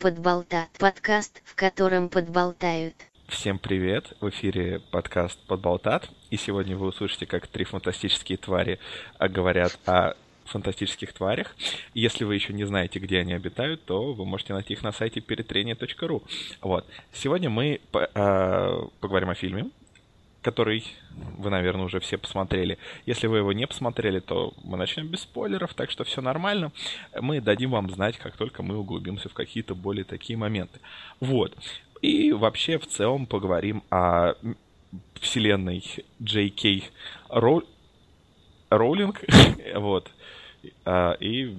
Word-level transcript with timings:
Подболтат. 0.00 0.70
Подкаст, 0.78 1.42
в 1.44 1.54
котором 1.54 2.08
подболтают. 2.08 2.94
Всем 3.28 3.58
привет! 3.58 4.14
В 4.22 4.30
эфире 4.30 4.80
подкаст 4.90 5.38
Подболтат. 5.46 6.08
И 6.30 6.38
сегодня 6.38 6.74
вы 6.74 6.86
услышите, 6.86 7.26
как 7.26 7.46
три 7.46 7.64
фантастические 7.64 8.38
твари 8.38 8.78
а, 9.18 9.28
говорят 9.28 9.78
о 9.84 10.14
фантастических 10.46 11.12
тварях. 11.12 11.54
Если 11.92 12.24
вы 12.24 12.34
еще 12.34 12.54
не 12.54 12.64
знаете, 12.64 12.98
где 12.98 13.18
они 13.18 13.34
обитают, 13.34 13.84
то 13.84 14.14
вы 14.14 14.24
можете 14.24 14.54
найти 14.54 14.72
их 14.72 14.82
на 14.82 14.92
сайте 14.92 15.20
перетрение.ру. 15.20 16.22
Вот. 16.62 16.86
Сегодня 17.12 17.50
мы 17.50 17.78
э, 17.92 18.78
поговорим 19.00 19.28
о 19.28 19.34
фильме, 19.34 19.68
который 20.42 20.84
вы, 21.36 21.50
наверное, 21.50 21.84
уже 21.84 22.00
все 22.00 22.16
посмотрели. 22.16 22.78
Если 23.06 23.26
вы 23.26 23.38
его 23.38 23.52
не 23.52 23.66
посмотрели, 23.66 24.20
то 24.20 24.54
мы 24.62 24.76
начнем 24.76 25.06
без 25.06 25.20
спойлеров, 25.20 25.74
так 25.74 25.90
что 25.90 26.04
все 26.04 26.20
нормально. 26.20 26.72
Мы 27.20 27.40
дадим 27.40 27.70
вам 27.70 27.90
знать, 27.90 28.16
как 28.16 28.36
только 28.36 28.62
мы 28.62 28.78
углубимся 28.78 29.28
в 29.28 29.34
какие-то 29.34 29.74
более 29.74 30.04
такие 30.04 30.36
моменты. 30.38 30.80
Вот. 31.20 31.56
И 32.00 32.32
вообще 32.32 32.78
в 32.78 32.86
целом 32.86 33.26
поговорим 33.26 33.82
о 33.90 34.34
вселенной 35.20 35.84
J.K. 36.18 36.88
Роу... 37.28 37.62
Роулинг. 38.70 39.20
вот. 39.74 40.10
А, 40.84 41.12
и 41.20 41.58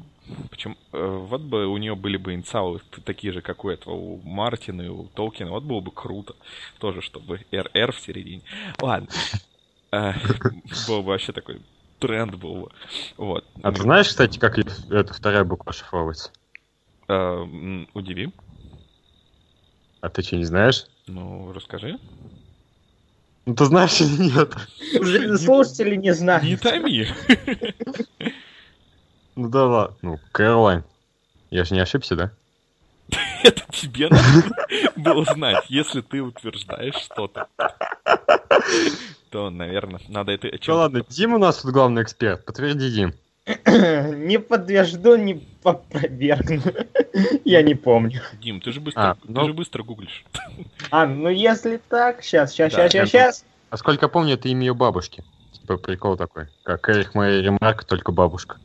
почему, 0.49 0.75
э, 0.91 1.05
вот 1.05 1.41
бы 1.41 1.67
у 1.67 1.77
нее 1.77 1.95
были 1.95 2.17
бы 2.17 2.33
инициалы 2.33 2.81
такие 3.03 3.33
же, 3.33 3.41
как 3.41 3.65
у 3.65 3.69
этого, 3.69 3.93
у 3.93 4.21
Мартина 4.23 4.81
и 4.81 4.87
у 4.87 5.05
Толкина, 5.05 5.51
вот 5.51 5.63
было 5.63 5.79
бы 5.79 5.91
круто. 5.91 6.35
Тоже, 6.79 7.01
чтобы 7.01 7.41
РР 7.51 7.91
в 7.91 7.99
середине. 7.99 8.41
Ладно. 8.79 9.07
А, 9.93 10.13
был 10.87 11.01
бы 11.01 11.09
вообще 11.09 11.33
такой 11.33 11.61
тренд 11.99 12.35
был 12.35 12.55
бы. 12.55 12.69
Вот. 13.17 13.45
А 13.61 13.73
ты 13.73 13.81
знаешь, 13.81 14.07
кстати, 14.07 14.39
как 14.39 14.57
эта 14.57 15.13
вторая 15.13 15.43
буква 15.43 15.73
шифровывается? 15.73 16.31
А, 17.09 17.43
удиви. 17.93 18.31
А 19.99 20.07
ты 20.07 20.21
что, 20.21 20.37
не 20.37 20.45
знаешь? 20.45 20.85
Ну, 21.07 21.51
расскажи. 21.51 21.99
Ну, 23.45 23.55
ты 23.55 23.65
знаешь 23.65 23.99
или 23.99 24.31
нет? 24.31 25.39
Слушатели 25.39 25.95
не 25.95 26.13
знают. 26.13 26.43
Не 26.43 26.57
томи. 26.57 27.07
Ну 29.35 29.49
да 29.49 29.65
ладно. 29.65 29.95
Ну, 30.01 30.19
Кэролайн. 30.31 30.83
Я 31.49 31.65
же 31.65 31.73
не 31.73 31.79
ошибся, 31.79 32.15
да? 32.15 32.31
Это 33.43 33.61
тебе 33.71 34.09
надо 34.09 34.51
было 34.95 35.25
знать. 35.25 35.65
Если 35.67 36.01
ты 36.01 36.21
утверждаешь 36.21 36.95
что-то, 36.95 37.47
то, 39.29 39.49
наверное, 39.49 40.01
надо 40.07 40.33
это... 40.33 40.49
Ну 40.67 40.75
ладно, 40.75 41.03
Дим 41.09 41.33
у 41.33 41.37
нас 41.37 41.57
тут 41.61 41.71
главный 41.71 42.03
эксперт. 42.03 42.45
Подтверди, 42.45 42.91
Дим. 42.91 43.13
Не 43.65 44.39
подтвержду, 44.39 45.15
не 45.15 45.43
опровергну. 45.63 46.61
Я 47.45 47.63
не 47.63 47.75
помню. 47.75 48.21
Дим, 48.41 48.61
ты 48.61 48.71
же 48.71 48.79
быстро, 48.79 49.01
а, 49.01 49.17
ну... 49.23 49.41
ты 49.41 49.47
же 49.47 49.53
быстро 49.53 49.83
гуглишь. 49.83 50.23
А, 50.91 51.07
ну 51.07 51.29
если 51.29 51.77
так, 51.89 52.23
сейчас, 52.23 52.51
сейчас, 52.51 52.73
да, 52.73 52.87
сейчас, 52.87 53.09
сейчас. 53.09 53.45
А 53.71 53.77
сколько 53.77 54.07
помню, 54.09 54.35
это 54.35 54.47
имя 54.47 54.67
ее 54.67 54.73
бабушки. 54.73 55.23
Типа 55.53 55.77
прикол 55.77 56.17
такой. 56.17 56.47
Как 56.63 56.87
Эрих 56.89 57.15
Майя 57.15 57.41
Ремарк, 57.41 57.83
только 57.83 58.11
бабушка. 58.11 58.57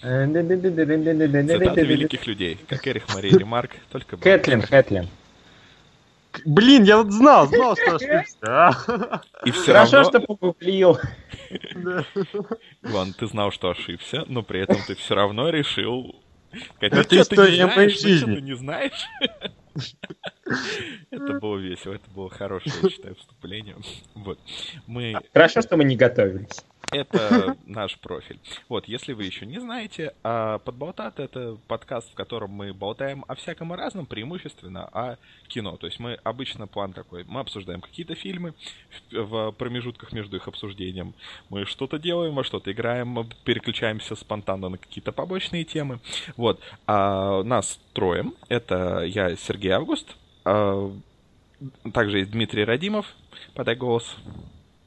Цитаты 0.00 1.82
великих 1.82 2.26
людей, 2.26 2.58
как 2.68 2.86
Эрих 2.86 3.08
Мария 3.14 3.36
Ремарк, 3.36 3.72
только 3.90 4.16
Кэтлин, 4.16 4.62
Кэтлин. 4.62 5.08
Блин, 6.44 6.84
я 6.84 6.98
вот 6.98 7.10
знал, 7.10 7.48
знал, 7.48 7.74
что 7.76 7.96
ошибся. 7.96 8.76
И 9.44 9.50
все 9.50 9.72
Хорошо, 9.72 9.96
равно... 9.96 10.10
что 10.10 10.20
погуглил. 10.20 10.98
Ладно, 12.84 13.14
ты 13.18 13.26
знал, 13.26 13.50
что 13.50 13.70
ошибся, 13.70 14.24
но 14.28 14.42
при 14.42 14.60
этом 14.60 14.76
ты 14.86 14.94
все 14.94 15.14
равно 15.14 15.50
решил... 15.50 16.14
Это 16.80 17.20
история 17.20 17.66
моей 17.66 17.90
жизни. 17.90 18.36
Ты 18.36 18.40
не 18.40 18.54
знаешь? 18.56 19.06
Это 21.10 21.34
было 21.34 21.58
весело, 21.58 21.94
это 21.94 22.10
было 22.10 22.30
хорошее, 22.30 22.74
я 22.82 22.90
считаю, 22.90 23.14
вступление. 23.16 23.76
Вот. 24.14 24.38
Мы... 24.86 25.14
Хорошо, 25.32 25.60
что 25.60 25.76
мы 25.76 25.84
не 25.84 25.96
готовились. 25.96 26.64
Это 26.90 27.56
наш 27.66 27.98
профиль. 27.98 28.40
Вот, 28.68 28.88
если 28.88 29.12
вы 29.12 29.24
еще 29.24 29.44
не 29.44 29.58
знаете, 29.58 30.14
а 30.22 30.58
Подболтат— 30.58 31.20
это 31.20 31.58
подкаст, 31.66 32.10
в 32.10 32.14
котором 32.14 32.50
мы 32.50 32.72
болтаем 32.72 33.24
о 33.28 33.34
всяком 33.34 33.74
и 33.74 33.76
разном, 33.76 34.06
преимущественно 34.06 34.86
о 34.86 35.16
кино. 35.48 35.76
То 35.76 35.86
есть 35.86 35.98
мы 35.98 36.14
обычно 36.24 36.66
план 36.66 36.92
такой, 36.92 37.24
мы 37.24 37.40
обсуждаем 37.40 37.80
какие-то 37.80 38.14
фильмы, 38.14 38.54
в 39.10 39.52
промежутках 39.52 40.12
между 40.12 40.36
их 40.36 40.48
обсуждением 40.48 41.14
мы 41.50 41.66
что-то 41.66 41.98
делаем, 41.98 42.38
а 42.38 42.44
что-то 42.44 42.72
играем, 42.72 43.28
переключаемся 43.44 44.16
спонтанно 44.16 44.68
на 44.70 44.78
какие-то 44.78 45.12
побочные 45.12 45.64
темы. 45.64 46.00
Вот, 46.36 46.60
а 46.86 47.42
нас 47.42 47.78
трое. 47.92 48.32
Это 48.48 49.02
я, 49.02 49.36
Сергей 49.36 49.72
Август, 49.72 50.16
а 50.44 50.90
также 51.92 52.20
есть 52.20 52.30
Дмитрий 52.30 52.64
Радимов, 52.64 53.14
подай 53.54 53.76
голос. 53.76 54.16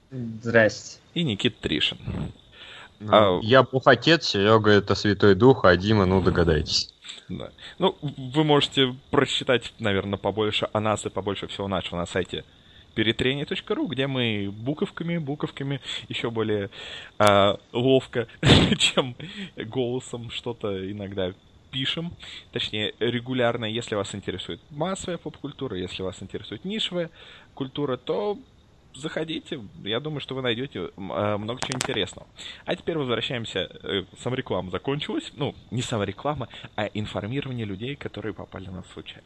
Здрасте. 0.10 1.01
И 1.14 1.24
Никит 1.24 1.60
Тришин. 1.60 1.98
Ну, 3.00 3.10
а... 3.12 3.40
Я 3.42 3.64
Бухотец, 3.64 4.28
Серега 4.28 4.72
это 4.72 4.96
Святой 4.96 5.36
Дух, 5.36 5.66
а 5.66 5.76
Дима, 5.76 6.06
ну 6.06 6.22
догадайтесь. 6.22 6.94
Да. 7.30 7.50
Ну, 7.80 7.98
вы 8.02 8.44
можете 8.44 8.96
прочитать, 9.10 9.74
наверное, 9.80 10.18
побольше 10.18 10.70
о 10.72 10.80
нас 10.80 11.06
и 11.06 11.10
побольше 11.10 11.48
всего 11.48 11.68
нашего 11.68 11.98
на 11.98 12.06
сайте 12.06 12.44
перетрение.ру, 12.94 13.88
где 13.88 14.08
мы 14.08 14.52
буковками, 14.52 15.18
буковками 15.18 15.82
еще 16.10 16.30
более 16.30 16.70
э, 17.20 17.56
ловко, 17.72 18.28
чем 18.78 19.16
голосом 19.56 20.30
что-то 20.30 20.92
иногда 20.92 21.34
пишем, 21.72 22.14
точнее, 22.52 22.94
регулярно, 23.00 23.66
если 23.66 23.96
вас 23.96 24.14
интересует 24.14 24.60
массовая 24.70 25.18
поп-культура, 25.18 25.78
если 25.78 26.04
вас 26.04 26.22
интересует 26.22 26.66
нишевая 26.66 27.10
культура, 27.54 27.96
то 27.96 28.38
заходите, 28.96 29.62
я 29.84 30.00
думаю, 30.00 30.22
что 30.22 30.36
вы 30.36 30.42
найдете 30.42 30.90
э, 30.96 31.38
много 31.38 31.62
чего 31.62 31.76
интересного. 31.76 32.28
А 32.66 32.76
теперь 32.76 32.98
возвращаемся, 32.98 33.70
э, 33.84 34.04
самореклама 34.22 34.72
закончилась, 34.72 35.32
ну, 35.36 35.56
не 35.72 35.82
самореклама, 35.82 36.48
а 36.76 36.86
информирование 36.86 37.66
людей, 37.66 37.96
которые 37.96 38.34
попали 38.34 38.68
на 38.68 38.78
нас 38.78 38.86
случайно. 38.94 39.24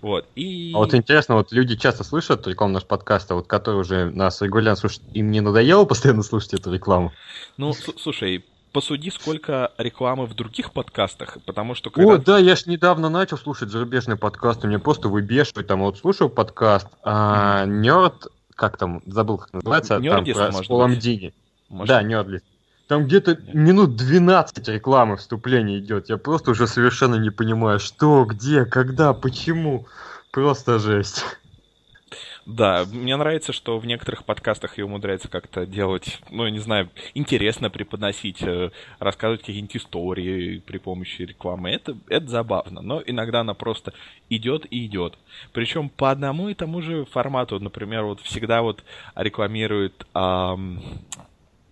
Вот, 0.00 0.26
и... 0.34 0.72
А 0.74 0.78
вот 0.78 0.94
интересно, 0.94 1.36
вот 1.36 1.52
люди 1.52 1.76
часто 1.76 2.04
слышат 2.04 2.46
рекламу 2.46 2.74
наш 2.74 2.84
подкаст, 2.84 3.30
а 3.30 3.34
вот 3.34 3.46
которые 3.46 3.80
уже 3.80 4.10
нас 4.10 4.40
регулярно 4.42 4.76
слушают, 4.76 5.04
им 5.14 5.30
не 5.30 5.40
надоело 5.40 5.84
постоянно 5.84 6.22
слушать 6.22 6.54
эту 6.54 6.72
рекламу? 6.72 7.12
Ну, 7.56 7.72
слушай, 7.72 8.44
посуди, 8.74 9.10
сколько 9.10 9.72
рекламы 9.78 10.26
в 10.26 10.34
других 10.34 10.72
подкастах, 10.72 11.38
потому 11.46 11.74
что... 11.74 11.90
Когда... 11.90 12.14
О, 12.14 12.18
да, 12.18 12.38
я 12.38 12.56
ж 12.56 12.66
недавно 12.66 13.08
начал 13.08 13.38
слушать 13.38 13.70
зарубежные 13.70 14.16
подкасты, 14.16 14.66
мне 14.66 14.80
просто 14.80 15.08
выбешивает, 15.08 15.68
там, 15.68 15.80
вот 15.80 15.96
слушал 15.96 16.28
подкаст, 16.28 16.88
а, 17.02 17.64
Нерд 17.66 18.26
как 18.54 18.76
там, 18.76 19.02
забыл, 19.06 19.38
как 19.38 19.52
называется, 19.52 19.98
Нердис, 19.98 20.36
там 20.36 20.52
про, 20.52 20.62
с 20.62 20.66
Полом 20.66 20.98
Дини. 20.98 21.32
Да, 21.70 22.02
Нердлис. 22.02 22.42
Там 22.86 23.06
где-то 23.06 23.38
минут 23.54 23.96
12 23.96 24.68
рекламы 24.68 25.16
вступления 25.16 25.78
идет. 25.78 26.10
Я 26.10 26.18
просто 26.18 26.50
уже 26.50 26.66
совершенно 26.66 27.14
не 27.14 27.30
понимаю, 27.30 27.80
что, 27.80 28.24
где, 28.24 28.66
когда, 28.66 29.14
почему. 29.14 29.86
Просто 30.30 30.78
жесть. 30.78 31.24
Да, 32.46 32.84
мне 32.92 33.16
нравится, 33.16 33.52
что 33.54 33.78
в 33.78 33.86
некоторых 33.86 34.24
подкастах 34.24 34.76
ее 34.76 34.84
умудряется 34.84 35.28
как-то 35.28 35.64
делать, 35.64 36.20
ну, 36.30 36.44
я 36.44 36.50
не 36.50 36.58
знаю, 36.58 36.90
интересно 37.14 37.70
преподносить, 37.70 38.42
э, 38.42 38.70
рассказывать 38.98 39.40
какие-нибудь 39.40 39.76
истории 39.76 40.58
при 40.58 40.76
помощи 40.76 41.22
рекламы. 41.22 41.70
Это, 41.70 41.96
это 42.08 42.26
забавно, 42.26 42.82
но 42.82 43.02
иногда 43.06 43.40
она 43.40 43.54
просто 43.54 43.94
идет 44.28 44.66
и 44.70 44.84
идет. 44.84 45.18
Причем 45.52 45.88
по 45.88 46.10
одному 46.10 46.50
и 46.50 46.54
тому 46.54 46.82
же 46.82 47.06
формату. 47.06 47.58
Например, 47.60 48.04
вот 48.04 48.20
всегда 48.20 48.60
вот 48.60 48.84
рекламирует 49.14 50.06
эм, 50.14 50.82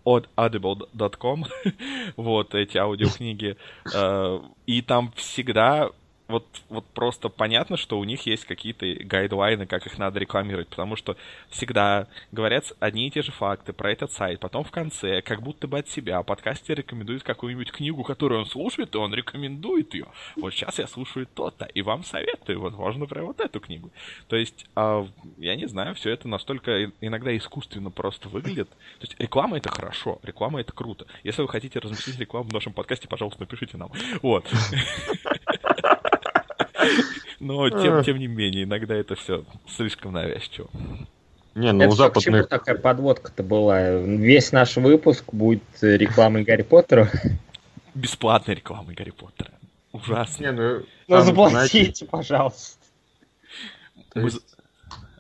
от 0.05 0.29
audible.com, 0.37 1.45
вот 2.17 2.55
эти 2.55 2.79
аудиокниги, 2.79 3.57
э, 3.95 4.41
и 4.67 4.81
там 4.81 5.13
всегда 5.17 5.91
вот, 6.33 6.47
вот 6.69 6.87
просто 6.87 7.29
понятно, 7.29 7.77
что 7.77 7.99
у 7.99 8.05
них 8.05 8.27
есть 8.27 8.45
какие-то 8.45 8.87
гайдлайны, 9.05 9.67
как 9.67 9.87
их 9.87 9.99
надо 9.99 10.19
рекламировать, 10.19 10.69
потому 10.69 10.97
что 10.97 11.17
всегда 11.51 12.09
говорят 12.33 12.73
одни 12.81 13.07
и 13.07 13.11
те 13.11 13.23
же 13.23 13.31
факты 13.33 13.73
про 13.73 13.93
этот 13.93 14.11
сайт, 14.13 14.41
потом 14.41 14.65
в 14.65 14.71
конце, 14.71 15.23
как 15.23 15.43
будто 15.43 15.69
бы 15.69 15.79
от 15.79 15.89
себя, 15.89 16.23
подкастер 16.23 16.79
рекомендует 16.79 17.23
какую-нибудь 17.23 17.71
книгу, 17.71 18.03
которую 18.03 18.41
он 18.41 18.47
слушает, 18.47 18.95
и 18.95 18.99
он 18.99 19.15
рекомендует 19.15 19.95
ее. 19.95 20.07
Вот 20.37 20.53
сейчас 20.53 20.79
я 20.79 20.87
слушаю 20.87 21.27
то-то, 21.27 21.67
и 21.67 21.83
вам 21.83 22.03
советую, 22.03 22.61
возможно, 22.61 23.07
про 23.07 23.23
вот 23.25 23.41
эту 23.41 23.61
книгу. 23.61 23.91
То 24.29 24.37
есть, 24.37 24.67
э, 24.75 25.07
я 25.37 25.57
не 25.57 25.67
знаю, 25.67 25.95
все 25.95 26.11
это 26.11 26.29
настолько 26.29 26.91
иногда 27.01 27.37
искусственно 27.37 27.91
просто 27.91 28.29
выглядит. 28.29 28.71
То 28.71 29.03
есть, 29.03 29.21
реклама 29.21 29.59
это 29.59 29.71
хорошо, 29.71 30.19
реклама 30.23 30.61
это 30.61 30.73
круто. 30.73 31.07
Если 31.25 31.43
вы 31.43 31.49
хотите 31.49 31.79
разместить 31.79 32.19
рекламу 32.19 32.49
в 32.49 32.53
нашем 32.53 32.73
подкасте, 32.73 33.07
пожалуйста, 33.07 33.41
напишите 33.41 33.77
нам. 33.77 33.91
Вот. 34.23 34.47
Но 37.41 37.69
тем, 37.71 38.05
тем 38.05 38.19
не 38.19 38.27
менее, 38.27 38.65
иногда 38.65 38.95
это 38.95 39.15
все 39.17 39.45
слишком 39.69 40.13
навязчиво. 40.13 40.71
Не, 41.55 41.73
ну 41.73 41.85
это 41.85 41.93
у 41.93 41.97
западных... 41.97 42.25
Почему 42.25 42.45
такая 42.45 42.77
подводка-то 42.77 43.43
была? 43.43 43.91
Весь 43.91 44.53
наш 44.53 44.77
выпуск 44.77 45.25
будет 45.33 45.63
рекламой 45.83 46.45
Гарри 46.45 46.63
Поттера. 46.63 47.11
Бесплатной 47.95 48.55
рекламой 48.55 48.95
Гарри 48.95 49.11
Поттера. 49.11 49.51
Ужасно. 49.93 50.43
Не, 50.43 50.53
ну, 50.53 50.83
Ну, 51.09 51.21
заплатите, 51.21 52.07
пожалуйста. 52.07 52.79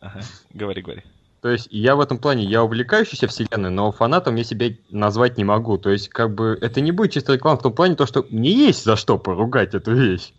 Ага, 0.00 0.20
говори, 0.52 0.82
говори. 0.82 1.02
То 1.42 1.50
есть 1.50 1.66
я 1.70 1.96
в 1.96 2.00
этом 2.00 2.18
плане, 2.18 2.44
я 2.44 2.62
увлекающийся 2.62 3.26
вселенной, 3.26 3.70
но 3.70 3.90
фанатом 3.90 4.36
я 4.36 4.44
себя 4.44 4.68
назвать 4.90 5.36
не 5.38 5.44
могу. 5.44 5.76
То 5.76 5.90
есть 5.90 6.08
как 6.08 6.34
бы 6.34 6.56
это 6.60 6.80
не 6.80 6.92
будет 6.92 7.12
чисто 7.12 7.34
реклама 7.34 7.58
в 7.58 7.62
том 7.62 7.72
плане, 7.74 7.96
то, 7.96 8.06
что 8.06 8.24
мне 8.30 8.52
есть 8.52 8.84
за 8.84 8.96
что 8.96 9.18
поругать 9.18 9.74
эту 9.74 9.92
вещь. 9.92 10.32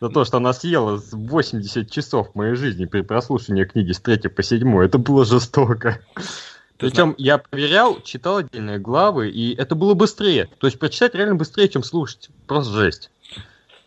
За 0.00 0.08
то, 0.08 0.24
что 0.24 0.38
она 0.38 0.52
съела 0.52 1.00
80 1.12 1.90
часов 1.90 2.34
моей 2.34 2.54
жизни 2.54 2.84
при 2.84 3.02
прослушивании 3.02 3.64
книги 3.64 3.92
с 3.92 4.00
3 4.00 4.28
по 4.28 4.42
7. 4.42 4.84
Это 4.84 4.98
было 4.98 5.24
жестоко. 5.24 6.00
Причем 6.78 7.14
я 7.18 7.38
проверял, 7.38 8.00
читал 8.02 8.38
отдельные 8.38 8.78
главы, 8.78 9.30
и 9.30 9.54
это 9.54 9.74
было 9.74 9.94
быстрее. 9.94 10.48
То 10.58 10.66
есть 10.66 10.78
прочитать 10.78 11.14
реально 11.14 11.36
быстрее, 11.36 11.68
чем 11.68 11.82
слушать. 11.82 12.28
Просто 12.46 12.72
жесть. 12.74 13.10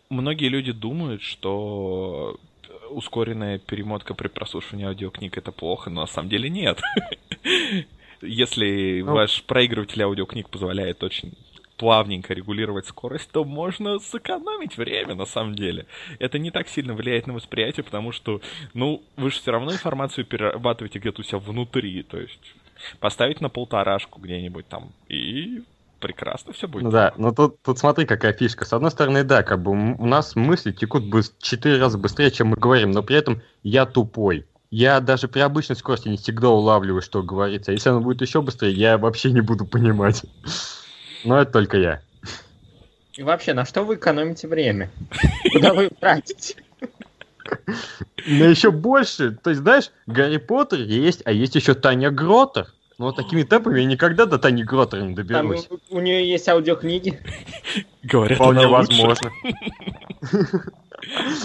Многие 0.10 0.48
люди 0.48 0.72
думают, 0.72 1.22
что 1.22 2.40
ускоренная 2.90 3.60
перемотка 3.60 4.14
при 4.14 4.30
прослушивании 4.30 4.88
аудиокниг 4.88 5.38
это 5.38 5.52
плохо, 5.52 5.90
но 5.90 6.02
на 6.02 6.08
самом 6.08 6.30
деле 6.30 6.50
нет. 6.50 6.82
Если 8.22 9.04
ну, 9.06 9.14
ваш 9.14 9.44
проигрыватель 9.44 10.02
аудиокниг 10.02 10.50
позволяет 10.50 11.04
очень 11.04 11.34
плавненько 11.78 12.34
регулировать 12.34 12.88
скорость, 12.88 13.30
то 13.32 13.44
можно 13.44 14.00
сэкономить 14.00 14.78
время 14.78 15.16
на 15.16 15.26
самом 15.26 15.56
деле. 15.56 15.86
Это 16.20 16.40
не 16.40 16.52
так 16.52 16.68
сильно 16.68 16.94
влияет 16.94 17.28
на 17.28 17.34
восприятие, 17.34 17.84
потому 17.84 18.12
что, 18.12 18.42
ну, 18.74 19.04
вы 19.16 19.32
же 19.32 19.38
все 19.38 19.52
равно 19.52 19.72
информацию 19.72 20.26
перерабатываете 20.26 21.00
где-то 21.00 21.22
у 21.22 21.24
себя 21.24 21.40
внутри, 21.40 22.04
то 22.04 22.20
есть 22.20 22.56
поставить 23.00 23.42
на 23.42 23.50
полторашку 23.50 24.20
где-нибудь 24.20 24.68
там 24.68 24.92
и 25.08 25.64
прекрасно 26.00 26.54
все 26.54 26.68
будет. 26.68 26.84
Ну 26.84 26.92
да, 26.92 27.14
но 27.18 27.32
тут, 27.32 27.62
тут 27.62 27.80
смотри, 27.80 28.06
какая 28.06 28.34
фишка. 28.34 28.66
С 28.66 28.74
одной 28.74 28.92
стороны, 28.92 29.24
да, 29.24 29.44
как 29.44 29.62
бы 29.62 29.72
у 29.72 30.06
нас 30.06 30.36
мысли 30.36 30.72
текут 30.72 31.04
в 31.04 31.42
четыре 31.42 31.80
раза 31.80 31.98
быстрее, 31.98 32.32
чем 32.32 32.48
мы 32.48 32.58
говорим, 32.58 32.92
но 32.92 33.04
при 33.04 33.18
этом 33.18 33.42
я 33.64 33.86
тупой. 33.86 34.46
Я 34.70 35.00
даже 35.00 35.28
при 35.28 35.40
обычной 35.40 35.78
скорости 35.78 36.10
не 36.10 36.18
всегда 36.18 36.50
улавливаю, 36.50 37.02
что 37.02 37.24
говорится. 37.24 37.72
Если 37.72 37.90
оно 37.90 38.02
будет 38.02 38.22
еще 38.22 38.42
быстрее, 38.42 38.74
я 38.74 38.98
вообще 38.98 39.32
не 39.32 39.42
буду 39.42 39.66
понимать. 39.66 40.24
Но 41.24 41.42
это 41.42 41.52
только 41.52 41.78
я. 41.78 42.02
И 43.14 43.24
вообще, 43.24 43.54
на 43.54 43.66
что 43.66 43.84
вы 43.84 43.96
экономите 43.96 44.48
время? 44.48 44.92
Куда 45.52 45.74
вы 45.74 45.90
тратите? 45.90 46.56
На 48.28 48.44
еще 48.44 48.72
больше. 48.72 49.32
То 49.32 49.50
есть, 49.50 49.62
знаешь, 49.62 49.92
Гарри 50.06 50.38
Поттер 50.38 50.82
есть, 50.82 51.22
а 51.26 51.32
есть 51.32 51.56
еще 51.56 51.74
Таня 51.74 52.12
Гротер. 52.12 52.68
Но 52.98 53.06
вот 53.06 53.16
такими 53.16 53.44
темпами 53.44 53.80
я 53.80 53.86
никогда 53.86 54.26
до 54.26 54.40
Тани 54.40 54.64
Гротера 54.64 55.02
не 55.02 55.14
доберусь. 55.14 55.66
Там, 55.66 55.80
у, 55.90 55.98
у 55.98 56.00
нее 56.00 56.28
есть 56.28 56.50
аудиокниги? 56.50 57.20
Говорят, 58.04 58.38
Вполне 58.38 58.68
возможно. 58.68 59.32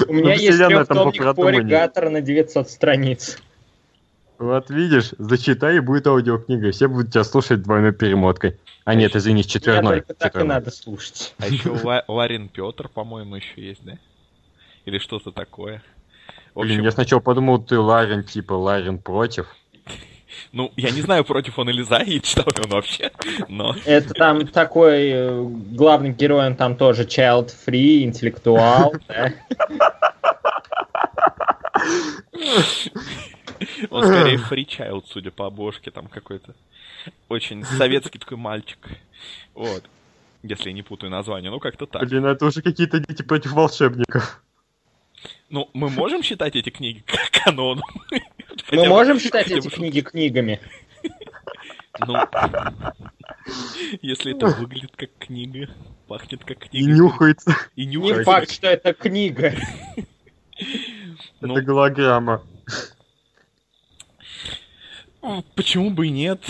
У 0.09 0.13
меня 0.15 0.35
есть 0.35 0.59
трехтомник 0.59 1.37
Поригатора 1.37 2.09
на 2.09 2.23
900 2.23 2.71
страниц. 2.71 3.39
Вот 4.43 4.71
видишь, 4.71 5.11
зачитай, 5.19 5.77
и 5.77 5.81
будет 5.81 6.09
аудиокнига, 6.09 6.67
и 6.67 6.71
все 6.73 6.89
будут 6.89 7.13
тебя 7.13 7.23
слушать 7.23 7.63
двойной 7.63 7.93
перемоткой. 7.93 8.57
А 8.85 8.97
нет, 8.97 9.15
извини, 9.15 9.45
с 9.45 9.47
четверной. 9.47 10.01
Только 10.01 10.15
так 10.15 10.35
и 10.35 10.43
надо 10.43 10.73
слушать. 10.73 11.33
А 11.39 11.47
еще 11.47 11.71
Ларин 12.09 12.49
Петр, 12.49 12.89
по-моему, 12.89 13.37
еще 13.37 13.53
есть, 13.57 13.85
да? 13.85 13.99
Или 14.85 14.99
что-то 14.99 15.31
такое. 15.31 15.81
Блин, 16.57 16.83
я 16.83 16.91
сначала 16.91 17.21
подумал, 17.21 17.63
ты 17.63 17.79
Ларин, 17.79 18.25
типа 18.25 18.55
Ларин 18.55 18.99
против. 18.99 19.47
Ну, 20.51 20.73
я 20.77 20.91
не 20.91 21.03
знаю, 21.03 21.25
против 21.25 21.59
он 21.59 21.69
или 21.69 21.83
за, 21.83 21.99
и 21.99 22.19
читал 22.19 22.47
ли 22.47 22.63
он 22.65 22.71
вообще, 22.71 23.11
но... 23.49 23.77
Это 23.85 24.15
там 24.15 24.49
такой 24.49 25.11
э, 25.11 25.43
главный 25.43 26.11
герой, 26.11 26.47
он 26.47 26.57
там 26.57 26.75
тоже 26.75 27.03
child 27.03 27.55
free, 27.67 28.03
интеллектуал, 28.03 28.95
да? 29.09 29.35
Он 33.91 34.05
скорее 34.05 34.65
child, 34.67 35.05
судя 35.09 35.31
по 35.31 35.47
обложке, 35.47 35.91
там 35.91 36.07
какой-то 36.07 36.55
очень 37.29 37.65
советский 37.65 38.19
такой 38.19 38.37
мальчик. 38.37 38.79
Вот. 39.55 39.85
Если 40.43 40.71
я 40.71 40.73
не 40.73 40.83
путаю 40.83 41.11
название, 41.11 41.51
ну 41.51 41.61
как-то 41.61 41.87
так. 41.87 42.03
Блин, 42.09 42.27
это 42.27 42.47
уже 42.47 42.63
какие-то 42.63 42.99
дети 43.01 43.23
против 43.23 43.53
волшебников. 43.53 44.43
Ну, 45.51 45.71
мы 45.73 45.89
можем 45.91 46.23
считать 46.23 46.57
эти 46.57 46.71
книги 46.71 47.05
каноном? 47.45 47.85
Мы 48.71 48.89
можем 48.89 49.21
считать 49.21 49.51
эти 49.51 49.69
книги 49.69 50.01
книгами? 50.01 50.61
Ну, 52.07 52.17
если 54.01 54.35
это 54.35 54.47
выглядит 54.47 54.93
как 54.97 55.11
книга, 55.19 55.69
пахнет 56.09 56.45
как 56.45 56.59
книга. 56.59 56.91
И 56.91 56.93
нюхается. 56.93 57.57
И 57.77 57.87
нюхается. 57.87 58.19
Не 58.21 58.25
факт, 58.25 58.51
что 58.51 58.67
это 58.67 58.95
книга. 58.95 59.55
Это 61.41 61.63
голограмма. 61.63 62.43
Почему 65.55 65.91
бы 65.91 66.09
и 66.09 66.11
нет? 66.11 66.41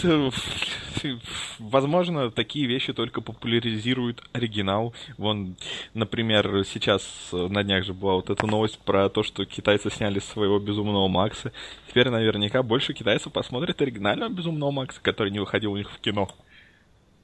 Возможно, 1.59 2.31
такие 2.31 2.67
вещи 2.67 2.95
только 2.95 3.21
популяризируют 3.21 4.23
оригинал. 4.33 4.95
Вон, 5.19 5.57
например, 5.93 6.65
сейчас 6.65 7.03
на 7.33 7.63
днях 7.63 7.85
же 7.85 7.93
была 7.93 8.15
вот 8.15 8.31
эта 8.31 8.47
новость 8.47 8.79
про 8.79 9.11
то, 9.11 9.23
что 9.23 9.45
китайцы 9.45 9.91
сняли 9.91 10.21
своего 10.21 10.59
Безумного 10.59 11.09
Макса. 11.09 11.53
Теперь 11.89 12.09
наверняка 12.09 12.63
больше 12.63 12.95
китайцев 12.95 13.33
посмотрят 13.33 13.83
оригинального 13.83 14.31
Безумного 14.31 14.71
Макса, 14.71 15.01
который 15.03 15.31
не 15.31 15.39
выходил 15.39 15.73
у 15.73 15.77
них 15.77 15.91
в 15.91 15.99
кино. 16.01 16.31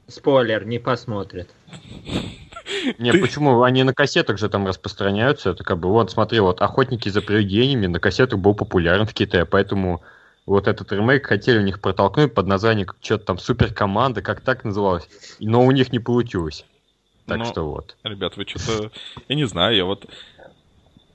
Спойлер, 0.07 0.67
не 0.67 0.79
посмотрят. 0.79 1.49
Не, 2.99 3.13
почему? 3.13 3.63
Они 3.63 3.83
на 3.83 3.93
кассетах 3.93 4.39
же 4.39 4.49
там 4.49 4.67
распространяются. 4.67 5.51
Это 5.51 5.65
как 5.65 5.79
бы, 5.79 5.89
вот 5.89 6.11
смотри, 6.11 6.41
вот 6.41 6.61
«Охотники 6.63 7.09
за 7.09 7.23
привидениями» 7.23 7.87
на 7.87 7.99
кассетах 7.99 8.39
был 8.39 8.55
популярен 8.55 9.07
в 9.07 9.15
Китае, 9.15 9.45
поэтому 9.45 10.03
вот 10.49 10.67
этот 10.67 10.91
ремейк 10.93 11.27
хотели 11.27 11.59
у 11.59 11.63
них 11.63 11.81
протолкнуть 11.81 12.35
под 12.35 12.47
названием 12.47 12.89
что-то 13.01 13.25
там 13.25 13.39
суперкоманда, 13.39 14.23
как 14.23 14.41
так 14.41 14.65
называлось, 14.65 15.09
но 15.41 15.65
у 15.65 15.71
них 15.71 15.93
не 15.93 15.99
получилось. 15.99 16.65
Так 17.27 17.39
ну, 17.39 17.45
что 17.45 17.69
вот. 17.69 17.97
Ребят, 18.03 18.37
вы 18.37 18.47
что-то... 18.47 18.91
Я 19.29 19.37
не 19.37 19.47
знаю, 19.47 19.77
я 19.77 19.85
вот... 19.85 20.07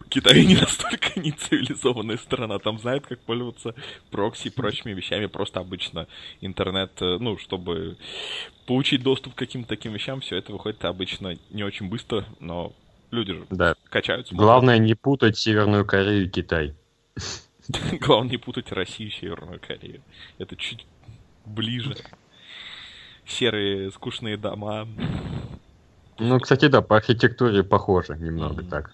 Китай 0.09 0.45
не 0.45 0.55
настолько 0.55 1.19
не 1.19 1.31
цивилизованная 1.31 2.17
страна, 2.17 2.59
там 2.59 2.77
знает, 2.77 3.07
как 3.07 3.19
пользоваться 3.21 3.73
прокси 4.11 4.49
и 4.49 4.51
прочими 4.51 4.91
вещами, 4.91 5.25
просто 5.25 5.59
обычно 5.59 6.07
интернет, 6.39 6.91
э, 7.01 7.17
ну, 7.19 7.39
чтобы 7.39 7.97
получить 8.67 9.01
доступ 9.01 9.33
к 9.33 9.39
каким-то 9.39 9.69
таким 9.69 9.93
вещам, 9.93 10.21
все 10.21 10.37
это 10.37 10.51
выходит 10.51 10.85
обычно 10.85 11.35
не 11.49 11.63
очень 11.63 11.89
быстро, 11.89 12.25
но 12.39 12.73
люди 13.09 13.33
же 13.33 13.47
да. 13.49 13.73
качаются. 13.89 14.35
Главное 14.35 14.77
не 14.77 14.93
путать 14.93 15.35
Северную 15.35 15.83
Корею 15.83 16.25
и 16.25 16.29
Китай. 16.29 16.75
Главное 18.01 18.31
не 18.31 18.37
путать 18.37 18.71
Россию 18.71 19.09
и 19.09 19.13
Северную 19.13 19.59
Корею. 19.59 20.01
Это 20.37 20.55
чуть 20.55 20.85
ближе. 21.45 21.95
Серые 23.25 23.91
скучные 23.91 24.37
дома. 24.37 24.87
Ну, 26.19 26.39
кстати, 26.39 26.67
да, 26.67 26.81
по 26.81 26.97
архитектуре 26.97 27.63
похоже 27.63 28.17
немного 28.17 28.61
mm-hmm. 28.61 28.69
так. 28.69 28.93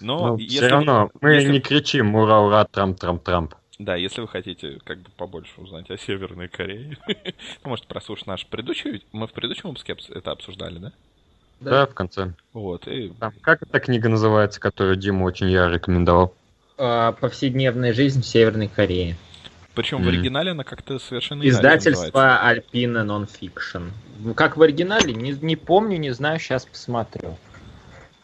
Но, 0.00 0.28
Но 0.28 0.38
все 0.38 0.68
равно 0.68 1.10
мы 1.20 1.34
если... 1.34 1.52
не 1.52 1.60
кричим 1.60 2.14
«Ура, 2.14 2.40
ура, 2.40 2.64
Трамп-Трамп-Трамп». 2.64 3.54
Да, 3.78 3.96
если 3.96 4.22
вы 4.22 4.28
хотите 4.28 4.78
как 4.84 4.98
бы 5.00 5.10
побольше 5.16 5.60
узнать 5.60 5.90
о 5.90 5.98
Северной 5.98 6.48
Корее, 6.48 6.96
то 7.62 7.68
можете 7.68 7.88
прослушать 7.88 8.26
наш 8.26 8.46
предыдущий... 8.46 9.04
Мы 9.12 9.26
в 9.26 9.32
предыдущем 9.32 9.70
выпуске 9.70 9.96
это 10.10 10.30
обсуждали, 10.30 10.78
да? 10.78 10.92
Да, 11.60 11.70
да 11.70 11.86
в 11.86 11.94
конце. 11.94 12.32
Вот, 12.52 12.86
и... 12.86 13.10
Там, 13.18 13.32
как 13.40 13.62
эта 13.62 13.80
книга 13.80 14.08
называется, 14.08 14.60
которую 14.60 14.96
Дима 14.96 15.24
очень 15.24 15.50
я 15.50 15.68
рекомендовал? 15.68 16.34
Э, 16.78 17.12
повседневная 17.20 17.92
жизнь 17.92 18.22
в 18.22 18.26
Северной 18.26 18.68
Корее. 18.68 19.16
Причем 19.74 19.98
mm-hmm. 19.98 20.04
в 20.04 20.08
оригинале 20.08 20.50
она 20.52 20.64
как-то 20.64 20.98
совершенно 20.98 21.46
Издательство 21.46 22.38
Альпина 22.40 23.04
Нонфикшн. 23.04 23.90
Как 24.34 24.56
в 24.56 24.62
оригинале, 24.62 25.12
не, 25.12 25.32
не 25.32 25.56
помню, 25.56 25.98
не 25.98 26.10
знаю, 26.10 26.38
сейчас 26.38 26.64
посмотрю. 26.64 27.36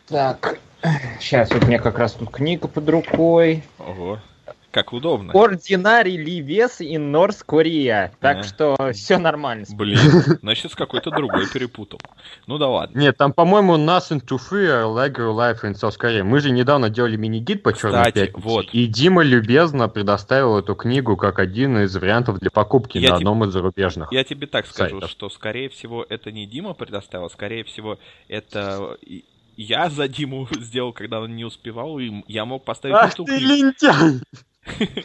Так, 0.08 0.58
сейчас 1.20 1.50
вот 1.50 1.64
у 1.64 1.66
меня 1.66 1.78
как 1.78 1.98
раз 1.98 2.12
тут 2.12 2.30
книга 2.30 2.68
под 2.68 2.88
рукой. 2.88 3.62
Ого. 3.78 4.18
Как 4.72 4.94
удобно. 4.94 5.32
Ordinary 5.32 6.16
Lives 6.16 6.80
in 6.80 7.12
North 7.12 7.44
Korea. 7.46 8.10
Так 8.20 8.38
а. 8.38 8.42
что 8.42 8.76
все 8.92 9.18
нормально. 9.18 9.66
Блин, 9.74 9.98
значит, 10.40 10.72
с 10.72 10.74
какой-то 10.74 11.10
другой 11.10 11.46
перепутал. 11.46 12.00
Ну 12.46 12.56
да 12.56 12.68
ладно. 12.68 12.98
Нет, 12.98 13.18
там, 13.18 13.34
по-моему, 13.34 13.76
Nothing 13.76 14.24
to 14.26 14.38
Fear, 14.38 14.84
Lego 14.86 15.30
Life 15.36 15.62
in 15.64 15.74
South 15.74 15.98
Korea. 16.00 16.22
Мы 16.24 16.40
же 16.40 16.50
недавно 16.50 16.88
делали 16.88 17.16
мини-гид 17.16 17.62
по 17.62 17.74
Черной 17.74 18.12
пятнице. 18.12 18.32
Вот. 18.34 18.66
И 18.72 18.86
Дима 18.86 19.22
любезно 19.22 19.90
предоставил 19.90 20.58
эту 20.58 20.74
книгу 20.74 21.18
как 21.18 21.38
один 21.38 21.78
из 21.78 21.94
вариантов 21.94 22.38
для 22.38 22.50
покупки 22.50 22.96
я 22.96 23.10
на 23.10 23.16
тебе, 23.18 23.28
одном 23.28 23.44
из 23.44 23.52
зарубежных 23.52 24.10
Я 24.10 24.24
тебе 24.24 24.46
так 24.46 24.66
скажу, 24.66 25.00
сайтов. 25.00 25.10
что, 25.10 25.28
скорее 25.28 25.68
всего, 25.68 26.06
это 26.08 26.32
не 26.32 26.46
Дима 26.46 26.72
предоставил, 26.72 27.28
скорее 27.28 27.64
всего, 27.64 27.98
это 28.28 28.96
я 29.56 29.90
за 29.90 30.08
Диму 30.08 30.48
сделал, 30.60 30.92
когда 30.92 31.20
он 31.20 31.36
не 31.36 31.44
успевал, 31.44 31.98
и 31.98 32.22
я 32.26 32.44
мог 32.44 32.64
поставить... 32.64 32.96
Ах 32.96 33.14
ты 33.14 33.38
лентяй! 33.38 34.20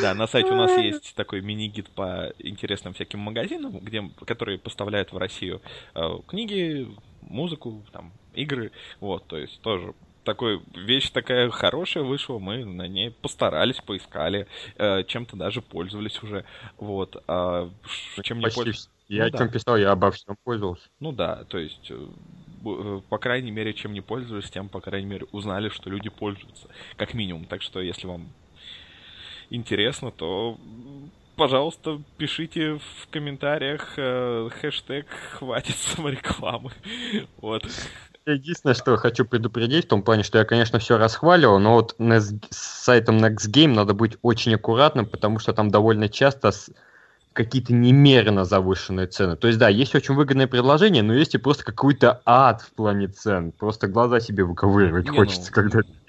Да, 0.00 0.14
на 0.14 0.26
сайте 0.26 0.50
у 0.52 0.56
нас 0.56 0.76
есть 0.78 1.14
такой 1.16 1.40
мини-гид 1.40 1.90
по 1.90 2.32
интересным 2.38 2.94
всяким 2.94 3.18
магазинам, 3.18 3.78
где, 3.80 4.08
которые 4.24 4.58
поставляют 4.58 5.12
в 5.12 5.18
Россию 5.18 5.60
э, 5.94 6.18
книги, 6.28 6.88
музыку, 7.22 7.82
там, 7.92 8.12
игры. 8.32 8.70
Вот, 9.00 9.26
то 9.26 9.36
есть 9.36 9.60
тоже 9.60 9.92
такой 10.24 10.62
вещь 10.74 11.10
такая 11.10 11.50
хорошая 11.50 12.04
вышла, 12.04 12.38
мы 12.38 12.64
на 12.64 12.86
ней 12.86 13.10
постарались, 13.10 13.80
поискали, 13.80 14.46
э, 14.76 15.02
чем-то 15.04 15.36
даже 15.36 15.62
пользовались 15.62 16.22
уже. 16.22 16.44
Вот. 16.78 17.22
А 17.26 17.68
чем 18.22 18.38
не 18.38 18.44
пользовались? 18.44 18.88
Я 19.08 19.24
Ну 19.24 19.28
о 19.28 19.30
да. 19.30 19.38
чем 19.38 19.48
писал, 19.50 19.76
я 19.76 19.90
обо 19.90 20.10
всем 20.10 20.36
пользовался. 20.44 20.88
Ну 21.00 21.12
да, 21.12 21.44
то 21.44 21.58
есть, 21.58 21.90
э, 21.90 23.00
по 23.08 23.18
крайней 23.18 23.50
мере, 23.50 23.74
чем 23.74 23.92
не 23.92 24.00
пользовались, 24.00 24.48
тем, 24.50 24.68
по 24.68 24.80
крайней 24.80 25.08
мере, 25.08 25.26
узнали, 25.32 25.68
что 25.68 25.90
люди 25.90 26.08
пользуются, 26.08 26.68
как 26.96 27.12
минимум. 27.14 27.44
Так 27.44 27.60
что, 27.62 27.80
если 27.80 28.06
вам 28.06 28.28
интересно, 29.52 30.10
то, 30.10 30.56
пожалуйста, 31.36 32.00
пишите 32.16 32.74
в 32.74 33.08
комментариях 33.10 33.94
э, 33.96 34.48
хэштег 34.60 35.06
«Хватит 35.32 35.76
саморекламы». 35.94 36.70
Вот. 37.40 37.64
Единственное, 38.24 38.74
что 38.74 38.96
хочу 38.96 39.24
предупредить, 39.24 39.86
в 39.86 39.88
том 39.88 40.02
плане, 40.02 40.22
что 40.22 40.38
я, 40.38 40.44
конечно, 40.44 40.78
все 40.78 40.96
расхваливал, 40.96 41.58
но 41.58 41.74
вот 41.74 41.96
с 41.98 42.84
сайтом 42.84 43.18
Next 43.18 43.50
Game 43.50 43.74
надо 43.74 43.94
быть 43.94 44.16
очень 44.22 44.54
аккуратным, 44.54 45.06
потому 45.06 45.40
что 45.40 45.52
там 45.52 45.70
довольно 45.70 46.08
часто 46.08 46.52
какие-то 47.32 47.72
немерено 47.72 48.44
завышенные 48.44 49.06
цены. 49.06 49.36
То 49.36 49.48
есть, 49.48 49.58
да, 49.58 49.68
есть 49.68 49.94
очень 49.94 50.14
выгодные 50.14 50.46
предложения, 50.46 51.02
но 51.02 51.14
есть 51.14 51.34
и 51.34 51.38
просто 51.38 51.64
какой-то 51.64 52.20
ад 52.24 52.62
в 52.62 52.72
плане 52.72 53.08
цен. 53.08 53.52
Просто 53.52 53.88
глаза 53.88 54.20
себе 54.20 54.44
выковыривать 54.44 55.10
Не, 55.10 55.16
хочется, 55.16 55.50
ну, 55.50 55.54
когда. 55.54 55.80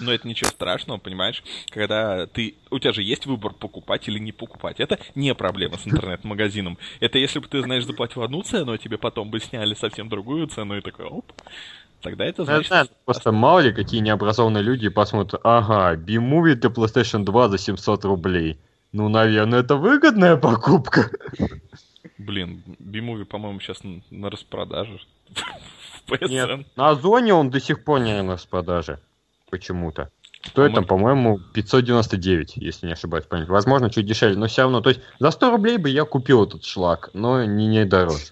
Но 0.00 0.12
это 0.12 0.26
ничего 0.26 0.50
страшного, 0.50 0.98
понимаешь? 0.98 1.42
Когда 1.70 2.26
ты... 2.26 2.54
У 2.70 2.78
тебя 2.78 2.92
же 2.92 3.02
есть 3.02 3.26
выбор, 3.26 3.52
покупать 3.52 4.08
или 4.08 4.18
не 4.18 4.32
покупать. 4.32 4.80
Это 4.80 4.98
не 5.14 5.34
проблема 5.34 5.78
с 5.78 5.86
интернет-магазином. 5.86 6.78
Это 7.00 7.18
если 7.18 7.38
бы 7.38 7.48
ты, 7.48 7.62
знаешь, 7.62 7.84
заплатил 7.84 8.22
одну 8.22 8.42
цену, 8.42 8.72
а 8.72 8.78
тебе 8.78 8.98
потом 8.98 9.30
бы 9.30 9.40
сняли 9.40 9.74
совсем 9.74 10.08
другую 10.08 10.46
цену, 10.48 10.76
и 10.76 10.80
такой, 10.80 11.06
оп. 11.06 11.32
Тогда 12.00 12.24
это 12.24 12.44
значит... 12.44 12.68
знаю, 12.68 12.88
просто 13.04 13.32
мало 13.32 13.60
ли 13.60 13.72
какие 13.72 14.00
необразованные 14.00 14.62
люди 14.62 14.88
посмотрят, 14.88 15.40
ага, 15.42 15.96
B-Movie 15.96 16.54
для 16.54 16.70
PlayStation 16.70 17.24
2 17.24 17.48
за 17.48 17.58
700 17.58 18.04
рублей. 18.04 18.58
Ну, 18.92 19.08
наверное, 19.08 19.60
это 19.60 19.76
выгодная 19.76 20.36
покупка. 20.36 21.10
Блин, 22.16 22.62
B-Movie, 22.78 23.24
по-моему, 23.24 23.60
сейчас 23.60 23.78
на, 24.10 24.30
распродаже. 24.30 25.00
Нет, 26.28 26.66
на 26.76 26.90
Озоне 26.90 27.34
он 27.34 27.50
до 27.50 27.60
сих 27.60 27.84
пор 27.84 28.00
не 28.00 28.22
на 28.22 28.32
распродаже. 28.32 28.98
Почему-то. 29.50 30.10
Стоит 30.46 30.74
там, 30.74 30.84
по-моему, 30.84 31.40
599, 31.52 32.56
если 32.56 32.86
не 32.86 32.92
ошибаюсь. 32.92 33.24
в 33.24 33.28
памяти. 33.28 33.48
Возможно, 33.50 33.90
чуть 33.90 34.06
дешевле, 34.06 34.36
но 34.36 34.46
все 34.46 34.62
равно. 34.62 34.80
То 34.80 34.90
есть 34.90 35.00
за 35.18 35.30
100 35.30 35.50
рублей 35.50 35.78
бы 35.78 35.88
я 35.90 36.04
купил 36.04 36.44
этот 36.44 36.64
шлак, 36.64 37.10
но 37.12 37.44
не, 37.44 37.66
не 37.66 37.84
дороже. 37.84 38.26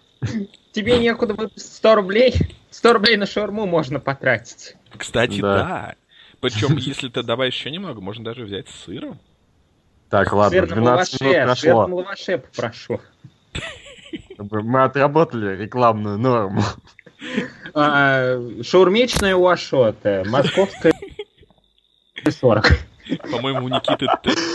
Тебе 0.72 0.98
некуда 0.98 1.34
выпустить 1.34 1.72
100 1.74 1.94
рублей? 1.94 2.34
100 2.70 2.92
рублей 2.92 3.16
на 3.16 3.26
шаурму 3.26 3.66
можно 3.66 3.98
потратить. 3.98 4.76
Кстати, 4.96 5.40
Да. 5.40 5.54
да. 5.56 5.94
Причем, 6.40 6.76
если 6.76 7.08
ты 7.08 7.22
добавишь 7.22 7.54
еще 7.54 7.70
немного, 7.70 8.00
можно 8.00 8.24
даже 8.24 8.44
взять 8.44 8.68
с 8.68 8.84
сыром. 8.84 9.18
Так, 10.08 10.32
ладно, 10.32 10.60
Сырном 10.60 10.84
12 10.84 11.20
минут 11.22 11.34
лаваше, 11.34 11.46
прошло. 11.46 11.82
сырном 11.82 11.92
лаваше 11.94 12.38
попрошу. 12.38 13.00
Мы 14.38 14.84
отработали 14.84 15.56
рекламную 15.56 16.18
норму. 16.18 16.62
А, 17.74 18.38
шаурмечная 18.62 19.34
у 19.34 19.46
Ашота, 19.48 20.22
московская 20.26 20.92
40. 22.30 22.64
По-моему, 23.30 23.66
у 23.66 23.68
Никиты 23.68 24.06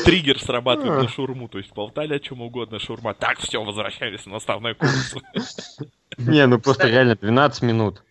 триггер 0.05 0.39
срабатывает 0.39 1.03
на 1.03 1.09
шурму. 1.09 1.47
То 1.47 1.57
есть 1.57 1.73
болтали 1.73 2.15
о 2.15 2.19
чем 2.19 2.41
угодно, 2.41 2.79
шурма. 2.79 3.13
Так, 3.13 3.39
все, 3.39 3.63
возвращались 3.63 4.25
на 4.25 4.37
основной 4.37 4.75
курс. 4.75 5.15
Не, 6.17 6.45
ну 6.47 6.59
просто 6.59 6.87
реально 6.87 7.15
12 7.15 7.61
минут. 7.63 8.03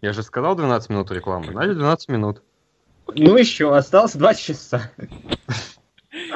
Я 0.00 0.12
же 0.12 0.22
сказал 0.22 0.56
12 0.56 0.90
минут 0.90 1.10
рекламы. 1.10 1.52
Значит, 1.52 1.76
12 1.76 2.08
минут. 2.08 2.42
Ну 3.14 3.36
еще, 3.36 3.76
осталось 3.76 4.14
2 4.14 4.34
часа. 4.34 4.90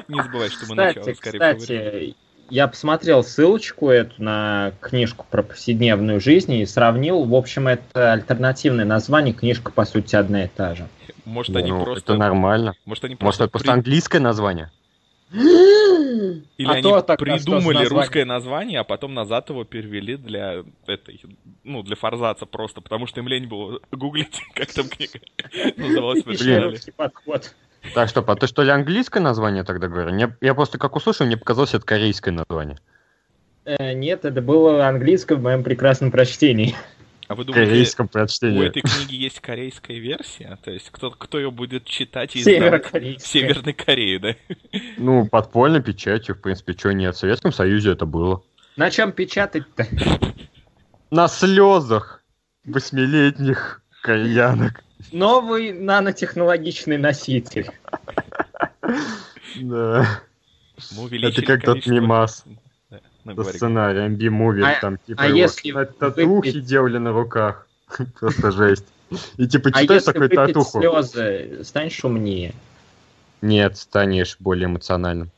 Не 0.09 0.23
забывай, 0.23 0.49
что 0.49 0.67
мы 0.69 0.75
начало 0.75 1.15
скорее 1.15 1.39
кстати, 1.39 2.17
я 2.51 2.67
посмотрел 2.67 3.23
ссылочку 3.23 3.91
эту 3.91 4.23
на 4.23 4.73
книжку 4.81 5.27
про 5.31 5.43
повседневную 5.43 6.21
жизнь 6.21 6.55
и 6.55 6.67
сравнил. 6.67 7.25
В 7.25 7.35
общем, 7.35 7.69
это 7.69 8.13
альтернативное 8.13 8.87
название, 8.87 9.35
книжка 9.35 9.71
по 9.71 9.85
сути 9.85 10.17
одна 10.17 10.45
и 10.45 10.49
та 10.49 10.75
же. 10.75 10.89
Может, 11.29 11.53
Ну, 11.55 11.59
они 11.61 11.71
это 11.71 11.85
просто... 11.85 12.15
нормально. 12.17 12.75
Может, 12.87 13.05
они 13.05 13.13
Может, 13.15 13.21
просто, 13.21 13.45
это 13.45 13.51
просто 13.53 13.69
при- 13.69 13.75
английское 13.79 14.19
название? 14.19 14.71
Или 15.31 16.67
А 16.67 16.73
они 16.73 16.83
то 16.83 17.01
так, 17.03 17.21
а 17.21 17.25
что 17.27 17.37
придумали 17.37 17.75
название? 17.75 17.89
русское 17.89 18.25
название, 18.25 18.81
а 18.81 18.85
потом 18.85 19.13
назад 19.15 19.51
его 19.51 19.65
перевели 19.65 20.17
для 20.17 20.65
этой, 20.87 21.21
ну, 21.65 21.83
для 21.83 21.97
форзаца 21.97 22.47
просто, 22.47 22.81
потому 22.81 23.07
что 23.07 23.21
им 23.21 23.29
лень 23.29 23.47
было 23.47 23.79
гуглить, 23.93 24.41
как 24.55 24.73
там 24.73 24.89
книга 24.89 25.21
называлась 25.77 26.25
в 26.25 26.29
оригинале. 26.29 26.79
Так, 27.95 28.09
стоп, 28.09 28.29
а 28.31 28.37
ты 28.37 28.47
что 28.47 28.63
ли 28.63 28.71
английское 28.71 29.21
название 29.21 29.65
тогда 29.65 29.89
говорю? 29.89 30.13
Мне- 30.13 30.35
я 30.41 30.55
просто 30.55 30.79
как 30.79 30.97
услышал, 30.97 31.27
мне 31.27 31.37
показалось 31.37 31.75
это 31.75 31.85
корейское 31.85 32.33
название. 32.35 32.79
Э, 33.67 33.93
нет, 33.93 34.25
это 34.25 34.41
было 34.41 34.89
английское 34.89 35.35
в 35.37 35.43
моем 35.43 35.63
прекрасном 35.63 36.11
прочтении. 36.11 36.75
А 37.29 37.35
вы 37.35 37.43
В 37.43 37.47
думаете, 37.47 37.71
корейском 37.71 38.07
у 38.07 38.09
прочтении. 38.09 38.67
этой 38.67 38.81
книги 38.81 39.15
есть 39.15 39.41
корейская 39.41 39.99
версия? 39.99 40.59
То 40.65 40.71
есть 40.71 40.89
кто, 40.91 41.11
кто 41.11 41.39
ее 41.39 41.51
будет 41.51 41.85
читать 41.85 42.35
и 42.35 42.41
издавать? 42.41 42.59
В 42.59 42.63
Северокорейское. 42.91 43.27
Северной 43.29 43.73
Корее, 43.75 44.19
да? 44.19 44.35
Ну, 44.97 45.27
подпольной 45.29 45.83
печатью, 45.83 46.35
в 46.35 46.41
принципе, 46.41 46.73
что 46.73 46.93
нет. 46.93 47.15
В 47.15 47.19
Советском 47.19 47.53
Союзе 47.53 47.93
это 47.93 48.07
было. 48.07 48.43
На 48.77 48.91
чем 48.91 49.13
печатать-то? 49.13 49.87
На 51.11 51.29
слезах 51.29 52.23
восьмилетних 52.65 53.83
кореянок. 54.03 54.83
Новый 55.13 55.73
нанотехнологичный 55.73 56.99
носитель. 56.99 57.71
Да. 59.61 60.21
Мы 60.97 61.09
Это 61.19 61.43
как 61.43 61.63
тот 61.63 61.87
мимас 61.87 62.45
Да, 63.29 63.35
ну, 63.35 63.43
со 63.43 63.43
говори. 63.43 63.57
сценарием 63.59 64.15
B-Movie, 64.17 64.63
А- 64.65 64.81
там 64.81 64.99
типа 65.07 65.23
а 65.23 65.27
его 65.27 65.37
если 65.39 65.73
та- 65.73 65.85
татухи 65.87 66.25
выпить- 66.49 66.65
делали 66.65 66.99
на 66.99 67.13
руках. 67.13 67.67
Просто 68.21 68.51
жесть. 68.53 68.87
И 69.37 69.47
типа 69.47 69.71
А 69.73 69.81
читаешь 69.83 70.03
такой 70.03 70.29
татуху. 70.29 70.81
слезы, 70.81 71.65
станешь 71.65 72.05
умнее. 72.05 72.55
Нет, 73.41 73.77
станешь 73.79 74.37
более 74.39 74.67
эмоциональным. 74.67 75.31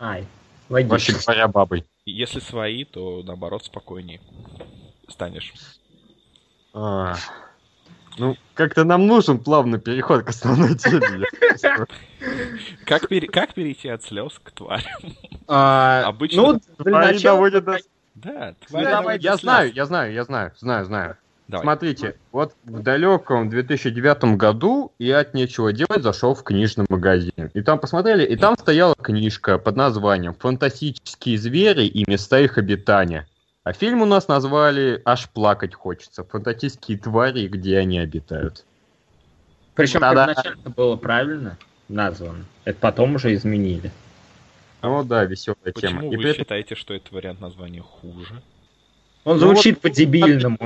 Ай, 0.00 0.26
Вообще 0.68 1.12
логично. 1.12 1.18
говоря, 1.26 1.48
бабой. 1.48 1.84
Если 2.06 2.40
свои, 2.40 2.84
то 2.84 3.22
наоборот 3.24 3.64
спокойнее 3.64 4.20
станешь. 5.08 5.52
А, 6.72 7.16
Ну, 8.18 8.36
как-то 8.54 8.84
нам 8.84 9.06
нужен 9.06 9.38
плавный 9.38 9.78
переход 9.78 10.24
к 10.24 10.28
основной 10.30 10.74
теме. 10.76 11.24
Как, 12.84 13.08
пере- 13.08 13.28
как 13.28 13.54
перейти 13.54 13.88
от 13.88 14.02
слез 14.02 14.32
к 14.42 14.50
тварям? 14.50 15.00
А, 15.46 16.04
Обычно- 16.06 16.42
Ну, 16.42 16.60
Твари 16.84 17.14
начала... 17.14 17.36
доводят 17.36 17.66
нас- 17.66 17.82
Да, 18.14 18.54
твари. 18.66 19.18
Я 19.22 19.36
знаю, 19.36 19.72
я 19.72 19.86
знаю, 19.86 20.12
я 20.12 20.24
знаю, 20.24 20.52
знаю, 20.58 20.84
знаю. 20.84 21.16
Давай. 21.46 21.64
Смотрите, 21.64 22.14
вот 22.30 22.52
в 22.64 22.82
далеком 22.82 23.48
2009 23.48 24.36
году 24.36 24.92
я 24.98 25.20
от 25.20 25.32
нечего 25.32 25.72
делать 25.72 26.02
зашел 26.02 26.34
в 26.34 26.42
книжный 26.42 26.84
магазин. 26.90 27.50
И 27.54 27.62
там 27.62 27.78
посмотрели, 27.78 28.22
и 28.26 28.36
там 28.36 28.54
стояла 28.58 28.94
книжка 28.94 29.56
под 29.56 29.74
названием 29.76 30.34
«Фантастические 30.34 31.38
звери 31.38 31.86
и 31.86 32.04
места 32.10 32.38
их 32.40 32.58
обитания». 32.58 33.26
А 33.64 33.72
фильм 33.72 34.02
у 34.02 34.06
нас 34.06 34.28
назвали 34.28 35.02
«Аж 35.04 35.28
плакать 35.28 35.74
хочется. 35.74 36.24
Фантастические 36.24 36.98
твари, 36.98 37.40
и 37.40 37.48
где 37.48 37.78
они 37.78 37.98
обитают». 37.98 38.64
Причем 39.74 40.00
Да-да. 40.00 40.26
первоначально 40.26 40.70
было 40.70 40.96
правильно 40.96 41.58
названо. 41.88 42.44
Это 42.64 42.78
потом 42.80 43.14
уже 43.16 43.34
изменили. 43.34 43.90
Ну 44.82 45.02
да, 45.04 45.24
веселая 45.24 45.58
тема. 45.74 45.74
Почему 45.74 46.12
И 46.12 46.16
вы 46.16 46.24
этом, 46.24 46.42
считаете, 46.42 46.74
что 46.74 46.94
этот 46.94 47.10
вариант 47.12 47.40
названия 47.40 47.82
хуже? 47.82 48.42
Он 49.24 49.38
Ну 49.38 49.46
звучит 49.46 49.80
по-дебильному. 49.80 50.58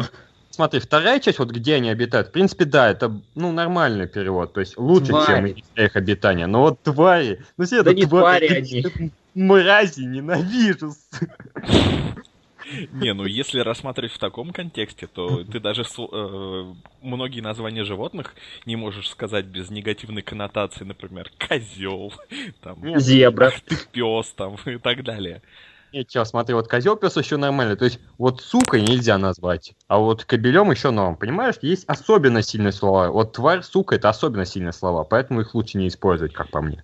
смотри, 0.51 0.81
вторая 0.81 1.19
часть, 1.19 1.39
вот 1.39 1.51
где 1.51 1.75
они 1.77 1.91
обитают, 1.91 2.29
в 2.29 2.33
принципе, 2.33 2.65
да, 2.67 2.91
это, 2.91 3.21
ну, 3.35 3.53
нормальный 3.53 4.07
перевод, 4.07 4.53
то 4.53 4.61
есть 4.61 4.77
лучше, 4.79 5.09
Твари. 5.09 5.27
чем 5.27 5.85
их 5.85 5.97
обитания. 5.97 6.47
Но 6.47 6.61
вот 6.61 6.83
твари, 6.83 7.43
ну 7.57 7.65
все 7.65 7.83
Да 7.83 7.91
это 7.91 8.01
не 8.01 8.07
твари 8.07 8.47
они. 8.47 8.87
Мрази, 9.35 10.03
ненавижу. 10.03 10.93
Не, 12.93 13.15
ну 13.15 13.25
если 13.25 13.61
рассматривать 13.61 14.13
в 14.13 14.19
таком 14.19 14.53
контексте, 14.53 15.07
то 15.07 15.45
ты 15.45 15.61
даже 15.61 15.83
э, 15.83 16.75
многие 17.01 17.41
названия 17.41 17.85
животных 17.85 18.35
не 18.67 18.77
можешь 18.77 19.09
сказать 19.09 19.47
без 19.47 19.71
негативной 19.71 20.23
коннотации, 20.23 20.85
например, 20.85 21.31
козел, 21.39 22.13
там, 22.63 22.99
Зебра. 22.99 23.53
ты 23.67 23.77
пес, 23.91 24.33
там, 24.33 24.57
и 24.67 24.79
так 24.79 25.05
далее. 25.05 25.43
Нет, 25.93 26.09
чё, 26.09 26.25
смотри, 26.25 26.55
вот 26.55 26.69
козел 26.69 26.97
пес 26.97 27.17
еще 27.19 27.37
нормально. 27.37 27.77
То 27.77 27.85
есть, 27.85 28.01
вот 28.17 28.41
сука 28.41 28.81
нельзя 28.81 29.19
назвать, 29.19 29.75
а 29.89 29.99
вот 29.99 30.25
кобелем 30.25 30.71
еще 30.71 30.91
норм. 30.91 31.17
Понимаешь, 31.17 31.57
есть 31.61 31.85
особенно 31.87 32.43
сильные 32.43 32.73
слова. 32.73 33.11
Вот 33.11 33.35
тварь, 33.35 33.63
сука, 33.63 33.97
это 33.97 34.09
особенно 34.09 34.47
сильные 34.47 34.73
слова, 34.73 35.05
поэтому 35.05 35.43
их 35.43 35.55
лучше 35.55 35.77
не 35.77 35.89
использовать, 35.89 36.33
как 36.33 36.51
по 36.51 36.63
мне. 36.63 36.83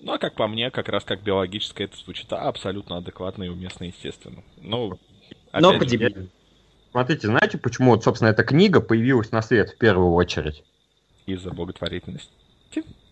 Ну, 0.00 0.12
а 0.12 0.18
как 0.18 0.34
по 0.34 0.46
мне, 0.46 0.70
как 0.70 0.88
раз 0.88 1.04
как 1.04 1.22
биологическое 1.22 1.86
это 1.86 1.96
звучит 1.96 2.32
абсолютно 2.32 2.98
адекватно 2.98 3.44
и 3.44 3.48
уместно, 3.48 3.84
естественно. 3.84 4.42
Ну, 4.58 4.98
Но 5.52 5.72
же, 5.72 5.78
по-дебильному. 5.78 6.28
Смотрите, 6.90 7.26
знаете, 7.26 7.58
почему, 7.58 7.90
вот, 7.90 8.04
собственно, 8.04 8.30
эта 8.30 8.42
книга 8.42 8.80
появилась 8.80 9.32
на 9.32 9.42
свет 9.42 9.70
в 9.70 9.76
первую 9.76 10.12
очередь? 10.12 10.62
Из-за 11.26 11.50
благотворительности. 11.50 12.30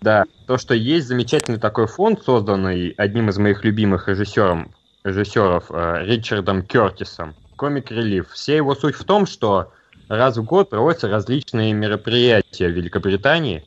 Да, 0.01 0.25
то, 0.47 0.59
что 0.59 0.75
есть 0.75 1.07
замечательный 1.07 1.59
такой 1.59 1.87
фонд, 1.87 2.23
созданный 2.23 2.91
одним 2.91 3.31
из 3.31 3.39
моих 3.39 3.65
любимых 3.65 4.09
режиссеров, 4.09 4.69
режиссеров 5.03 5.71
э, 5.71 6.05
Ричардом 6.05 6.63
Кертисом, 6.63 7.35
Комик 7.57 7.91
Релиф. 7.91 8.31
Вся 8.31 8.57
его 8.57 8.75
суть 8.75 8.95
в 8.95 9.05
том, 9.05 9.27
что 9.27 9.73
раз 10.09 10.37
в 10.37 10.45
год 10.45 10.71
проводятся 10.71 11.09
различные 11.09 11.73
мероприятия 11.73 12.69
в 12.69 12.73
Великобритании, 12.73 13.65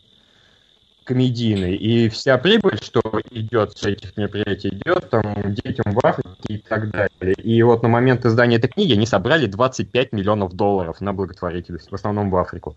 комедийные, 1.08 1.76
и 1.76 2.10
вся 2.10 2.38
прибыль, 2.38 2.78
что 2.82 3.02
идет 3.32 3.78
с 3.78 3.86
этих 3.86 4.18
мероприятий, 4.18 4.70
идет 4.70 5.10
там 5.10 5.24
детям 5.54 5.94
в 5.94 6.06
Африке 6.06 6.30
и 6.50 6.58
так 6.58 6.92
далее. 6.92 7.34
И 7.36 7.64
вот 7.64 7.82
на 7.82 7.90
момент 7.90 8.26
издания 8.26 8.58
этой 8.58 8.68
книги 8.68 8.94
они 8.94 9.06
собрали 9.06 9.46
25 9.46 10.12
миллионов 10.12 10.54
долларов 10.54 11.00
на 11.00 11.14
благотворительность, 11.14 11.90
в 11.90 11.96
основном 11.96 12.30
в 12.30 12.36
Африку. 12.36 12.76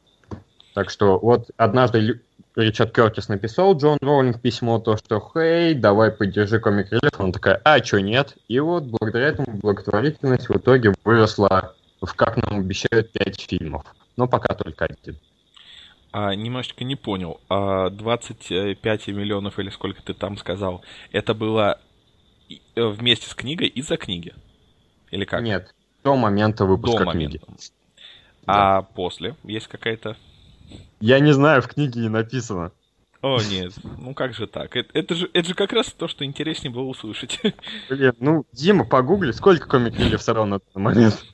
Так 0.75 0.91
что 0.91 1.19
вот 1.19 1.51
однажды 1.57 2.21
Ричард 2.55 2.95
Кертис 2.95 3.29
написал 3.29 3.77
Джон 3.77 3.99
Роулинг 4.01 4.41
письмо, 4.41 4.79
то, 4.79 4.97
что 4.97 5.21
«Хей, 5.21 5.75
давай 5.75 6.13
поддержи 6.13 6.61
комик 6.61 6.93
релиф». 6.93 7.19
Она 7.19 7.33
такая 7.33 7.61
«А, 7.65 7.83
что 7.83 8.01
нет?» 8.01 8.37
И 8.49 8.61
вот 8.61 8.85
благодаря 8.85 9.29
этому 9.29 9.59
благотворительность 9.59 10.49
в 10.49 10.57
итоге 10.57 10.95
выросла 11.05 11.75
в, 12.01 12.15
как 12.15 12.37
нам 12.37 12.61
обещают, 12.61 13.11
5 13.13 13.41
фильмов. 13.41 13.83
Но 14.17 14.29
пока 14.29 14.55
только 14.55 14.85
один. 14.87 15.17
А, 16.13 16.35
немножечко 16.35 16.85
не 16.85 16.97
понял. 16.97 17.41
А 17.49 17.91
25 17.91 19.09
миллионов 19.09 19.59
или 19.59 19.71
сколько 19.71 20.03
ты 20.03 20.15
там 20.15 20.37
сказал, 20.37 20.83
это 21.13 21.35
было 21.35 21.81
э, 22.49 22.55
вместе 22.85 23.29
с 23.29 23.35
книгой 23.35 23.69
из-за 23.69 23.97
книги? 23.97 24.35
Или 25.11 25.25
как? 25.25 25.43
Нет, 25.43 25.75
до 26.03 26.17
момента 26.17 26.65
выпуска 26.65 27.05
до 27.05 27.13
книги. 27.13 27.41
момента. 27.47 27.73
А 28.47 28.83
после 28.83 29.37
есть 29.45 29.69
какая-то... 29.69 30.17
Я 31.01 31.21
не 31.21 31.33
знаю, 31.33 31.63
в 31.63 31.69
книге 31.69 32.01
не 32.01 32.09
написано. 32.09 32.73
О, 33.23 33.39
нет, 33.43 33.75
ну 33.99 34.15
как 34.15 34.33
же 34.33 34.47
так? 34.47 34.75
Это, 34.77 34.89
это, 34.99 35.15
же, 35.15 35.31
это 35.35 35.49
же 35.49 35.55
как 35.55 35.73
раз 35.75 35.93
то, 35.93 36.09
что 36.09 36.25
интереснее 36.25 36.73
было 36.73 36.85
услышать. 36.85 37.39
Блин, 37.91 38.15
ну, 38.19 38.47
Дима, 38.53 38.87
погугли, 38.87 39.33
сколько 39.33 39.69
комик 39.69 39.99
релиф 39.99 40.23
собрал 40.23 40.47
на 40.47 40.59
данный 40.59 40.85
момент? 40.85 41.25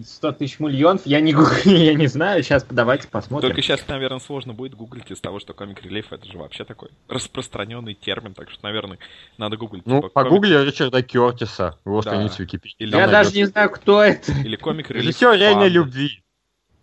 А, 0.00 0.04
100 0.04 0.32
тысяч 0.32 0.58
миллионов, 0.60 1.02
я 1.06 1.20
не, 1.20 1.32
гуглю, 1.32 1.52
я 1.64 1.94
не 1.94 2.06
знаю, 2.06 2.42
сейчас 2.42 2.64
давайте 2.70 3.08
посмотрим. 3.08 3.48
Только 3.48 3.62
сейчас, 3.62 3.86
наверное, 3.88 4.20
сложно 4.20 4.52
будет 4.54 4.74
гуглить 4.74 5.10
из 5.10 5.20
того, 5.20 5.40
что 5.40 5.52
комик 5.54 5.82
релиф 5.82 6.12
это 6.12 6.26
же 6.26 6.38
вообще 6.38 6.64
такой 6.64 6.90
распространенный 7.08 7.94
термин, 7.94 8.34
так 8.34 8.50
что, 8.50 8.62
наверное, 8.64 8.98
надо 9.38 9.56
гуглить. 9.56 9.86
Ну, 9.86 9.96
типа, 9.96 10.08
погугли 10.08 10.54
Ричарда 10.64 11.02
Кертиса, 11.02 11.78
его 11.84 12.02
Да. 12.02 12.10
страницу 12.10 12.42
Википедии. 12.42 12.76
Или 12.78 12.96
я 12.96 13.02
Там 13.02 13.10
даже 13.10 13.32
не 13.36 13.44
знаю, 13.46 13.70
кто 13.70 14.02
это. 14.02 14.32
комик- 14.32 14.44
Или 14.46 14.56
комик 14.56 14.90
релиф. 14.90 15.04
Режиссер 15.06 15.32
реальной 15.34 15.64
фан. 15.66 15.72
любви. 15.72 16.22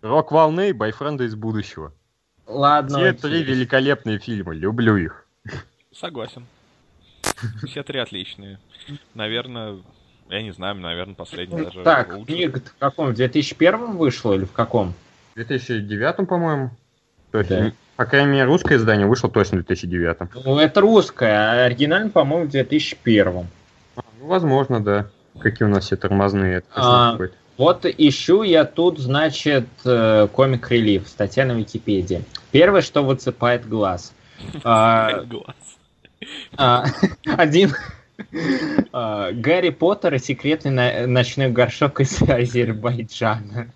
Рок 0.02 0.30
волны, 0.32 0.72
бойфренда 0.72 1.24
из 1.24 1.34
будущего. 1.34 1.92
Ладно. 2.46 2.98
Все 2.98 3.08
окей. 3.10 3.20
три 3.20 3.42
великолепные 3.42 4.18
фильма, 4.18 4.54
люблю 4.54 4.96
их. 4.96 5.26
Согласен. 5.92 6.46
Все 7.66 7.82
три 7.82 7.98
отличные. 7.98 8.58
Наверное, 9.14 9.78
я 10.30 10.42
не 10.42 10.52
знаю, 10.52 10.74
наверное, 10.76 11.14
последний 11.14 11.64
даже 11.64 11.82
Так, 11.82 12.14
лучше. 12.16 12.32
книга 12.32 12.60
в 12.60 12.78
каком? 12.78 13.08
В 13.12 13.14
2001 13.14 13.96
вышла 13.96 14.34
или 14.34 14.44
в 14.44 14.52
каком? 14.52 14.94
В 15.32 15.36
2009, 15.36 16.26
по-моему. 16.28 16.70
То 17.30 17.38
есть, 17.38 17.50
Да. 17.50 17.72
по 17.96 18.04
крайней 18.06 18.32
мере, 18.32 18.44
русское 18.44 18.76
издание 18.76 19.06
вышло 19.06 19.30
точно 19.30 19.58
в 19.58 19.66
2009. 19.66 20.44
Ну, 20.44 20.58
это 20.58 20.80
русская, 20.80 21.34
а 21.62 21.64
оригинально, 21.66 22.10
по-моему, 22.10 22.46
в 22.46 22.50
2001. 22.50 23.46
А, 23.96 24.00
ну, 24.20 24.26
возможно, 24.26 24.80
да. 24.82 25.06
Какие 25.40 25.66
у 25.68 25.70
нас 25.70 25.84
все 25.84 25.96
тормозные. 25.96 26.58
Это 26.58 26.66
А, 26.74 27.12
какой-то. 27.12 27.34
Вот 27.58 27.84
ищу 27.86 28.42
я 28.42 28.64
тут, 28.64 28.98
значит, 28.98 29.66
э, 29.84 30.28
комик-релиф, 30.32 31.08
статья 31.08 31.44
на 31.44 31.52
Википедии. 31.52 32.24
Первое, 32.52 32.82
что 32.82 33.02
выцепает 33.02 33.68
глаз. 33.68 34.12
Глаз. 34.62 35.26
а, 36.56 36.84
Один 37.36 37.70
а, 37.70 37.74
Гарри 38.92 39.70
Поттер 39.70 40.14
и 40.14 40.18
секретный 40.18 40.70
на- 40.70 41.06
ночной 41.06 41.50
горшок 41.50 42.00
из 42.00 42.20
Азербайджана. 42.22 43.70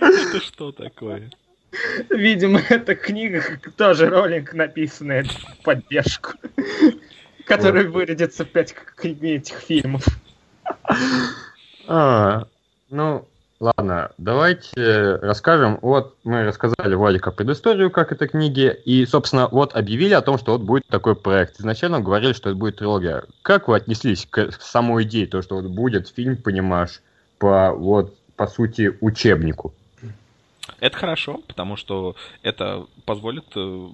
Это 0.00 0.40
что 0.40 0.72
такое? 0.72 1.30
Видимо, 2.08 2.60
эта 2.68 2.94
книга 2.94 3.42
тоже 3.76 4.08
ролик 4.08 4.54
написанная 4.54 5.24
в 5.24 5.62
поддержку, 5.62 6.32
который 7.44 7.86
вырядится 7.88 8.44
в 8.44 8.48
пять 8.48 8.74
этих 9.02 9.58
фильмов. 9.58 10.06
А, 11.86 12.46
ну, 12.90 13.27
ладно, 13.60 14.12
давайте 14.18 15.16
расскажем. 15.16 15.78
Вот 15.82 16.16
мы 16.24 16.44
рассказали 16.44 16.94
Владика 16.94 17.30
предысторию, 17.30 17.90
как 17.90 18.12
это 18.12 18.28
книги, 18.28 18.76
и, 18.84 19.06
собственно, 19.06 19.48
вот 19.48 19.74
объявили 19.74 20.14
о 20.14 20.22
том, 20.22 20.38
что 20.38 20.52
вот 20.52 20.62
будет 20.62 20.86
такой 20.86 21.16
проект. 21.16 21.60
Изначально 21.60 22.00
говорили, 22.00 22.32
что 22.32 22.50
это 22.50 22.58
будет 22.58 22.76
трилогия. 22.76 23.24
Как 23.42 23.68
вы 23.68 23.76
отнеслись 23.76 24.26
к 24.28 24.52
самой 24.60 25.04
идее, 25.04 25.26
то, 25.26 25.42
что 25.42 25.56
вот 25.56 25.66
будет 25.66 26.08
фильм, 26.08 26.36
понимаешь, 26.36 27.00
по 27.38 27.72
вот 27.72 28.14
по 28.36 28.46
сути 28.46 28.96
учебнику? 29.00 29.74
Это 30.80 30.96
хорошо, 30.96 31.40
потому 31.46 31.76
что 31.76 32.14
это 32.42 32.86
позволит, 33.04 33.44
э, 33.56 33.88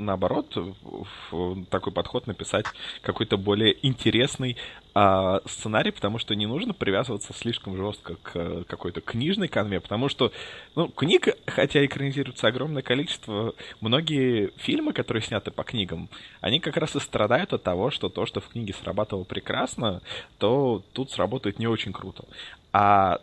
наоборот, 0.00 0.56
в- 0.56 1.06
в 1.30 1.64
такой 1.66 1.92
подход 1.92 2.26
написать 2.26 2.66
какой-то 3.02 3.36
более 3.36 3.76
интересный 3.86 4.56
а, 4.92 5.40
сценарий, 5.46 5.92
потому 5.92 6.18
что 6.18 6.34
не 6.34 6.46
нужно 6.46 6.74
привязываться 6.74 7.32
слишком 7.32 7.76
жестко 7.76 8.16
к 8.16 8.32
э, 8.34 8.64
какой-то 8.66 9.00
книжной 9.00 9.46
канве, 9.46 9.78
потому 9.78 10.08
что, 10.08 10.32
ну, 10.74 10.88
книг, 10.88 11.28
хотя 11.46 11.84
экранизируется 11.86 12.48
огромное 12.48 12.82
количество, 12.82 13.54
многие 13.80 14.50
фильмы, 14.56 14.92
которые 14.92 15.22
сняты 15.22 15.52
по 15.52 15.62
книгам, 15.62 16.08
они 16.40 16.58
как 16.58 16.76
раз 16.76 16.96
и 16.96 17.00
страдают 17.00 17.52
от 17.52 17.62
того, 17.62 17.90
что 17.90 18.08
то, 18.08 18.26
что 18.26 18.40
в 18.40 18.48
книге 18.48 18.74
срабатывало 18.74 19.22
прекрасно, 19.24 20.02
то 20.38 20.82
тут 20.92 21.12
сработает 21.12 21.60
не 21.60 21.68
очень 21.68 21.92
круто. 21.92 22.24
А 22.72 23.20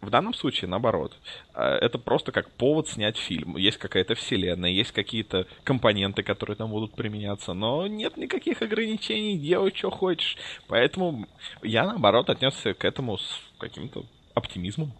в 0.00 0.10
данном 0.10 0.32
случае, 0.32 0.68
наоборот, 0.68 1.16
э, 1.54 1.62
это 1.62 1.98
просто 1.98 2.32
как 2.32 2.50
повод 2.50 2.88
снять 2.88 3.16
фильм. 3.16 3.56
Есть 3.56 3.78
какая-то 3.78 4.14
вселенная, 4.14 4.70
есть 4.70 4.92
какие-то 4.92 5.46
компоненты, 5.64 6.22
которые 6.22 6.56
там 6.56 6.70
будут 6.70 6.94
применяться, 6.94 7.52
но 7.52 7.86
нет 7.86 8.16
никаких 8.16 8.62
ограничений, 8.62 9.36
делай, 9.36 9.72
что 9.74 9.90
хочешь. 9.90 10.36
Поэтому 10.68 11.26
я, 11.62 11.84
наоборот, 11.84 12.30
отнесся 12.30 12.74
к 12.74 12.84
этому 12.84 13.18
с 13.18 13.40
каким-то 13.58 14.04
оптимизмом. 14.34 14.92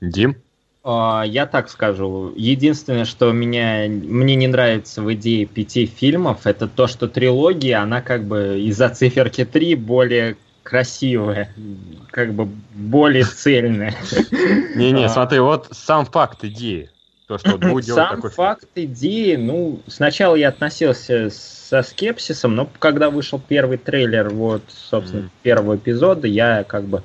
Дим? 0.00 0.36
А, 0.84 1.24
Я 1.26 1.46
так 1.46 1.68
скажу. 1.68 2.32
Единственное, 2.36 3.04
что 3.04 3.30
меня, 3.32 3.86
мне 3.88 4.36
не 4.36 4.46
нравится 4.48 5.02
в 5.02 5.12
идее 5.12 5.46
пяти 5.46 5.86
фильмов, 5.86 6.46
это 6.46 6.68
то, 6.68 6.86
что 6.86 7.08
трилогия, 7.08 7.80
она 7.80 8.00
как 8.00 8.26
бы 8.26 8.60
из-за 8.60 8.88
циферки 8.88 9.44
3 9.44 9.74
более 9.76 10.36
красивая, 10.68 11.54
как 12.10 12.34
бы 12.34 12.46
более 12.74 13.24
цельная. 13.24 13.94
Не-не, 14.74 15.06
А. 15.06 15.08
смотри, 15.08 15.38
вот 15.38 15.68
сам 15.72 16.04
факт 16.04 16.44
идеи. 16.44 16.90
То, 17.26 17.38
что 17.38 17.56
будет 17.56 17.86
Сам 17.86 18.16
такой 18.16 18.30
факт 18.30 18.68
идеи, 18.74 19.36
ну, 19.36 19.80
сначала 19.86 20.34
я 20.34 20.48
относился 20.48 21.30
со 21.30 21.82
скепсисом, 21.82 22.54
но 22.54 22.68
когда 22.78 23.08
вышел 23.08 23.38
первый 23.38 23.78
трейлер, 23.78 24.28
вот, 24.28 24.62
собственно, 24.68 25.22
Мгм. 25.22 25.30
первого 25.42 25.76
эпизода, 25.76 26.26
я 26.26 26.64
как 26.64 26.84
бы 26.84 27.02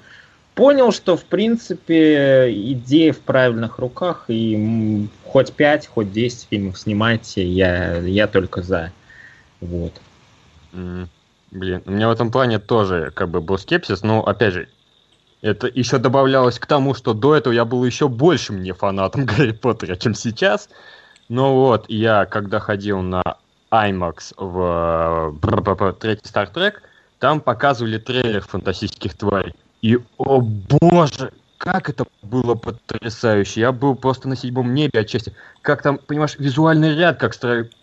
понял, 0.55 0.91
что, 0.91 1.15
в 1.15 1.23
принципе, 1.23 2.53
идея 2.73 3.13
в 3.13 3.19
правильных 3.19 3.79
руках, 3.79 4.25
и 4.27 5.07
хоть 5.25 5.53
5, 5.53 5.87
хоть 5.87 6.11
10 6.11 6.47
фильмов 6.49 6.77
снимайте, 6.77 7.45
я, 7.45 7.97
я 7.99 8.27
только 8.27 8.61
за. 8.61 8.91
Вот. 9.61 9.93
М, 10.73 11.09
Блин, 11.53 11.83
у 11.85 11.91
меня 11.91 12.07
в 12.07 12.11
этом 12.11 12.31
плане 12.31 12.57
тоже 12.57 13.11
как 13.13 13.29
бы 13.29 13.39
был 13.39 13.59
скепсис, 13.59 14.01
но 14.01 14.25
опять 14.25 14.53
же, 14.53 14.69
это 15.41 15.67
еще 15.67 15.99
добавлялось 15.99 16.57
к 16.57 16.65
тому, 16.65 16.95
что 16.95 17.13
до 17.13 17.35
этого 17.35 17.53
я 17.53 17.63
был 17.63 17.85
еще 17.85 18.07
большим 18.07 18.63
не 18.63 18.71
фанатом 18.71 19.25
Гарри 19.27 19.51
Поттера, 19.51 19.95
чем 19.95 20.15
сейчас. 20.15 20.67
Но 21.29 21.53
вот, 21.55 21.85
я 21.89 22.25
когда 22.25 22.59
ходил 22.59 23.01
на 23.01 23.21
IMAX 23.71 24.33
в 24.35 25.93
третий 25.99 26.25
Star 26.25 26.51
Trek, 26.51 26.75
там 27.19 27.39
показывали 27.39 27.99
трейлер 27.99 28.41
фантастических 28.41 29.15
тварей. 29.15 29.53
И, 29.83 29.99
о 30.17 30.41
боже, 30.41 31.33
как 31.63 31.89
это 31.89 32.05
было 32.21 32.55
потрясающе. 32.55 33.61
Я 33.61 33.71
был 33.71 33.95
просто 33.95 34.27
на 34.27 34.35
седьмом 34.35 34.73
небе 34.73 34.99
от 34.99 35.09
счастья. 35.09 35.31
Как 35.61 35.81
там, 35.81 35.97
понимаешь, 35.97 36.35
визуальный 36.37 36.93
ряд 36.93 37.21
как 37.21 37.33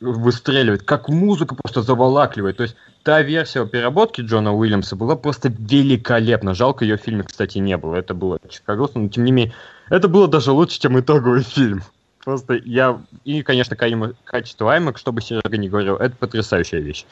выстреливает, 0.00 0.82
как 0.82 1.08
музыка 1.08 1.54
просто 1.54 1.80
заволакливает. 1.80 2.58
То 2.58 2.64
есть 2.64 2.76
та 3.04 3.22
версия 3.22 3.64
переработки 3.64 4.20
Джона 4.20 4.54
Уильямса 4.54 4.96
была 4.96 5.16
просто 5.16 5.48
великолепна. 5.48 6.52
Жалко, 6.52 6.84
ее 6.84 6.98
в 6.98 7.00
фильме, 7.00 7.22
кстати, 7.22 7.56
не 7.56 7.78
было. 7.78 7.96
Это 7.96 8.12
было 8.12 8.38
чутка 8.50 8.76
грустно, 8.76 9.00
но 9.00 9.08
тем 9.08 9.24
не 9.24 9.32
менее, 9.32 9.54
это 9.88 10.08
было 10.08 10.28
даже 10.28 10.52
лучше, 10.52 10.78
чем 10.78 11.00
итоговый 11.00 11.42
фильм. 11.42 11.82
Просто 12.22 12.60
я... 12.62 13.00
И, 13.24 13.42
конечно, 13.42 13.76
качество 13.76 14.76
IMAX, 14.76 14.98
чтобы 14.98 15.22
Серега 15.22 15.56
не 15.56 15.70
говорил, 15.70 15.96
это 15.96 16.14
потрясающая 16.16 16.80
вещь. 16.80 17.06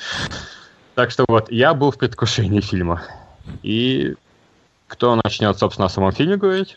Так 0.94 1.10
что 1.12 1.24
вот, 1.28 1.50
я 1.50 1.72
был 1.72 1.92
в 1.92 1.96
предвкушении 1.96 2.60
фильма. 2.60 3.00
И 3.62 4.16
Кто 4.88 5.14
начнет, 5.22 5.56
собственно, 5.56 5.86
о 5.86 5.90
самом 5.90 6.12
фильме 6.12 6.36
говорить? 6.36 6.76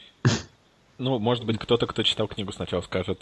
Ну, 0.98 1.18
может 1.18 1.46
быть, 1.46 1.58
кто-то, 1.58 1.88
кто 1.88 2.04
читал 2.04 2.28
книгу, 2.28 2.52
сначала 2.52 2.82
скажет, 2.82 3.20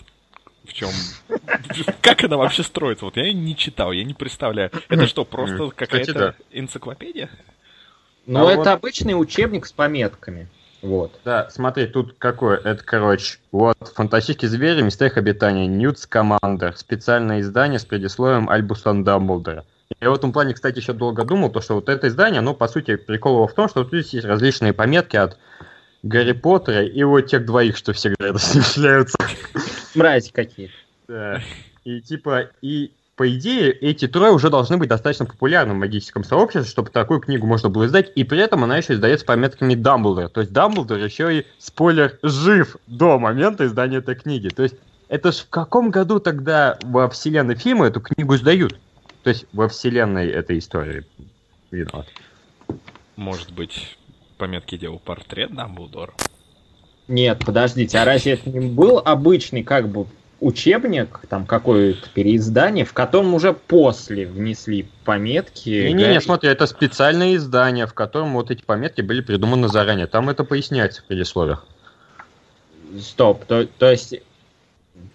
в 0.66 0.74
чем... 0.74 0.90
Как 2.02 2.24
она 2.24 2.36
вообще 2.36 2.64
строится? 2.64 3.06
Вот 3.06 3.16
я 3.16 3.24
ее 3.24 3.34
не 3.34 3.56
читал, 3.56 3.92
я 3.94 4.04
не 4.04 4.14
представляю. 4.14 4.72
Это 4.90 5.08
что, 5.08 5.24
просто 5.24 5.70
какая-то 5.70 6.36
энциклопедия? 6.52 7.30
Ну, 8.26 8.46
А 8.46 8.50
это 8.50 8.58
вот- 8.58 8.68
обычный 8.68 9.14
учебник 9.14 9.66
с 9.66 9.72
пометками. 9.72 10.50
Вот. 10.82 11.20
Да, 11.26 11.50
смотри, 11.50 11.88
тут 11.88 12.16
какое, 12.18 12.58
это, 12.58 12.84
короче, 12.84 13.38
вот, 13.52 13.76
«Фантастические 13.96 14.50
звери. 14.50 14.82
Места 14.82 15.08
их 15.08 15.18
обитания». 15.18 15.68
Ньютс 15.68 16.08
Командер. 16.08 16.78
Специальное 16.78 17.42
издание 17.42 17.80
с 17.80 17.86
предисловием 17.86 18.50
Альбуса 18.50 18.94
Дамблдора. 18.94 19.66
Я 20.00 20.12
в 20.12 20.14
этом 20.14 20.32
плане, 20.32 20.54
кстати, 20.54 20.80
еще 20.80 20.94
долго 20.94 21.26
думал, 21.26 21.50
то, 21.50 21.62
что 21.62 21.76
вот 21.76 21.90
это 21.90 22.08
издание, 22.08 22.40
оно, 22.40 22.54
по 22.54 22.68
сути, 22.68 22.96
прикол 22.96 23.36
его 23.36 23.48
в 23.48 23.54
том, 23.54 23.68
что 23.68 23.80
вот 23.80 23.90
здесь 23.90 24.14
есть 24.14 24.26
различные 24.26 24.72
пометки 24.72 25.18
от 25.18 25.38
Гарри 26.04 26.34
Поттера 26.34 26.86
и 26.86 27.04
вот 27.04 27.22
тех 27.22 27.46
двоих, 27.46 27.76
что 27.76 27.94
всегда 27.94 28.28
это 28.28 28.38
с 28.40 28.54
ним 28.54 28.64
шляются. 28.64 29.18
Мрази 29.96 30.32
какие-то. 30.32 30.74
Да. 31.08 31.42
И 31.84 32.02
типа, 32.02 32.50
и 32.62 32.92
по 33.16 33.30
идее, 33.36 33.72
эти 33.72 34.08
трое 34.08 34.32
уже 34.32 34.50
должны 34.50 34.78
быть 34.78 34.88
достаточно 34.88 35.26
популярны 35.26 35.74
в 35.74 35.78
магическом 35.78 36.24
сообществе, 36.24 36.70
чтобы 36.70 36.90
такую 36.90 37.20
книгу 37.20 37.46
можно 37.46 37.68
было 37.68 37.86
издать, 37.86 38.12
и 38.16 38.24
при 38.24 38.40
этом 38.40 38.64
она 38.64 38.78
еще 38.78 38.94
издается 38.94 39.26
пометками 39.26 39.74
Дамблдора. 39.76 40.30
То 40.30 40.40
есть 40.40 40.54
Дамблдор 40.54 41.00
еще 41.00 41.40
и, 41.40 41.46
спойлер, 41.58 42.18
жив 42.24 42.78
до 42.88 43.20
момента 43.20 43.66
издания 43.66 43.98
этой 43.98 44.16
книги. 44.16 44.48
То 44.48 44.64
есть 44.64 44.76
это 45.10 45.32
ж 45.32 45.38
в 45.38 45.50
каком 45.50 45.90
году 45.90 46.20
тогда 46.20 46.78
во 46.84 47.10
вселенной 47.10 47.56
фильма 47.56 47.88
эту 47.88 48.00
книгу 48.00 48.36
издают? 48.36 48.78
То 49.30 49.34
есть 49.34 49.46
во 49.54 49.70
вселенной 49.70 50.28
этой 50.28 50.58
истории. 50.58 51.06
Виноват. 51.70 52.08
Может 53.16 53.52
быть, 53.52 53.96
пометки 54.40 54.76
делал 54.76 54.98
портрет 54.98 55.54
Дамблдора? 55.54 56.14
Нет, 57.08 57.46
подождите, 57.46 58.00
а 58.00 58.06
разве 58.06 58.32
это 58.32 58.50
не 58.50 58.60
был 58.70 58.98
обычный 58.98 59.62
как 59.64 59.88
бы 59.88 60.08
учебник, 60.40 61.20
там 61.30 61.46
какое-то 61.46 62.10
переиздание, 62.10 62.86
в 62.86 62.94
котором 62.94 63.36
уже 63.36 63.54
после 63.54 64.26
внесли 64.26 64.90
пометки? 65.06 65.70
Не-не-не, 65.70 66.06
Гарри- 66.06 66.24
смотри, 66.24 66.50
это 66.50 66.66
специальное 66.66 67.36
издание, 67.36 67.86
в 67.86 67.94
котором 67.94 68.34
вот 68.34 68.50
эти 68.50 68.64
пометки 68.64 69.02
были 69.02 69.22
придуманы 69.22 69.68
заранее. 69.68 70.08
Там 70.08 70.32
это 70.32 70.44
поясняется 70.44 71.04
в 71.04 71.06
предисловиях. 71.06 71.68
Стоп, 73.00 73.46
то, 73.46 73.68
то 73.68 73.92
есть... 73.92 74.16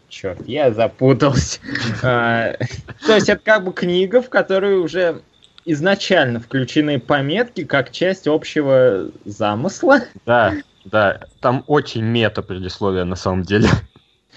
Черт, 0.08 0.46
я 0.46 0.72
запутался. 0.72 1.58
То 3.06 3.14
есть 3.14 3.28
это 3.28 3.42
как 3.42 3.64
бы 3.64 3.72
книга, 3.72 4.22
в 4.22 4.28
которой 4.28 4.78
уже 4.78 5.22
изначально 5.64 6.40
включены 6.40 6.98
пометки 6.98 7.64
как 7.64 7.90
часть 7.90 8.26
общего 8.26 9.10
замысла. 9.24 10.00
Да, 10.26 10.54
да, 10.84 11.20
там 11.40 11.64
очень 11.66 12.02
мета 12.02 12.42
предисловие 12.42 13.04
на 13.04 13.16
самом 13.16 13.42
деле. 13.42 13.68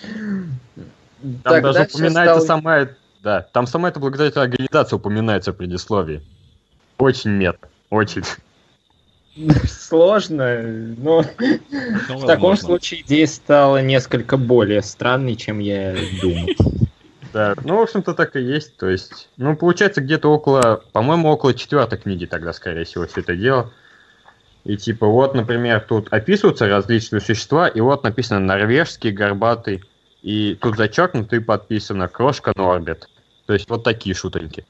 Там 0.02 1.42
Тогда 1.44 1.74
даже 1.74 1.90
упоминается 1.92 2.42
стало 2.42 2.62
сама, 2.62 2.88
да, 3.24 3.42
там 3.42 3.68
сама 3.68 3.90
эта 3.90 4.00
благотворительная 4.00 4.48
организация 4.48 4.98
упоминается 4.98 5.52
в 5.52 5.56
предисловии. 5.56 6.22
Очень 6.98 7.32
мета, 7.32 7.68
очень. 7.90 8.24
сложно, 9.68 10.62
но 10.98 11.26
Ну, 12.10 12.18
в 12.18 12.26
таком 12.26 12.56
случае 12.58 13.02
идея 13.02 13.28
стала 13.28 13.82
несколько 13.82 14.38
более 14.38 14.82
странной, 14.82 15.36
чем 15.36 15.60
я 15.60 15.96
думал. 16.22 16.48
Да, 17.34 17.56
ну, 17.64 17.78
в 17.78 17.82
общем-то, 17.82 18.14
так 18.14 18.36
и 18.36 18.42
есть. 18.42 18.78
То 18.78 18.90
есть, 18.90 19.30
ну, 19.38 19.56
получается, 19.56 20.02
где-то 20.02 20.32
около, 20.32 20.84
по-моему, 20.92 21.30
около 21.30 21.54
четвертой 21.54 21.98
книги 21.98 22.26
тогда, 22.26 22.54
скорее 22.54 22.86
всего, 22.86 23.06
все 23.08 23.22
это 23.22 23.36
дело. 23.36 23.72
И 24.64 24.76
типа, 24.78 25.08
вот, 25.08 25.34
например, 25.34 25.80
тут 25.88 26.12
описываются 26.12 26.68
различные 26.68 27.22
существа, 27.22 27.68
и 27.68 27.80
вот 27.80 28.04
написано 28.04 28.40
норвежский, 28.40 29.12
горбатый, 29.12 29.84
и 30.22 30.58
тут 30.60 30.76
зачеркнуто 30.78 31.38
и 31.38 31.40
подписано 31.40 32.08
крошка 32.08 32.52
Норбет. 32.56 33.08
То 33.46 33.54
есть, 33.54 33.70
вот 33.70 33.84
такие 33.84 34.14
шутоньки. 34.14 34.66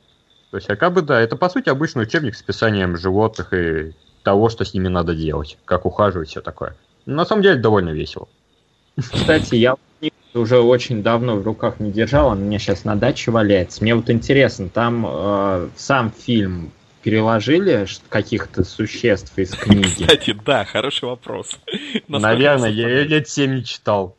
То 0.51 0.57
есть, 0.57 0.69
а 0.69 0.75
как 0.75 0.93
бы, 0.93 1.01
да, 1.01 1.19
это, 1.19 1.35
по 1.35 1.49
сути, 1.49 1.69
обычный 1.69 2.03
учебник 2.03 2.35
с 2.35 2.41
описанием 2.41 2.95
животных 2.95 3.53
и 3.53 3.93
того, 4.23 4.49
что 4.49 4.65
с 4.65 4.73
ними 4.73 4.87
надо 4.87 5.15
делать, 5.15 5.57
как 5.65 5.85
ухаживать, 5.85 6.29
все 6.29 6.41
такое. 6.41 6.75
На 7.05 7.25
самом 7.25 7.41
деле, 7.41 7.59
довольно 7.59 7.89
весело. 7.89 8.27
Кстати, 8.97 9.55
я 9.55 9.75
уже 10.37 10.59
очень 10.59 11.03
давно 11.03 11.35
в 11.35 11.43
руках 11.43 11.79
не 11.79 11.91
держал, 11.91 12.29
она 12.29 12.41
у 12.41 12.45
меня 12.45 12.59
сейчас 12.59 12.85
на 12.85 12.95
даче 12.95 13.31
валяется. 13.31 13.83
Мне 13.83 13.95
вот 13.95 14.09
интересно, 14.09 14.69
там 14.69 15.05
э, 15.07 15.69
сам 15.75 16.11
фильм 16.11 16.71
переложили 17.03 17.87
каких-то 18.09 18.63
существ 18.63 19.37
из 19.37 19.51
книги? 19.55 20.03
Кстати, 20.03 20.35
да, 20.45 20.65
хороший 20.65 21.05
вопрос. 21.05 21.57
Наверное, 22.07 22.69
я 22.69 22.89
ее 22.89 23.03
лет 23.05 23.29
7 23.29 23.55
не 23.55 23.63
читал. 23.63 24.15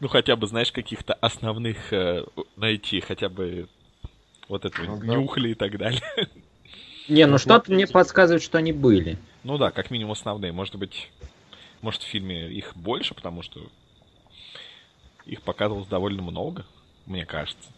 Ну, 0.00 0.08
хотя 0.08 0.36
бы, 0.36 0.46
знаешь, 0.46 0.72
каких-то 0.72 1.12
основных 1.12 1.92
э, 1.92 2.24
найти, 2.56 3.00
хотя 3.00 3.28
бы 3.28 3.68
вот 4.48 4.64
этого 4.64 4.96
Ну 4.96 5.02
нюхли 5.02 5.50
и 5.50 5.54
так 5.54 5.76
далее. 5.76 6.00
Не, 7.08 7.26
ну 7.26 7.32
Ну, 7.32 7.38
что-то 7.38 7.70
мне 7.70 7.86
подсказывает, 7.86 8.42
что 8.42 8.56
они 8.56 8.72
были. 8.72 9.18
Ну 9.44 9.58
да, 9.58 9.70
как 9.70 9.90
минимум 9.90 10.12
основные. 10.12 10.52
Может 10.52 10.76
быть, 10.76 11.10
может 11.82 12.02
в 12.02 12.06
фильме 12.06 12.48
их 12.50 12.76
больше, 12.76 13.14
потому 13.14 13.42
что 13.42 13.60
их 15.26 15.42
показывалось 15.42 15.88
довольно 15.88 16.22
много, 16.22 16.64
мне 17.06 17.24
кажется. 17.26 17.68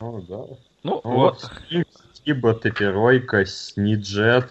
Ну, 0.00 0.24
да. 0.28 0.56
Ну, 0.82 1.00
Вот, 1.04 1.50
вот. 1.70 1.86
Тиба, 2.24 2.54
Теперойка, 2.54 3.44
Сниджет, 3.46 4.50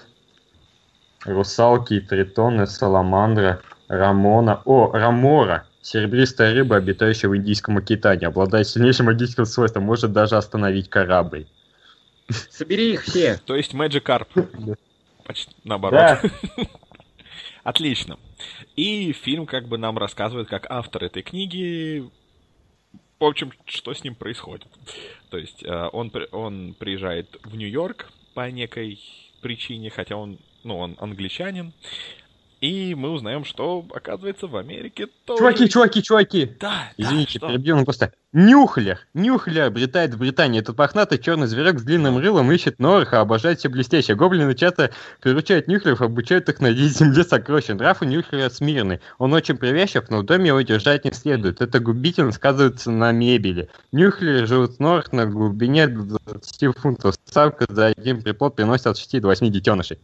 Русалки, 1.26 2.00
Тритоны, 2.00 2.68
Саламандра, 2.68 3.62
Рамона. 3.88 4.62
О, 4.66 4.92
Рамора! 4.92 5.66
Серебристая 5.82 6.54
рыба, 6.54 6.76
обитающая 6.78 7.30
в 7.30 7.36
Индийском 7.36 7.78
океане, 7.78 8.28
обладает 8.28 8.68
сильнейшим 8.68 9.08
магическим 9.08 9.46
свойством, 9.46 9.84
может 9.84 10.14
даже 10.14 10.38
остановить 10.38 10.90
корабль. 10.90 11.48
Собери 12.30 12.94
их 12.94 13.04
все. 13.04 13.40
То 13.46 13.56
есть 13.56 13.74
Magikarp. 13.74 14.28
Да. 14.36 14.76
Почти 15.26 15.56
наоборот. 15.64 16.20
Отлично. 17.64 18.18
И 18.76 19.12
фильм 19.14 19.46
как 19.46 19.68
бы 19.68 19.78
нам 19.78 19.98
рассказывает, 19.98 20.48
как 20.48 20.66
автор 20.70 21.04
этой 21.04 21.22
книги, 21.22 22.10
в 23.20 23.24
общем, 23.24 23.52
что 23.66 23.94
с 23.94 24.04
ним 24.04 24.16
происходит. 24.16 24.68
То 25.30 25.38
есть 25.38 25.64
э, 25.64 25.90
он, 25.94 26.12
он 26.32 26.74
приезжает 26.74 27.38
в 27.44 27.56
Нью-Йорк 27.56 28.12
по 28.34 28.50
некой 28.50 29.00
причине, 29.42 29.90
хотя 29.92 30.16
он, 30.16 30.40
ну, 30.64 30.78
он 30.78 30.96
англичанин, 31.00 31.74
и 32.62 32.94
мы 32.94 33.10
узнаем, 33.10 33.44
что, 33.44 33.84
оказывается, 33.92 34.46
в 34.46 34.56
Америке 34.56 35.08
тоже... 35.26 35.40
Чуваки, 35.40 35.68
чуваки, 35.68 36.04
чуваки! 36.04 36.46
Да, 36.60 36.70
да, 36.70 36.94
Извините, 36.96 37.40
что? 37.40 37.48
перебью, 37.48 37.76
ну 37.76 37.86
просто. 37.86 38.14
Нюхлер! 38.34 39.00
Нюхлер 39.16 39.64
обретает 39.64 40.14
в 40.14 40.20
Британии. 40.20 40.62
Этот 40.62 40.78
мохнатый 40.78 41.18
черный 41.18 41.48
зверек 41.48 41.80
с 41.80 41.84
длинным 41.84 42.20
рылом 42.20 42.52
ищет 42.52 42.78
Нораха, 42.78 43.20
обожает 43.20 43.58
все 43.58 43.68
блестящее. 43.68 44.16
Гоблины 44.16 44.54
часто 44.54 44.92
приручают 45.22 45.68
Нюхлеров, 45.68 46.02
обучают 46.02 46.50
их 46.50 46.62
найти 46.62 46.88
земле 46.88 47.24
сокровища. 47.24 47.74
Нрав 47.74 48.04
у 48.04 48.06
Нюхлера 48.06 48.50
смирный. 48.50 49.02
Он 49.18 49.34
очень 49.34 49.58
привязчив, 49.58 50.08
но 50.12 50.20
в 50.20 50.26
доме 50.26 50.50
его 50.50 50.62
держать 50.62 51.04
не 51.04 51.14
следует. 51.14 51.62
Это 51.62 51.80
губительно 51.80 52.32
сказывается 52.32 52.92
на 52.92 53.12
мебели. 53.12 53.70
Нюхлер 53.92 54.46
живут 54.46 54.80
Норах 54.80 55.12
на 55.12 55.26
глубине 55.26 55.88
20 55.88 56.78
фунтов. 56.78 57.16
Самка 57.26 57.66
за 57.68 57.88
один 57.88 58.22
приплод 58.22 58.56
приносит 58.56 58.86
от 58.86 59.00
6 59.00 59.20
до 59.20 59.30
8 59.30 59.52
детенышей. 59.52 59.98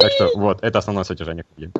Так 0.00 0.12
что 0.12 0.30
вот, 0.36 0.62
это 0.62 0.78
основное 0.78 1.04
содержание 1.04 1.44
книги. 1.54 1.72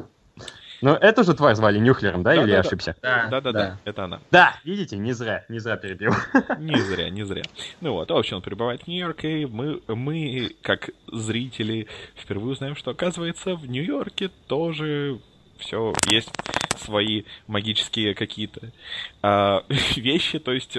Но 0.83 0.97
эту 0.97 1.25
же 1.25 1.35
тварь 1.35 1.55
звали 1.55 1.79
Нюхлером, 1.79 2.23
да, 2.23 2.33
или 2.35 2.41
я 2.41 2.47
Да-да-да. 2.47 2.69
ошибся? 2.69 2.97
Да-да-да, 3.03 3.79
это 3.85 4.05
она. 4.05 4.21
Да, 4.31 4.57
видите, 4.65 4.97
не 4.97 5.13
зря, 5.13 5.45
не 5.49 5.59
зря 5.59 5.77
перебил. 5.77 6.13
Не 6.59 6.77
зря, 6.81 7.11
не 7.11 7.23
зря. 7.25 7.43
Ну 7.81 7.93
вот, 7.93 8.11
в 8.11 8.17
общем, 8.17 8.37
он 8.37 8.43
прибывает 8.43 8.83
в 8.83 8.87
Нью-Йорк, 8.87 9.25
и 9.25 9.47
мы, 9.47 9.83
мы, 9.89 10.55
как 10.63 10.91
зрители, 11.13 11.87
впервые 12.17 12.53
узнаем, 12.53 12.77
что, 12.77 12.93
оказывается, 12.93 13.57
в 13.57 13.67
Нью-Йорке 13.67 14.31
тоже 14.47 15.21
все 15.59 15.93
есть 16.09 16.31
свои 16.79 17.25
магические 17.47 18.15
какие-то 18.15 18.73
а, 19.23 19.65
вещи. 19.97 20.39
То 20.39 20.53
есть, 20.53 20.79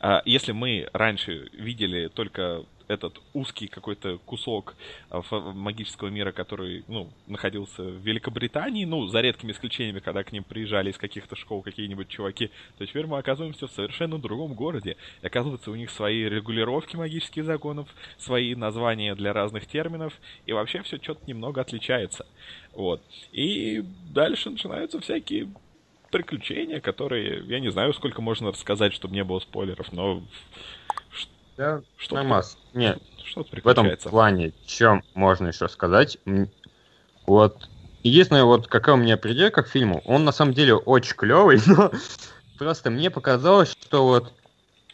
а, 0.00 0.22
если 0.24 0.52
мы 0.52 0.88
раньше 0.92 1.48
видели 1.52 2.08
только 2.08 2.64
этот 2.88 3.20
узкий 3.32 3.66
какой-то 3.66 4.18
кусок 4.18 4.74
а, 5.10 5.22
магического 5.52 6.08
мира, 6.08 6.32
который, 6.32 6.84
ну, 6.88 7.10
находился 7.26 7.82
в 7.82 7.98
Великобритании, 7.98 8.84
ну, 8.84 9.06
за 9.06 9.20
редкими 9.20 9.52
исключениями, 9.52 10.00
когда 10.00 10.22
к 10.22 10.32
ним 10.32 10.44
приезжали 10.44 10.90
из 10.90 10.98
каких-то 10.98 11.36
школ 11.36 11.62
какие-нибудь 11.62 12.08
чуваки, 12.08 12.50
то 12.78 12.86
теперь 12.86 13.06
мы 13.06 13.18
оказываемся 13.18 13.66
в 13.66 13.72
совершенно 13.72 14.18
другом 14.18 14.54
городе. 14.54 14.96
И 15.22 15.26
оказывается, 15.26 15.70
у 15.70 15.74
них 15.74 15.90
свои 15.90 16.24
регулировки 16.24 16.96
магических 16.96 17.44
законов, 17.44 17.88
свои 18.18 18.54
названия 18.54 19.14
для 19.14 19.32
разных 19.32 19.66
терминов, 19.66 20.12
и 20.46 20.52
вообще 20.52 20.82
все 20.82 20.98
что-то 20.98 21.20
немного 21.26 21.60
отличается. 21.60 22.26
Вот. 22.72 23.02
И 23.32 23.82
дальше 24.12 24.50
начинаются 24.50 25.00
всякие 25.00 25.48
приключения, 26.10 26.80
которые, 26.80 27.42
я 27.46 27.60
не 27.60 27.70
знаю, 27.70 27.92
сколько 27.92 28.22
можно 28.22 28.50
рассказать, 28.50 28.94
чтобы 28.94 29.14
не 29.14 29.24
было 29.24 29.40
спойлеров, 29.40 29.92
но 29.92 30.22
Да, 31.56 31.80
что, 31.96 32.16
нормас. 32.16 32.58
Не, 32.74 32.98
что-то 33.24 33.56
В 33.62 33.66
этом 33.66 33.90
плане, 33.96 34.52
чем 34.66 35.02
можно 35.14 35.48
еще 35.48 35.68
сказать? 35.68 36.18
Вот, 37.26 37.68
единственное, 38.02 38.44
вот 38.44 38.68
какая 38.68 38.94
у 38.94 38.98
меня 38.98 39.16
пределька 39.16 39.62
к 39.62 39.68
фильму, 39.68 40.02
он 40.04 40.24
на 40.24 40.32
самом 40.32 40.52
деле 40.52 40.74
очень 40.74 41.16
клевый, 41.16 41.60
но 41.66 41.90
просто 42.58 42.90
мне 42.90 43.10
показалось, 43.10 43.70
что 43.70 44.06
вот, 44.06 44.32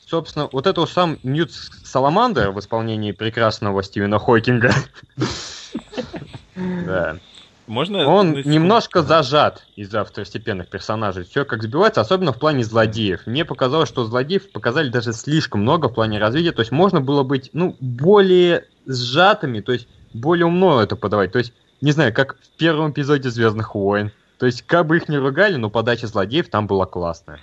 собственно, 0.07 0.48
вот 0.53 0.66
это 0.66 0.87
сам 0.87 1.18
Ньют 1.22 1.53
Саламандр 1.53 2.51
в 2.51 2.61
исполнении 2.61 3.12
прекрасного 3.12 3.83
Стивена 3.83 4.18
Хокинга, 4.18 4.72
да, 6.55 7.18
Можно 7.66 8.07
он 8.09 8.33
немножко 8.33 9.03
зажат 9.03 9.64
из-за 9.77 10.05
второстепенных 10.05 10.68
персонажей. 10.68 11.25
Все 11.25 11.44
как 11.44 11.62
сбивается, 11.62 12.01
особенно 12.01 12.33
в 12.33 12.38
плане 12.38 12.64
злодеев. 12.64 13.27
Мне 13.27 13.44
показалось, 13.44 13.88
что 13.88 14.05
злодеев 14.05 14.51
показали 14.51 14.88
даже 14.88 15.12
слишком 15.12 15.62
много 15.62 15.88
в 15.88 15.94
плане 15.94 16.18
развития. 16.18 16.53
То 16.53 16.61
есть 16.61 16.72
можно 16.72 17.01
было 17.01 17.22
быть, 17.22 17.51
ну, 17.53 17.77
более 17.81 18.66
сжатыми, 18.87 19.61
то 19.61 19.72
есть 19.72 19.87
более 20.12 20.46
умно 20.46 20.83
это 20.83 20.96
подавать. 20.96 21.33
То 21.33 21.38
есть, 21.38 21.53
не 21.81 21.92
знаю, 21.92 22.12
как 22.12 22.37
в 22.37 22.57
первом 22.57 22.90
эпизоде 22.90 23.31
Звездных 23.31 23.75
войн. 23.75 24.11
То 24.38 24.46
есть, 24.46 24.62
как 24.62 24.87
бы 24.87 24.96
их 24.96 25.09
не 25.09 25.18
ругали, 25.18 25.55
но 25.57 25.70
подача 25.70 26.09
злодеев 26.09 26.48
там 26.48 26.66
была 26.66 26.87
классная. 26.87 27.40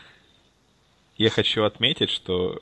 Я 1.17 1.29
хочу 1.29 1.63
отметить, 1.63 2.09
что 2.09 2.61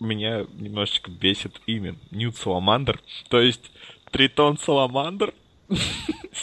меня 0.00 0.44
немножечко 0.54 1.10
бесит 1.10 1.60
имя 1.66 1.96
Ньют 2.10 2.36
Саламандр. 2.36 3.00
То 3.28 3.40
есть 3.40 3.70
Тритон 4.10 4.58
Саламандр? 4.58 5.32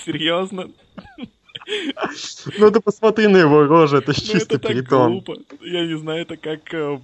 Серьезно? 0.05 0.69
Ну 2.57 2.71
ты 2.71 2.81
посмотри 2.81 3.27
на 3.27 3.37
его 3.37 3.63
рожу, 3.65 3.97
это 3.97 4.09
Ну 4.09 4.13
чистый 4.15 4.59
притон. 4.59 5.23
Я 5.61 5.85
не 5.85 5.97
знаю, 5.97 6.23
это 6.23 6.35
как 6.35 6.73
э, 6.73 6.99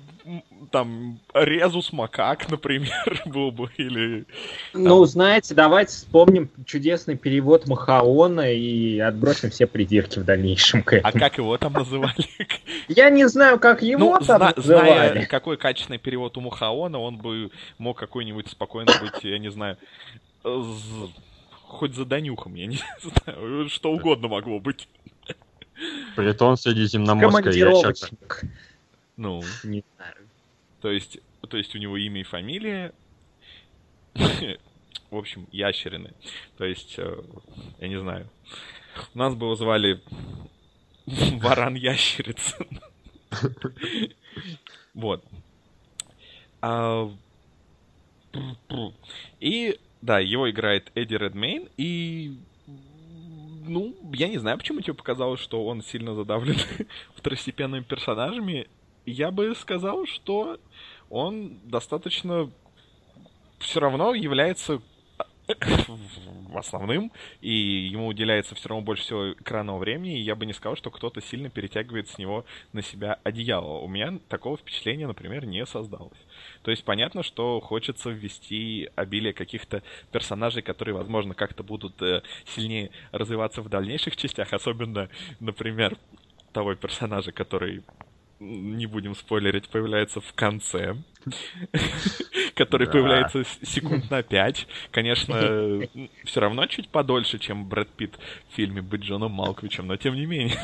там 0.71 1.19
Резус 1.33 1.93
Макак, 1.93 2.49
например, 2.51 3.21
был 3.25 3.51
бы, 3.51 3.69
или... 3.77 4.25
Ну, 4.73 5.05
знаете, 5.05 5.55
давайте 5.55 5.93
вспомним 5.93 6.49
чудесный 6.65 7.15
перевод 7.15 7.67
Махаона 7.67 8.51
и 8.51 8.99
отбросим 8.99 9.49
все 9.49 9.65
придирки 9.65 10.19
в 10.19 10.25
дальнейшем 10.25 10.83
к 10.83 10.91
А 10.93 10.97
этому. 10.97 11.19
как 11.23 11.37
его 11.37 11.57
там 11.57 11.71
называли? 11.71 12.15
Я 12.89 13.09
не 13.09 13.29
знаю, 13.29 13.59
как 13.59 13.81
его 13.81 13.99
Ну, 13.99 14.13
там 14.15 14.23
зна- 14.23 14.53
называли. 14.57 14.89
зная, 15.13 15.25
какой 15.27 15.55
качественный 15.55 15.99
перевод 15.99 16.35
у 16.37 16.41
Мухаона, 16.41 16.99
он 16.99 17.15
бы 17.15 17.49
мог 17.77 17.97
какой-нибудь 17.97 18.49
спокойно 18.49 18.91
быть, 19.01 19.23
я 19.23 19.37
не 19.39 19.51
знаю, 19.51 19.77
хоть 21.69 21.93
за 21.95 22.05
Данюхом, 22.05 22.55
я 22.55 22.65
не 22.65 22.79
знаю, 23.01 23.69
что 23.69 23.91
угодно 23.91 24.27
могло 24.27 24.59
быть. 24.59 24.87
Притон 26.15 26.57
средиземноморская 26.57 27.53
ящерка. 27.53 28.47
Ну, 29.15 29.41
Не 29.63 29.83
знаю. 29.95 30.15
то 30.81 30.91
есть, 30.91 31.19
то 31.47 31.57
есть 31.57 31.75
у 31.75 31.77
него 31.77 31.95
имя 31.97 32.21
и 32.21 32.23
фамилия, 32.23 32.93
в 34.15 35.15
общем, 35.15 35.47
ящерины. 35.51 36.13
То 36.57 36.65
есть, 36.65 36.95
э, 36.97 37.21
я 37.79 37.87
не 37.87 37.99
знаю, 37.99 38.29
нас 39.13 39.35
бы 39.35 39.45
его 39.45 39.55
звали 39.55 40.01
Варан 41.05 41.75
Ящерица. 41.75 42.57
Вот. 44.93 45.23
А, 46.61 47.09
И, 49.39 49.79
да, 50.01 50.19
его 50.19 50.49
играет 50.49 50.91
Эдди 50.95 51.15
Редмейн, 51.15 51.69
и 51.77 52.37
ну, 53.67 53.95
я 54.13 54.27
не 54.27 54.37
знаю, 54.37 54.57
почему 54.57 54.81
тебе 54.81 54.93
показалось, 54.93 55.39
что 55.39 55.65
он 55.65 55.81
сильно 55.83 56.15
задавлен 56.15 56.55
второстепенными 57.15 57.83
персонажами. 57.83 58.67
Я 59.05 59.31
бы 59.31 59.53
сказал, 59.55 60.05
что 60.05 60.59
он 61.09 61.59
достаточно 61.65 62.49
все 63.59 63.79
равно 63.79 64.13
является 64.13 64.81
основным, 66.53 67.11
и 67.41 67.51
ему 67.91 68.07
уделяется 68.07 68.55
все 68.55 68.69
равно 68.69 68.83
больше 68.83 69.03
всего 69.03 69.33
экранного 69.33 69.77
времени, 69.77 70.17
и 70.17 70.21
я 70.21 70.35
бы 70.35 70.45
не 70.45 70.53
сказал, 70.53 70.75
что 70.75 70.91
кто-то 70.91 71.21
сильно 71.21 71.49
перетягивает 71.49 72.09
с 72.09 72.17
него 72.17 72.45
на 72.73 72.81
себя 72.81 73.19
одеяло. 73.23 73.79
У 73.79 73.87
меня 73.87 74.19
такого 74.29 74.57
впечатления, 74.57 75.07
например, 75.07 75.45
не 75.45 75.65
создалось. 75.65 76.17
То 76.61 76.71
есть 76.71 76.83
понятно, 76.83 77.23
что 77.23 77.59
хочется 77.59 78.09
ввести 78.09 78.89
обилие 78.95 79.33
каких-то 79.33 79.83
персонажей, 80.11 80.61
которые, 80.61 80.95
возможно, 80.95 81.33
как-то 81.33 81.63
будут 81.63 82.01
э, 82.01 82.21
сильнее 82.45 82.91
развиваться 83.11 83.61
в 83.61 83.69
дальнейших 83.69 84.15
частях, 84.15 84.53
особенно, 84.53 85.09
например, 85.39 85.97
того 86.51 86.75
персонажа, 86.75 87.31
который 87.31 87.83
не 88.39 88.85
будем 88.85 89.15
спойлерить, 89.15 89.67
появляется 89.69 90.21
в 90.21 90.33
конце, 90.33 90.95
который 92.55 92.87
появляется 92.87 93.43
секунд 93.63 94.09
на 94.09 94.23
пять. 94.23 94.67
Конечно, 94.91 95.35
все 96.23 96.39
равно 96.39 96.65
чуть 96.67 96.89
подольше, 96.89 97.37
чем 97.37 97.67
Брэд 97.67 97.89
Питт 97.89 98.19
в 98.49 98.55
фильме 98.55 98.81
«Быть 98.81 99.01
Джоном 99.01 99.31
Малковичем», 99.31 99.87
но 99.87 99.97
тем 99.97 100.15
не 100.15 100.25
менее. 100.25 100.57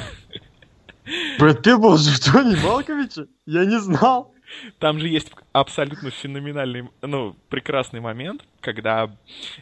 Брэд 1.37 1.63
Питт 1.63 1.79
был 1.79 1.97
же 1.97 2.11
в 2.11 2.19
Джонни 2.19 2.55
Малковиче? 2.63 3.27
Я 3.45 3.65
не 3.65 3.79
знал. 3.79 4.33
Там 4.79 4.99
же 4.99 5.07
есть 5.07 5.31
абсолютно 5.51 6.11
феноменальный, 6.11 6.89
ну, 7.01 7.35
прекрасный 7.49 7.99
момент, 7.99 8.43
когда 8.61 9.09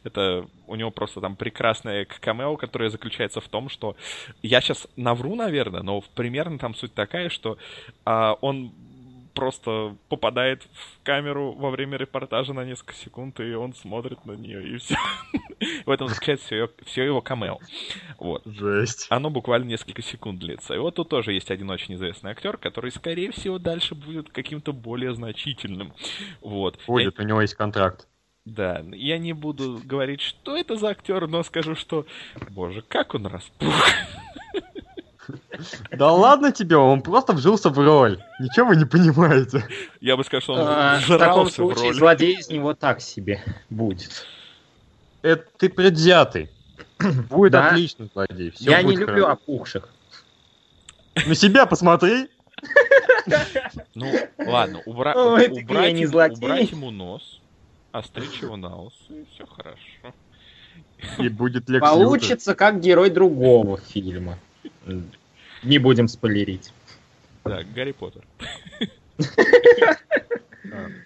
это 0.04 0.48
у 0.68 0.76
него 0.76 0.92
просто 0.92 1.22
там 1.22 1.36
прекрасное 1.36 2.06
камео, 2.06 2.58
которое 2.58 2.90
заключается 2.90 3.42
в 3.42 3.48
том, 3.48 3.70
что 3.70 3.96
я 4.42 4.62
сейчас 4.62 4.88
навру, 4.96 5.36
наверное, 5.36 5.82
но 5.82 6.02
примерно 6.16 6.58
там 6.58 6.76
суть 6.76 6.94
такая, 6.94 7.30
что 7.30 7.58
а, 8.06 8.38
он 8.42 8.74
просто 9.34 9.96
попадает 10.10 10.64
в 10.64 11.04
камеру 11.04 11.54
во 11.54 11.70
время 11.70 11.98
репортажа 11.98 12.54
на 12.54 12.64
несколько 12.66 12.94
секунд, 12.94 13.40
и 13.40 13.54
он 13.54 13.74
смотрит 13.74 14.26
на 14.26 14.34
нее, 14.34 14.68
и 14.68 14.78
все. 14.78 14.96
В 15.86 15.90
этом 15.92 16.08
заключается 16.08 16.46
все, 16.46 16.70
все 16.86 17.04
его 17.06 17.22
камео. 17.22 17.58
Вот 18.20 18.44
Жесть. 18.46 19.08
оно 19.10 19.30
буквально 19.30 19.66
несколько 19.66 20.02
секунд 20.02 20.40
длится. 20.40 20.74
И 20.74 20.78
вот 20.78 20.96
тут 20.96 21.10
тоже 21.10 21.34
есть 21.34 21.52
один 21.52 21.70
очень 21.70 21.96
известный 21.96 22.32
актер, 22.32 22.58
который, 22.58 22.92
скорее 22.92 23.32
всего, 23.32 23.60
дальше 23.60 23.96
будет 23.96 24.30
каким-то 24.30 24.74
более 24.74 25.14
значительным. 25.14 25.94
Вот. 26.42 26.78
Я- 26.80 26.84
Будет, 26.88 27.20
у 27.20 27.24
него 27.24 27.42
есть 27.42 27.56
контракт. 27.56 28.08
да, 28.46 28.84
я 28.92 29.18
не 29.18 29.34
буду 29.34 29.80
говорить, 29.84 30.22
что 30.22 30.56
это 30.58 30.76
за 30.76 30.90
актер, 30.90 31.28
но 31.28 31.44
скажу, 31.44 31.76
что, 31.76 32.06
боже, 32.50 32.82
как 32.82 33.16
он 33.16 33.26
распух. 33.28 33.74
Да 35.92 36.12
ладно 36.12 36.52
тебе, 36.52 36.76
он 36.78 37.02
просто 37.02 37.34
вжился 37.34 37.70
в 37.70 37.78
роль. 37.78 38.22
Ничего 38.40 38.68
вы 38.68 38.76
не 38.76 38.86
понимаете. 38.86 39.66
Я 40.02 40.18
бы 40.18 40.24
сказал, 40.24 40.42
что 40.42 40.54
он 40.54 40.60
А, 40.62 41.00
В 41.00 41.18
таком 41.18 41.50
случае 41.50 41.94
злодей 41.94 42.40
из 42.40 42.50
него 42.50 42.74
так 42.74 43.02
себе 43.02 43.42
будет. 43.70 44.26
Это 45.22 45.46
ты 45.58 45.70
предвзятый. 45.70 46.50
Будет 47.30 47.54
Да. 47.54 47.70
отличный 47.70 48.10
злодей. 48.14 48.54
Я 48.58 48.82
не 48.82 48.96
люблю 48.96 49.28
опухших. 49.28 49.90
На 51.28 51.36
себя 51.36 51.66
посмотри. 51.66 52.30
Ну, 53.96 54.12
ладно, 54.40 54.82
убрать, 54.86 55.52
ему- 56.72 56.92
нос, 56.92 57.40
остричь 57.92 58.42
его 58.42 58.58
на 58.58 58.82
ус, 58.82 58.94
и 59.10 59.26
все 59.34 59.46
хорошо. 59.46 60.14
И 61.20 61.30
будет 61.30 61.70
Лютер. 61.70 61.82
Получится 61.82 62.56
как 62.56 62.80
герой 62.80 63.10
другого 63.10 63.78
фильма. 63.78 64.40
Не 65.64 65.78
будем 65.80 66.08
спойлерить. 66.08 66.74
Да, 67.46 67.62
Гарри 67.76 67.92
Поттер. 67.94 68.24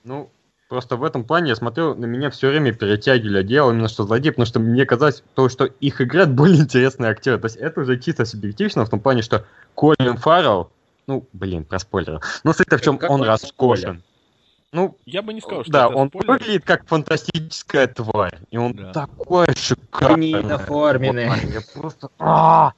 Ну, 0.03 0.29
просто 0.69 0.95
в 0.95 1.03
этом 1.03 1.23
плане 1.23 1.49
я 1.49 1.55
смотрел, 1.55 1.95
на 1.95 2.05
меня 2.05 2.29
все 2.29 2.49
время 2.49 2.73
перетягивали 2.73 3.39
одеяло 3.39 3.71
именно 3.71 3.87
что 3.87 4.03
злодей, 4.03 4.31
потому 4.31 4.45
что 4.45 4.59
мне 4.59 4.85
казалось, 4.85 5.23
то, 5.35 5.49
что 5.49 5.65
их 5.65 6.01
играют 6.01 6.29
более 6.35 6.59
интересные 6.61 7.11
актеры. 7.11 7.37
То 7.39 7.45
есть 7.45 7.57
это 7.57 7.81
уже 7.81 7.99
чисто 7.99 8.25
субъективно 8.25 8.85
в 8.85 8.89
том 8.89 8.99
плане, 8.99 9.21
что 9.21 9.45
Колин 9.75 10.17
Фаррелл, 10.17 10.71
ну, 11.07 11.27
блин, 11.33 11.63
проспойлерил. 11.65 12.21
Но 12.43 12.53
суть-то 12.53 12.77
в 12.77 12.81
чем 12.81 12.99
он 13.07 13.23
раскошен. 13.23 14.03
Ну, 14.73 14.97
Я 15.05 15.21
бы 15.21 15.33
не 15.33 15.39
сказал, 15.39 15.63
что 15.63 15.71
да, 15.71 15.85
это 15.87 15.95
он 15.95 16.09
спойлер. 16.09 16.27
выглядит 16.33 16.65
как 16.65 16.85
фантастическая 16.87 17.87
тварь. 17.87 18.37
И 18.51 18.57
он 18.57 18.73
Да. 18.73 18.91
такой 18.91 19.47
шикарный. 19.55 20.33
Недоформенный. 20.33 21.29
Вот, 21.29 21.37
я 21.43 21.61
просто... 21.73 22.09
А! 22.19 22.73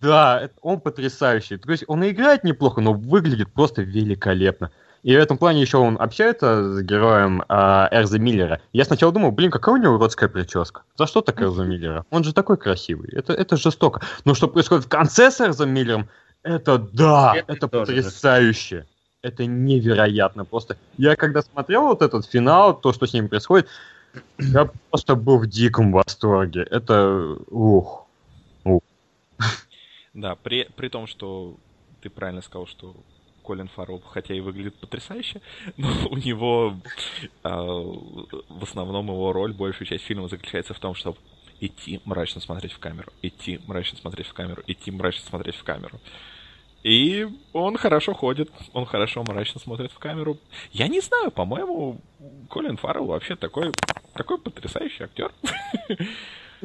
Да, 0.00 0.48
он 0.62 0.80
потрясающий. 0.80 1.58
То 1.58 1.70
есть 1.70 1.84
он 1.86 2.02
и 2.04 2.10
играет 2.10 2.44
неплохо, 2.44 2.80
но 2.80 2.92
выглядит 2.92 3.52
просто 3.52 3.82
великолепно. 3.82 4.70
И 5.02 5.14
в 5.16 5.18
этом 5.18 5.38
плане 5.38 5.62
еще 5.62 5.78
он 5.78 5.96
общается 5.98 6.74
с 6.74 6.82
героем 6.82 7.42
а, 7.48 7.88
Эрза 7.90 8.18
Миллера. 8.18 8.60
Я 8.72 8.84
сначала 8.84 9.12
думал, 9.12 9.30
блин, 9.30 9.50
какая 9.50 9.74
у 9.74 9.78
него 9.78 9.94
уродская 9.94 10.28
прическа. 10.28 10.82
За 10.96 11.06
что 11.06 11.22
так 11.22 11.40
Эрза 11.40 11.64
Миллера? 11.64 12.04
Он 12.10 12.22
же 12.22 12.34
такой 12.34 12.58
красивый. 12.58 13.08
Это, 13.12 13.32
это 13.32 13.56
жестоко. 13.56 14.02
Но 14.24 14.34
что 14.34 14.48
происходит 14.48 14.84
в 14.84 14.88
конце 14.88 15.30
с 15.30 15.40
Эрзом 15.40 15.70
Миллером, 15.70 16.08
это 16.42 16.78
да, 16.78 17.34
Это 17.36 17.52
это, 17.52 17.68
потрясающе. 17.68 18.86
Это 19.22 19.44
невероятно. 19.44 20.44
Просто 20.44 20.76
я 20.96 21.16
когда 21.16 21.42
смотрел 21.42 21.82
вот 21.82 22.02
этот 22.02 22.26
финал, 22.26 22.78
то, 22.78 22.92
что 22.92 23.06
с 23.06 23.12
ним 23.12 23.28
происходит, 23.28 23.68
я 24.38 24.70
просто 24.90 25.14
был 25.14 25.38
в 25.38 25.46
диком 25.46 25.92
восторге. 25.92 26.62
Это 26.62 27.36
ух. 27.48 27.99
Да, 30.14 30.34
при, 30.34 30.68
при 30.76 30.88
том, 30.88 31.06
что 31.06 31.56
ты 32.00 32.10
правильно 32.10 32.42
сказал, 32.42 32.66
что 32.66 32.96
Колин 33.42 33.68
Фаррелл, 33.68 34.00
хотя 34.00 34.34
и 34.34 34.40
выглядит 34.40 34.76
потрясающе, 34.76 35.40
но 35.76 35.88
у 36.10 36.16
него 36.16 36.76
э, 37.44 37.48
в 37.48 38.62
основном 38.62 39.06
его 39.06 39.32
роль, 39.32 39.52
большую 39.52 39.86
часть 39.86 40.04
фильма 40.04 40.28
заключается 40.28 40.74
в 40.74 40.78
том, 40.80 40.94
чтобы 40.94 41.18
идти 41.60 42.00
мрачно 42.04 42.40
смотреть 42.40 42.72
в 42.72 42.78
камеру, 42.78 43.12
идти 43.22 43.60
мрачно 43.66 43.98
смотреть 43.98 44.26
в 44.26 44.32
камеру, 44.32 44.62
идти 44.66 44.90
мрачно 44.90 45.26
смотреть 45.26 45.56
в 45.56 45.64
камеру. 45.64 46.00
И 46.82 47.28
он 47.52 47.76
хорошо 47.76 48.14
ходит, 48.14 48.50
он 48.72 48.86
хорошо 48.86 49.22
мрачно 49.22 49.60
смотрит 49.60 49.92
в 49.92 49.98
камеру. 49.98 50.38
Я 50.72 50.88
не 50.88 51.00
знаю, 51.00 51.30
по-моему, 51.30 52.00
Колин 52.48 52.78
Фаррелл 52.78 53.04
вообще 53.04 53.36
такой, 53.36 53.72
такой 54.14 54.38
потрясающий 54.38 55.04
актер. 55.04 55.30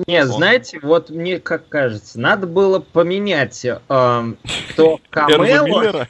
Не, 0.08 0.26
знаете, 0.26 0.80
вот 0.82 1.10
мне 1.10 1.40
как 1.40 1.70
кажется, 1.70 2.20
надо 2.20 2.48
было 2.48 2.80
поменять 2.80 3.64
э, 3.66 3.78
то 3.88 5.00
камео 5.10 6.06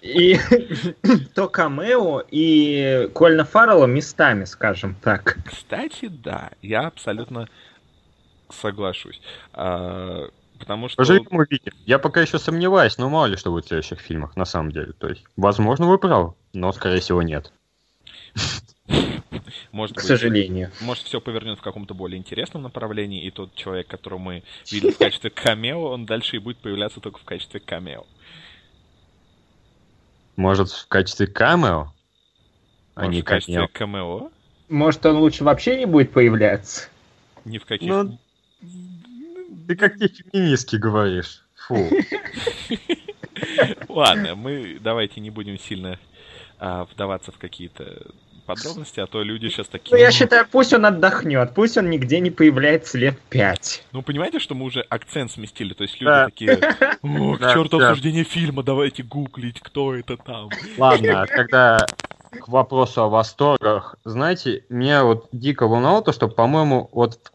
и 0.00 0.38
то 1.34 1.48
камео 1.48 2.22
и 2.30 3.10
Кольна 3.14 3.44
Фаррелла 3.44 3.86
местами, 3.86 4.44
скажем 4.44 4.94
так. 5.02 5.38
Кстати, 5.44 6.06
да, 6.06 6.50
я 6.62 6.86
абсолютно 6.86 7.48
соглашусь. 8.48 9.20
А, 9.52 10.28
потому 10.58 10.88
что... 10.88 10.96
Поживем 10.96 11.26
увидим. 11.30 11.72
Я 11.84 11.98
пока 11.98 12.20
еще 12.20 12.38
сомневаюсь, 12.38 12.96
но 12.98 13.08
мало 13.08 13.26
ли 13.26 13.36
что 13.36 13.50
будет 13.50 13.64
в 13.64 13.68
следующих 13.68 14.00
фильмах, 14.00 14.36
на 14.36 14.44
самом 14.44 14.70
деле. 14.70 14.92
То 14.92 15.08
есть, 15.08 15.24
возможно, 15.36 15.86
вы 15.86 15.98
правы, 15.98 16.34
но, 16.52 16.72
скорее 16.72 17.00
всего, 17.00 17.22
нет. 17.22 17.52
Может 19.72 19.96
К 19.96 20.00
быть, 20.00 20.06
сожалению. 20.06 20.70
Может, 20.80 21.04
все 21.04 21.20
повернет 21.20 21.58
в 21.58 21.62
каком-то 21.62 21.94
более 21.94 22.18
интересном 22.18 22.62
направлении, 22.62 23.24
и 23.24 23.30
тот 23.30 23.54
человек, 23.54 23.86
которого 23.86 24.18
мы 24.18 24.42
видели 24.70 24.92
в 24.92 24.98
качестве 24.98 25.30
камео, 25.30 25.90
он 25.90 26.06
дальше 26.06 26.36
и 26.36 26.38
будет 26.38 26.58
появляться 26.58 27.00
только 27.00 27.18
в 27.18 27.24
качестве 27.24 27.60
камео. 27.60 28.06
Может, 30.36 30.70
в 30.70 30.88
качестве 30.88 31.26
камео? 31.26 31.92
А 32.94 33.00
Может, 33.00 33.14
не 33.14 33.22
в 33.22 33.24
качестве 33.24 33.54
камео? 33.68 33.68
камео? 33.72 34.30
Может, 34.68 35.06
он 35.06 35.16
лучше 35.16 35.44
вообще 35.44 35.76
не 35.76 35.86
будет 35.86 36.12
появляться? 36.12 36.88
Ни 37.44 37.58
в 37.58 37.64
каких... 37.64 37.88
Ну, 37.88 38.18
ты 39.68 39.76
как 39.76 39.98
те 39.98 40.08
феминистки 40.08 40.76
говоришь. 40.76 41.44
Фу. 41.54 41.76
Ладно, 43.88 44.34
мы 44.34 44.78
давайте 44.80 45.20
не 45.20 45.30
будем 45.30 45.58
сильно 45.58 45.98
а, 46.58 46.84
вдаваться 46.84 47.32
в 47.32 47.38
какие-то 47.38 48.06
подробности, 48.46 49.00
а 49.00 49.06
то 49.06 49.22
люди 49.22 49.48
сейчас 49.48 49.66
такие... 49.68 49.90
Ну, 49.90 49.96
я 50.00 50.10
считаю, 50.10 50.46
пусть 50.50 50.72
он 50.72 50.86
отдохнет, 50.86 51.52
пусть 51.54 51.76
он 51.76 51.90
нигде 51.90 52.20
не 52.20 52.30
появляется 52.30 52.96
лет 52.96 53.18
пять. 53.28 53.84
Ну, 53.92 54.02
понимаете, 54.02 54.38
что 54.38 54.54
мы 54.54 54.64
уже 54.64 54.80
акцент 54.80 55.30
сместили, 55.32 55.74
то 55.74 55.82
есть 55.82 56.00
люди 56.00 56.04
Да. 56.06 56.24
такие, 56.26 56.52
о, 57.02 57.36
к 57.36 57.40
Да, 57.40 57.52
черту 57.52 57.78
да. 57.78 57.90
обсуждение 57.90 58.24
фильма, 58.24 58.62
давайте 58.62 59.02
гуглить, 59.02 59.60
кто 59.60 59.94
это 59.94 60.16
там. 60.16 60.48
Ладно, 60.78 61.26
когда 61.28 61.86
к 62.30 62.48
вопросу 62.48 63.02
о 63.02 63.08
восторгах, 63.08 63.96
знаете, 64.04 64.64
меня 64.68 65.04
вот 65.04 65.28
дико 65.32 65.66
волновало 65.66 66.02
то, 66.02 66.12
что, 66.12 66.28
по-моему, 66.28 66.88
вот 66.92 67.32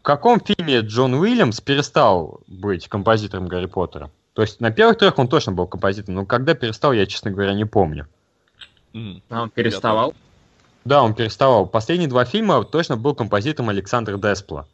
в 0.00 0.02
каком 0.02 0.40
фильме 0.40 0.80
Джон 0.80 1.14
Уильямс 1.14 1.60
перестал 1.60 2.40
быть 2.46 2.88
композитором 2.88 3.48
Гарри 3.48 3.66
Поттера? 3.66 4.10
То 4.34 4.42
есть 4.42 4.60
на 4.60 4.72
первых 4.72 4.98
трех 4.98 5.18
он 5.18 5.28
точно 5.28 5.52
был 5.52 5.66
композитором, 5.68 6.16
но 6.16 6.26
когда 6.26 6.54
перестал, 6.54 6.92
я, 6.92 7.06
честно 7.06 7.30
говоря, 7.30 7.54
не 7.54 7.64
помню. 7.64 8.08
М, 8.92 9.22
А 9.30 9.42
он 9.42 9.50
переставал? 9.50 10.12
Да, 10.84 11.02
он 11.02 11.14
переставал. 11.14 11.66
Последние 11.66 12.08
два 12.08 12.24
фильма 12.24 12.62
точно 12.64 12.96
был 12.96 13.14
композитором 13.14 13.70
Александр 13.70 14.18
Деспла. 14.18 14.66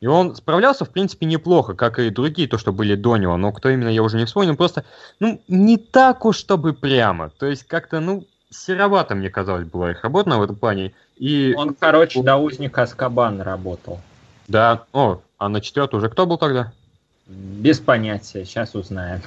И 0.00 0.06
он 0.06 0.34
справлялся, 0.34 0.84
в 0.84 0.90
принципе, 0.90 1.26
неплохо, 1.26 1.74
как 1.74 2.00
и 2.00 2.10
другие, 2.10 2.48
то, 2.48 2.58
что 2.58 2.72
были 2.72 2.96
до 2.96 3.16
него. 3.16 3.36
Но 3.36 3.52
кто 3.52 3.68
именно, 3.68 3.88
я 3.88 4.02
уже 4.02 4.16
не 4.16 4.24
вспомнил. 4.24 4.56
Просто, 4.56 4.84
ну, 5.20 5.40
не 5.46 5.76
так 5.76 6.24
уж, 6.24 6.36
чтобы 6.36 6.72
прямо. 6.72 7.30
То 7.30 7.46
есть, 7.46 7.64
как-то, 7.68 8.00
ну, 8.00 8.26
серовато, 8.50 9.14
мне 9.14 9.30
казалось, 9.30 9.64
была 9.64 9.92
их 9.92 10.02
работа 10.02 10.36
в 10.36 10.42
этом 10.42 10.56
плане. 10.56 10.92
И, 11.16 11.54
Он, 11.56 11.74
короче, 11.74 12.20
до 12.22 12.36
узника 12.36 12.82
Аскабана 12.82 13.44
работал. 13.44 14.00
да, 14.48 14.84
о, 14.92 15.20
а 15.38 15.48
на 15.48 15.60
четвертый 15.60 15.96
уже 15.96 16.08
кто 16.08 16.26
был 16.26 16.36
тогда? 16.36 16.72
Без 17.26 17.78
понятия, 17.78 18.44
сейчас 18.44 18.74
узнаем. 18.74 19.22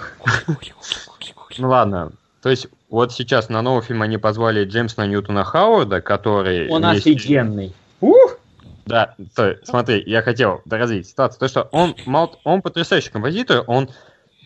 Ну, 1.58 1.70
ладно. 1.70 2.12
То 2.42 2.50
есть, 2.50 2.68
вот 2.96 3.12
сейчас 3.12 3.50
на 3.50 3.62
новый 3.62 3.84
фильм 3.84 4.04
они 4.04 4.18
позвали 4.18 4.64
Джеймса 4.64 5.06
Ньютона 5.06 5.44
Хауарда, 5.44 6.00
который... 6.00 6.70
Он 6.70 6.82
вместе- 6.82 7.12
офигенный. 7.12 7.74
Ух! 8.00 8.38
Да, 8.86 9.16
стой, 9.34 9.58
смотри, 9.64 10.02
я 10.06 10.22
хотел 10.22 10.62
доразвить 10.64 11.08
ситуацию. 11.08 11.40
То, 11.42 11.48
что 11.50 11.64
он, 11.74 11.94
он 12.46 12.62
потрясающий 12.62 13.10
композитор, 13.10 13.66
он 13.68 13.90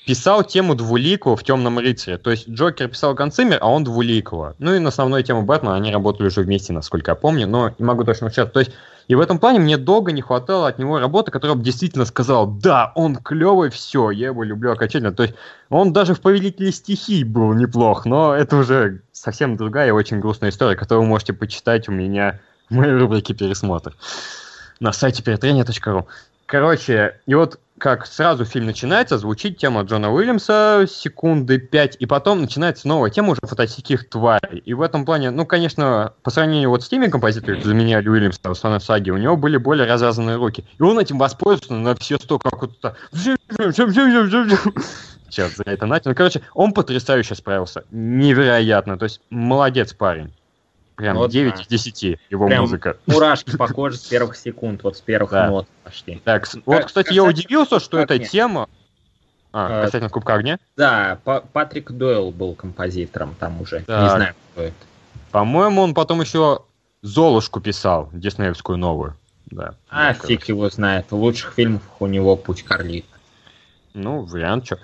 писал 0.10 0.44
тему 0.44 0.74
Двуликого 0.74 1.38
в 1.38 1.44
«Темном 1.44 1.78
рыцаре». 1.78 2.18
То 2.18 2.32
есть 2.32 2.50
Джокер 2.50 2.88
писал 2.88 3.14
Ганцимер, 3.14 3.60
а 3.62 3.70
он 3.70 3.84
Двуликого. 3.84 4.56
Ну 4.58 4.74
и 4.74 4.80
на 4.80 4.90
основную 4.90 5.22
тему 5.22 5.44
Бэтмена 5.44 5.76
они 5.76 5.92
работали 5.92 6.26
уже 6.26 6.42
вместе, 6.42 6.74
насколько 6.74 7.12
я 7.12 7.16
помню, 7.16 7.46
но 7.46 7.76
не 7.78 7.86
могу 7.86 8.04
точно 8.04 8.32
сейчас. 8.32 8.50
То 8.50 8.60
есть 8.60 8.72
и 9.08 9.14
в 9.14 9.20
этом 9.20 9.38
плане 9.38 9.60
мне 9.60 9.78
долго 9.78 10.12
не 10.12 10.24
хватало 10.24 10.68
от 10.68 10.80
него 10.80 10.98
работы, 10.98 11.30
которая 11.30 11.56
бы 11.56 11.64
действительно 11.64 12.06
сказал, 12.06 12.48
да, 12.48 12.92
он 12.96 13.18
клевый, 13.18 13.70
все, 13.70 14.10
я 14.10 14.30
его 14.30 14.42
люблю 14.42 14.72
окончательно. 14.72 15.14
То 15.14 15.22
есть 15.22 15.36
он 15.70 15.94
даже 15.94 16.16
в 16.16 16.22
«Повелителе 16.22 16.72
стихий» 16.72 17.24
был 17.24 17.54
неплох, 17.54 18.06
но 18.06 18.34
это 18.34 18.56
уже 18.56 19.04
совсем 19.12 19.58
другая 19.58 19.90
и 19.90 19.92
очень 19.92 20.20
грустная 20.20 20.50
история, 20.50 20.76
которую 20.76 21.04
вы 21.04 21.10
можете 21.10 21.34
почитать 21.34 21.88
у 21.88 21.92
меня 21.92 22.40
в 22.72 22.74
моей 22.74 22.94
рубрике 22.94 23.36
«Пересмотр» 23.36 23.96
на 24.80 24.92
сайте 24.92 25.22
перетрения.ру. 25.22 26.08
Короче, 26.48 27.20
и 27.28 27.36
вот 27.36 27.60
как 27.80 28.06
сразу 28.06 28.46
фильм 28.46 28.68
начинается, 28.68 29.18
звучит 29.18 29.58
тема 29.58 29.82
Джона 29.82 30.14
Уильямса 30.14 30.86
секунды 30.88 31.58
5, 31.58 31.98
и 32.00 32.06
потом 32.06 32.42
начинается 32.42 32.88
новая 32.88 33.10
тема 33.10 33.32
уже 33.32 33.42
фантастических 33.42 34.10
тварей. 34.10 34.60
И 34.66 34.74
в 34.74 34.82
этом 34.82 35.06
плане, 35.06 35.32
ну, 35.32 35.46
конечно, 35.46 36.14
по 36.22 36.30
сравнению 36.30 36.70
вот 36.70 36.84
с 36.84 36.90
теми 36.90 37.08
композиторами, 37.08 37.62
заменяли 37.62 38.08
Уильямса 38.08 38.40
в 38.44 38.52
основной 38.52 38.82
саге, 38.82 39.12
у 39.12 39.18
него 39.18 39.36
были 39.38 39.58
более 39.58 39.88
развязанные 39.88 40.36
руки. 40.36 40.66
И 40.78 40.84
он 40.84 41.00
этим 41.00 41.18
воспользовался 41.18 41.74
на 41.74 41.96
все 41.96 42.18
сто, 42.18 42.38
как 42.38 42.62
вот 42.62 42.72
это... 42.78 42.96
Сейчас 45.30 45.56
за 45.56 45.64
это 45.66 45.86
Натя. 45.86 46.10
Ну, 46.10 46.16
короче, 46.16 46.42
он 46.54 46.74
потрясающе 46.74 47.36
справился. 47.36 47.84
Невероятно. 47.92 48.98
То 48.98 49.06
есть, 49.06 49.22
молодец 49.30 49.94
парень. 49.94 50.34
Прям 51.00 51.16
Вот 51.16 51.32
9 51.32 51.56
да. 51.56 51.62
из 51.62 51.68
10 51.68 52.20
его 52.30 52.48
Прям 52.48 52.62
музыка. 52.62 52.98
Мурашки 53.08 53.56
по 53.56 53.68
коже 53.70 53.96
с 53.96 54.02
первых 54.02 54.36
секунд, 54.36 54.84
вот 54.84 54.98
с 54.98 55.02
первых 55.02 55.32
Да. 55.32 55.48
нот 55.50 55.68
почти. 55.86 56.22
Так, 56.26 56.46
вот, 56.66 56.86
кстати, 56.86 57.14
я 57.14 57.24
удивился, 57.24 57.80
что 57.80 58.00
эта 58.00 58.20
тема... 58.20 58.68
А, 59.54 59.80
Э, 59.80 59.86
касательно 59.86 60.10
Кубка 60.10 60.36
огня? 60.36 60.60
Да, 60.76 61.18
Па- 61.24 61.40
Патрик 61.42 61.92
Дойл 61.92 62.32
был 62.32 62.54
композитором 62.54 63.34
там 63.40 63.62
уже. 63.62 63.80
Не 63.80 63.86
Так. 63.86 64.12
знаю, 64.18 64.36
кто 64.52 64.62
это. 64.64 64.76
По-моему, 65.32 65.82
он 65.82 65.94
потом 65.94 66.20
еще 66.22 66.60
Золушку 67.02 67.62
писал, 67.62 68.10
диснеевскую 68.12 68.78
новую. 68.78 69.16
Да. 69.46 69.74
А, 69.90 70.14
фиг 70.14 70.50
его 70.50 70.70
знает. 70.70 71.06
В 71.12 71.16
лучших 71.16 71.54
фильмах 71.54 71.82
у 72.00 72.08
него 72.08 72.36
«Путь 72.36 72.64
Карлита». 72.64 73.08
Ну, 73.94 74.24
вариант, 74.26 74.66
что. 74.66 74.78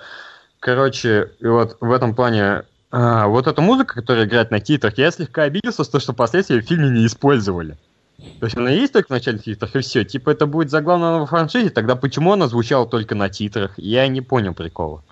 Короче, 0.59 1.31
и 1.39 1.45
вот 1.45 1.77
в 1.81 1.91
этом 1.91 2.15
плане... 2.15 2.63
а, 2.97 3.27
вот 3.27 3.45
эта 3.45 3.61
музыка, 3.61 3.95
которая 3.95 4.25
играет 4.25 4.51
на 4.51 4.61
титрах, 4.61 4.97
я 4.97 5.11
слегка 5.11 5.43
обиделся, 5.43 5.83
с 5.83 5.89
то, 5.89 5.99
что 5.99 6.13
впоследствии 6.13 6.61
в 6.61 6.65
фильме 6.65 6.89
не 6.89 7.05
использовали. 7.05 7.75
То 8.39 8.45
есть 8.45 8.55
она 8.55 8.69
есть 8.69 8.93
только 8.93 9.07
в 9.07 9.09
начале 9.09 9.37
титрах, 9.37 9.75
и 9.75 9.79
все. 9.81 10.05
Типа 10.05 10.29
это 10.29 10.45
будет 10.45 10.69
заглавлено 10.69 11.19
во 11.19 11.25
франшизе, 11.25 11.71
тогда 11.71 11.97
почему 11.97 12.31
она 12.31 12.47
звучала 12.47 12.87
только 12.87 13.13
на 13.13 13.27
титрах? 13.27 13.73
Я 13.75 14.07
не 14.07 14.21
понял 14.21 14.53
прикола. 14.53 15.03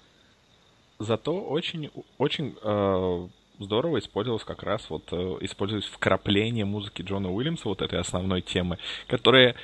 Зато 1.00 1.38
очень, 1.38 1.92
очень 2.18 2.56
э, 2.64 3.28
здорово 3.60 4.00
использовалось 4.00 4.46
как 4.46 4.64
раз 4.64 4.90
вот 4.90 5.10
э, 5.12 5.38
использовалось 5.42 5.88
вкрапление 5.88 6.64
музыки 6.64 7.02
Джона 7.02 7.34
Уильямса, 7.34 7.68
вот 7.68 7.82
этой 7.82 8.00
основной 8.00 8.40
темы, 8.40 8.78
которая 9.08 9.56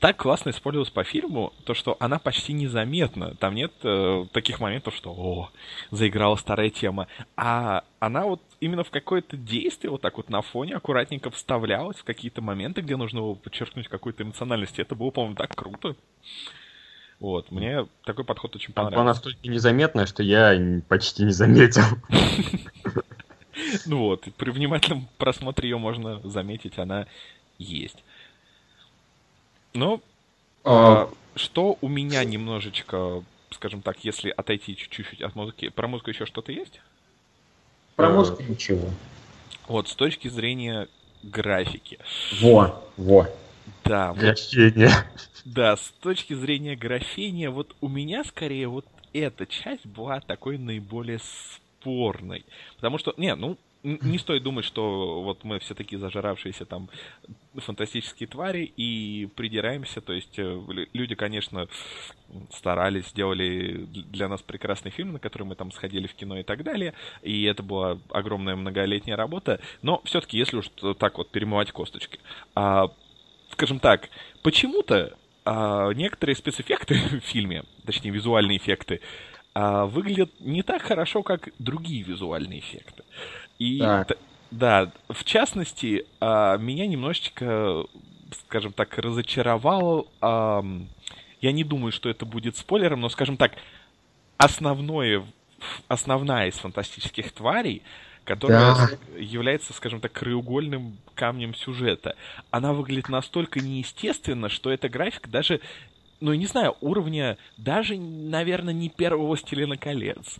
так 0.00 0.16
классно 0.16 0.50
использовалась 0.50 0.90
по 0.90 1.04
фильму, 1.04 1.52
то 1.64 1.74
что 1.74 1.96
она 2.00 2.18
почти 2.18 2.54
незаметна. 2.54 3.34
Там 3.36 3.54
нет 3.54 3.72
э, 3.82 4.24
таких 4.32 4.58
моментов, 4.58 4.94
что 4.94 5.12
о, 5.12 5.50
заиграла 5.90 6.36
старая 6.36 6.70
тема. 6.70 7.06
А 7.36 7.84
она 7.98 8.24
вот 8.24 8.40
именно 8.60 8.82
в 8.82 8.90
какое-то 8.90 9.36
действие 9.36 9.90
вот 9.90 10.00
так 10.00 10.16
вот 10.16 10.30
на 10.30 10.40
фоне 10.40 10.76
аккуратненько 10.76 11.30
вставлялась 11.30 11.98
в 11.98 12.04
какие-то 12.04 12.40
моменты, 12.40 12.80
где 12.80 12.96
нужно 12.96 13.20
было 13.20 13.34
подчеркнуть 13.34 13.88
какую-то 13.88 14.22
эмоциональность. 14.22 14.78
И 14.78 14.82
это 14.82 14.94
было, 14.94 15.10
по-моему, 15.10 15.36
так 15.36 15.54
круто. 15.54 15.94
Вот, 17.20 17.50
мне 17.50 17.86
такой 18.06 18.24
подход 18.24 18.56
очень 18.56 18.72
Она 18.74 18.86
понравился. 18.86 19.04
настолько 19.04 19.46
незаметная, 19.46 20.06
что 20.06 20.22
я 20.22 20.80
почти 20.88 21.24
не 21.24 21.32
заметил. 21.32 21.82
Ну 23.84 23.98
вот, 23.98 24.26
при 24.36 24.50
внимательном 24.50 25.06
просмотре 25.18 25.68
ее 25.68 25.78
можно 25.78 26.20
заметить, 26.26 26.78
она 26.78 27.06
есть. 27.58 28.02
Ну, 29.74 30.02
А, 30.64 31.02
а, 31.02 31.10
что 31.36 31.78
у 31.80 31.88
меня 31.88 32.24
немножечко, 32.24 33.22
скажем 33.50 33.82
так, 33.82 34.04
если 34.04 34.30
отойти 34.30 34.76
чуть-чуть 34.76 35.22
от 35.22 35.34
музыки, 35.34 35.68
про 35.68 35.88
музыку 35.88 36.10
еще 36.10 36.26
что-то 36.26 36.52
есть? 36.52 36.80
Про 37.96 38.08
э, 38.08 38.12
музыку 38.14 38.42
ничего. 38.42 38.88
Вот, 39.68 39.88
с 39.88 39.94
точки 39.94 40.28
зрения 40.28 40.88
графики. 41.22 41.98
Во, 42.40 42.82
во. 42.96 43.28
Да, 43.84 44.12
вот, 44.12 44.20
Графение. 44.20 44.90
да, 45.44 45.76
с 45.76 45.92
точки 46.00 46.34
зрения 46.34 46.76
графения, 46.76 47.50
вот 47.50 47.74
у 47.80 47.88
меня 47.88 48.24
скорее 48.24 48.68
вот 48.68 48.86
эта 49.12 49.46
часть 49.46 49.86
была 49.86 50.20
такой 50.20 50.58
наиболее 50.58 51.20
спорной. 51.20 52.44
Потому 52.76 52.98
что, 52.98 53.14
не, 53.16 53.34
ну, 53.34 53.56
не 53.82 54.18
стоит 54.18 54.42
думать, 54.42 54.64
что 54.64 55.22
вот 55.22 55.44
мы 55.44 55.58
все 55.58 55.74
такие 55.74 55.98
зажиравшиеся 55.98 56.66
там 56.66 56.90
фантастические 57.54 58.26
твари 58.26 58.72
и 58.76 59.28
придираемся. 59.36 60.00
То 60.00 60.12
есть 60.12 60.38
э, 60.38 60.60
люди, 60.92 61.14
конечно, 61.14 61.66
старались, 62.50 63.08
сделали 63.08 63.86
для 63.86 64.28
нас 64.28 64.42
прекрасный 64.42 64.90
фильм, 64.90 65.14
на 65.14 65.18
который 65.18 65.44
мы 65.44 65.54
там 65.54 65.72
сходили 65.72 66.06
в 66.06 66.14
кино 66.14 66.38
и 66.38 66.42
так 66.42 66.62
далее. 66.62 66.94
И 67.22 67.44
это 67.44 67.62
была 67.62 67.98
огромная 68.10 68.56
многолетняя 68.56 69.16
работа. 69.16 69.60
Но 69.82 70.02
все-таки, 70.04 70.36
если 70.36 70.58
уж 70.58 70.68
так 70.98 71.18
вот 71.18 71.30
перемывать 71.30 71.72
косточки, 71.72 72.20
а, 72.54 72.88
скажем 73.50 73.80
так, 73.80 74.10
почему-то 74.42 75.16
а, 75.44 75.90
некоторые 75.90 76.36
спецэффекты 76.36 76.94
в 77.12 77.20
фильме, 77.20 77.64
точнее 77.86 78.10
визуальные 78.10 78.58
эффекты, 78.58 79.00
а, 79.54 79.86
выглядят 79.86 80.30
не 80.40 80.62
так 80.62 80.82
хорошо, 80.82 81.22
как 81.22 81.48
другие 81.58 82.02
визуальные 82.02 82.60
эффекты. 82.60 83.04
И 83.60 83.78
Так. 83.78 84.18
да, 84.50 84.90
в 85.08 85.22
частности, 85.22 86.06
а, 86.20 86.56
меня 86.56 86.86
немножечко, 86.88 87.84
скажем 88.32 88.72
так, 88.72 88.98
разочаровал. 88.98 90.08
Я 91.40 91.52
не 91.52 91.64
думаю, 91.64 91.92
что 91.92 92.08
это 92.10 92.26
будет 92.26 92.56
спойлером, 92.56 93.00
но, 93.00 93.08
скажем 93.08 93.36
так, 93.36 93.52
основное, 94.36 95.24
основная 95.88 96.48
из 96.48 96.54
фантастических 96.54 97.32
тварей, 97.32 97.82
которая 98.24 98.74
Да. 98.74 98.88
является, 99.18 99.72
скажем 99.72 100.00
так, 100.00 100.12
краеугольным 100.12 100.98
камнем 101.14 101.54
сюжета, 101.54 102.16
она 102.50 102.72
выглядит 102.72 103.08
настолько 103.08 103.60
неестественно, 103.60 104.48
что 104.48 104.70
эта 104.70 104.88
графика 104.88 105.28
даже 105.30 105.60
ну, 106.20 106.32
я 106.32 106.38
не 106.38 106.44
знаю, 106.46 106.76
уровня 106.82 107.38
даже, 107.56 107.96
наверное, 107.96 108.74
не 108.74 108.90
первого 108.90 109.28
«Властелина 109.28 109.78
колец». 109.78 110.36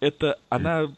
Это 0.00 0.40
она 0.48 0.88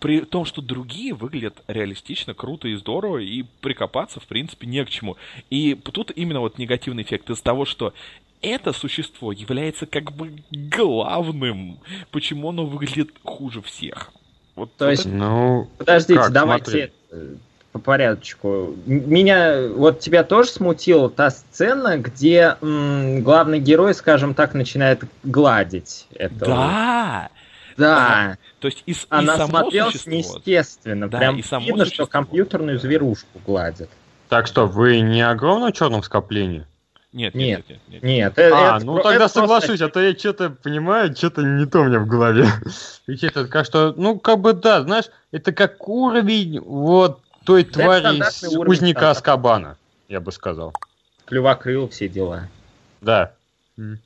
при 0.00 0.22
том, 0.22 0.44
что 0.46 0.62
другие 0.62 1.14
выглядят 1.14 1.62
реалистично, 1.68 2.34
круто 2.34 2.66
и 2.68 2.74
здорово, 2.74 3.18
и 3.18 3.44
прикопаться, 3.60 4.18
в 4.18 4.24
принципе, 4.26 4.66
не 4.66 4.84
к 4.84 4.90
чему. 4.90 5.16
И 5.50 5.74
тут 5.74 6.10
именно 6.10 6.40
вот 6.40 6.58
негативный 6.58 7.02
эффект 7.02 7.30
из 7.30 7.40
того, 7.40 7.66
что 7.66 7.92
это 8.42 8.72
существо 8.72 9.30
является 9.32 9.84
как 9.86 10.12
бы 10.12 10.32
главным, 10.50 11.78
почему 12.10 12.48
оно 12.48 12.64
выглядит 12.64 13.10
хуже 13.22 13.60
всех. 13.60 14.10
Вот, 14.56 14.74
То 14.76 14.86
вот 14.86 14.90
есть- 14.90 15.06
это- 15.06 15.14
Ну, 15.14 15.68
Подождите, 15.78 16.20
Как, 16.20 16.32
давайте 16.32 16.92
э, 17.10 17.34
по 17.72 17.78
порядочку. 17.78 18.74
Меня, 18.86 19.68
вот 19.68 20.00
тебя 20.00 20.24
тоже 20.24 20.48
смутила 20.50 21.10
та 21.10 21.30
сцена, 21.30 21.98
где 21.98 22.56
м, 22.62 23.22
главный 23.22 23.60
герой, 23.60 23.94
скажем 23.94 24.32
так, 24.34 24.54
начинает 24.54 25.04
гладить 25.22 26.06
этого. 26.14 26.46
Да! 26.56 27.28
Да. 27.76 28.36
То 28.60 28.68
есть 28.68 28.82
и, 28.86 28.92
с- 28.94 29.04
и 29.04 29.06
Она 29.08 29.36
само 29.36 29.48
смотрелась 29.60 29.92
существо- 29.94 30.12
неестественно. 30.12 31.08
Да, 31.08 31.18
Прям 31.18 31.36
и 31.38 31.42
само 31.42 31.66
видно, 31.66 31.84
существо. 31.84 32.04
что 32.04 32.12
компьютерную 32.12 32.78
зверушку 32.78 33.40
гладит. 33.46 33.88
так 34.28 34.46
что, 34.46 34.66
вы 34.66 35.00
не 35.00 35.22
о 35.22 35.30
огромном 35.30 35.72
черном 35.72 36.02
скоплении? 36.04 36.64
Нет, 37.12 37.34
Нет. 37.34 37.58
нет, 37.58 37.68
нет, 37.68 37.78
нет, 37.88 37.90
нет. 37.90 38.02
Нет, 38.02 38.38
э- 38.38 38.50
А, 38.54 38.76
это 38.76 38.86
ну 38.86 38.94
про- 38.94 39.02
тогда 39.02 39.14
это 39.16 39.18
просто- 39.24 39.40
соглашусь, 39.40 39.80
а 39.80 39.88
то 39.88 40.00
я 40.00 40.16
что-то 40.16 40.50
понимаю, 40.50 41.16
что-то 41.16 41.42
не 41.42 41.66
то 41.66 41.80
у 41.80 41.84
меня 41.84 41.98
в 41.98 42.06
голове. 42.06 42.46
Ведь 43.08 43.24
это 43.24 43.46
как 43.48 43.66
что, 43.66 43.92
ну 43.96 44.20
как 44.20 44.38
бы 44.38 44.52
да, 44.52 44.82
знаешь, 44.82 45.06
это 45.32 45.50
как 45.52 45.88
уровень 45.88 46.60
вот 46.60 47.20
той 47.44 47.62
это 47.62 47.72
твари 47.72 48.22
узника. 48.68 49.10
Аскабана, 49.10 49.76
я 50.08 50.20
бы 50.20 50.30
сказал. 50.30 50.72
Клювокрыл, 51.24 51.88
все 51.88 52.08
дела. 52.08 52.48
Да. 53.00 53.32
Ну, 53.76 53.96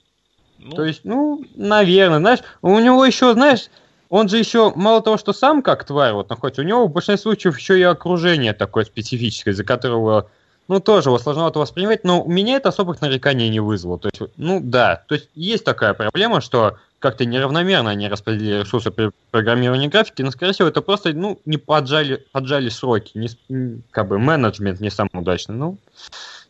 То 0.77 0.85
есть, 0.85 1.01
ну, 1.05 1.45
наверное, 1.57 2.21
знаешь, 2.21 2.39
у 2.63 2.79
него 2.79 3.05
еще, 3.05 3.35
знаешь, 3.35 3.69
он 4.15 4.29
же 4.29 4.39
еще 4.39 4.73
мало 4.77 5.03
того, 5.03 5.17
что 5.17 5.33
сам 5.33 5.61
как 5.61 5.83
тварь 5.83 6.13
вот 6.13 6.31
находится, 6.31 6.63
у 6.63 6.65
него 6.65 6.87
в 6.87 6.93
большинстве 6.93 7.21
случаев 7.21 7.59
еще 7.59 7.81
и 7.81 7.83
окружение 7.83 8.53
такое 8.53 8.85
специфическое, 8.85 9.53
из-за 9.53 9.65
которого, 9.65 10.31
ну, 10.69 10.79
тоже 10.79 11.09
его 11.09 11.19
сложновато 11.19 11.59
воспринимать, 11.59 12.05
но 12.05 12.23
у 12.23 12.31
меня 12.31 12.55
это 12.55 12.69
особых 12.69 13.01
нареканий 13.01 13.49
не 13.49 13.59
вызвало. 13.59 13.99
То 13.99 14.11
есть, 14.13 14.33
ну, 14.37 14.61
да, 14.63 15.03
то 15.09 15.17
есть 15.17 15.31
есть 15.35 15.65
такая 15.65 15.95
проблема, 15.95 16.41
что 16.41 16.79
как-то 17.01 17.25
неравномерно 17.25 17.91
они 17.91 18.07
распределили 18.07 18.61
ресурсы 18.61 18.93
при 18.93 19.11
программировании 19.33 19.89
графики, 19.89 20.23
но, 20.23 20.31
скорее 20.31 20.53
всего, 20.53 20.69
это 20.69 20.81
просто, 20.81 21.13
ну, 21.13 21.41
не 21.45 21.57
поджали, 21.57 22.25
поджали 22.31 22.69
сроки, 22.69 23.19
не, 23.19 23.81
как 23.91 24.07
бы 24.07 24.21
менеджмент 24.21 24.79
не 24.79 24.91
самый 24.91 25.11
удачный, 25.15 25.57
ну, 25.57 25.77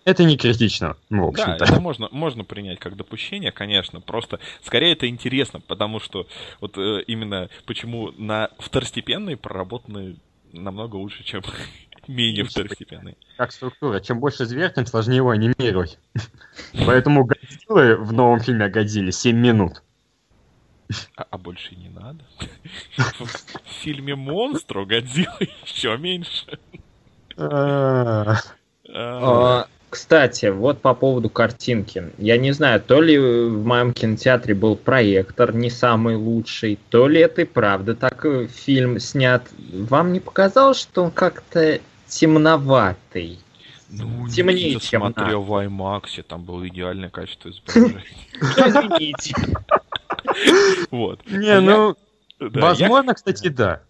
это 0.05 0.25
не 0.25 0.37
критично, 0.37 0.97
ну, 1.11 1.31
в 1.31 1.35
Да, 1.35 1.43
общем-то. 1.45 1.65
это 1.65 1.81
можно, 1.81 2.09
можно 2.11 2.45
принять 2.45 2.79
как 2.79 2.97
допущение, 2.97 3.53
конечно. 3.53 4.01
Просто 4.01 4.39
скорее 4.63 4.93
это 4.93 5.09
интересно, 5.09 5.61
потому 5.61 6.01
что 6.01 6.27
вот 6.61 6.77
э, 6.79 7.03
именно 7.07 7.49
почему 7.67 8.13
на 8.13 8.51
второстепенные 8.59 9.37
проработаны 9.37 10.17
намного 10.53 10.97
лучше, 10.97 11.25
чем 11.25 11.43
менее 12.07 12.45
второстепенные. 12.45 13.17
как 13.37 13.53
структура. 13.53 14.01
Чем 14.01 14.21
больше 14.21 14.45
зверь, 14.45 14.73
тем 14.73 14.87
сложнее 14.87 15.17
его 15.17 15.31
анимировать. 15.31 15.99
Поэтому 16.87 17.25
Годзиллы 17.25 17.97
в 17.97 18.13
новом 18.13 18.41
фильме 18.41 18.67
о 18.67 18.71
Годзилле 18.71 19.13
7 19.13 19.37
минут. 19.37 19.83
А, 21.17 21.27
а 21.31 21.39
больше 21.39 21.73
и 21.73 21.77
не 21.77 21.89
надо. 21.89 22.25
В 23.19 23.71
фильме 23.83 24.15
«Монстру» 24.15 24.85
Годзилла 24.85 25.39
еще 25.41 25.97
меньше. 25.97 26.59
А, 29.95 30.17
А, 30.17 30.19
А, 30.19 30.25
Кстати, 30.25 30.47
вот 30.47 30.81
по 30.81 30.95
поводу 30.95 31.31
картинки. 31.31 32.11
Я 32.19 32.37
не 32.37 32.53
знаю, 32.53 32.81
то 32.81 33.01
ли 33.01 33.19
в 33.19 33.65
моем 33.65 33.93
кинотеатре 33.93 34.55
был 34.55 34.77
проектор 34.77 35.55
не 35.55 35.71
самый 35.71 36.17
лучший, 36.17 36.79
то 36.91 37.07
ли 37.07 37.21
это 37.21 37.43
и 37.43 37.45
правда 37.45 37.95
так 37.95 38.25
э, 38.27 38.47
фильм 38.49 38.99
снят. 38.99 39.47
Вам 39.73 40.13
не 40.13 40.21
показалось, 40.21 40.81
что 40.81 41.05
он 41.05 41.11
как-то 41.11 41.81
темноватый? 42.09 43.39
Ну, 43.91 44.29
темнее, 44.29 44.73
я 44.73 44.81
чем 44.81 45.03
смотрел 45.03 45.43
в 45.43 45.53
IMAX, 45.53 46.23
там 46.27 46.43
было 46.43 46.67
идеальное 46.69 47.11
качество 47.11 47.51
изображения. 47.51 48.01
Ну, 48.41 48.47
Извините. 48.49 49.35
Вот. 50.91 51.21
Не, 51.27 51.51
А 51.51 51.61
ну, 51.61 51.97
Да, 52.41 52.61
возможно, 52.61 53.15
кстати, 53.15 53.49
да. 53.49 53.83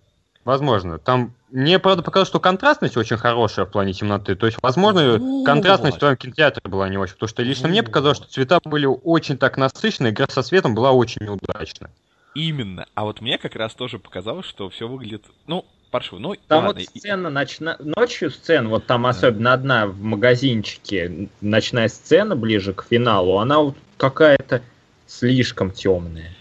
Возможно. 0.45 0.99
Там 0.99 1.33
мне, 1.51 1.79
правда, 1.79 2.03
показалось, 2.03 2.29
что 2.29 2.41
контрастность 2.41 2.97
очень 2.97 3.17
хорошая 3.17 3.65
в 3.65 3.71
плане 3.71 3.93
темноты. 3.93 4.35
То 4.35 4.47
есть, 4.47 4.59
возможно, 4.63 5.19
Вот. 5.19 5.47
контрастность 5.47 5.97
в 5.97 6.01
твоем 6.01 6.17
кинотеатре 6.17 6.63
была 6.71 6.89
не 6.89 6.99
очень. 6.99 7.15
Потому 7.15 7.29
что 7.29 7.43
лично 7.43 7.69
мне 7.69 7.81
Вот. 7.81 7.87
показалось, 7.87 8.19
что 8.19 8.29
цвета 8.29 8.61
были 8.65 8.87
очень 8.87 9.39
так 9.39 9.57
насыщенные, 9.57 10.13
игра 10.13 10.27
со 10.29 10.43
светом 10.43 10.75
была 10.75 10.93
очень 10.93 11.25
неудачна. 11.25 11.91
Именно. 12.35 12.87
А 12.95 13.05
вот 13.05 13.21
мне 13.21 13.39
как 13.39 13.55
раз 13.55 13.75
тоже 13.75 13.99
показалось, 13.99 14.47
что 14.47 14.69
все 14.69 14.89
выглядит, 14.89 15.25
ну, 15.47 15.65
паршиво. 15.91 16.19
Ну, 16.19 16.35
Там 16.49 16.67
ладно. 16.67 16.83
вот 16.83 16.99
сцена 16.99 17.31
ночна... 17.31 17.77
ночью 17.79 18.31
сцена, 18.31 18.69
вот 18.69 18.87
там 18.87 19.07
особенно 19.07 19.53
одна 19.53 19.87
в 19.87 20.01
магазинчике, 20.03 21.29
ночная 21.41 21.89
сцена 21.89 22.35
ближе 22.35 22.75
к 22.75 22.85
финалу, 22.91 23.39
она 23.39 23.61
вот 23.61 23.77
какая-то 23.97 24.63
слишком 25.07 25.71
темная. 25.71 26.35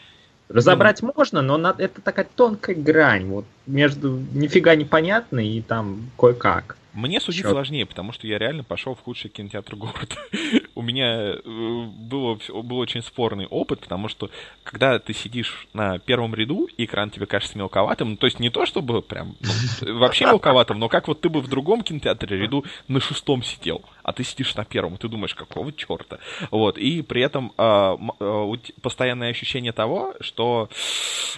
Разобрать 0.53 1.01
можно, 1.01 1.41
но 1.41 1.57
это 1.79 1.99
такая 2.01 2.27
тонкая 2.35 2.75
грань, 2.75 3.25
вот 3.25 3.45
между 3.65 4.11
нифига 4.11 4.75
непонятной 4.75 5.47
и 5.47 5.61
там 5.61 6.11
кое-как. 6.15 6.77
Мне 6.93 7.19
судить 7.19 7.41
Чёрт. 7.41 7.53
сложнее, 7.53 7.85
потому 7.85 8.11
что 8.11 8.27
я 8.27 8.37
реально 8.37 8.63
пошел 8.63 8.93
в 8.93 9.01
худший 9.01 9.29
кинотеатр 9.29 9.75
города. 9.75 10.15
У 10.75 10.81
меня 10.81 11.33
э, 11.33 11.39
было, 11.43 12.37
был 12.61 12.77
очень 12.77 13.01
спорный 13.01 13.47
опыт, 13.47 13.81
потому 13.81 14.07
что 14.07 14.29
когда 14.63 14.99
ты 14.99 15.13
сидишь 15.13 15.67
на 15.73 15.97
первом 15.99 16.35
ряду, 16.35 16.67
и 16.77 16.85
экран 16.85 17.09
тебе 17.09 17.25
кажется 17.25 17.57
мелковатым, 17.57 18.11
ну, 18.11 18.15
то 18.17 18.27
есть 18.27 18.39
не 18.39 18.49
то, 18.49 18.65
чтобы 18.65 19.01
прям 19.01 19.35
ну, 19.81 19.97
вообще 19.99 20.25
мелковатым, 20.25 20.79
но 20.79 20.87
как 20.87 21.07
вот 21.07 21.21
ты 21.21 21.29
бы 21.29 21.41
в 21.41 21.47
другом 21.47 21.81
кинотеатре 21.81 22.37
ряду 22.37 22.63
на 22.87 22.99
шестом 22.99 23.43
сидел, 23.43 23.81
а 24.03 24.13
ты 24.13 24.23
сидишь 24.23 24.53
на 24.55 24.63
первом, 24.65 24.95
и 24.95 24.97
ты 24.97 25.07
думаешь, 25.07 25.33
какого 25.33 25.73
черта? 25.73 26.19
Вот, 26.51 26.77
и 26.77 27.01
при 27.01 27.21
этом 27.23 27.53
у 28.19 28.57
те- 28.57 28.73
постоянное 28.81 29.29
ощущение 29.29 29.71
того, 29.71 30.13
что, 30.19 30.69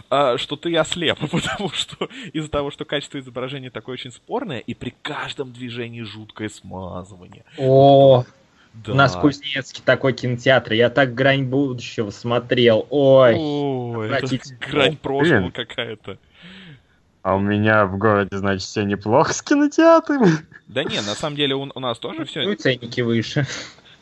а, 0.10 0.38
что 0.38 0.56
ты 0.56 0.76
ослеп, 0.76 1.20
потому 1.32 1.70
что 1.70 2.10
из-за 2.34 2.50
того, 2.50 2.72
что 2.72 2.84
качество 2.86 3.20
изображения 3.20 3.70
такое 3.70 3.94
очень 3.94 4.12
спорное, 4.12 4.60
и 4.60 4.74
при 4.74 4.94
каждом 5.02 5.45
движении 5.54 6.02
жуткое 6.04 6.50
смазывание. 6.50 7.44
О, 7.58 8.24
Да. 8.74 8.92
у 8.92 8.96
нас 8.96 9.16
в 9.16 9.22
Кузнецке 9.22 9.82
такой 9.86 10.14
кинотеатр, 10.14 10.74
я 10.74 10.90
так 10.90 11.14
грань 11.14 11.46
будущего 11.46 12.10
смотрел, 12.12 12.86
ой. 12.90 13.36
Ой, 13.38 14.10
это 14.12 14.38
грань 14.60 14.98
прошлого 14.98 15.40
Блин. 15.40 15.52
какая-то. 15.52 16.18
А 17.22 17.36
у 17.36 17.40
меня 17.40 17.86
в 17.88 17.98
городе, 17.98 18.38
значит, 18.38 18.62
все 18.68 18.84
неплохо 18.84 19.34
с 19.34 19.42
кинотеатром. 19.42 20.26
Да 20.68 20.84
не, 20.84 20.98
на 20.98 21.16
самом 21.16 21.36
деле 21.36 21.56
у, 21.56 21.68
у 21.74 21.80
нас 21.80 21.98
тоже 21.98 22.20
Ну 22.20 22.26
все... 22.26 22.56
ценники 22.56 23.02
выше. 23.02 23.48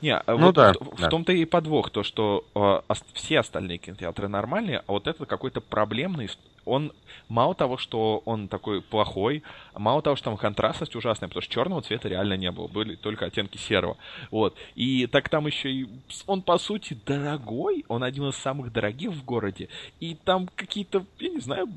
Не, 0.03 0.17
а 0.17 0.35
Ну 0.35 0.47
вот 0.47 0.55
да, 0.55 0.73
в, 0.73 0.97
в 0.97 0.99
да. 0.99 1.09
том-то 1.09 1.31
и 1.31 1.45
подвох, 1.45 1.89
то, 1.89 2.03
что 2.03 2.43
э, 2.55 2.93
все 3.13 3.39
остальные 3.39 3.77
кинотеатры 3.77 4.27
нормальные, 4.27 4.79
а 4.79 4.91
вот 4.91 5.07
это 5.07 5.25
какой-то 5.25 5.61
проблемный, 5.61 6.29
он 6.65 6.91
мало 7.29 7.55
того, 7.55 7.77
что 7.77 8.21
он 8.25 8.49
такой 8.49 8.81
плохой, 8.81 9.43
мало 9.73 10.01
того, 10.01 10.17
что 10.17 10.25
там 10.25 10.37
контрастность 10.37 10.95
ужасная, 10.97 11.29
потому 11.29 11.41
что 11.41 11.53
черного 11.53 11.81
цвета 11.81 12.09
реально 12.09 12.35
не 12.35 12.51
было, 12.51 12.67
были 12.67 12.95
только 12.95 13.25
оттенки 13.25 13.57
серого. 13.57 13.95
Вот. 14.29 14.57
И 14.75 15.07
так 15.07 15.29
там 15.29 15.47
еще 15.47 15.71
и 15.71 15.87
он, 16.27 16.41
по 16.41 16.57
сути, 16.57 16.97
дорогой, 17.05 17.85
он 17.87 18.03
один 18.03 18.27
из 18.27 18.35
самых 18.35 18.73
дорогих 18.73 19.11
в 19.11 19.23
городе, 19.23 19.69
и 20.01 20.15
там 20.15 20.49
какие-то, 20.53 21.05
я 21.19 21.29
не 21.29 21.39
знаю, 21.39 21.69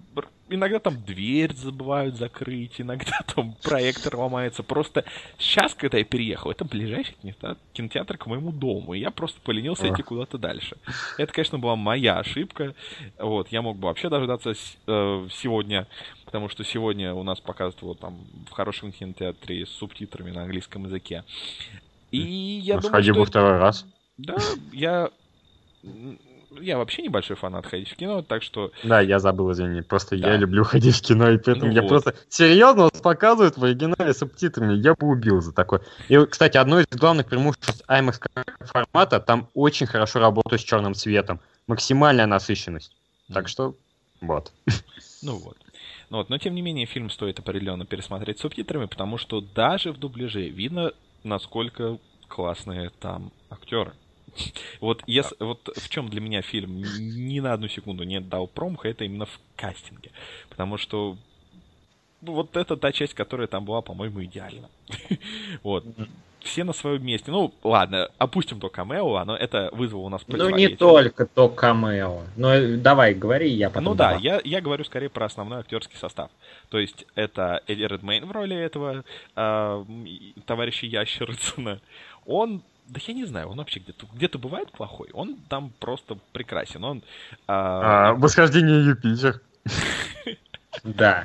иногда 0.48 0.78
там 0.78 1.02
дверь 1.02 1.54
забывают 1.54 2.16
закрыть, 2.16 2.80
иногда 2.80 3.20
там 3.34 3.54
проектор 3.62 4.16
ломается. 4.16 4.62
Просто 4.62 5.04
сейчас, 5.38 5.74
когда 5.74 5.98
я 5.98 6.04
переехал, 6.04 6.50
это 6.50 6.64
ближайший 6.64 7.16
кинотеатр 7.72 8.18
к 8.18 8.26
моему 8.26 8.52
дому, 8.52 8.94
и 8.94 9.00
я 9.00 9.10
просто 9.10 9.40
поленился 9.40 9.88
идти 9.88 10.02
куда-то 10.02 10.38
дальше. 10.38 10.76
Это, 11.18 11.32
конечно, 11.32 11.58
была 11.58 11.76
моя 11.76 12.18
ошибка. 12.18 12.74
Вот, 13.18 13.48
я 13.48 13.62
мог 13.62 13.78
бы 13.78 13.86
вообще 13.86 14.08
дождаться 14.08 14.52
э, 14.52 15.28
сегодня, 15.32 15.86
потому 16.24 16.48
что 16.48 16.64
сегодня 16.64 17.14
у 17.14 17.22
нас 17.22 17.40
показывают 17.40 17.82
вот 17.82 18.00
там 18.00 18.18
в 18.48 18.52
хорошем 18.52 18.92
кинотеатре 18.92 19.66
с 19.66 19.70
субтитрами 19.70 20.30
на 20.30 20.42
английском 20.42 20.84
языке. 20.84 21.24
И 22.10 22.18
я 22.18 22.76
ну, 22.76 22.82
думаю, 22.82 23.02
что... 23.02 23.24
второй 23.24 23.58
раз. 23.58 23.86
Да, 24.16 24.36
я 24.72 25.10
я 26.60 26.78
вообще 26.78 27.02
небольшой 27.02 27.36
фанат 27.36 27.66
ходить 27.66 27.88
в 27.90 27.96
кино, 27.96 28.22
так 28.22 28.42
что... 28.42 28.72
Да, 28.84 29.00
я 29.00 29.18
забыл, 29.18 29.52
извини. 29.52 29.82
Просто 29.82 30.16
да. 30.16 30.32
я 30.32 30.36
люблю 30.36 30.64
ходить 30.64 30.96
в 30.96 31.02
кино, 31.02 31.30
и 31.30 31.38
поэтому 31.38 31.66
ну 31.66 31.72
я 31.72 31.82
вот. 31.82 31.88
просто... 31.88 32.14
Серьезно, 32.28 32.84
вас 32.84 33.00
показывают 33.00 33.56
в 33.56 33.64
оригинале 33.64 34.12
субтитрами, 34.14 34.74
я 34.74 34.94
бы 34.94 35.08
убил 35.08 35.40
за 35.40 35.52
такое. 35.52 35.82
И, 36.08 36.16
кстати, 36.26 36.56
одно 36.56 36.80
из 36.80 36.86
главных 36.90 37.26
преимуществ 37.26 37.82
IMAX 37.88 38.20
формата, 38.60 39.20
там 39.20 39.48
очень 39.54 39.86
хорошо 39.86 40.20
работает 40.20 40.60
с 40.60 40.64
черным 40.64 40.94
цветом. 40.94 41.40
Максимальная 41.66 42.26
насыщенность. 42.26 42.92
Mm. 43.28 43.34
Так 43.34 43.48
что, 43.48 43.74
вот. 44.20 44.52
Ну 45.22 45.36
вот. 45.38 45.56
Ну 46.10 46.18
вот. 46.18 46.30
Но, 46.30 46.38
тем 46.38 46.54
не 46.54 46.62
менее, 46.62 46.86
фильм 46.86 47.10
стоит 47.10 47.38
определенно 47.38 47.84
пересмотреть 47.84 48.38
субтитрами, 48.38 48.86
потому 48.86 49.18
что 49.18 49.40
даже 49.40 49.92
в 49.92 49.98
дубляже 49.98 50.48
видно, 50.48 50.92
насколько 51.24 51.98
классные 52.28 52.90
там 53.00 53.32
актеры. 53.50 53.92
Вот, 54.80 55.02
если, 55.06 55.36
вот 55.40 55.68
в 55.76 55.88
чем 55.88 56.08
для 56.08 56.20
меня 56.20 56.42
фильм 56.42 56.82
ни 56.98 57.40
на 57.40 57.52
одну 57.52 57.68
секунду 57.68 58.04
не 58.04 58.20
дал 58.20 58.46
промаха, 58.46 58.88
это 58.88 59.04
именно 59.04 59.26
в 59.26 59.40
кастинге. 59.56 60.10
Потому 60.48 60.76
что 60.78 61.16
вот 62.22 62.56
это 62.56 62.76
та 62.76 62.92
часть, 62.92 63.14
которая 63.14 63.46
там 63.46 63.64
была, 63.64 63.82
по-моему, 63.82 64.24
идеальна. 64.24 64.68
вот. 65.62 65.84
Все 66.40 66.62
на 66.62 66.72
своем 66.72 67.04
месте. 67.04 67.32
Ну, 67.32 67.52
ладно, 67.64 68.08
опустим 68.18 68.60
то 68.60 68.68
камео, 68.68 69.16
оно 69.16 69.36
это 69.36 69.68
вызвало 69.72 70.02
у 70.02 70.08
нас 70.08 70.22
Ну, 70.28 70.48
не 70.50 70.68
только 70.68 71.26
то 71.26 71.48
камео. 71.48 72.22
Ну, 72.36 72.76
давай, 72.76 73.14
говори, 73.14 73.50
я 73.50 73.68
потом... 73.68 73.84
Ну 73.84 73.94
да, 73.96 74.14
я, 74.14 74.40
я 74.44 74.60
говорю 74.60 74.84
скорее 74.84 75.08
про 75.08 75.26
основной 75.26 75.58
актерский 75.58 75.98
состав. 75.98 76.30
То 76.68 76.78
есть 76.78 77.04
это 77.16 77.62
Эдди 77.66 77.82
Редмейн 77.82 78.26
в 78.26 78.30
роли 78.30 78.56
этого 78.56 79.04
э, 79.34 79.84
товарища 80.46 80.86
Ящерцена. 80.86 81.80
Он 82.26 82.62
да 82.88 83.00
я 83.06 83.14
не 83.14 83.24
знаю, 83.24 83.48
он 83.48 83.58
вообще 83.58 83.80
где-то 83.80 84.06
где 84.14 84.28
бывает 84.28 84.70
плохой. 84.72 85.08
Он 85.12 85.36
там 85.48 85.72
просто 85.80 86.18
прекрасен. 86.32 86.84
Он. 86.84 87.02
А, 87.46 88.10
а, 88.10 88.14
восхождение 88.14 88.84
Юпитер. 88.84 89.40
Да. 90.84 91.24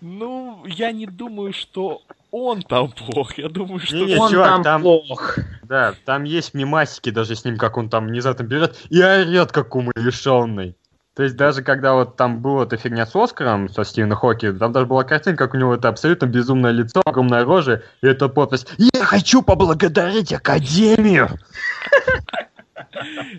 Ну, 0.00 0.64
я 0.66 0.92
не 0.92 1.06
думаю, 1.06 1.52
что 1.52 2.02
он 2.30 2.62
там 2.62 2.92
плох. 2.92 3.36
Я 3.36 3.48
думаю, 3.48 3.80
что 3.80 3.96
не, 3.96 4.06
не, 4.06 4.16
он 4.16 4.30
чувак, 4.30 4.48
там, 4.48 4.62
там 4.62 4.82
плох. 4.82 5.38
Да, 5.64 5.94
там 6.04 6.24
есть 6.24 6.54
мимасики 6.54 7.10
даже 7.10 7.34
с 7.34 7.44
ним, 7.44 7.56
как 7.56 7.76
он 7.76 7.88
там 7.88 8.06
внезапно 8.06 8.44
берет 8.44 8.76
и 8.90 9.02
орет, 9.02 9.52
как 9.52 9.74
умалишенный. 9.74 10.76
То 11.16 11.22
есть 11.22 11.34
даже 11.34 11.62
когда 11.62 11.94
вот 11.94 12.16
там 12.16 12.42
была 12.42 12.64
эта 12.64 12.76
фигня 12.76 13.06
с 13.06 13.16
Оскаром, 13.16 13.70
со 13.70 13.84
Стивеном 13.84 14.18
Хоки, 14.18 14.52
там 14.52 14.72
даже 14.72 14.84
была 14.84 15.02
картинка, 15.02 15.46
как 15.46 15.54
у 15.54 15.56
него 15.56 15.74
это 15.74 15.88
абсолютно 15.88 16.26
безумное 16.26 16.72
лицо, 16.72 17.00
огромная 17.06 17.42
рожа, 17.42 17.82
и 18.02 18.06
это 18.06 18.28
подпись 18.28 18.66
«Я 18.76 19.02
хочу 19.02 19.40
поблагодарить 19.42 20.32
Академию!» 20.32 21.30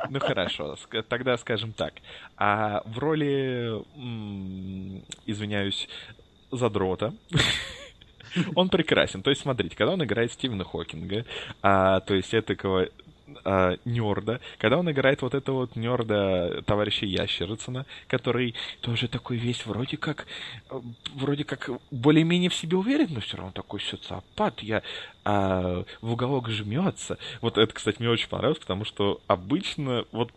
Ну 0.09 0.19
хорошо, 0.19 0.75
тогда 1.09 1.37
скажем 1.37 1.73
так. 1.73 1.93
А 2.37 2.81
в 2.85 2.99
роли, 2.99 3.83
извиняюсь, 5.25 5.89
задрота, 6.51 7.13
он 8.55 8.69
прекрасен. 8.69 9.23
То 9.23 9.29
есть, 9.29 9.41
смотрите, 9.41 9.75
когда 9.75 9.93
он 9.93 10.03
играет 10.03 10.31
Стивена 10.31 10.63
Хокинга, 10.63 11.25
а, 11.61 12.01
то 12.01 12.13
есть 12.13 12.33
этакого 12.33 12.87
э, 13.43 13.77
нерда, 13.85 14.39
когда 14.57 14.77
он 14.77 14.89
играет 14.91 15.21
вот 15.21 15.33
этого 15.33 15.57
вот 15.57 15.75
нерда 15.75 16.61
товарища 16.65 17.05
Ящерицына, 17.05 17.85
который 18.07 18.55
тоже 18.81 19.07
такой 19.07 19.37
весь 19.37 19.65
вроде 19.65 19.97
как, 19.97 20.27
э, 20.69 20.79
вроде 21.15 21.43
как 21.43 21.69
более-менее 21.91 22.49
в 22.49 22.55
себе 22.55 22.77
уверен, 22.77 23.07
но 23.11 23.19
все 23.19 23.37
равно 23.37 23.51
такой 23.51 23.81
социопат. 23.81 24.61
Я 24.61 24.81
а, 25.29 25.83
в 25.99 26.13
уголок 26.13 26.47
жмется. 26.47 27.17
Вот 27.41 27.57
это, 27.57 27.73
кстати, 27.73 27.97
мне 27.99 28.09
очень 28.09 28.29
понравилось, 28.29 28.59
потому 28.59 28.85
что 28.85 29.19
обычно 29.27 30.05
вот 30.13 30.31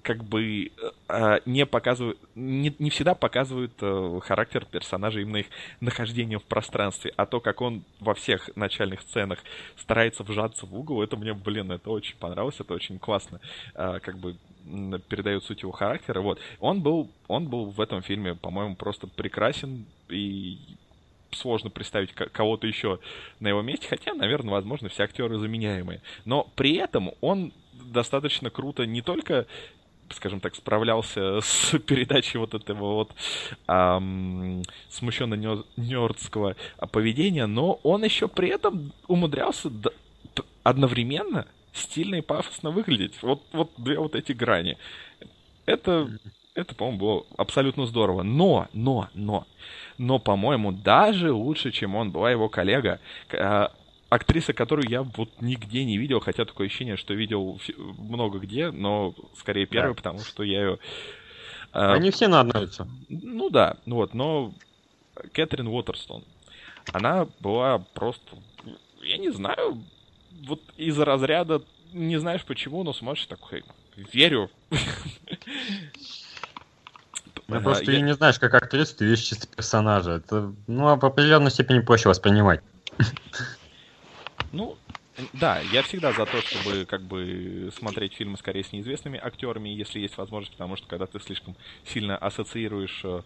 как 0.00 0.24
бы 0.24 0.72
а, 1.08 1.40
не 1.44 1.66
показывают, 1.66 2.18
не, 2.34 2.74
не 2.78 2.88
всегда 2.88 3.14
показывают 3.14 3.72
а, 3.82 4.18
характер 4.20 4.64
персонажа, 4.64 5.20
именно 5.20 5.36
их 5.36 5.46
нахождение 5.80 6.38
в 6.38 6.44
пространстве, 6.44 7.12
а 7.18 7.26
то, 7.26 7.40
как 7.40 7.60
он 7.60 7.84
во 8.00 8.14
всех 8.14 8.48
начальных 8.56 9.02
сценах 9.02 9.40
старается 9.76 10.22
вжаться 10.22 10.64
в 10.64 10.74
угол, 10.74 11.02
это 11.02 11.18
мне, 11.18 11.34
блин, 11.34 11.70
это 11.70 11.90
очень 11.90 12.16
понравилось, 12.16 12.56
это 12.60 12.72
очень 12.72 12.98
классно, 12.98 13.40
как 13.74 14.16
бы 14.16 14.36
передает 15.08 15.44
суть 15.44 15.62
его 15.62 15.72
характера. 15.72 16.20
Вот. 16.22 16.38
Он 16.60 16.80
был, 16.80 17.10
он 17.28 17.48
был 17.48 17.66
в 17.66 17.80
этом 17.80 18.02
фильме, 18.02 18.34
по-моему, 18.34 18.74
просто 18.74 19.06
прекрасен, 19.06 19.84
и 20.08 20.58
сложно 21.32 21.70
представить 21.70 22.12
кого-то 22.12 22.66
еще 22.66 22.98
на 23.38 23.48
его 23.48 23.62
месте, 23.62 23.86
хотя, 23.88 24.14
наверное, 24.14 24.52
возможно, 24.52 24.88
все 24.88 25.04
актеры 25.04 25.38
заменяемые. 25.38 26.02
Но 26.24 26.50
при 26.56 26.76
этом 26.76 27.12
он 27.20 27.52
достаточно 27.72 28.50
круто 28.50 28.86
не 28.86 29.02
только 29.02 29.46
скажем 30.12 30.40
так, 30.40 30.56
справлялся 30.56 31.40
с 31.40 31.78
передачей 31.78 32.38
вот 32.38 32.54
этого 32.54 32.94
вот 32.94 33.12
эм, 33.68 34.62
смущенно 34.88 35.34
нердского 35.76 36.56
поведения, 36.90 37.46
но 37.46 37.74
он 37.84 38.04
еще 38.04 38.26
при 38.26 38.48
этом 38.48 38.92
умудрялся 39.06 39.70
одновременно 40.62 41.46
стильно 41.72 42.16
и 42.16 42.20
пафосно 42.22 42.70
выглядеть. 42.70 43.22
Вот, 43.22 43.42
вот 43.52 43.70
две 43.78 43.98
вот 43.98 44.14
эти 44.14 44.32
грани. 44.32 44.76
Это, 45.66 46.10
это, 46.54 46.74
по-моему, 46.74 46.98
было 46.98 47.26
абсолютно 47.36 47.86
здорово. 47.86 48.22
Но, 48.22 48.68
но, 48.72 49.08
но, 49.14 49.46
но, 49.98 50.18
по-моему, 50.18 50.72
даже 50.72 51.32
лучше, 51.32 51.70
чем 51.70 51.94
он, 51.94 52.10
была 52.10 52.30
его 52.30 52.48
коллега, 52.48 53.00
а, 53.32 53.72
актриса, 54.08 54.52
которую 54.52 54.88
я 54.88 55.02
вот 55.02 55.30
нигде 55.40 55.84
не 55.84 55.96
видел, 55.96 56.20
хотя 56.20 56.44
такое 56.44 56.66
ощущение, 56.66 56.96
что 56.96 57.14
видел 57.14 57.60
много 57.98 58.38
где, 58.38 58.70
но 58.70 59.14
скорее 59.36 59.66
первый, 59.66 59.90
да. 59.90 59.94
потому 59.94 60.18
что 60.20 60.42
я 60.42 60.60
ее... 60.60 60.78
А, 61.72 61.94
Они 61.94 62.10
все 62.10 62.26
на 62.26 62.40
одно 62.40 62.60
лицо. 62.60 62.86
Ну 63.08 63.48
да, 63.50 63.76
вот, 63.86 64.12
но 64.14 64.52
Кэтрин 65.32 65.68
Уотерстон, 65.68 66.24
она 66.92 67.28
была 67.38 67.78
просто, 67.78 68.36
я 69.02 69.18
не 69.18 69.30
знаю, 69.30 69.82
вот 70.46 70.60
из 70.76 70.98
разряда, 70.98 71.62
не 71.92 72.18
знаешь 72.18 72.44
почему, 72.44 72.82
но 72.82 72.92
смотришь 72.92 73.26
такой, 73.26 73.62
верю. 74.12 74.50
Ну, 77.56 77.62
просто 77.62 77.90
я... 77.90 77.98
ты 77.98 78.02
не 78.04 78.14
знаешь, 78.14 78.38
как 78.38 78.54
актриса, 78.54 78.96
ты 78.96 79.04
видишь 79.04 79.24
чисто 79.24 79.46
персонажа. 79.46 80.12
Это, 80.12 80.52
ну, 80.66 80.96
в 80.96 81.04
определенной 81.04 81.50
степени 81.50 81.80
проще 81.80 82.08
воспринимать. 82.08 82.60
Ну, 84.52 84.76
да, 85.32 85.60
я 85.72 85.82
всегда 85.82 86.12
за 86.12 86.26
то, 86.26 86.40
чтобы 86.40 86.84
как 86.86 87.02
бы 87.02 87.70
смотреть 87.76 88.14
фильмы 88.14 88.36
скорее 88.36 88.64
с 88.64 88.72
неизвестными 88.72 89.18
актерами, 89.22 89.68
если 89.68 90.00
есть 90.00 90.16
возможность, 90.16 90.52
потому 90.52 90.76
что 90.76 90.86
когда 90.88 91.06
ты 91.06 91.20
слишком 91.20 91.56
сильно 91.84 92.16
ассоциируешь 92.16 93.00
э, 93.04 93.22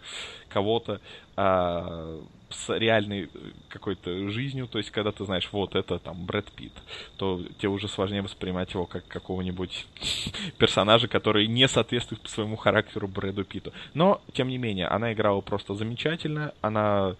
кого-то 0.48 1.00
э, 1.36 2.20
с 2.54 2.78
реальной 2.78 3.24
э, 3.24 3.28
какой-то 3.68 4.28
жизнью, 4.28 4.66
то 4.66 4.78
есть 4.78 4.90
когда 4.90 5.12
ты 5.12 5.24
знаешь, 5.24 5.48
вот 5.52 5.74
это 5.74 5.98
там 5.98 6.24
Брэд 6.24 6.50
Питт, 6.52 6.72
то 7.16 7.42
тебе 7.58 7.68
уже 7.68 7.88
сложнее 7.88 8.22
воспринимать 8.22 8.72
его 8.72 8.86
как 8.86 9.06
какого-нибудь 9.06 9.86
персонажа, 10.58 11.08
который 11.08 11.46
не 11.46 11.68
соответствует 11.68 12.22
по 12.22 12.28
своему 12.28 12.56
характеру 12.56 13.08
Брэду 13.08 13.44
Питту. 13.44 13.72
Но, 13.94 14.22
тем 14.32 14.48
не 14.48 14.58
менее, 14.58 14.86
она 14.86 15.12
играла 15.12 15.40
просто 15.40 15.74
замечательно, 15.74 16.54
она 16.60 17.16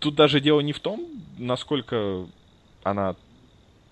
тут 0.00 0.14
даже 0.14 0.40
дело 0.40 0.60
не 0.60 0.72
в 0.72 0.80
том, 0.80 1.06
насколько 1.38 2.26
она... 2.82 3.16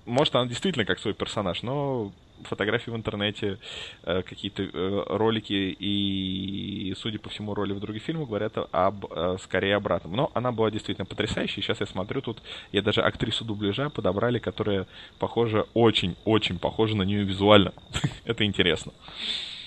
Может, 0.06 0.34
она 0.34 0.46
действительно 0.46 0.84
как 0.84 0.98
свой 0.98 1.14
персонаж, 1.14 1.62
но 1.62 2.12
фотографии 2.48 2.90
в 2.90 2.96
интернете, 2.96 3.58
э, 4.02 4.22
какие-то 4.22 4.62
э, 4.62 5.04
ролики 5.08 5.52
и, 5.78 6.94
судя 6.96 7.18
по 7.18 7.28
всему, 7.28 7.54
роли 7.54 7.72
в 7.72 7.80
других 7.80 8.02
фильмах 8.02 8.28
говорят 8.28 8.52
об 8.70 9.06
э, 9.10 9.36
скорее 9.42 9.76
обратном. 9.76 10.16
Но 10.16 10.30
она 10.34 10.52
была 10.52 10.70
действительно 10.70 11.06
потрясающей. 11.06 11.62
Сейчас 11.62 11.80
я 11.80 11.86
смотрю, 11.86 12.20
тут 12.20 12.42
я 12.72 12.82
даже 12.82 13.00
актрису 13.02 13.44
дубляжа 13.44 13.90
подобрали, 13.90 14.38
которая 14.38 14.86
похожа, 15.18 15.66
очень-очень 15.74 16.58
похожа 16.58 16.96
на 16.96 17.02
нее 17.02 17.24
визуально. 17.24 17.72
Это 18.24 18.44
интересно. 18.44 18.92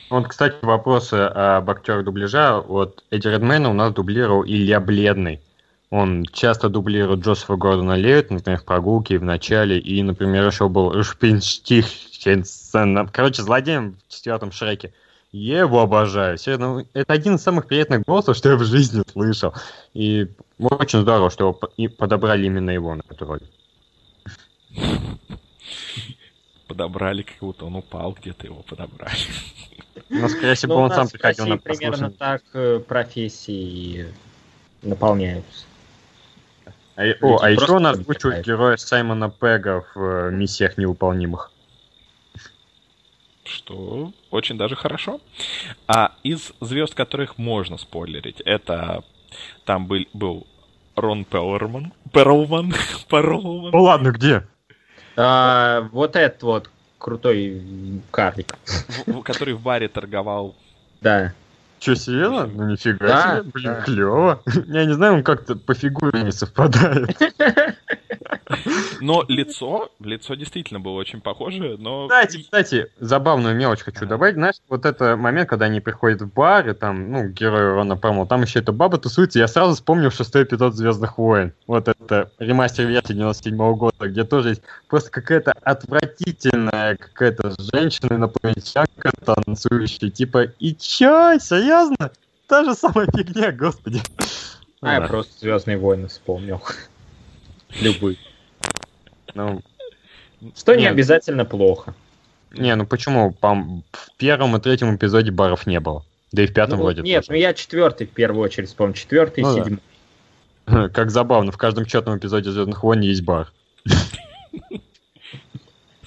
Вот, 0.09 0.27
кстати, 0.27 0.55
вопросы 0.61 1.15
об 1.15 1.69
актерах 1.69 2.05
дубляжа. 2.05 2.61
Вот 2.61 3.03
Эдди 3.11 3.27
Редмейна 3.27 3.69
у 3.69 3.73
нас 3.73 3.93
дублировал 3.93 4.45
Илья 4.45 4.79
Бледный. 4.79 5.41
Он 5.89 6.25
часто 6.25 6.67
дублирует 6.67 7.21
Джозефа 7.21 7.55
Гордона 7.55 7.95
Левит, 7.95 8.29
например, 8.29 8.59
в 8.59 8.65
«Прогулке» 8.65 9.17
в 9.17 9.23
начале, 9.23 9.79
и, 9.79 10.03
например, 10.03 10.45
еще 10.45 10.67
был 10.67 11.01
Шпинштихенсен, 11.01 13.07
короче, 13.07 13.41
злодеем 13.41 13.97
в 14.07 14.13
четвертом 14.13 14.51
Шреке. 14.51 14.93
Я 15.31 15.59
его 15.59 15.81
обожаю. 15.81 16.37
Серьезно, 16.37 16.85
это 16.93 17.13
один 17.13 17.35
из 17.35 17.41
самых 17.41 17.67
приятных 17.67 18.03
голосов, 18.03 18.35
что 18.35 18.49
я 18.49 18.57
в 18.57 18.65
жизни 18.65 19.01
слышал. 19.09 19.53
И 19.93 20.27
очень 20.59 21.01
здорово, 21.01 21.29
что 21.29 21.57
его 21.77 21.89
подобрали 21.89 22.45
именно 22.45 22.71
его 22.71 22.95
на 22.95 23.03
эту 23.09 23.25
роль. 23.25 23.41
Подобрали 26.67 27.21
как 27.21 27.37
будто 27.39 27.65
он 27.65 27.77
упал, 27.77 28.13
где-то 28.19 28.45
его 28.45 28.61
подобрали. 28.63 29.17
Ну, 30.09 30.27
скорее 30.27 30.55
всего, 30.55 30.75
ну, 30.75 30.81
он 30.81 30.91
сам 30.91 31.07
приходил 31.07 31.47
на 31.47 31.57
примерно 31.57 32.11
так 32.11 32.41
э, 32.53 32.79
профессии 32.79 34.13
наполняются. 34.81 35.65
А, 36.97 37.03
о, 37.21 37.37
а 37.43 37.51
еще 37.51 37.73
он 37.73 37.85
озвучивает 37.85 38.43
героя 38.43 38.75
Саймона 38.75 39.29
Пега 39.29 39.85
в 39.93 39.99
э, 40.01 40.31
«Миссиях 40.31 40.79
невыполнимых». 40.79 41.51
Что 43.43 44.11
очень 44.31 44.57
даже 44.57 44.75
хорошо. 44.75 45.21
А 45.87 46.15
из 46.23 46.51
звезд, 46.59 46.95
которых 46.95 47.37
можно 47.37 47.77
спойлерить, 47.77 48.41
это 48.41 49.03
там 49.63 49.85
был, 49.85 50.05
был 50.13 50.47
Рон 50.95 51.23
Перлман. 51.23 51.93
Перлман. 52.11 52.73
Перлман. 53.09 53.71
Ну 53.71 53.83
ладно, 53.83 54.09
где? 54.09 54.47
А, 55.15 55.87
вот 55.91 56.15
этот 56.15 56.41
вот 56.41 56.69
крутой 56.97 58.01
карлик. 58.09 58.55
В, 59.05 59.21
который 59.21 59.53
в 59.53 59.61
баре 59.61 59.87
торговал. 59.87 60.55
Да. 61.01 61.33
Че, 61.79 61.95
серьезно? 61.95 62.47
Ну 62.47 62.69
нифига 62.69 63.07
да, 63.07 63.39
себе, 63.39 63.51
блин, 63.53 63.73
да. 63.73 63.81
клево. 63.81 64.43
Я 64.67 64.85
не 64.85 64.93
знаю, 64.93 65.15
он 65.15 65.23
как-то 65.23 65.55
по 65.55 65.73
фигуре 65.73 66.23
не 66.23 66.31
совпадает. 66.31 67.15
Но 69.01 69.23
лицо, 69.27 69.91
лицо 69.99 70.35
действительно 70.35 70.79
было 70.79 70.93
очень 70.93 71.21
похоже, 71.21 71.77
но... 71.77 72.07
Кстати, 72.07 72.41
кстати, 72.43 72.87
забавную 72.99 73.55
мелочь 73.55 73.81
хочу 73.81 74.05
добавить. 74.05 74.35
Знаешь, 74.35 74.55
вот 74.69 74.85
это 74.85 75.15
момент, 75.15 75.49
когда 75.49 75.65
они 75.65 75.79
приходят 75.79 76.21
в 76.21 76.33
бар, 76.33 76.69
и 76.69 76.73
там, 76.73 77.11
ну, 77.11 77.27
герой 77.29 77.73
Рона 77.73 77.97
Пэмл, 77.97 78.27
там 78.27 78.41
еще 78.43 78.59
эта 78.59 78.71
баба 78.71 78.97
тусуется, 78.97 79.39
я 79.39 79.47
сразу 79.47 79.75
вспомнил 79.75 80.11
шестой 80.11 80.43
эпизод 80.43 80.75
Звездных 80.75 81.17
войн. 81.17 81.53
Вот 81.67 81.87
это 81.87 82.31
ремастер 82.39 82.85
версии 82.85 83.13
97 83.13 83.55
-го 83.55 83.75
года, 83.75 84.07
где 84.07 84.23
тоже 84.23 84.49
есть 84.49 84.61
просто 84.87 85.11
какая-то 85.11 85.53
отвратительная 85.61 86.95
какая-то 86.95 87.53
женщина-инопланетянка 87.73 89.11
танцующая, 89.25 90.09
типа, 90.09 90.43
и 90.59 90.75
чё, 90.75 91.37
серьезно? 91.39 92.11
Та 92.47 92.63
же 92.63 92.73
самая 92.75 93.07
фигня, 93.07 93.51
господи. 93.51 94.01
А, 94.81 94.93
я 94.93 95.01
просто 95.01 95.33
Звездные 95.39 95.77
войны 95.77 96.07
вспомнил. 96.07 96.61
Любые. 97.81 98.17
Ну, 99.33 99.61
Что 100.55 100.75
не 100.75 100.85
обязательно 100.85 101.45
плохо. 101.45 101.93
Не, 102.51 102.75
ну 102.75 102.85
почему? 102.85 103.35
в 103.41 103.83
первом 104.17 104.55
и 104.55 104.61
третьем 104.61 104.95
эпизоде 104.95 105.31
баров 105.31 105.67
не 105.67 105.79
было. 105.79 106.05
Да 106.31 106.43
и 106.43 106.47
в 106.47 106.53
пятом 106.53 106.79
ну, 106.79 106.83
вроде 106.83 107.01
Нет, 107.01 107.25
тоже. 107.25 107.31
ну 107.31 107.37
я 107.37 107.53
четвертый 107.53 108.07
в 108.07 108.11
первую 108.11 108.43
очередь 108.43 108.69
вспомнил. 108.69 108.93
Четвертый 108.95 109.43
ну, 109.43 109.51
и 109.51 109.55
седьмой. 109.55 109.79
Да. 110.65 110.89
Как 110.93 111.11
забавно, 111.11 111.51
в 111.51 111.57
каждом 111.57 111.85
четном 111.85 112.17
эпизоде 112.17 112.51
Звездных 112.51 112.83
войн 112.83 113.01
есть 113.01 113.23
бар. 113.23 113.51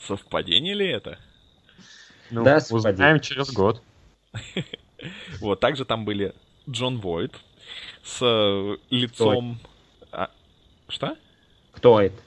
Совпадение 0.07 0.75
ли 0.75 0.89
это? 0.89 1.19
Ну, 2.31 2.45
да, 2.45 2.61
узнаем 2.71 3.21
через 3.21 3.53
год. 3.53 3.83
Вот, 5.41 5.61
также 5.61 5.87
там 5.87 6.05
были 6.05 6.35
Джон 6.69 6.99
Войт 6.99 7.33
с 8.05 8.19
э, 8.21 8.77
лицом... 8.91 9.59
А, 10.13 10.29
что? 10.91 11.17
Кто 11.81 11.99
это? 12.03 12.23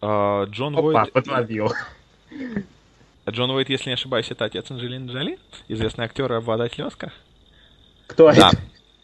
А, 0.00 0.44
Джон 0.46 0.78
Опа, 0.78 0.82
Войт... 0.82 1.12
подловил. 1.12 1.70
Джон 3.28 3.50
Уэйт, 3.50 3.68
если 3.68 3.90
не 3.90 3.94
ошибаюсь, 3.94 4.30
это 4.30 4.46
отец 4.46 4.70
Анджелины 4.70 5.10
Джоли, 5.10 5.38
известный 5.68 6.06
актер 6.06 6.32
и 6.32 6.36
обладатель 6.36 6.82
Оскара. 6.84 7.12
Кто 8.06 8.32
да. 8.32 8.50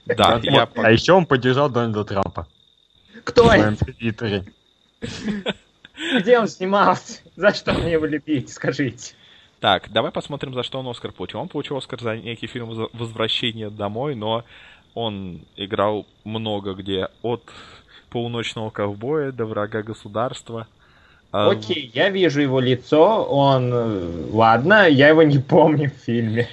это? 0.07 0.17
Да, 0.17 0.41
я... 0.43 0.67
А 0.75 0.91
еще 0.91 1.13
он 1.13 1.27
поддержал 1.27 1.69
Дональда 1.69 2.05
Трампа. 2.05 2.49
Кто 3.25 3.53
это? 3.53 3.77
Где 5.01 6.39
он 6.39 6.49
снимался? 6.49 7.21
За 7.37 7.53
что 7.53 7.75
мне 7.75 7.93
его 7.93 8.07
любить, 8.07 8.51
скажите? 8.51 9.15
Так, 9.61 9.93
давай 9.93 10.13
посмотрим, 10.13 10.55
за 10.55 10.63
что 10.63 10.79
он 10.79 10.89
Оскар 10.89 11.13
получил. 11.13 11.41
Он 11.41 11.49
получил 11.49 11.77
Оскар 11.77 12.01
за 12.01 12.17
некий 12.17 12.47
фильм 12.47 12.71
«Возвращение 12.95 13.69
домой», 13.69 14.15
но 14.15 14.45
он 14.95 15.43
играл 15.57 16.07
много 16.25 16.73
где 16.73 17.09
от 17.21 17.43
полуночного 18.11 18.71
ковбоя 18.71 19.33
до 19.33 19.47
врага 19.47 19.83
государства. 19.83 20.67
А, 21.33 21.51
Окей, 21.51 21.91
я 21.95 22.11
вижу 22.11 22.41
его 22.41 22.61
лицо, 22.61 23.25
он... 23.25 23.71
Э, 23.73 24.27
ладно, 24.33 24.89
я 24.89 25.09
его 25.09 25.23
не 25.23 25.39
помню 25.39 25.91
в 25.91 26.05
фильме. 26.05 26.49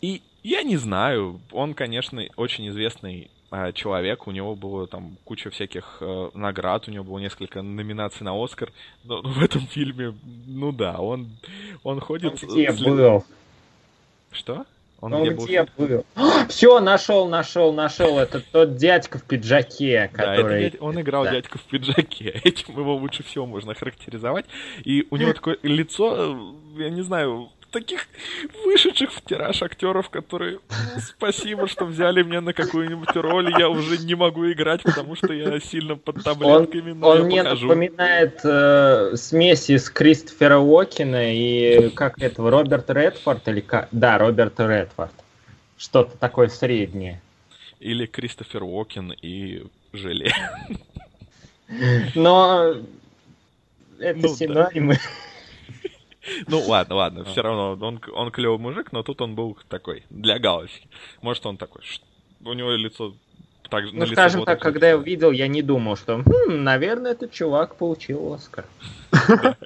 И 0.00 0.22
я 0.42 0.62
не 0.62 0.78
знаю, 0.78 1.40
он, 1.52 1.74
конечно, 1.74 2.22
очень 2.36 2.68
известный 2.70 3.30
э, 3.50 3.72
человек, 3.74 4.26
у 4.26 4.30
него 4.30 4.54
было 4.54 4.86
там 4.86 5.18
куча 5.24 5.50
всяких 5.50 5.98
э, 6.00 6.30
наград, 6.32 6.88
у 6.88 6.90
него 6.90 7.04
было 7.04 7.18
несколько 7.18 7.60
номинаций 7.60 8.24
на 8.24 8.42
Оскар, 8.42 8.72
но, 9.04 9.20
но 9.20 9.28
в 9.32 9.42
этом 9.42 9.66
фильме, 9.66 10.14
ну 10.46 10.72
да, 10.72 10.98
он, 10.98 11.28
он 11.82 12.00
ходит... 12.00 12.32
Он 12.42 12.48
где 12.48 12.72
след... 12.72 12.82
был? 12.82 13.24
Что? 14.32 14.64
Он 15.00 15.10
ну, 15.10 15.24
где, 15.24 15.34
где 15.34 15.66
был? 15.76 15.86
был? 15.86 16.06
Все, 16.48 16.80
нашел, 16.80 17.28
нашел, 17.28 17.72
нашел. 17.72 18.18
Это 18.18 18.40
тот 18.40 18.76
дядька 18.76 19.18
в 19.18 19.24
пиджаке, 19.24 20.10
который... 20.12 20.70
Да, 20.70 20.78
он 20.80 21.00
играл 21.00 21.24
да. 21.24 21.32
дядьку 21.32 21.58
в 21.58 21.62
пиджаке. 21.62 22.40
Этим 22.44 22.78
его 22.78 22.96
лучше 22.96 23.22
всего 23.22 23.46
можно 23.46 23.74
характеризовать. 23.74 24.46
И 24.84 25.06
у 25.10 25.16
него 25.16 25.32
такое 25.34 25.58
лицо, 25.62 26.54
я 26.76 26.88
не 26.88 27.02
знаю, 27.02 27.50
таких 27.76 28.06
вышедших 28.64 29.12
в 29.12 29.20
тираж 29.20 29.62
актеров, 29.62 30.08
которые 30.08 30.60
ну, 30.70 31.00
спасибо, 31.00 31.68
что 31.68 31.84
взяли 31.84 32.22
меня 32.22 32.40
на 32.40 32.54
какую-нибудь 32.54 33.14
роль, 33.14 33.52
я 33.58 33.68
уже 33.68 33.98
не 33.98 34.14
могу 34.14 34.50
играть, 34.50 34.82
потому 34.82 35.14
что 35.14 35.34
я 35.34 35.60
сильно 35.60 35.96
под 35.96 36.24
таблетками. 36.24 36.92
Он, 36.92 37.04
он 37.04 37.26
мне 37.26 37.42
покажу. 37.42 37.66
напоминает 37.66 38.40
э, 38.44 39.16
смеси 39.16 39.76
с 39.76 39.90
Кристофера 39.90 40.58
Уокена 40.58 41.34
и 41.34 41.90
как 41.90 42.18
этого 42.22 42.50
Роберт 42.50 42.88
Редфорд 42.88 43.46
или 43.48 43.60
как? 43.60 43.88
Да, 43.92 44.16
Роберт 44.16 44.58
Редфорд. 44.58 45.12
Что-то 45.76 46.16
такое 46.16 46.48
среднее. 46.48 47.20
Или 47.78 48.06
Кристофер 48.06 48.62
Уокен 48.62 49.12
и 49.12 49.64
Желе. 49.92 50.32
Но 52.14 52.74
это 53.98 54.18
ну, 54.18 54.28
синонимы. 54.34 54.94
Да. 54.94 55.00
Ну 56.46 56.60
ладно, 56.60 56.94
ладно, 56.96 57.24
все 57.24 57.42
равно 57.42 57.78
он, 57.80 58.00
он 58.12 58.30
клевый 58.30 58.58
мужик, 58.58 58.92
но 58.92 59.02
тут 59.02 59.20
он 59.20 59.34
был 59.34 59.58
такой, 59.68 60.04
для 60.10 60.38
галочки. 60.38 60.88
Может, 61.22 61.46
он 61.46 61.56
такой, 61.56 61.82
у 62.44 62.52
него 62.52 62.72
лицо 62.72 63.14
так 63.68 63.84
Ну, 63.92 64.06
скажем 64.06 64.44
так, 64.44 64.60
когда 64.60 64.88
я 64.88 64.96
увидел, 64.96 65.30
я 65.30 65.48
не 65.48 65.62
думал, 65.62 65.96
что, 65.96 66.22
хм, 66.24 66.62
наверное, 66.62 67.12
этот 67.12 67.32
чувак 67.32 67.76
получил 67.76 68.34
Оскар. 68.34 68.64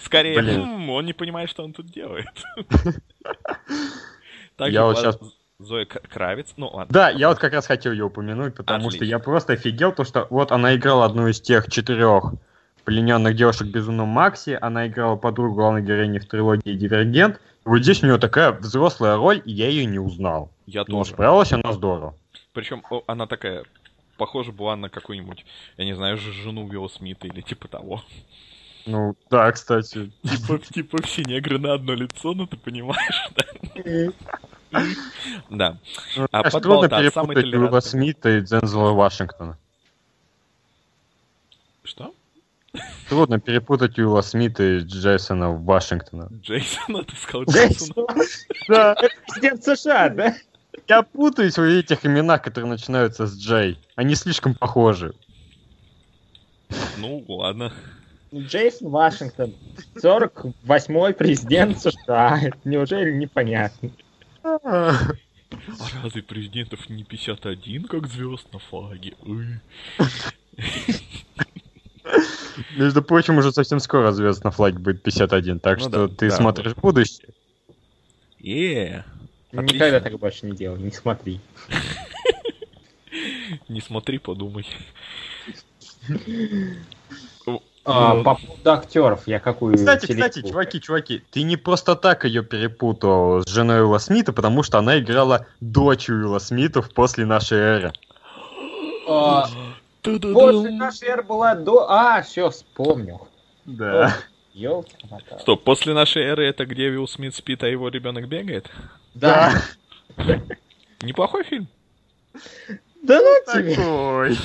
Скорее, 0.00 0.40
хм, 0.42 0.90
он 0.90 1.04
не 1.04 1.12
понимает, 1.12 1.50
что 1.50 1.64
он 1.64 1.72
тут 1.72 1.86
делает. 1.86 2.26
Я 4.58 4.84
вот 4.84 4.98
сейчас 4.98 5.18
Зоя 5.58 5.86
Кравец, 5.86 6.54
ну 6.56 6.68
ладно. 6.68 6.92
Да, 6.92 7.10
я 7.10 7.28
вот 7.28 7.38
как 7.38 7.52
раз 7.52 7.66
хотел 7.66 7.92
ее 7.92 8.04
упомянуть, 8.04 8.54
потому 8.54 8.90
что 8.90 9.04
я 9.04 9.18
просто 9.18 9.54
офигел, 9.54 9.92
то 9.92 10.04
что 10.04 10.26
вот 10.30 10.52
она 10.52 10.76
играла 10.76 11.04
одну 11.04 11.26
из 11.28 11.40
тех 11.40 11.70
четырех 11.70 12.34
плененных 12.84 13.36
девушек 13.36 13.68
Безумном 13.68 14.08
Макси. 14.08 14.58
Она 14.60 14.86
играла 14.86 15.16
подругу 15.16 15.54
главной 15.54 15.82
героини 15.82 16.18
в 16.18 16.26
трилогии 16.26 16.74
Дивергент. 16.74 17.40
Вот 17.64 17.78
здесь 17.78 18.02
у 18.02 18.06
нее 18.06 18.18
такая 18.18 18.52
взрослая 18.52 19.16
роль, 19.16 19.40
и 19.44 19.52
я 19.52 19.68
ее 19.68 19.84
не 19.84 19.98
узнал. 19.98 20.50
Я 20.66 20.80
Но 20.88 20.98
тоже. 20.98 21.10
справилась 21.10 21.52
она 21.52 21.72
здорово. 21.72 22.14
Причем 22.52 22.82
она 23.06 23.26
такая, 23.26 23.64
похожа 24.16 24.52
была 24.52 24.76
на 24.76 24.88
какую-нибудь, 24.88 25.44
я 25.76 25.84
не 25.84 25.94
знаю, 25.94 26.18
жену 26.18 26.66
Уилла 26.66 26.88
Смита 26.88 27.26
или 27.28 27.40
типа 27.40 27.68
того. 27.68 28.02
Ну, 28.84 29.14
да, 29.30 29.50
кстати. 29.52 30.10
Типа, 30.22 30.58
типа 30.58 31.02
все 31.02 31.22
негры 31.22 31.58
на 31.58 31.74
одно 31.74 31.94
лицо, 31.94 32.34
ну 32.34 32.46
ты 32.46 32.56
понимаешь, 32.56 33.30
да? 33.36 34.12
Да. 35.50 35.78
Ну, 36.16 36.26
а 36.32 36.50
трудно 36.50 36.88
перепутать 36.88 37.44
Уилла 37.44 37.80
Смита 37.80 38.38
и 38.38 38.40
Дензела 38.40 38.92
Вашингтона. 38.92 39.56
Что? 41.84 42.12
Трудно 43.08 43.38
перепутать 43.38 43.98
Уилла 43.98 44.22
Смита 44.22 44.62
и 44.62 44.78
Джейсона 44.80 45.52
Вашингтона. 45.52 46.28
Джейсона? 46.42 47.04
Ты 47.04 47.16
сказал 47.16 47.44
Джейсона? 47.44 48.06
Да. 48.68 48.94
Это 48.98 49.14
президент 49.26 49.64
США, 49.64 50.08
да? 50.08 50.34
Я 50.88 51.02
путаюсь 51.02 51.58
в 51.58 51.62
этих 51.62 52.06
именах, 52.06 52.42
которые 52.42 52.70
начинаются 52.70 53.26
с 53.26 53.38
Джей. 53.38 53.78
Они 53.94 54.14
слишком 54.14 54.54
похожи. 54.54 55.14
Ну, 56.96 57.22
ладно. 57.28 57.72
Джейсон 58.34 58.88
Вашингтон, 58.88 59.54
48-й 59.96 61.12
президент 61.12 61.78
США. 61.78 62.40
Неужели 62.64 63.12
непонятно? 63.12 63.90
А 64.42 64.96
разве 66.02 66.22
президентов 66.22 66.88
не 66.88 67.04
51, 67.04 67.84
как 67.84 68.06
звезд 68.06 68.50
на 68.52 68.58
флаге? 68.58 69.14
Между 72.76 73.02
прочим, 73.02 73.38
уже 73.38 73.52
совсем 73.52 73.80
скоро 73.80 74.12
звезд 74.12 74.44
на 74.44 74.50
флаге 74.50 74.78
будет 74.78 75.02
51, 75.02 75.60
так 75.60 75.78
Ну 75.78 75.88
что 75.88 76.08
да, 76.08 76.14
ты 76.14 76.30
да. 76.30 76.36
смотришь 76.36 76.74
будущее. 76.74 77.28
Е, 78.38 79.04
Никогда 79.52 80.00
так 80.00 80.18
больше 80.18 80.46
не 80.46 80.56
делай, 80.56 80.78
не 80.78 80.90
смотри. 80.90 81.40
не 83.68 83.80
смотри, 83.80 84.18
подумай. 84.18 84.66
А, 87.84 88.14
Ну, 88.14 88.22
по 88.22 88.36
поводу 88.36 88.72
актеров, 88.72 89.26
я 89.26 89.40
какую 89.40 89.74
Кстати, 89.74 90.06
кстати, 90.06 90.42
чуваки, 90.42 90.80
чуваки, 90.80 91.22
ты 91.30 91.42
не 91.42 91.56
просто 91.56 91.96
так 91.96 92.24
ее 92.24 92.44
перепутал 92.44 93.42
с 93.42 93.48
женой 93.48 93.80
Уилла 93.80 93.98
Смита, 93.98 94.32
потому 94.32 94.62
что 94.62 94.78
она 94.78 94.98
играла 94.98 95.46
дочь 95.60 96.08
Уилла 96.08 96.38
Смитов 96.38 96.92
после 96.94 97.26
нашей 97.26 97.58
эры. 97.58 97.92
А. 99.08 99.48
После 100.02 100.70
нашей 100.70 101.08
эры 101.08 101.22
была 101.22 101.54
до... 101.54 101.86
А, 101.88 102.22
все, 102.22 102.50
вспомнил. 102.50 103.28
Да. 103.64 104.16
Ёлки 104.52 104.94
Стоп, 105.40 105.62
после 105.64 105.94
нашей 105.94 106.22
эры 106.24 106.44
это 106.46 106.66
где 106.66 106.88
Уилл 106.88 107.08
Смит 107.08 107.34
спит, 107.34 107.62
а 107.62 107.68
его 107.68 107.88
ребенок 107.88 108.28
бегает? 108.28 108.68
Да. 109.14 109.52
Неплохой 111.00 111.44
фильм. 111.44 111.68
Да 113.02 113.20
ну 113.20 113.52
тебе. 113.52 113.74
Такой. 113.74 114.38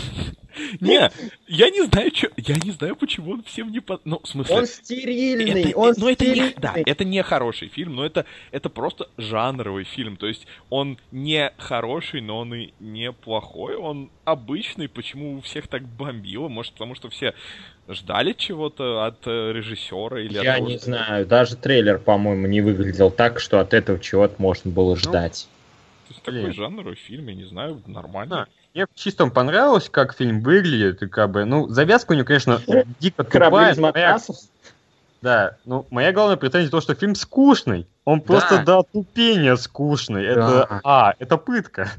Не, 0.82 1.12
я 1.48 1.70
не 1.70 1.86
знаю, 1.86 2.12
чё, 2.12 2.30
я 2.38 2.56
не 2.56 2.72
знаю, 2.72 2.96
почему 2.96 3.32
он 3.32 3.44
всем 3.44 3.72
не 3.72 3.80
по... 3.80 4.00
Ну, 4.06 4.20
в 4.24 4.28
смысле... 4.28 4.56
Он 4.56 4.66
стерильный, 4.66 5.70
это, 5.72 5.78
он 5.78 5.94
ну, 5.98 6.10
это 6.10 6.26
не, 6.26 6.32
стерильный. 6.32 6.56
да, 6.58 6.74
это 6.76 7.06
не 7.06 7.24
хороший 7.24 7.68
фильм, 7.68 7.96
но 7.96 8.06
это, 8.06 8.26
это 8.52 8.70
просто 8.70 9.10
жанровый 9.18 9.84
фильм. 9.84 10.18
То 10.18 10.28
есть 10.28 10.48
он 10.70 10.98
не 11.12 11.52
хороший, 11.58 12.22
но 12.22 12.40
он 12.40 12.54
и 12.54 12.70
не 12.80 13.12
плохой, 13.12 13.76
он 13.76 14.10
обычный. 14.26 14.88
Почему 14.88 15.38
у 15.38 15.42
всех 15.42 15.68
так 15.68 15.84
бомбило? 15.84 16.48
Может, 16.48 16.74
потому 16.74 16.96
что 16.96 17.10
все 17.10 17.34
ждали 17.88 18.34
чего-то 18.34 19.06
от 19.06 19.26
э, 19.26 19.52
режиссера 19.54 20.20
или 20.20 20.34
Я 20.34 20.54
от 20.54 20.58
того, 20.58 20.70
не 20.70 20.78
что- 20.78 20.86
знаю, 20.86 21.26
даже 21.26 21.56
трейлер, 21.56 22.00
по-моему, 22.00 22.48
не 22.48 22.62
выглядел 22.62 23.12
так, 23.12 23.40
что 23.40 23.60
от 23.60 23.74
этого 23.74 24.00
чего-то 24.00 24.36
можно 24.40 24.72
было 24.72 24.96
ждать. 24.98 25.48
То 26.08 26.14
есть 26.14 26.24
такой 26.24 26.42
Блин. 26.44 26.54
жанровый 26.54 26.96
фильм, 26.96 27.28
я 27.28 27.36
не 27.36 27.44
знаю, 27.44 27.82
нормально. 27.86 28.44
А, 28.44 28.48
Мне 28.78 28.86
чисто 28.94 29.26
понравилось, 29.28 29.90
как 29.90 30.14
фильм 30.16 30.42
выглядит, 30.42 31.02
и 31.02 31.08
как 31.08 31.32
бы, 31.32 31.46
ну, 31.46 31.68
завязка 31.68 32.12
у 32.12 32.16
него, 32.16 32.26
конечно, 32.28 32.62
дико 33.00 33.24
тупая, 33.24 33.74
но 33.76 33.92
моя-. 33.92 34.20
Да, 35.24 35.58
ну, 35.66 35.88
моя 35.90 36.12
главная 36.14 36.38
претензия 36.38 36.70
то, 36.70 36.80
что 36.80 36.94
фильм 36.94 37.16
скучный. 37.16 37.88
Он 38.06 38.22
просто 38.22 38.64
до 38.64 38.84
тупения 38.84 39.56
скучный. 39.56 40.24
Это, 40.28 40.68
Да. 40.70 40.82
а, 40.84 41.14
это 41.18 41.38
пытка. 41.38 41.90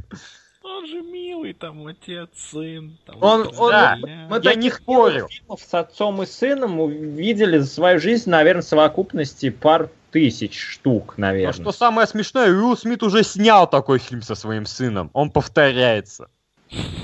Он 0.63 0.87
же 0.87 1.01
милый, 1.03 1.53
там, 1.53 1.85
отец, 1.89 2.29
сын. 2.37 2.97
Там, 3.05 3.17
Он- 3.21 3.41
это 3.49 3.61
он- 3.61 3.71
Да. 3.73 3.97
Мы 4.01 4.41
Я 4.45 4.55
не 4.55 4.71
спорю. 4.71 5.27
фильмов 5.29 5.61
с 5.61 5.75
отцом 5.75 6.23
и 6.23 6.27
сыном 6.27 6.79
увидели 6.79 7.59
за 7.59 7.67
свою 7.67 7.99
жизнь, 7.99 8.31
наверное, 8.31 8.63
в 8.63 8.67
совокупности 8.67 9.51
пар 9.51 9.91
тысяч 10.13 10.57
штук, 10.57 11.15
Но 11.17 11.27
наверное. 11.27 11.53
что 11.55 11.73
самое 11.73 12.07
смешное, 12.07 12.51
Уилл 12.51 12.77
Смит 12.77 13.03
уже 13.03 13.25
снял 13.25 13.69
такой 13.69 13.99
фильм 13.99 14.23
со 14.23 14.37
своим 14.37 14.65
сыном. 14.65 15.11
Он 15.13 15.33
повторяется. 15.33 16.29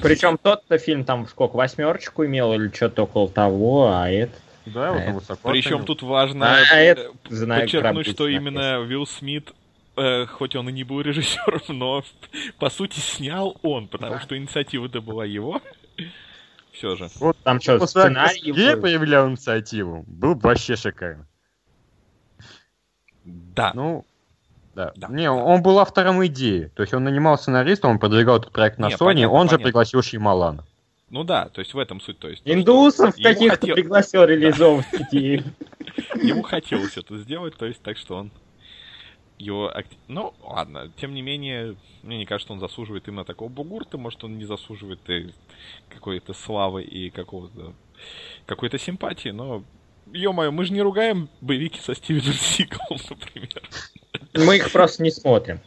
Причем 0.02 0.36
тот-то 0.38 0.78
фильм 0.78 1.04
там 1.04 1.26
сколько, 1.26 1.56
восьмерочку 1.56 2.24
имел 2.26 2.52
или 2.52 2.68
что-то 2.74 3.04
около 3.04 3.28
того, 3.28 3.88
а 3.92 4.10
этот... 4.10 4.40
Да, 4.66 4.88
А 4.88 4.92
вот 4.92 5.00
это- 5.02 5.12
высоко 5.12 5.50
Причем 5.50 5.70
оценил. 5.76 5.84
тут 5.86 6.02
важно 6.02 6.54
А, 6.56 6.60
э, 6.76 6.84
это, 6.86 7.10
знаю, 7.28 7.62
подчеркнуть, 7.62 8.06
что 8.08 8.28
именно 8.28 8.80
Уилл 8.80 9.06
Смит, 9.06 9.52
э, 9.96 10.24
хоть 10.26 10.56
он 10.56 10.68
и 10.68 10.72
не 10.72 10.84
был 10.84 11.00
режиссером, 11.02 11.60
но 11.68 12.02
по 12.58 12.70
сути 12.70 12.98
снял 12.98 13.58
он, 13.62 13.88
потому 13.88 14.18
что 14.20 14.36
инициатива-то 14.36 15.00
была 15.02 15.24
его. 15.26 15.60
Все 16.72 16.96
же. 16.96 17.08
Вот 17.20 17.36
Там 17.44 17.60
что, 17.60 17.86
сценарий 17.86 18.40
Сергей 18.40 18.74
был? 18.74 18.80
проявлял 18.82 19.28
инициативу. 19.30 20.04
Был 20.08 20.34
бы 20.34 20.48
вообще 20.48 20.76
шикарно. 20.76 21.26
Да. 23.24 23.72
Ну, 23.74 24.04
да. 24.74 24.92
Да. 24.96 25.08
Не, 25.08 25.30
он 25.30 25.62
был 25.62 25.78
автором 25.78 26.24
идеи. 26.26 26.70
То 26.74 26.82
есть 26.82 26.94
он 26.94 27.04
нанимал 27.04 27.38
сценариста, 27.38 27.88
он 27.88 27.98
продвигал 27.98 28.38
этот 28.38 28.52
проект 28.52 28.78
на 28.78 28.88
Не, 28.88 28.94
Sony, 28.94 28.98
понятно, 28.98 29.30
он 29.32 29.46
же 29.46 29.50
понятно. 29.50 29.64
пригласил 29.64 30.02
Шеймалана. 30.02 30.64
Ну 31.10 31.22
да, 31.22 31.48
то 31.48 31.60
есть 31.60 31.74
в 31.74 31.78
этом 31.78 32.00
суть. 32.00 32.18
То 32.18 32.28
есть, 32.28 32.42
Индусов 32.44 33.14
каких-то 33.14 33.60
хотел- 33.60 33.74
пригласил 33.76 34.24
реализовывать 34.24 34.86
идеи. 35.12 35.44
Ему 36.22 36.42
хотелось 36.42 36.96
это 36.96 37.16
сделать, 37.18 37.56
то 37.56 37.66
есть 37.66 37.80
так 37.82 37.96
что 37.96 38.16
он 38.16 38.30
его... 39.38 39.72
Ну, 40.08 40.34
ладно, 40.42 40.90
тем 40.96 41.14
не 41.14 41.22
менее, 41.22 41.76
мне 42.02 42.18
не 42.18 42.26
кажется, 42.26 42.52
он 42.52 42.60
заслуживает 42.60 43.06
именно 43.08 43.24
такого 43.24 43.48
бугурта, 43.48 43.98
может, 43.98 44.24
он 44.24 44.38
не 44.38 44.44
заслуживает 44.44 45.00
и 45.08 45.32
какой-то 45.88 46.32
славы 46.32 46.82
и 46.82 47.10
какого-то 47.10 47.74
какой-то 48.46 48.78
симпатии, 48.78 49.28
но 49.28 49.62
Ё-моё, 50.12 50.52
мы 50.52 50.64
же 50.64 50.72
не 50.72 50.82
ругаем 50.82 51.28
боевики 51.40 51.80
со 51.80 51.94
Стивеном 51.94 52.34
Сигалом, 52.34 53.00
например. 53.08 53.62
Мы 54.34 54.56
их 54.56 54.70
просто 54.70 55.02
не 55.02 55.10
смотрим. 55.10 55.60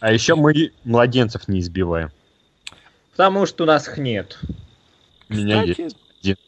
А 0.00 0.12
еще 0.12 0.34
мы 0.34 0.72
младенцев 0.84 1.48
не 1.48 1.60
избиваем. 1.60 2.10
Потому 3.12 3.46
что 3.46 3.64
у 3.64 3.66
нас 3.66 3.88
их 3.88 3.98
нет. 3.98 4.38
У 5.28 5.34
меня 5.34 5.62
Кстати, 5.62 5.90
есть. 6.22 6.38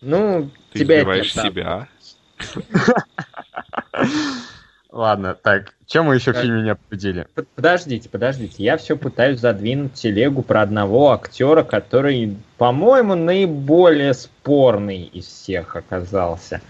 Ну, 0.00 0.50
ты 0.72 0.80
тебя 0.80 0.98
избиваешь 0.98 1.32
себя. 1.32 1.88
Ладно, 4.92 5.36
так, 5.40 5.74
чем 5.86 6.06
мы 6.06 6.16
еще 6.16 6.32
в 6.32 6.34
Так. 6.34 6.42
фильме 6.42 6.62
не 6.62 6.70
обсудили? 6.70 7.26
Под- 7.34 7.48
Подождите, 7.48 8.08
подождите. 8.08 8.62
Я 8.64 8.76
все 8.76 8.96
пытаюсь 8.96 9.38
задвинуть 9.38 9.94
телегу 9.94 10.42
про 10.42 10.62
одного 10.62 11.12
актера, 11.12 11.62
который, 11.62 12.36
по-моему, 12.58 13.14
наиболее 13.14 14.14
спорный 14.14 15.02
из 15.02 15.26
всех 15.26 15.76
оказался. 15.76 16.60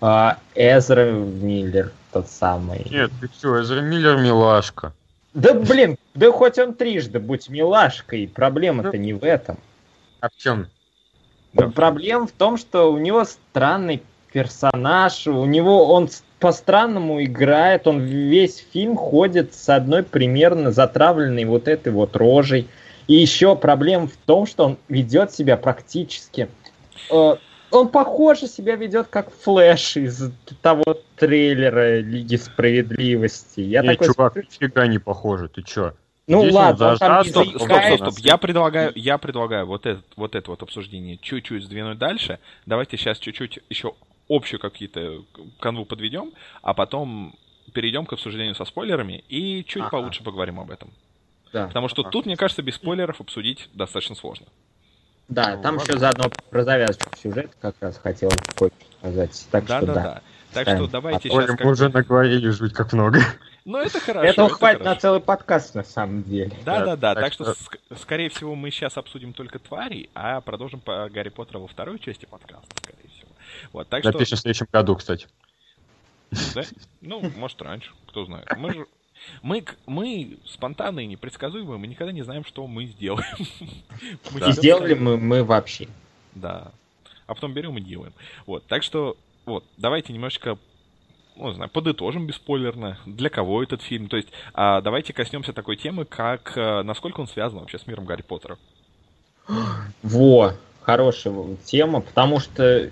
А, 0.00 0.38
Эзра 0.54 1.10
Миллер, 1.12 1.90
тот 2.12 2.28
самый. 2.28 2.86
Нет, 2.90 3.10
ты 3.20 3.28
что, 3.28 3.60
Эзра 3.62 3.80
Миллер 3.80 4.18
милашка. 4.18 4.92
Да 5.32 5.54
блин, 5.54 5.96
да 6.14 6.30
хоть 6.30 6.58
он 6.58 6.74
трижды 6.74 7.18
будь 7.18 7.48
милашкой, 7.48 8.28
проблема-то 8.28 8.98
не 8.98 9.14
в 9.14 9.24
этом. 9.24 9.58
А 10.20 10.28
в 10.28 10.36
чем? 10.36 10.68
Да. 11.54 11.68
Проблема 11.70 12.26
в 12.26 12.32
том, 12.32 12.58
что 12.58 12.92
у 12.92 12.98
него 12.98 13.24
странный 13.24 14.02
персонаж, 14.34 15.28
у 15.28 15.44
него 15.44 15.92
он 15.94 16.08
по-странному 16.40 17.22
играет, 17.22 17.86
он 17.86 18.00
весь 18.00 18.66
фильм 18.72 18.96
ходит 18.96 19.54
с 19.54 19.68
одной 19.68 20.02
примерно 20.02 20.72
затравленной 20.72 21.44
вот 21.44 21.68
этой 21.68 21.92
вот 21.92 22.16
рожей. 22.16 22.68
И 23.06 23.14
еще 23.14 23.54
проблема 23.54 24.08
в 24.08 24.16
том, 24.26 24.46
что 24.46 24.64
он 24.64 24.78
ведет 24.88 25.32
себя 25.32 25.56
практически... 25.56 26.48
э, 27.12 27.36
он 27.70 27.88
похоже 27.88 28.48
себя 28.48 28.74
ведет 28.74 29.06
как 29.08 29.30
Флэш 29.42 29.98
из 29.98 30.32
того 30.62 30.84
трейлера 31.16 32.00
Лиги 32.00 32.36
Справедливости. 32.36 33.60
Я 33.60 33.82
Не, 33.82 33.90
такой 33.90 34.08
чувак, 34.08 34.32
смотрю, 34.32 34.50
нифига 34.50 34.86
не 34.88 34.98
похоже, 34.98 35.48
ты 35.48 35.62
чё? 35.62 35.92
ну 36.26 36.42
здесь 36.42 36.54
ладно, 36.54 36.92
он 36.92 36.98
там 36.98 37.24
зажат, 37.24 37.26
Стоп, 37.28 37.48
стоп, 37.48 37.62
стоп, 37.62 38.12
стоп. 38.12 38.18
Я 38.18 38.36
предлагаю, 38.38 38.92
я 38.94 39.18
предлагаю 39.18 39.66
вот 39.66 39.86
это, 39.86 40.02
вот 40.16 40.34
это 40.34 40.50
вот 40.50 40.62
обсуждение 40.62 41.18
чуть-чуть 41.18 41.64
сдвинуть 41.64 41.98
дальше. 41.98 42.38
Давайте 42.66 42.96
сейчас 42.96 43.18
чуть-чуть 43.18 43.60
еще 43.68 43.94
общую 44.28 44.60
какие-то 44.60 45.22
канву 45.60 45.84
подведем, 45.84 46.32
а 46.62 46.74
потом 46.74 47.34
перейдем 47.72 48.06
к 48.06 48.12
обсуждению 48.12 48.54
со 48.54 48.64
спойлерами 48.64 49.24
и 49.28 49.64
чуть 49.64 49.82
Ага. 49.82 49.90
получше 49.90 50.22
поговорим 50.22 50.60
об 50.60 50.70
этом. 50.70 50.90
Да. 51.52 51.66
Потому 51.68 51.88
что 51.88 52.02
Ага. 52.02 52.10
тут, 52.10 52.26
мне 52.26 52.36
кажется, 52.36 52.62
без 52.62 52.74
спойлеров 52.76 53.20
обсудить 53.20 53.68
достаточно 53.74 54.14
сложно. 54.14 54.46
Да, 55.28 55.56
Ну, 55.56 55.62
там 55.62 55.76
ладно. 55.76 55.88
еще 55.90 55.98
заодно 55.98 56.30
про 56.50 56.64
завязочку 56.64 57.16
сюжета 57.16 57.50
как 57.60 57.76
раз 57.80 57.96
хотел 57.98 58.30
кое-что 58.56 58.70
сказать. 58.98 59.46
Так 59.50 59.64
Да, 59.66 59.76
что 59.78 59.86
да, 59.86 59.94
да. 59.94 60.02
да. 60.02 60.22
Так 60.52 60.62
Ставим. 60.64 60.82
что 60.84 60.92
давайте 60.92 61.30
Ой, 61.30 61.44
сейчас. 61.46 61.60
мы 61.60 61.70
уже 61.72 61.88
наговорили 61.88 62.48
жуть 62.50 62.72
как 62.74 62.92
много. 62.92 63.18
Ну 63.64 63.78
это 63.78 63.98
хорошо. 64.00 64.24
Этого 64.28 64.46
это 64.46 64.54
хватит 64.54 64.78
хорошо. 64.80 64.94
на 64.94 65.00
целый 65.00 65.20
подкаст 65.20 65.74
на 65.74 65.82
самом 65.82 66.22
деле. 66.24 66.52
Да, 66.64 66.80
да, 66.80 66.84
Да, 66.84 66.96
да. 66.96 67.14
так 67.14 67.24
Так 67.24 67.32
что, 67.32 67.44
что- 67.44 67.64
ск- 67.64 67.98
скорее 67.98 68.28
всего, 68.28 68.54
мы 68.54 68.70
сейчас 68.70 68.96
обсудим 68.98 69.32
только 69.32 69.58
твари, 69.58 70.10
а 70.14 70.40
продолжим 70.42 70.80
по 70.80 71.08
Гарри 71.08 71.30
Поттеру 71.30 71.60
во 71.62 71.66
второй 71.68 71.98
части 71.98 72.26
подкаста, 72.26 72.68
скорее. 72.82 73.03
Вот, 73.72 73.88
так 73.88 74.02
что. 74.02 74.12
Запишем 74.12 74.38
в 74.38 74.40
следующем 74.40 74.66
году, 74.72 74.96
кстати. 74.96 75.28
Да? 76.54 76.62
Ну, 77.00 77.30
может, 77.36 77.60
раньше, 77.62 77.92
кто 78.06 78.24
знает. 78.24 78.48
Мы 78.56 78.72
же 78.72 78.86
мы, 79.42 79.64
мы 79.86 80.38
спонтанные, 80.44 81.06
непредсказуемые, 81.06 81.78
мы 81.78 81.86
никогда 81.86 82.12
не 82.12 82.22
знаем, 82.22 82.44
что 82.44 82.66
мы 82.66 82.86
сделаем. 82.86 83.24
Мы 83.38 84.40
И 84.40 84.42
всегда 84.42 84.52
сделали 84.52 84.94
мы, 84.94 85.16
мы 85.16 85.44
вообще. 85.44 85.88
Да. 86.34 86.72
А 87.26 87.34
потом 87.34 87.52
берем 87.52 87.78
и 87.78 87.80
делаем. 87.80 88.12
Вот, 88.46 88.66
так 88.66 88.82
что, 88.82 89.16
вот, 89.46 89.64
давайте 89.76 90.12
немножечко, 90.12 90.58
ну, 91.36 91.48
не 91.48 91.54
знаю, 91.54 91.70
подытожим 91.70 92.26
бесспойлерно, 92.26 92.98
для 93.06 93.30
кого 93.30 93.62
этот 93.62 93.82
фильм. 93.82 94.08
То 94.08 94.16
есть, 94.16 94.28
а, 94.52 94.80
давайте 94.80 95.12
коснемся 95.12 95.52
такой 95.52 95.76
темы, 95.76 96.04
как 96.04 96.56
э, 96.56 96.82
насколько 96.82 97.20
он 97.20 97.28
связан 97.28 97.60
вообще 97.60 97.78
с 97.78 97.86
миром 97.86 98.04
Гарри 98.04 98.22
Поттера. 98.22 98.58
Во. 100.02 100.54
хорошая 100.82 101.56
тема, 101.64 102.00
потому 102.00 102.40
что 102.40 102.90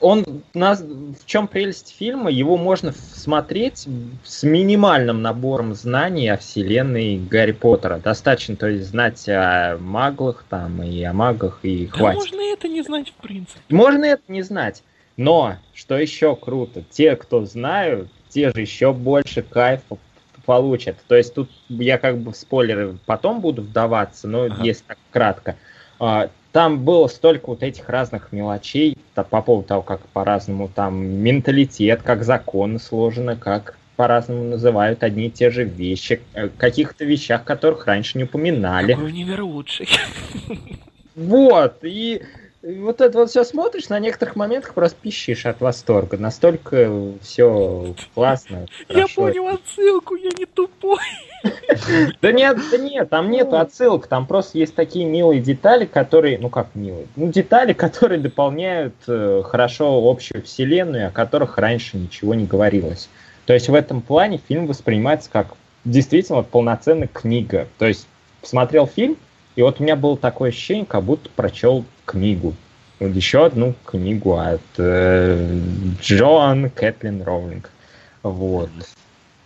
он 0.00 0.24
нас 0.54 0.80
в 0.80 1.24
чем 1.26 1.48
прелесть 1.48 1.94
фильма? 1.96 2.30
Его 2.30 2.56
можно 2.56 2.92
смотреть 2.92 3.86
с 4.24 4.42
минимальным 4.42 5.22
набором 5.22 5.74
знаний 5.74 6.28
о 6.28 6.36
вселенной 6.36 7.18
Гарри 7.18 7.52
Поттера. 7.52 7.98
Достаточно, 7.98 8.56
то 8.56 8.68
есть 8.68 8.86
знать 8.86 9.28
о 9.28 9.76
маглах 9.80 10.44
там 10.48 10.82
и 10.82 11.02
о 11.02 11.12
магах 11.12 11.60
и 11.62 11.86
Да 11.86 11.98
хватит. 11.98 12.18
можно 12.20 12.40
это 12.52 12.68
не 12.68 12.82
знать, 12.82 13.08
в 13.10 13.22
принципе. 13.22 13.60
Можно 13.68 14.04
это 14.04 14.22
не 14.28 14.42
знать. 14.42 14.82
Но, 15.16 15.56
что 15.74 15.98
еще 15.98 16.36
круто, 16.36 16.84
те, 16.90 17.16
кто 17.16 17.44
знают, 17.44 18.08
те 18.28 18.50
же 18.54 18.60
еще 18.60 18.92
больше 18.92 19.42
кайфа 19.42 19.98
получат. 20.46 20.96
То 21.08 21.16
есть 21.16 21.34
тут 21.34 21.50
я 21.68 21.98
как 21.98 22.18
бы 22.18 22.32
в 22.32 22.36
спойлеры 22.36 22.96
потом 23.04 23.40
буду 23.40 23.62
вдаваться, 23.62 24.28
но 24.28 24.44
Ага. 24.44 24.62
если 24.62 24.84
так 24.84 24.98
кратко. 25.10 25.56
А, 26.00 26.30
Там 26.52 26.84
было 26.84 27.06
столько 27.08 27.50
вот 27.50 27.62
этих 27.62 27.88
разных 27.88 28.32
мелочей 28.32 28.96
по 29.14 29.42
поводу 29.42 29.68
того, 29.68 29.82
как 29.82 30.00
по-разному 30.00 30.68
там 30.68 30.96
менталитет, 30.98 32.02
как 32.02 32.24
законы 32.24 32.78
сложены, 32.78 33.36
как 33.36 33.76
по-разному 33.96 34.44
называют 34.44 35.02
одни 35.02 35.26
и 35.26 35.30
те 35.30 35.50
же 35.50 35.64
вещи, 35.64 36.20
э, 36.34 36.48
каких-то 36.48 37.04
вещах, 37.04 37.42
которых 37.44 37.86
раньше 37.86 38.16
не 38.16 38.24
упоминали. 38.24 38.92
Какой 38.92 39.08
универ 39.08 39.42
лучший. 39.42 39.88
Вот, 41.18 41.78
и 41.82 42.22
вот 42.62 43.00
это 43.00 43.18
вот 43.18 43.30
все 43.30 43.44
смотришь, 43.44 43.88
на 43.88 43.98
некоторых 44.00 44.34
моментах 44.34 44.74
просто 44.74 44.98
пищишь 45.00 45.46
от 45.46 45.60
восторга. 45.60 46.16
Настолько 46.16 47.12
все 47.22 47.94
классно. 48.14 48.66
Я 48.88 49.06
понял 49.06 49.46
отсылку, 49.48 50.16
я 50.16 50.30
не 50.36 50.46
тупой. 50.46 50.98
Да 52.20 52.32
нет, 52.32 52.58
да 52.72 52.78
нет, 52.78 53.10
там 53.10 53.30
нету 53.30 53.58
отсылок, 53.58 54.08
там 54.08 54.26
просто 54.26 54.58
есть 54.58 54.74
такие 54.74 55.04
милые 55.04 55.40
детали, 55.40 55.84
которые, 55.84 56.36
ну 56.38 56.48
как 56.50 56.74
милые, 56.74 57.06
ну 57.14 57.30
детали, 57.30 57.72
которые 57.74 58.18
дополняют 58.18 58.94
э, 59.06 59.42
хорошо 59.44 60.02
общую 60.04 60.42
вселенную, 60.42 61.06
о 61.06 61.10
которых 61.10 61.56
раньше 61.58 61.96
ничего 61.96 62.34
не 62.34 62.44
говорилось. 62.44 63.08
То 63.46 63.54
есть 63.54 63.68
в 63.68 63.74
этом 63.74 64.00
плане 64.00 64.40
фильм 64.48 64.66
воспринимается 64.66 65.30
как 65.30 65.54
действительно 65.84 66.42
полноценная 66.42 67.08
книга. 67.08 67.68
То 67.78 67.86
есть 67.86 68.08
посмотрел 68.40 68.88
фильм, 68.88 69.16
и 69.58 69.62
вот 69.62 69.80
у 69.80 69.82
меня 69.82 69.96
было 69.96 70.16
такое 70.16 70.50
ощущение, 70.50 70.86
как 70.86 71.02
будто 71.02 71.28
прочел 71.30 71.84
книгу. 72.04 72.54
Вот 73.00 73.08
еще 73.08 73.44
одну 73.44 73.74
книгу 73.84 74.36
от 74.38 74.60
э, 74.76 75.60
Джоан 76.00 76.70
Кэтлин 76.70 77.24
Роулинг. 77.24 77.68
Вот. 78.22 78.70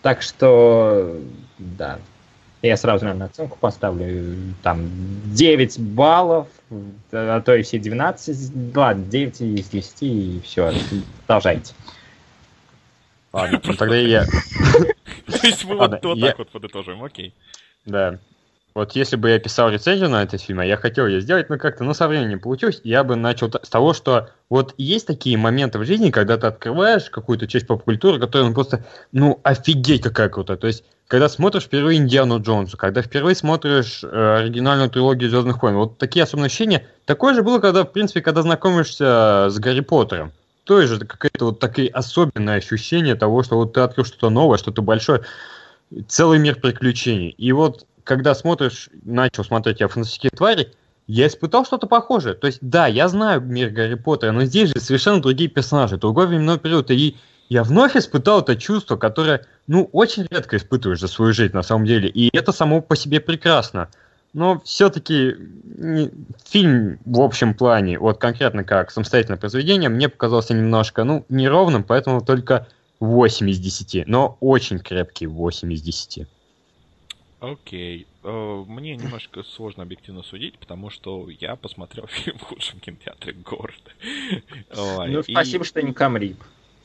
Так 0.02 0.20
что, 0.20 1.18
да. 1.56 1.98
Я 2.60 2.76
сразу, 2.76 3.06
наверное, 3.06 3.28
оценку 3.28 3.56
поставлю. 3.58 4.36
Там 4.62 4.90
9 5.32 5.80
баллов, 5.80 6.48
а 7.10 7.40
то 7.40 7.54
и 7.54 7.62
все 7.62 7.78
12. 7.78 8.76
Ладно, 8.76 9.04
9 9.06 9.40
из 9.40 9.68
10 9.70 9.94
и 10.02 10.42
все. 10.44 10.74
Продолжайте. 11.26 11.72
Ладно, 13.32 13.62
ну 13.64 13.74
тогда 13.76 13.96
я... 13.96 14.26
То 15.26 15.46
есть 15.46 15.64
мы 15.64 15.76
вот 15.76 16.02
так 16.02 16.38
вот 16.38 16.50
подытожим, 16.50 17.02
окей. 17.02 17.32
Да. 17.86 18.18
Вот 18.74 18.92
если 18.92 19.16
бы 19.16 19.28
я 19.28 19.38
писал 19.38 19.70
рецензию 19.70 20.08
на 20.08 20.22
этот 20.22 20.40
фильм, 20.40 20.60
а 20.60 20.64
я 20.64 20.76
хотел 20.76 21.06
ее 21.06 21.20
сделать, 21.20 21.50
но 21.50 21.58
как-то, 21.58 21.84
ну, 21.84 21.92
со 21.92 22.08
временем 22.08 22.30
не 22.30 22.36
получилось, 22.36 22.80
я 22.84 23.04
бы 23.04 23.16
начал 23.16 23.50
с 23.50 23.68
того, 23.68 23.92
что 23.92 24.30
вот 24.48 24.74
есть 24.78 25.06
такие 25.06 25.36
моменты 25.36 25.78
в 25.78 25.84
жизни, 25.84 26.10
когда 26.10 26.38
ты 26.38 26.46
открываешь 26.46 27.10
какую-то 27.10 27.46
часть 27.46 27.66
поп-культуры, 27.66 28.18
которая 28.18 28.48
ну, 28.48 28.54
просто, 28.54 28.84
ну, 29.12 29.40
офигеть 29.42 30.02
какая 30.02 30.30
крутая. 30.30 30.56
То 30.56 30.68
есть, 30.68 30.84
когда 31.06 31.28
смотришь 31.28 31.64
впервые 31.64 31.98
Индиану 31.98 32.40
Джонсу, 32.40 32.78
когда 32.78 33.02
впервые 33.02 33.34
смотришь 33.34 34.02
э, 34.02 34.36
оригинальную 34.38 34.88
трилогию 34.88 35.28
Звездных 35.28 35.62
войн, 35.62 35.76
вот 35.76 35.98
такие 35.98 36.22
особенные 36.22 36.46
ощущения. 36.46 36.86
Такое 37.04 37.34
же 37.34 37.42
было, 37.42 37.58
когда, 37.58 37.84
в 37.84 37.92
принципе, 37.92 38.22
когда 38.22 38.40
знакомишься 38.40 39.48
с 39.50 39.58
Гарри 39.58 39.80
Поттером. 39.80 40.32
То 40.64 40.80
же 40.86 40.98
какое-то 41.00 41.46
вот 41.46 41.58
такое 41.58 41.88
особенное 41.88 42.56
ощущение 42.56 43.16
того, 43.16 43.42
что 43.42 43.56
вот 43.56 43.74
ты 43.74 43.80
открыл 43.80 44.06
что-то 44.06 44.30
новое, 44.30 44.56
что-то 44.56 44.80
большое, 44.80 45.22
целый 46.08 46.38
мир 46.38 46.54
приключений. 46.54 47.30
И 47.30 47.52
вот 47.52 47.84
когда 48.04 48.34
смотришь, 48.34 48.90
начал 49.04 49.44
смотреть 49.44 49.80
я 49.80 49.88
фантастические 49.88 50.30
твари, 50.30 50.72
я 51.06 51.26
испытал 51.26 51.64
что-то 51.64 51.86
похожее. 51.86 52.34
То 52.34 52.46
есть, 52.46 52.58
да, 52.60 52.86
я 52.86 53.08
знаю 53.08 53.40
мир 53.40 53.70
Гарри 53.70 53.94
Поттера, 53.94 54.32
но 54.32 54.44
здесь 54.44 54.70
же 54.70 54.80
совершенно 54.80 55.20
другие 55.20 55.50
персонажи, 55.50 55.96
другой 55.96 56.26
временной 56.26 56.58
период. 56.58 56.90
И 56.90 57.16
я 57.48 57.64
вновь 57.64 57.96
испытал 57.96 58.40
это 58.40 58.56
чувство, 58.56 58.96
которое, 58.96 59.44
ну, 59.66 59.88
очень 59.92 60.26
редко 60.30 60.56
испытываешь 60.56 61.00
за 61.00 61.08
свою 61.08 61.32
жизнь 61.32 61.54
на 61.54 61.62
самом 61.62 61.86
деле. 61.86 62.08
И 62.08 62.34
это 62.36 62.52
само 62.52 62.80
по 62.80 62.96
себе 62.96 63.20
прекрасно. 63.20 63.88
Но 64.32 64.60
все-таки 64.64 65.36
фильм 66.48 66.98
в 67.04 67.20
общем 67.20 67.52
плане, 67.52 67.98
вот 67.98 68.18
конкретно 68.18 68.64
как 68.64 68.90
самостоятельное 68.90 69.38
произведение, 69.38 69.90
мне 69.90 70.08
показался 70.08 70.54
немножко, 70.54 71.04
ну, 71.04 71.26
неровным, 71.28 71.84
поэтому 71.84 72.22
только 72.22 72.66
8 73.00 73.50
из 73.50 73.58
10. 73.58 74.06
Но 74.06 74.38
очень 74.40 74.78
крепкий 74.78 75.26
8 75.26 75.72
из 75.72 75.82
10. 75.82 76.26
Окей. 77.42 78.06
Э, 78.22 78.64
Мне 78.68 78.94
немножко 78.94 79.42
сложно 79.42 79.82
объективно 79.82 80.22
судить, 80.22 80.56
потому 80.60 80.90
что 80.90 81.28
я 81.28 81.56
посмотрел 81.56 82.06
фильм 82.08 82.38
в 82.38 82.42
худшем 82.42 82.78
кинотеатре 82.78 83.32
города. 83.32 83.90
Ну, 84.70 85.20
и- 85.20 85.32
спасибо, 85.32 85.64
что 85.64 85.82
не 85.82 85.92
Камрип. 85.92 86.36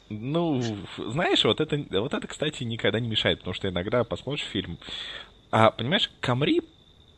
Ну, 0.10 0.64
знаешь, 0.98 1.44
вот 1.44 1.62
это, 1.62 1.78
вот 2.02 2.14
это, 2.14 2.28
кстати, 2.28 2.64
никогда 2.64 3.00
не 3.00 3.08
мешает, 3.08 3.40
потому 3.40 3.54
что 3.54 3.70
иногда 3.70 4.04
посмотришь 4.04 4.46
фильм, 4.46 4.80
а, 5.52 5.70
понимаешь, 5.70 6.10
Камри, 6.22 6.62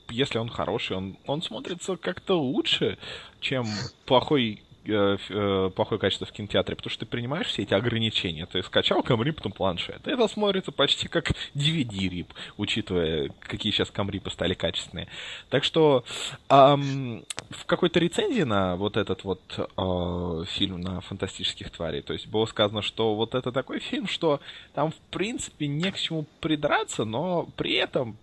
если 0.09 0.37
он 0.37 0.49
хороший, 0.49 0.97
он, 0.97 1.17
он 1.25 1.41
смотрится 1.41 1.95
как-то 1.95 2.41
лучше, 2.41 2.97
чем 3.39 3.65
плохой, 4.05 4.63
э, 4.89 5.17
э, 5.29 5.71
плохое 5.75 5.99
качество 5.99 6.25
в 6.25 6.31
кинотеатре, 6.31 6.75
потому 6.75 6.91
что 6.91 7.01
ты 7.01 7.05
принимаешь 7.05 7.47
все 7.47 7.63
эти 7.63 7.73
ограничения. 7.73 8.45
Ты 8.45 8.63
скачал 8.63 9.03
Камрип 9.03 9.43
на 9.43 9.51
планшет. 9.51 10.07
Это 10.07 10.27
смотрится 10.27 10.71
почти 10.71 11.07
как 11.07 11.31
DVD-рип, 11.55 12.33
учитывая, 12.57 13.29
какие 13.39 13.71
сейчас 13.71 13.91
Камрипы 13.91 14.29
стали 14.29 14.53
качественные. 14.53 15.07
Так 15.49 15.63
что 15.63 16.03
ам, 16.47 17.23
в 17.49 17.65
какой-то 17.65 17.99
рецензии 17.99 18.43
на 18.43 18.75
вот 18.75 18.97
этот 18.97 19.23
вот 19.23 19.41
э, 19.57 20.43
фильм 20.47 20.81
на 20.81 21.01
фантастических 21.01 21.69
тварей, 21.69 22.01
то 22.01 22.13
есть 22.13 22.27
было 22.27 22.45
сказано, 22.45 22.81
что 22.81 23.15
вот 23.15 23.35
это 23.35 23.51
такой 23.51 23.79
фильм, 23.79 24.07
что 24.07 24.39
там 24.73 24.91
в 24.91 24.99
принципе 25.11 25.67
не 25.67 25.91
к 25.91 25.97
чему 25.97 26.25
придраться, 26.39 27.05
но 27.05 27.47
при 27.55 27.73
этом 27.73 28.17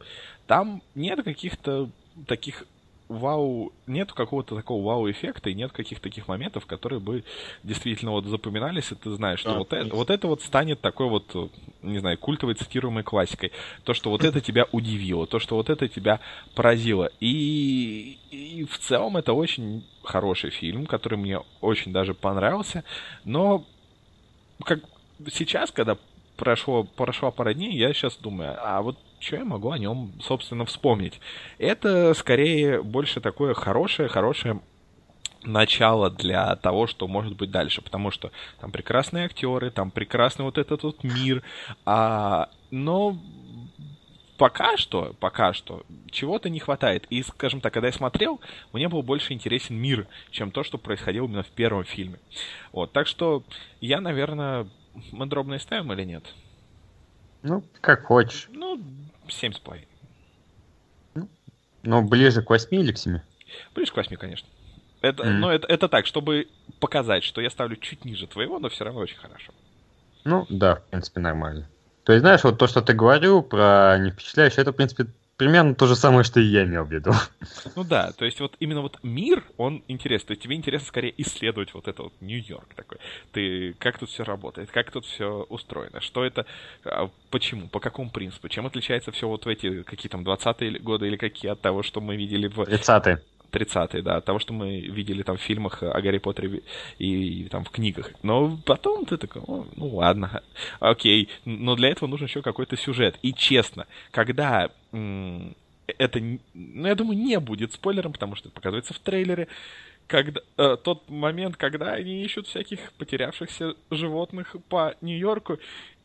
там 0.47 0.83
нет 0.95 1.23
каких-то 1.25 1.91
таких 2.27 2.65
вау, 3.09 3.73
нет 3.87 4.13
какого-то 4.13 4.57
такого 4.57 4.85
вау-эффекта 4.85 5.51
и 5.51 5.55
нет 5.55 5.73
каких-то 5.73 6.03
таких 6.03 6.29
моментов, 6.29 6.67
которые 6.67 7.01
бы 7.01 7.25
действительно 7.63 8.13
вот 8.13 8.27
запоминались, 8.27 8.91
и 8.91 8.95
ты 8.95 9.11
знаешь, 9.11 9.41
что 9.41 9.53
Да, 9.53 9.59
вот, 9.59 9.73
это, 9.73 9.97
вот 9.97 10.11
это 10.11 10.29
вот 10.29 10.43
станет 10.43 10.81
такой 10.81 11.09
вот, 11.09 11.25
э, 11.35 11.49
не 11.83 11.99
знаю, 11.99 12.19
культовой 12.19 12.55
цитируемой 12.55 13.05
классикой. 13.05 13.53
То, 13.85 13.95
что 13.95 14.11
вот 14.11 14.25
это 14.25 14.41
тебя 14.41 14.67
удивило, 14.73 15.27
то, 15.27 15.39
что 15.39 15.57
вот 15.57 15.71
это 15.71 15.89
тебя 15.89 16.21
поразило. 16.55 17.11
И, 17.21 18.19
и 18.31 18.65
в 18.65 18.79
целом 18.79 19.17
это 19.17 19.33
очень 19.33 19.87
хороший 20.03 20.51
фильм, 20.51 20.87
который 20.87 21.19
мне 21.19 21.41
очень 21.61 21.93
даже 21.93 22.15
понравился, 22.15 22.85
но 23.25 23.65
как 24.65 24.81
сейчас, 25.33 25.71
когда 25.71 25.97
прошло, 26.37 26.85
прошла 26.85 27.31
пара 27.31 27.55
дней, 27.55 27.77
я 27.77 27.93
сейчас 27.93 28.17
думаю, 28.17 28.57
а 28.61 28.83
вот 28.83 28.99
что 29.27 29.37
я 29.37 29.45
могу 29.45 29.71
о 29.71 29.79
нем, 29.79 30.13
собственно, 30.23 30.65
вспомнить? 30.65 31.21
Это 31.59 32.15
скорее 32.15 32.83
больше 32.83 33.21
такое 33.21 33.55
хорошее, 33.55 34.09
хорошее 34.09 34.61
начало 35.43 36.11
для 36.11 36.55
того, 36.57 36.87
что 36.87 37.09
может 37.09 37.37
быть 37.37 37.51
дальше, 37.51 37.83
потому 37.83 38.11
что 38.11 38.31
там 38.61 38.71
прекрасные 38.71 39.27
актеры, 39.27 39.71
там 39.71 39.91
прекрасный 39.91 40.45
вот 40.45 40.59
этот 40.59 40.83
вот 40.85 41.03
мир, 41.05 41.43
а, 41.85 42.51
но 42.71 43.19
пока 44.39 44.77
что, 44.77 45.15
пока 45.19 45.53
что, 45.53 45.85
чего-то 46.11 46.49
не 46.49 46.61
хватает. 46.61 47.07
И, 47.11 47.23
скажем 47.23 47.61
так, 47.61 47.73
когда 47.73 47.89
я 47.89 47.93
смотрел, 47.93 48.41
мне 48.73 48.89
был 48.89 49.03
больше 49.03 49.33
интересен 49.33 49.77
мир, 49.77 50.07
чем 50.31 50.51
то, 50.51 50.63
что 50.63 50.79
происходило 50.79 51.27
именно 51.27 51.43
в 51.43 51.51
первом 51.51 51.85
фильме. 51.85 52.19
Вот, 52.73 52.93
так 52.93 53.07
что 53.07 53.43
я, 53.81 54.01
наверное, 54.01 54.69
мы 55.11 55.27
дробные 55.27 55.59
ставим 55.59 55.93
или 55.93 56.05
нет? 56.05 56.25
Ну, 57.43 57.63
как 57.81 58.07
хочешь. 58.07 58.49
Ну, 58.53 58.81
семь 59.31 59.53
с 59.53 59.59
половиной. 59.59 59.89
Но 61.83 62.03
ближе 62.03 62.43
к 62.43 62.51
8 62.51 62.75
или 62.75 62.93
к 62.93 62.99
7? 62.99 63.21
Ближе 63.75 63.93
к 63.93 63.97
восьми, 63.97 64.17
конечно. 64.17 64.49
Это, 65.01 65.25
Мгм. 65.25 65.41
Но 65.41 65.53
это, 65.53 65.67
это 65.69 65.89
так, 65.89 66.07
чтобы 66.07 66.49
показать, 66.81 67.23
что 67.23 67.41
я 67.41 67.49
ставлю 67.49 67.77
чуть 67.77 68.05
ниже 68.05 68.27
твоего, 68.27 68.59
но 68.59 68.69
все 68.69 68.85
равно 68.85 69.01
очень 69.01 69.17
хорошо. 69.17 69.53
Ну, 70.25 70.47
да, 70.49 70.77
в 70.77 70.85
принципе, 70.87 71.21
нормально. 71.21 71.69
То 72.03 72.13
есть, 72.13 72.23
знаешь, 72.23 72.43
вот 72.43 72.59
то, 72.59 72.67
что 72.67 72.83
ты 72.83 72.93
говорил 72.93 73.43
про 73.43 73.97
не 73.99 74.11
впечатляющее, 74.11 74.63
это, 74.63 74.73
в 74.73 74.77
принципе, 74.77 75.07
примерно 75.37 75.75
то 75.75 75.87
же 75.87 75.97
самое, 75.97 76.25
что 76.25 76.41
и 76.41 76.45
я 76.45 76.65
имел 76.65 76.85
в 76.85 76.93
виду. 76.93 77.13
Ну 77.75 77.85
да, 77.85 78.13
то 78.13 78.25
есть 78.25 78.41
вот 78.41 78.55
именно 78.59 78.81
вот 78.81 78.99
мир, 79.03 79.45
он 79.57 79.83
интересный. 79.89 80.29
То 80.29 80.33
есть 80.33 80.43
тебе 80.43 80.57
интересно 80.57 80.89
скорее 80.89 81.15
исследовать 81.19 81.75
вот 81.75 81.89
это 81.89 82.05
вот 82.05 82.13
Нью-Йорк 82.21 82.75
такой. 82.75 82.99
Ты, 83.33 83.75
как 83.79 83.99
тут 83.99 84.11
все 84.11 84.25
работает, 84.25 84.71
как 84.71 84.91
тут 84.91 85.05
все 85.05 85.47
устроено, 85.49 86.01
что 86.01 86.25
это, 86.25 86.47
а, 86.85 87.11
почему, 87.31 87.69
по 87.69 87.81
какому 87.81 88.11
принципу, 88.11 88.49
чем 88.49 88.67
отличается 88.67 89.13
все 89.13 89.29
вот 89.29 89.45
в 89.45 89.49
эти, 89.49 89.83
какие 89.83 90.11
там, 90.11 90.23
20-е 90.23 90.79
годы 90.81 91.07
или 91.07 91.17
какие 91.17 91.51
от 91.51 91.61
того, 91.61 91.83
что 91.83 92.01
мы 92.01 92.17
видели 92.17 92.49
в... 92.49 92.61
30-й. 92.61 93.23
30-е, 93.51 94.03
да, 94.03 94.21
того, 94.21 94.39
что 94.39 94.53
мы 94.53 94.81
видели 94.81 95.23
там 95.23 95.37
в 95.37 95.43
фильмах 95.43 95.83
о 95.83 96.01
Гарри 96.01 96.19
Поттере 96.19 96.63
и, 96.99 97.43
и 97.43 97.49
там 97.49 97.65
в 97.65 97.71
книгах. 97.71 98.11
Но 98.23 98.59
потом 98.65 99.05
ты 99.07 99.17
такой, 99.17 99.43
ну, 99.77 99.89
ладно, 99.89 100.43
окей, 100.81 101.29
но 101.45 101.75
для 101.77 101.91
этого 101.91 102.09
нужен 102.09 102.27
еще 102.27 102.43
какой-то 102.43 102.77
сюжет. 102.77 103.19
И 103.23 103.33
честно, 103.33 103.87
когда 104.11 104.71
м- 104.93 105.55
это, 105.87 106.21
ну, 106.55 106.89
я 106.89 106.95
думаю, 106.95 107.19
не 107.19 107.39
будет 107.39 107.73
спойлером, 107.73 108.13
потому 108.13 108.35
что 108.35 108.49
это 108.49 108.55
показывается 108.55 108.95
в 108.95 108.99
трейлере, 108.99 109.49
когда, 110.07 110.41
э, 110.57 110.77
тот 110.83 111.09
момент, 111.11 111.57
когда 111.57 111.93
они 111.93 112.23
ищут 112.23 112.47
всяких 112.47 112.93
потерявшихся 112.95 113.75
животных 113.91 114.57
по 114.69 114.95
Нью-Йорку, 115.01 115.59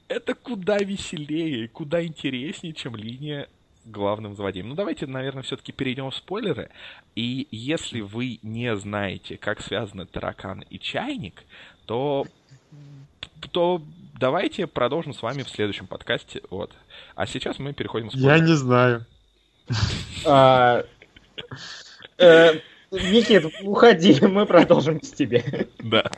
это 0.08 0.34
куда 0.34 0.78
веселее, 0.78 1.68
куда 1.68 2.04
интереснее, 2.04 2.74
чем 2.74 2.96
линия 2.96 3.48
главным 3.86 4.36
злодеем. 4.36 4.70
Ну, 4.70 4.76
давайте, 4.76 5.08
наверное, 5.08 5.44
все-таки 5.44 5.72
перейдем 5.72 6.10
в 6.10 6.16
спойлеры. 6.16 6.70
И 7.16 7.48
если 7.52 8.02
вы 8.02 8.40
не 8.42 8.76
знаете, 8.76 9.38
как 9.38 9.62
связаны 9.62 10.06
таракан 10.06 10.64
и 10.70 10.80
чайник, 10.80 11.44
то, 11.86 12.26
то 13.52 13.82
давайте 14.20 14.68
продолжим 14.68 15.14
с 15.14 15.22
вами 15.22 15.44
в 15.44 15.50
следующем 15.50 15.88
подкасте. 15.88 16.42
Вот. 16.50 16.72
А 17.16 17.26
сейчас 17.26 17.60
мы 17.60 17.74
переходим 17.74 18.10
к 18.10 18.14
Я 18.14 18.40
не 18.40 18.56
знаю. 18.56 19.06
А, 20.26 20.84
э, 22.18 22.54
Никит, 22.92 23.46
уходи, 23.64 24.20
мы 24.26 24.46
продолжим 24.46 25.02
с 25.02 25.12
тебе. 25.12 25.68
Да. 25.80 26.10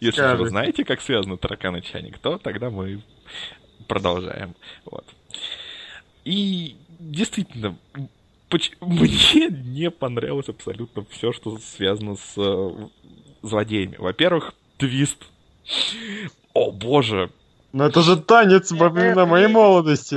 Если 0.00 0.20
же 0.20 0.36
вы 0.36 0.48
знаете, 0.48 0.84
как 0.84 1.00
связаны 1.00 1.36
таракан 1.36 1.76
и 1.76 1.82
чайник, 1.82 2.18
то 2.18 2.38
тогда 2.38 2.70
мы 2.70 3.02
продолжаем. 3.88 4.54
Вот. 4.84 5.04
И 6.24 6.76
действительно, 6.98 7.76
мне 8.80 9.48
не 9.48 9.90
понравилось 9.90 10.48
абсолютно 10.48 11.04
все, 11.10 11.32
что 11.32 11.58
связано 11.58 12.16
с 12.16 12.34
э, 12.36 12.88
злодеями. 13.42 13.96
Во-первых, 13.96 14.54
твист. 14.76 15.26
О 16.54 16.70
боже! 16.70 17.30
Ну 17.72 17.84
это 17.84 18.00
же 18.02 18.16
танец 18.16 18.70
во 18.72 18.88
времена 18.88 19.26
моей 19.26 19.48
молодости. 19.48 20.16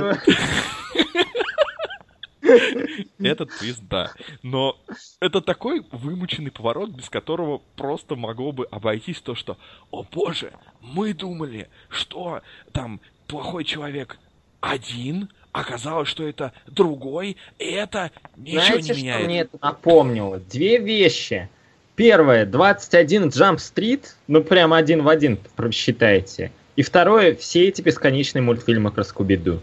Этот 3.18 3.50
твист, 3.58 3.82
да. 3.88 4.12
Но 4.42 4.76
это 5.20 5.40
такой 5.40 5.84
вымученный 5.92 6.50
поворот, 6.50 6.90
без 6.90 7.08
которого 7.08 7.60
просто 7.76 8.16
могло 8.16 8.52
бы 8.52 8.66
обойтись 8.66 9.20
то, 9.20 9.34
что, 9.34 9.58
о 9.90 10.04
боже, 10.04 10.52
мы 10.80 11.12
думали, 11.12 11.68
что 11.88 12.40
там 12.72 13.00
плохой 13.26 13.64
человек 13.64 14.18
один, 14.60 15.28
оказалось, 15.52 16.08
что 16.08 16.26
это 16.26 16.52
другой, 16.66 17.36
и 17.58 17.64
это 17.64 18.10
ничего 18.36 18.62
Знаете, 18.62 18.94
не 18.94 19.00
меняет. 19.00 19.18
что 19.18 19.26
мне 19.26 19.40
это 19.40 19.58
напомнило? 19.60 20.38
Две 20.38 20.78
вещи. 20.78 21.48
Первое, 21.96 22.46
21 22.46 23.28
Jump 23.28 23.56
Street, 23.56 24.04
ну 24.26 24.42
прям 24.42 24.72
один 24.72 25.02
в 25.02 25.08
один 25.08 25.38
просчитайте. 25.56 26.52
И 26.76 26.82
второе, 26.82 27.34
все 27.34 27.68
эти 27.68 27.82
бесконечные 27.82 28.42
мультфильмы 28.42 28.90
про 28.90 29.04
Скуби-Ду. 29.04 29.60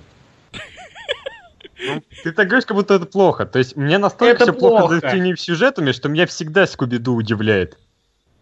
Ну, 1.80 2.04
ты 2.24 2.32
так 2.32 2.48
говоришь, 2.48 2.66
как 2.66 2.76
будто 2.76 2.96
это 2.96 3.06
плохо. 3.06 3.46
То 3.46 3.60
есть 3.60 3.76
мне 3.76 3.98
настолько 3.98 4.44
Это 4.44 4.52
все 4.52 4.54
плохо 4.54 5.00
плохо. 5.00 5.36
с 5.36 5.40
сюжетами, 5.42 5.92
что 5.92 6.10
меня 6.10 6.26
всегда 6.26 6.66
Скуби-Ду 6.66 7.14
удивляет. 7.16 7.78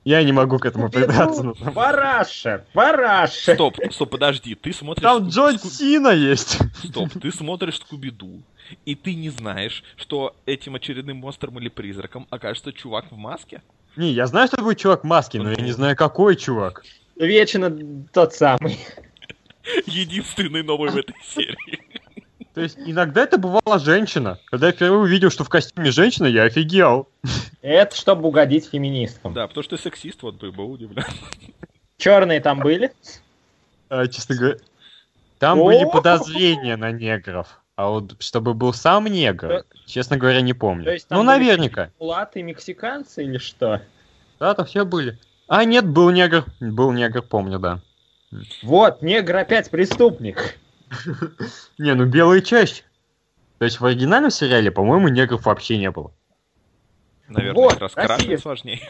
Я 0.06 0.24
не 0.24 0.32
могу 0.32 0.60
к 0.60 0.66
этому 0.68 0.90
придраться. 0.90 1.42
ну, 1.42 1.56
Параша, 1.56 2.64
параша. 2.74 3.54
Стоп, 3.56 3.78
стоп, 3.92 4.12
подожди, 4.12 4.54
ты 4.54 4.72
смотришь... 4.72 5.02
Там 5.02 5.28
Джон 5.30 5.58
Ску- 5.58 5.68
Сина 5.70 6.10
есть. 6.10 6.60
Стоп, 6.84 7.10
ты 7.20 7.32
смотришь 7.32 7.80
Скуби-Ду, 7.80 8.44
и 8.86 8.94
ты 8.94 9.16
не 9.16 9.30
знаешь, 9.32 9.84
что 9.98 10.36
этим 10.46 10.76
очередным 10.76 11.18
монстром 11.18 11.58
или 11.58 11.70
призраком 11.70 12.28
окажется 12.30 12.72
чувак 12.72 13.12
в 13.12 13.18
маске? 13.18 13.64
Не, 13.96 14.12
я 14.12 14.28
знаю, 14.28 14.46
что 14.48 14.58
это 14.58 14.64
будет 14.64 14.78
чувак 14.78 15.02
в 15.04 15.08
маске, 15.08 15.40
но 15.42 15.50
я 15.50 15.58
не 15.64 15.72
знаю, 15.72 15.96
какой 15.96 16.36
чувак. 16.36 16.84
Вечно 17.16 17.76
тот 18.14 18.34
самый. 18.36 18.78
Единственный 19.88 20.62
новый 20.62 20.92
в 20.92 20.98
этой 20.98 21.16
серии. 21.24 21.80
То 22.56 22.62
есть 22.62 22.78
иногда 22.80 23.24
это 23.24 23.38
бывала 23.38 23.80
женщина. 23.80 24.40
Когда 24.46 24.68
я 24.68 24.74
впервые 24.74 25.02
увидел, 25.02 25.30
что 25.30 25.44
в 25.44 25.50
костюме 25.50 25.92
женщина, 25.92 26.26
я 26.26 26.44
офигел. 26.44 27.10
Это 27.62 27.94
чтобы 27.96 28.30
угодить 28.30 28.70
феминисткам. 28.70 29.34
Да, 29.34 29.46
потому 29.48 29.64
что 29.64 29.78
сексист, 29.78 30.24
вот 30.24 30.36
бы 30.36 30.54
был 30.54 30.72
удивлен. 30.72 31.04
Черные 31.98 32.40
там 32.40 32.60
были? 32.60 32.94
А, 33.90 34.08
честно 34.08 34.36
говоря. 34.36 34.58
Там 35.38 35.60
были 35.60 35.84
О! 35.84 35.90
подозрения 35.90 36.78
на 36.78 36.92
негров. 36.92 37.60
А 37.76 37.90
вот 37.90 38.16
чтобы 38.20 38.54
был 38.54 38.74
сам 38.74 39.08
негр, 39.08 39.66
честно 39.86 40.16
говоря, 40.16 40.40
не 40.40 40.54
То 40.54 40.60
помню. 40.60 40.94
есть 40.94 41.10
там 41.10 41.18
Ну, 41.18 41.26
были 41.26 41.38
наверняка. 41.38 41.90
Мулаты 42.00 42.42
мексиканцы 42.42 43.26
или 43.26 43.38
что? 43.38 43.82
Да, 44.40 44.54
там 44.54 44.66
все 44.66 44.86
были. 44.86 45.20
А, 45.50 45.66
нет, 45.66 45.86
был 45.86 46.10
негр. 46.10 46.46
Был 46.62 46.94
негр, 46.94 47.22
помню, 47.22 47.60
да. 47.60 47.82
Вот, 48.64 49.02
негр 49.02 49.36
опять 49.36 49.70
преступник. 49.70 50.58
Не, 51.78 51.94
ну 51.94 52.06
белые 52.06 52.42
чаще. 52.42 52.84
То 53.58 53.66
есть 53.66 53.80
в 53.80 53.86
оригинальном 53.86 54.32
сериале, 54.32 54.72
по-моему, 54.72 55.08
негров 55.08 55.46
вообще 55.46 55.78
не 55.78 55.90
было. 55.92 56.12
Наверное, 57.28 57.56
Вот, 57.64 57.82
Россия. 57.96 58.38
сложнее. 58.38 58.82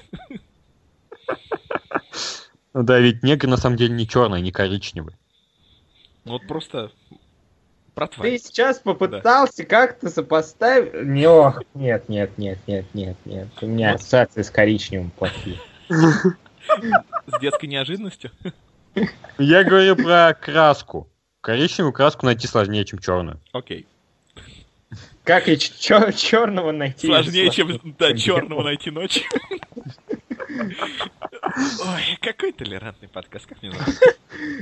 Ну 2.73 2.83
да, 2.83 2.99
ведь 2.99 3.23
негр 3.23 3.47
на 3.47 3.57
самом 3.57 3.77
деле 3.77 3.93
не 3.93 4.07
черный, 4.07 4.41
не 4.41 4.51
коричневый. 4.51 5.15
Ну 6.25 6.33
вот 6.33 6.45
просто 6.47 6.91
про 7.93 8.07
тварь. 8.07 8.31
Ты 8.31 8.37
сейчас 8.39 8.79
попытался 8.79 9.63
как-то 9.63 10.09
сопоставить... 10.09 10.93
Не, 11.05 11.27
ох, 11.29 11.61
нет, 11.73 12.09
нет, 12.09 12.37
нет, 12.37 12.59
нет, 12.67 12.85
нет, 12.93 13.15
нет. 13.23 13.47
У 13.61 13.67
меня 13.67 13.91
Вот. 13.91 14.01
ассоциации 14.01 14.41
с 14.41 14.49
коричневым 14.49 15.11
плохие. 15.11 15.57
С 15.87 17.39
детской 17.39 17.67
неожиданностью. 17.67 18.31
Я 19.37 19.63
говорю 19.63 19.95
про 19.95 20.33
краску. 20.33 21.07
Коричневую 21.45 21.93
краску 21.93 22.25
найти 22.25 22.47
сложнее, 22.47 22.83
чем 22.85 22.97
черную. 22.97 23.39
Окей. 23.51 23.85
Как 25.23 25.47
и 25.47 25.59
черного 25.59 26.71
найти? 26.71 27.05
Сложнее, 27.05 27.51
чем 27.51 27.79
да, 27.99 28.17
черного 28.17 28.63
найти 28.63 28.89
ночью. 28.89 29.21
Ой, 30.49 32.17
какой 32.19 32.51
толерантный 32.51 33.09
подкаст, 33.09 33.45
как 33.45 33.61
мне 33.61 33.69
нравится. 33.69 34.15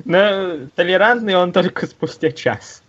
Но 0.04 0.68
толерантный 0.76 1.38
он 1.38 1.54
только 1.54 1.88
спустя 1.88 2.34
час. 2.34 2.84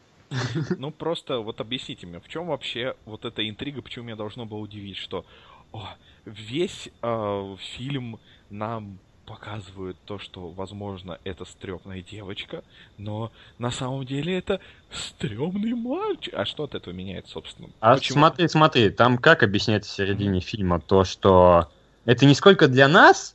Ну 0.77 0.91
просто 0.91 1.39
вот 1.39 1.61
объясните 1.61 2.09
мне, 2.09 2.19
в 2.19 2.27
чем 2.27 2.49
вообще 2.49 2.97
вот 3.05 3.25
эта 3.25 3.49
интрига, 3.49 3.81
почему 3.81 4.07
меня 4.07 4.17
должно 4.17 4.45
было 4.45 4.59
удивить, 4.59 4.97
что 4.97 5.25
о, 5.71 5.95
весь 6.25 6.89
э, 7.01 7.57
фильм 7.77 8.19
нам 8.51 8.99
показывают 9.27 9.97
то, 10.05 10.19
что, 10.19 10.49
возможно, 10.49 11.19
это 11.25 11.45
стрёмная 11.45 12.03
девочка, 12.03 12.63
но 12.99 13.33
на 13.59 13.71
самом 13.71 14.05
деле 14.05 14.39
это 14.39 14.61
стрёмный 14.91 15.75
мальчик. 15.75 16.35
А 16.35 16.45
что 16.45 16.65
от 16.65 16.75
этого 16.75 16.93
меняет, 16.93 17.29
собственно? 17.29 17.69
А 17.81 17.95
Почему? 17.95 18.19
смотри, 18.19 18.49
смотри, 18.49 18.91
там 18.91 19.19
как 19.19 19.43
объясняется 19.43 19.91
в 19.91 19.95
середине 19.95 20.41
фильма 20.41 20.81
то, 20.81 21.05
что 21.05 21.69
это 22.05 22.27
не 22.27 22.35
сколько 22.35 22.69
для 22.69 22.89
нас 22.89 23.35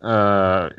э, 0.00 0.70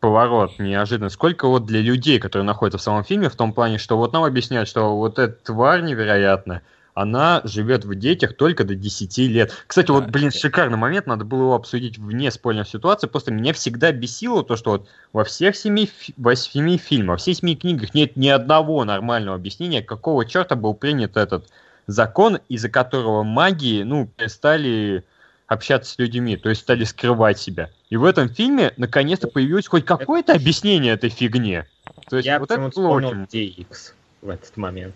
поворот 0.00 0.58
неожиданно, 0.58 1.10
сколько 1.10 1.48
вот 1.48 1.66
для 1.66 1.80
людей, 1.80 2.18
которые 2.18 2.44
находятся 2.44 2.78
в 2.78 2.82
самом 2.82 3.04
фильме, 3.04 3.28
в 3.28 3.36
том 3.36 3.52
плане, 3.52 3.78
что 3.78 3.96
вот 3.96 4.12
нам 4.12 4.24
объясняют, 4.24 4.68
что 4.68 4.96
вот 4.96 5.18
эта 5.18 5.32
тварь 5.44 5.82
невероятная, 5.82 6.62
она 6.94 7.40
живет 7.44 7.84
в 7.84 7.94
детях 7.94 8.36
только 8.36 8.64
до 8.64 8.74
10 8.74 9.18
лет. 9.18 9.52
Кстати, 9.66 9.88
Да, 9.88 9.94
вот, 9.94 10.08
блин, 10.08 10.30
шикарный 10.30 10.76
момент, 10.76 11.06
надо 11.06 11.24
было 11.24 11.40
его 11.42 11.54
обсудить 11.54 11.98
вне 11.98 12.30
спорной 12.30 12.66
ситуации, 12.66 13.06
просто 13.06 13.32
меня 13.32 13.52
всегда 13.52 13.92
бесило 13.92 14.42
то, 14.44 14.56
что 14.56 14.70
вот 14.72 14.88
во 15.12 15.24
всех 15.24 15.56
семи, 15.56 15.86
фи- 15.86 16.14
восьми 16.16 16.78
фильмах, 16.78 17.14
во 17.14 17.16
всех 17.18 17.36
семи 17.36 17.56
книгах 17.56 17.94
нет 17.94 18.16
ни 18.16 18.28
одного 18.28 18.84
нормального 18.84 19.36
объяснения, 19.36 19.82
какого 19.82 20.24
черта 20.24 20.56
был 20.56 20.74
принят 20.74 21.16
этот 21.16 21.46
закон, 21.86 22.38
из-за 22.48 22.68
которого 22.68 23.22
магии, 23.22 23.82
ну, 23.82 24.06
перестали 24.16 25.04
общаться 25.46 25.94
с 25.94 25.98
людьми, 25.98 26.36
то 26.36 26.48
есть 26.48 26.60
стали 26.60 26.84
скрывать 26.84 27.38
себя. 27.38 27.70
И 27.88 27.96
в 27.96 28.04
этом 28.04 28.28
фильме 28.28 28.72
наконец-то 28.76 29.26
появилось 29.26 29.66
хоть 29.66 29.84
какое-то 29.84 30.32
объяснение 30.34 30.92
этой 30.92 31.10
фигне. 31.10 31.66
То 32.08 32.16
есть 32.16 32.26
Я 32.26 32.38
вот 32.38 32.50
это 32.52 32.70
вспомнил 32.70 33.10
DX 33.10 33.92
в 34.22 34.28
этот 34.28 34.56
момент. 34.56 34.94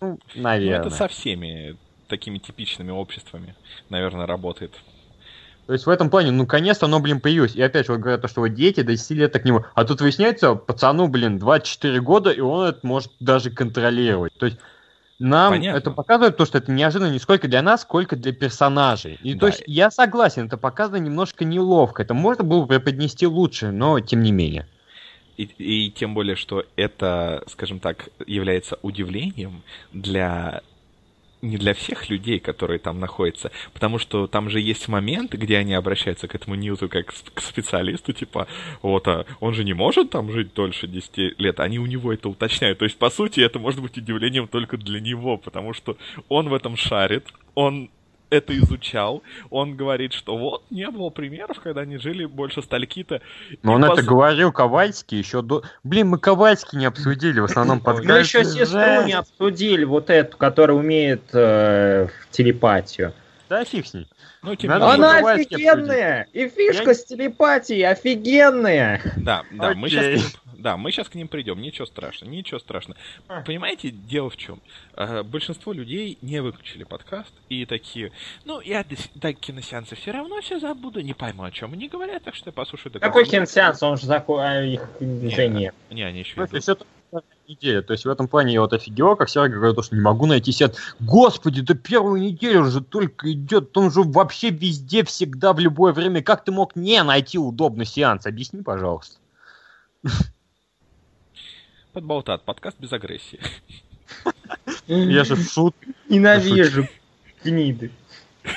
Ну, 0.00 0.18
Ну, 0.34 0.42
наверное. 0.42 0.86
это 0.86 0.90
со 0.90 1.08
всеми 1.08 1.76
такими 2.08 2.38
типичными 2.38 2.90
обществами, 2.90 3.54
наверное, 3.90 4.26
работает. 4.26 4.72
То 5.66 5.74
есть 5.74 5.84
в 5.84 5.90
этом 5.90 6.08
плане, 6.08 6.30
ну, 6.30 6.38
наконец-то 6.44 6.86
оно, 6.86 6.98
блин, 6.98 7.20
появилось. 7.20 7.54
И 7.54 7.60
опять 7.60 7.86
же, 7.86 7.92
вот 7.92 8.00
говорят, 8.00 8.22
то, 8.22 8.28
что 8.28 8.40
вот 8.40 8.54
дети 8.54 8.80
до 8.82 8.92
10 8.92 9.10
лет 9.10 9.32
так 9.32 9.44
не 9.44 9.52
могут. 9.52 9.68
А 9.74 9.84
тут 9.84 10.00
выясняется, 10.00 10.54
пацану, 10.54 11.08
блин, 11.08 11.38
24 11.38 12.00
года, 12.00 12.30
и 12.30 12.40
он 12.40 12.68
это 12.68 12.86
может 12.86 13.12
даже 13.20 13.50
контролировать. 13.50 14.32
То 14.38 14.46
есть 14.46 14.58
нам 15.18 15.52
Понятно. 15.52 15.76
это 15.78 15.90
показывает 15.90 16.38
то, 16.38 16.46
что 16.46 16.56
это 16.56 16.72
неожиданно 16.72 17.10
не 17.10 17.18
сколько 17.18 17.48
для 17.48 17.60
нас, 17.60 17.82
сколько 17.82 18.16
для 18.16 18.32
персонажей. 18.32 19.18
И 19.22 19.34
Да. 19.34 19.40
то 19.40 19.46
есть 19.48 19.62
я 19.66 19.90
согласен, 19.90 20.46
это 20.46 20.56
показано 20.56 20.96
немножко 20.96 21.44
неловко. 21.44 22.02
Это 22.02 22.14
можно 22.14 22.44
было 22.44 22.62
бы 22.62 22.66
преподнести 22.68 23.26
лучше, 23.26 23.70
но 23.70 24.00
тем 24.00 24.22
не 24.22 24.32
менее. 24.32 24.66
И, 25.38 25.44
и 25.58 25.90
тем 25.90 26.14
более, 26.14 26.36
что 26.36 26.66
это, 26.76 27.44
скажем 27.46 27.78
так, 27.78 28.10
является 28.26 28.78
удивлением 28.82 29.62
для 29.92 30.62
не 31.40 31.56
для 31.56 31.72
всех 31.72 32.10
людей, 32.10 32.40
которые 32.40 32.80
там 32.80 32.98
находятся, 32.98 33.52
потому 33.72 33.98
что 33.98 34.26
там 34.26 34.50
же 34.50 34.60
есть 34.60 34.88
моменты, 34.88 35.36
где 35.36 35.58
они 35.58 35.72
обращаются 35.74 36.26
к 36.26 36.34
этому 36.34 36.56
Ньюту 36.56 36.88
как 36.88 37.14
к 37.34 37.40
специалисту, 37.40 38.12
типа, 38.12 38.48
вот, 38.82 39.06
а 39.06 39.24
он 39.38 39.54
же 39.54 39.62
не 39.62 39.72
может 39.72 40.10
там 40.10 40.32
жить 40.32 40.52
дольше 40.54 40.88
10 40.88 41.38
лет, 41.38 41.60
они 41.60 41.78
у 41.78 41.86
него 41.86 42.12
это 42.12 42.28
уточняют. 42.28 42.78
То 42.78 42.84
есть, 42.84 42.98
по 42.98 43.08
сути, 43.08 43.38
это 43.38 43.60
может 43.60 43.80
быть 43.80 43.96
удивлением 43.96 44.48
только 44.48 44.76
для 44.76 45.00
него, 45.00 45.36
потому 45.36 45.72
что 45.74 45.96
он 46.28 46.48
в 46.48 46.54
этом 46.54 46.76
шарит, 46.76 47.28
он 47.54 47.90
это 48.30 48.56
изучал, 48.58 49.22
он 49.50 49.76
говорит, 49.76 50.12
что 50.12 50.36
вот, 50.36 50.62
не 50.70 50.88
было 50.90 51.10
примеров, 51.10 51.60
когда 51.60 51.82
они 51.82 51.98
жили 51.98 52.24
больше 52.24 52.62
стальки-то. 52.62 53.20
Но 53.62 53.74
он 53.74 53.82
поз... 53.82 53.98
это 53.98 54.06
говорил 54.06 54.52
Ковальский 54.52 55.18
еще 55.18 55.42
до... 55.42 55.62
Блин, 55.84 56.08
мы 56.08 56.18
Ковальский 56.18 56.78
не 56.78 56.86
обсудили, 56.86 57.40
в 57.40 57.44
основном 57.44 57.80
под 57.80 58.04
Мы 58.04 58.18
еще 58.18 58.44
сестру 58.44 59.04
не 59.04 59.12
обсудили, 59.12 59.84
вот 59.84 60.10
эту, 60.10 60.36
которая 60.36 60.76
умеет 60.76 61.22
э, 61.32 62.08
телепатию. 62.30 63.12
Да 63.48 63.64
фиг 63.64 63.86
с 63.86 63.94
ней. 63.94 64.06
Ну, 64.42 64.54
типа, 64.54 64.76
Она 64.76 65.18
офигенная! 65.18 66.28
И 66.32 66.48
фишка 66.48 66.90
Я... 66.90 66.94
с 66.94 67.04
телепатией 67.04 67.86
офигенная! 67.86 69.00
Да, 69.16 69.42
да, 69.50 69.74
мы 69.74 69.88
сейчас 69.88 70.36
да, 70.58 70.76
мы 70.76 70.90
сейчас 70.90 71.08
к 71.08 71.14
ним 71.14 71.28
придем, 71.28 71.60
ничего 71.60 71.86
страшного, 71.86 72.30
ничего 72.30 72.58
страшного. 72.58 72.98
Понимаете, 73.46 73.90
дело 73.90 74.28
в 74.28 74.36
чем? 74.36 74.60
А, 74.94 75.22
большинство 75.22 75.72
людей 75.72 76.18
не 76.20 76.42
выключили 76.42 76.84
подкаст 76.84 77.32
и 77.48 77.64
такие, 77.64 78.12
ну, 78.44 78.60
я 78.60 78.84
до, 78.84 78.96
до 79.14 79.32
киносеанса 79.32 79.94
все 79.94 80.10
равно 80.10 80.40
все 80.40 80.58
забуду, 80.58 81.00
не 81.00 81.14
пойму, 81.14 81.44
о 81.44 81.50
чем 81.50 81.72
они 81.72 81.88
говорят, 81.88 82.24
так 82.24 82.34
что 82.34 82.48
я 82.48 82.52
послушаю 82.52 82.92
до 82.92 82.98
Какой 82.98 83.24
киносеанс? 83.24 83.82
Он 83.82 83.96
же 83.96 84.06
такой, 84.08 84.44
а 84.44 84.62
их 84.62 84.82
уже 85.00 85.46
нет. 85.48 85.74
Не, 85.90 86.02
они 86.02 86.20
еще 86.20 86.34
идут. 86.44 86.86
Неделя. 87.46 87.80
То 87.80 87.94
есть 87.94 88.04
в 88.04 88.10
этом 88.10 88.28
плане 88.28 88.52
я 88.52 88.60
вот 88.60 88.74
офигел, 88.74 89.16
как 89.16 89.30
Серега 89.30 89.56
говорит, 89.56 89.82
что 89.82 89.96
не 89.96 90.02
могу 90.02 90.26
найти 90.26 90.52
сет. 90.52 90.76
Господи, 91.00 91.62
да 91.62 91.72
первую 91.72 92.20
неделю 92.20 92.64
уже 92.64 92.82
только 92.82 93.32
идет, 93.32 93.74
он 93.78 93.90
же 93.90 94.02
вообще 94.02 94.50
везде, 94.50 95.02
всегда, 95.04 95.54
в 95.54 95.58
любое 95.58 95.94
время. 95.94 96.22
Как 96.22 96.44
ты 96.44 96.52
мог 96.52 96.76
не 96.76 97.02
найти 97.02 97.38
удобный 97.38 97.86
сеанс? 97.86 98.26
Объясни, 98.26 98.60
пожалуйста. 98.60 99.16
Подболтат, 101.98 102.44
подкаст 102.44 102.76
без 102.78 102.92
агрессии. 102.92 103.40
Я 104.86 105.24
же 105.24 105.34
шут. 105.34 105.74
Ненавижу 106.08 106.86
гниды. 107.42 107.90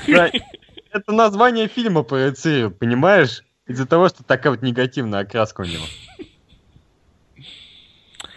Это 0.05 1.11
название 1.11 1.67
фильма 1.67 2.03
проецирует, 2.03 2.77
понимаешь? 2.77 3.43
Из-за 3.65 3.87
того, 3.87 4.09
что 4.09 4.23
такая 4.23 4.51
вот 4.51 4.61
негативная 4.61 5.21
окраска 5.21 5.61
у 5.61 5.63
него. 5.63 5.83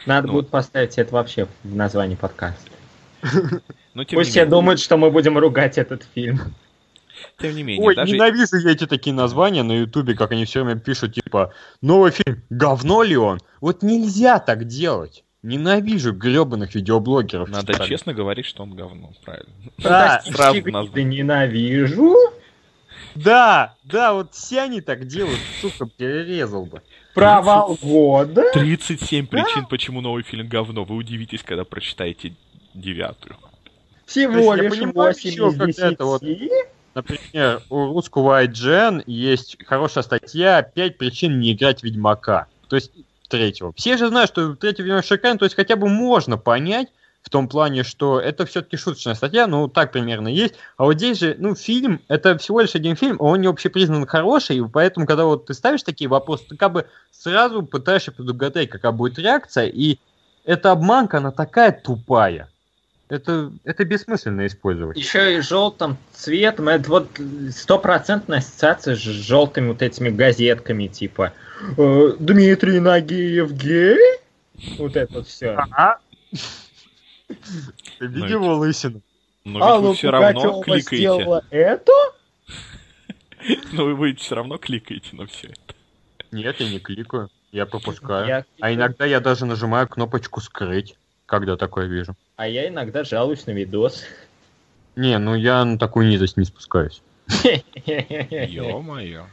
Надо 0.06 0.28
ну, 0.28 0.32
будет 0.32 0.48
поставить 0.48 0.96
это 0.96 1.12
вообще 1.12 1.48
в 1.64 1.76
названии 1.76 2.16
подкаста. 2.16 2.70
Но, 3.92 4.06
Пусть 4.06 4.30
все 4.30 4.46
думают, 4.46 4.80
что 4.80 4.96
мы 4.96 5.10
будем 5.10 5.36
ругать 5.36 5.76
этот 5.76 6.08
фильм. 6.14 6.40
Тем 7.38 7.56
не 7.56 7.62
менее, 7.62 7.84
Ой, 7.84 7.96
даже... 7.96 8.12
ненавижу 8.12 8.56
я 8.56 8.70
эти 8.70 8.86
такие 8.86 9.14
названия 9.14 9.62
на 9.62 9.72
Ютубе, 9.72 10.14
как 10.14 10.32
они 10.32 10.44
все 10.44 10.62
время 10.62 10.80
пишут, 10.80 11.14
типа, 11.14 11.52
новый 11.80 12.12
фильм, 12.12 12.42
говно 12.50 13.02
ли 13.02 13.16
он? 13.16 13.40
Вот 13.60 13.82
нельзя 13.82 14.38
так 14.38 14.64
делать. 14.64 15.24
Ненавижу 15.42 16.12
гребаных 16.12 16.74
видеоблогеров. 16.74 17.50
Надо 17.50 17.74
читали. 17.74 17.88
честно 17.88 18.14
говорить, 18.14 18.46
что 18.46 18.62
он 18.62 18.74
говно, 18.74 19.12
правильно. 19.24 19.52
Да, 19.78 20.22
сразу 20.24 20.60
ненавижу. 20.60 22.14
Да, 23.14 23.76
да, 23.84 24.14
вот 24.14 24.34
все 24.34 24.62
они 24.62 24.80
так 24.80 25.06
делают, 25.06 25.38
сука, 25.60 25.86
перерезал 25.86 26.64
бы. 26.66 26.82
Провал 27.14 27.78
года? 27.80 28.44
37 28.52 29.26
причин, 29.26 29.62
да? 29.62 29.66
почему 29.68 30.00
новый 30.00 30.24
фильм 30.24 30.48
говно. 30.48 30.84
Вы 30.84 30.96
удивитесь, 30.96 31.42
когда 31.42 31.64
прочитаете 31.64 32.34
девятую. 32.72 33.36
Всего 34.06 34.54
лишь 34.54 34.78
8 34.78 35.30
из 35.30 35.54
10. 35.54 36.00
Вот, 36.00 36.22
Например, 36.94 37.62
у 37.70 37.86
русского 37.86 38.44
IGN 38.44 39.02
есть 39.06 39.56
хорошая 39.66 40.04
статья 40.04 40.62
«Пять 40.62 40.96
причин 40.98 41.40
не 41.40 41.52
играть 41.52 41.82
Ведьмака». 41.82 42.46
То 42.68 42.76
есть 42.76 42.92
третьего. 43.28 43.72
Все 43.76 43.96
же 43.96 44.08
знают, 44.08 44.30
что 44.30 44.54
третий 44.54 44.82
Ведьмак 44.82 45.04
шикарный, 45.04 45.38
то 45.38 45.44
есть 45.44 45.56
хотя 45.56 45.76
бы 45.76 45.88
можно 45.88 46.38
понять, 46.38 46.88
в 47.24 47.30
том 47.30 47.48
плане, 47.48 47.84
что 47.84 48.20
это 48.20 48.44
все-таки 48.44 48.76
шуточная 48.76 49.14
статья, 49.14 49.46
ну, 49.46 49.66
так 49.66 49.92
примерно 49.92 50.28
есть. 50.28 50.56
А 50.76 50.84
вот 50.84 50.94
здесь 50.94 51.18
же, 51.18 51.34
ну, 51.38 51.54
фильм, 51.54 52.02
это 52.08 52.36
всего 52.36 52.60
лишь 52.60 52.74
один 52.74 52.96
фильм, 52.96 53.16
он 53.18 53.40
не 53.40 53.46
общепризнан 53.46 54.06
хороший, 54.06 54.58
и 54.58 54.62
поэтому, 54.62 55.06
когда 55.06 55.24
вот 55.24 55.46
ты 55.46 55.54
ставишь 55.54 55.82
такие 55.82 56.08
вопросы, 56.08 56.44
ты 56.50 56.56
как 56.56 56.72
бы 56.72 56.86
сразу 57.10 57.62
пытаешься 57.62 58.12
предугадать, 58.12 58.68
какая 58.68 58.92
будет 58.92 59.18
реакция, 59.18 59.66
и 59.66 59.98
эта 60.44 60.70
обманка, 60.70 61.16
она 61.16 61.30
такая 61.30 61.72
тупая. 61.72 62.50
Это, 63.08 63.52
это 63.64 63.84
бессмысленно 63.84 64.46
использовать. 64.46 64.96
Еще 64.96 65.36
и 65.36 65.40
желтым 65.40 65.98
цветом, 66.12 66.68
это 66.68 66.88
вот 66.88 67.08
стопроцентная 67.50 68.38
ассоциация 68.38 68.96
с 68.96 68.98
желтыми 68.98 69.68
вот 69.68 69.82
этими 69.82 70.08
газетками, 70.08 70.86
типа 70.86 71.32
э, 71.76 72.12
Дмитрий 72.18 72.80
Нагиев 72.80 73.52
гей? 73.52 73.98
Вот 74.78 74.96
это 74.96 75.12
вот 75.12 75.28
все. 75.28 75.50
Ага. 75.50 75.98
Ты 77.98 78.06
видел 78.06 78.42
его 78.42 78.56
лысину? 78.56 79.02
Но 79.44 79.62
а, 79.62 79.78
вы 79.78 79.94
все 79.94 80.10
равно 80.10 80.62
кликаете. 80.62 81.42
это? 81.50 81.92
Но 83.72 83.84
вы 83.94 84.14
все 84.14 84.34
равно 84.34 84.56
кликаете 84.56 85.14
на 85.14 85.26
все 85.26 85.48
это. 85.48 85.74
Нет, 86.32 86.58
я 86.60 86.70
не 86.70 86.78
кликаю. 86.78 87.28
Я 87.52 87.66
пропускаю. 87.66 88.26
Я... 88.26 88.44
А 88.60 88.72
иногда 88.72 89.04
я 89.04 89.20
даже 89.20 89.44
нажимаю 89.44 89.86
кнопочку 89.86 90.40
«Скрыть», 90.40 90.96
когда 91.26 91.56
такое 91.56 91.86
вижу. 91.86 92.14
А 92.36 92.46
я 92.48 92.68
иногда 92.68 93.04
жалуюсь 93.04 93.46
на 93.46 93.52
видос. 93.52 94.04
Не, 94.96 95.18
ну 95.18 95.34
я 95.34 95.64
на 95.64 95.78
такую 95.78 96.08
низость 96.08 96.36
не 96.36 96.44
спускаюсь. 96.44 97.02
Ё-моё. 97.86 99.26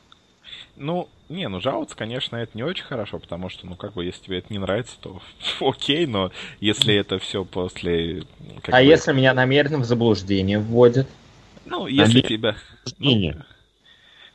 Ну, 0.78 1.10
не, 1.30 1.48
ну 1.48 1.62
жаловаться, 1.62 1.96
конечно, 1.96 2.36
это 2.36 2.52
не 2.56 2.64
очень 2.64 2.84
хорошо, 2.84 3.20
потому 3.20 3.50
что, 3.50 3.68
ну, 3.68 3.76
как 3.76 3.94
бы, 3.94 4.04
если 4.06 4.24
тебе 4.24 4.40
это 4.40 4.52
не 4.52 4.60
нравится, 4.60 4.96
то 5.00 5.22
окей, 5.62 6.06
но 6.08 6.32
если 6.60 6.96
это 6.96 7.20
все 7.20 7.46
после... 7.46 8.24
А 8.68 8.72
бы, 8.72 8.84
если 8.84 9.14
меня 9.14 9.34
намеренно 9.34 9.78
в 9.80 9.86
заблуждение 9.86 10.60
вводят? 10.60 11.08
Ну, 11.66 11.88
если 11.88 12.20
а 12.20 12.28
тебя... 12.28 12.56
Ну, 12.98 13.34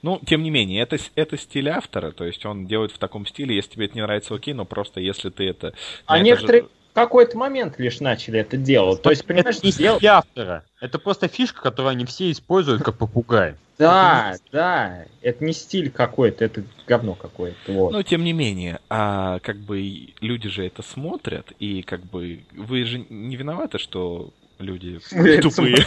ну, 0.02 0.20
тем 0.24 0.42
не 0.42 0.50
менее, 0.50 0.82
это, 0.82 0.98
это 1.16 1.36
стиль 1.36 1.68
автора, 1.68 2.12
то 2.12 2.24
есть 2.24 2.46
он 2.46 2.66
делает 2.66 2.92
в 2.92 2.98
таком 2.98 3.26
стиле, 3.26 3.56
если 3.56 3.70
тебе 3.72 3.86
это 3.86 3.96
не 3.96 4.02
нравится, 4.02 4.34
окей, 4.34 4.54
но 4.54 4.64
просто 4.64 5.00
если 5.00 5.30
ты 5.30 5.48
это... 5.48 5.74
А 6.06 6.20
некоторые, 6.20 6.62
же 6.62 6.68
какой-то 6.96 7.36
момент 7.36 7.78
лишь 7.78 8.00
начали 8.00 8.40
это 8.40 8.56
делать. 8.56 9.02
То 9.02 9.10
есть, 9.10 9.26
понимаешь, 9.26 9.58
это 9.58 9.66
не 9.66 9.72
дел... 9.72 9.98
автора. 10.02 10.64
Это 10.80 10.98
просто 10.98 11.28
фишка, 11.28 11.60
которую 11.60 11.90
они 11.90 12.06
все 12.06 12.30
используют 12.30 12.82
как 12.82 12.96
попугай. 12.96 13.54
Да, 13.78 14.32
это 14.34 14.42
да. 14.50 15.04
Это 15.20 15.44
не 15.44 15.52
стиль 15.52 15.90
какой-то, 15.90 16.46
это 16.46 16.64
говно 16.86 17.14
какое-то. 17.14 17.70
Вот. 17.70 17.92
Но 17.92 18.02
тем 18.02 18.24
не 18.24 18.32
менее, 18.32 18.80
а 18.88 19.40
как 19.40 19.58
бы 19.58 20.08
люди 20.20 20.48
же 20.48 20.66
это 20.66 20.82
смотрят, 20.82 21.52
и 21.58 21.82
как 21.82 22.00
бы 22.00 22.40
вы 22.52 22.84
же 22.84 23.04
не 23.10 23.36
виноваты, 23.36 23.78
что 23.78 24.30
люди 24.58 25.00
тупые. 25.40 25.84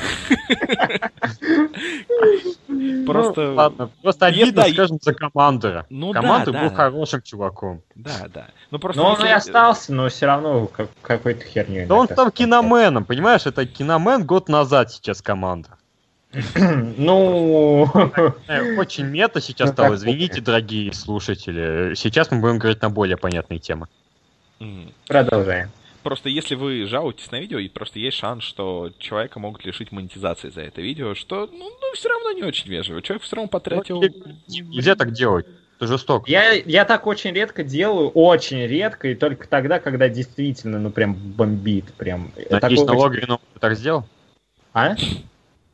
Просто... 3.06 3.42
Ну, 3.42 3.56
ладно, 3.56 3.90
просто 4.02 4.26
обидно, 4.28 4.64
скажем, 4.64 5.00
за 5.02 5.14
командора. 5.14 5.86
Ну, 5.90 6.14
Командор 6.14 6.54
был 6.54 6.70
хорошим 6.74 7.22
чуваком. 7.22 7.82
Да, 7.96 8.28
да. 8.34 8.48
Ну, 8.72 8.80
просто 8.80 9.02
но 9.02 9.14
он 9.14 9.26
и 9.26 9.30
остался, 9.30 9.94
но 9.94 10.10
все 10.10 10.26
равно 10.28 10.70
какой-то 11.02 11.46
херню. 11.46 11.88
Да 11.88 11.96
он 11.96 12.08
стал 12.08 12.32
киноменом, 12.32 13.06
понимаешь? 13.06 13.46
Это 13.46 13.66
киномен 13.66 14.26
год 14.26 14.50
назад 14.50 14.92
сейчас 14.92 15.22
команда. 15.22 15.70
Ну... 16.98 17.90
Очень 18.78 19.06
мета 19.06 19.42
сейчас 19.42 19.70
ну, 19.70 19.74
стало, 19.74 19.96
извините, 19.96 20.42
дорогие 20.42 20.94
слушатели. 20.94 21.96
Сейчас 21.96 22.30
мы 22.32 22.40
будем 22.40 22.60
говорить 22.60 22.82
на 22.82 22.90
более 22.90 23.18
понятные 23.18 23.60
темы. 23.60 23.88
Продолжаем. 25.08 25.70
Просто 26.04 26.30
если 26.30 26.56
вы 26.56 26.86
жалуетесь 26.86 27.30
на 27.32 27.40
видео, 27.40 27.60
и 27.60 27.68
просто 27.68 28.00
есть 28.00 28.18
шанс, 28.18 28.44
что 28.44 28.92
человека 29.00 29.40
могут 29.40 29.66
лишить 29.66 29.92
монетизации 29.92 30.50
за 30.50 30.62
это 30.62 30.82
видео, 30.82 31.14
что, 31.14 31.48
ну, 31.52 31.70
ну 31.70 31.94
все 31.94 32.10
равно 32.10 32.32
не 32.32 32.44
очень 32.44 32.70
вежливо. 32.70 33.02
Человек 33.02 33.24
все 33.24 33.36
равно 33.36 33.50
потратил... 33.50 34.02
Нельзя 34.48 34.96
так 34.96 35.12
делать. 35.12 35.46
Это 35.78 35.88
жестоко. 35.88 36.30
Я, 36.30 36.54
я 36.54 36.86
так 36.86 37.08
очень 37.08 37.32
редко 37.32 37.64
делаю, 37.64 38.10
очень 38.10 38.66
редко, 38.66 39.10
и 39.10 39.16
только 39.16 39.48
тогда, 39.48 39.80
когда 39.80 40.10
действительно, 40.10 40.80
ну, 40.80 40.90
прям 40.90 41.14
бомбит. 41.14 41.86
Прям. 41.94 42.32
Надеюсь, 42.50 42.84
на 42.84 42.94
очень... 42.94 43.22
ты 43.22 43.60
так 43.60 43.76
сделал? 43.76 44.06
А? 44.74 44.96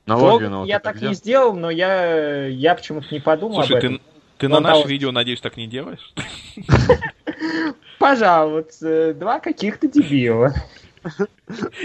На 0.06 0.18
Логвину 0.18 0.66
Я 0.66 0.80
так, 0.80 1.00
так 1.00 1.10
не 1.10 1.16
сделал, 1.16 1.56
но 1.56 1.72
я, 1.72 2.46
я 2.46 2.76
почему-то 2.76 3.08
не 3.12 3.20
подумал 3.20 3.64
Слушай, 3.64 3.72
об 3.72 3.78
этом. 3.78 3.98
ты, 3.98 4.04
ты 4.38 4.48
на 4.48 4.60
наше 4.60 4.88
видео, 4.88 5.12
надеюсь, 5.12 5.42
так 5.42 5.58
не 5.58 5.68
делаешь? 5.68 6.14
Пожалуйста, 8.06 9.16
два 9.16 9.40
каких-то 9.40 9.88
дебила. 9.88 10.54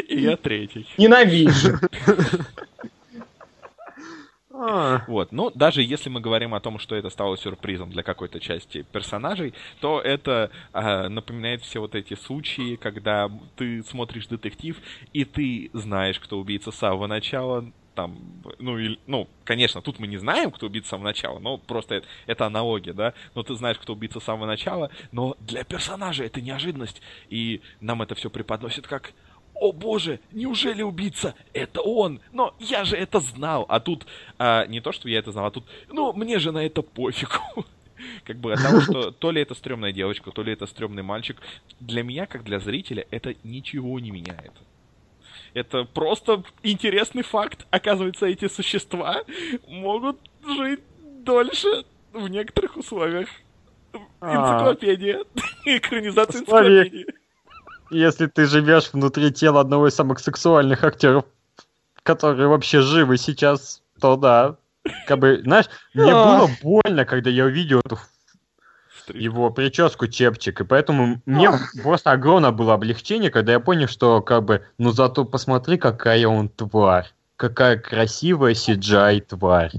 И 0.06 0.20
я 0.20 0.36
третий. 0.36 0.86
Ненавижу. 0.98 1.78
А. 4.52 5.04
Вот. 5.08 5.32
Но 5.32 5.48
даже 5.48 5.82
если 5.82 6.10
мы 6.10 6.20
говорим 6.20 6.52
о 6.52 6.60
том, 6.60 6.78
что 6.78 6.94
это 6.94 7.08
стало 7.08 7.38
сюрпризом 7.38 7.88
для 7.90 8.02
какой-то 8.02 8.38
части 8.38 8.84
персонажей, 8.92 9.54
то 9.80 9.98
это 9.98 10.50
а, 10.74 11.08
напоминает 11.08 11.62
все 11.62 11.80
вот 11.80 11.94
эти 11.94 12.12
случаи, 12.12 12.76
когда 12.76 13.30
ты 13.56 13.82
смотришь 13.82 14.26
детектив, 14.26 14.76
и 15.14 15.24
ты 15.24 15.70
знаешь, 15.72 16.20
кто 16.20 16.38
убийца 16.38 16.70
с 16.70 16.76
самого 16.76 17.06
начала, 17.06 17.64
там, 17.94 18.18
ну, 18.58 18.78
или, 18.78 18.98
ну, 19.06 19.28
конечно, 19.44 19.82
тут 19.82 19.98
мы 19.98 20.06
не 20.06 20.16
знаем, 20.16 20.50
кто 20.50 20.66
убийца 20.66 20.88
с 20.88 20.90
самого 20.90 21.06
начала, 21.06 21.38
но 21.38 21.58
просто 21.58 21.96
это, 21.96 22.06
это 22.26 22.46
аналогия, 22.46 22.92
да, 22.92 23.14
но 23.34 23.42
ты 23.42 23.54
знаешь, 23.54 23.78
кто 23.78 23.92
убийца 23.92 24.20
с 24.20 24.24
самого 24.24 24.46
начала, 24.46 24.90
но 25.12 25.36
для 25.40 25.64
персонажа 25.64 26.24
это 26.24 26.40
неожиданность, 26.40 27.02
и 27.28 27.60
нам 27.80 28.02
это 28.02 28.14
все 28.14 28.30
преподносит 28.30 28.86
как 28.86 29.12
о 29.54 29.72
боже, 29.72 30.20
неужели 30.32 30.82
убийца? 30.82 31.34
Это 31.52 31.82
он! 31.82 32.20
Но 32.32 32.54
я 32.58 32.84
же 32.84 32.96
это 32.96 33.20
знал! 33.20 33.66
А 33.68 33.78
тут, 33.78 34.06
а, 34.38 34.66
не 34.66 34.80
то, 34.80 34.90
что 34.90 35.08
я 35.08 35.18
это 35.18 35.32
знал, 35.32 35.46
а 35.46 35.50
тут, 35.50 35.64
ну, 35.88 36.12
мне 36.14 36.38
же 36.38 36.50
на 36.50 36.64
это 36.64 36.82
пофигу. 36.82 37.66
Как 38.24 38.38
бы 38.38 38.54
от 38.54 38.62
того, 38.62 38.80
что 38.80 39.10
то 39.10 39.30
ли 39.30 39.42
это 39.42 39.54
стрёмная 39.54 39.92
девочка, 39.92 40.30
то 40.30 40.42
ли 40.42 40.54
это 40.54 40.66
стрёмный 40.66 41.02
мальчик, 41.02 41.36
для 41.80 42.02
меня, 42.02 42.24
как 42.24 42.44
для 42.44 42.58
зрителя, 42.58 43.06
это 43.10 43.34
ничего 43.44 44.00
не 44.00 44.10
меняет. 44.10 44.52
Это 45.54 45.84
просто 45.84 46.42
интересный 46.62 47.22
факт. 47.22 47.66
Оказывается, 47.70 48.26
эти 48.26 48.48
существа 48.48 49.22
могут 49.66 50.18
жить 50.46 50.80
дольше 51.24 51.84
в 52.12 52.28
некоторых 52.28 52.76
условиях. 52.76 53.28
А. 54.20 54.54
Энциклопедия. 54.54 55.24
Экранизация 55.64 56.42
энциклопедии. 56.42 57.06
Если 57.90 58.26
ты 58.26 58.46
живешь 58.46 58.92
внутри 58.92 59.32
тела 59.32 59.60
одного 59.60 59.88
из 59.88 59.94
самых 59.94 60.20
сексуальных 60.20 60.84
актеров, 60.84 61.24
которые 62.04 62.48
вообще 62.48 62.80
живы 62.80 63.16
сейчас, 63.16 63.82
то 64.00 64.16
да. 64.16 64.56
Как 65.06 65.18
бы, 65.18 65.40
знаешь, 65.42 65.66
мне 65.92 66.12
А. 66.12 66.38
было 66.38 66.50
больно, 66.62 67.04
когда 67.04 67.30
я 67.30 67.44
увидел 67.44 67.80
эту 67.80 67.98
его 69.08 69.50
прическу 69.50 70.06
чепчик, 70.06 70.60
и 70.60 70.64
поэтому 70.64 71.20
мне 71.26 71.50
просто 71.82 72.12
огромное 72.12 72.50
было 72.50 72.74
облегчение, 72.74 73.30
когда 73.30 73.52
я 73.52 73.60
понял, 73.60 73.88
что 73.88 74.20
как 74.20 74.44
бы, 74.44 74.64
ну 74.78 74.92
зато 74.92 75.24
посмотри, 75.24 75.78
какая 75.78 76.26
он 76.26 76.48
тварь. 76.48 77.06
Какая 77.36 77.78
красивая 77.78 78.52
CGI 78.52 79.20
тварь. 79.22 79.72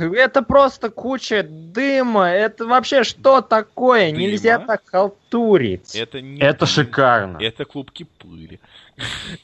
Это 0.00 0.42
просто 0.42 0.90
куча 0.90 1.42
дыма. 1.42 2.28
Это 2.30 2.66
вообще 2.66 3.04
что 3.04 3.40
такое? 3.40 4.10
Дыма? 4.10 4.18
Нельзя 4.20 4.58
так 4.58 4.82
халтурить. 4.86 5.94
Это 5.94 6.20
не 6.20 6.40
Это 6.40 6.60
дым, 6.60 6.68
шикарно. 6.68 7.38
Это 7.40 7.64
клубки 7.64 8.06
пыли. 8.18 8.60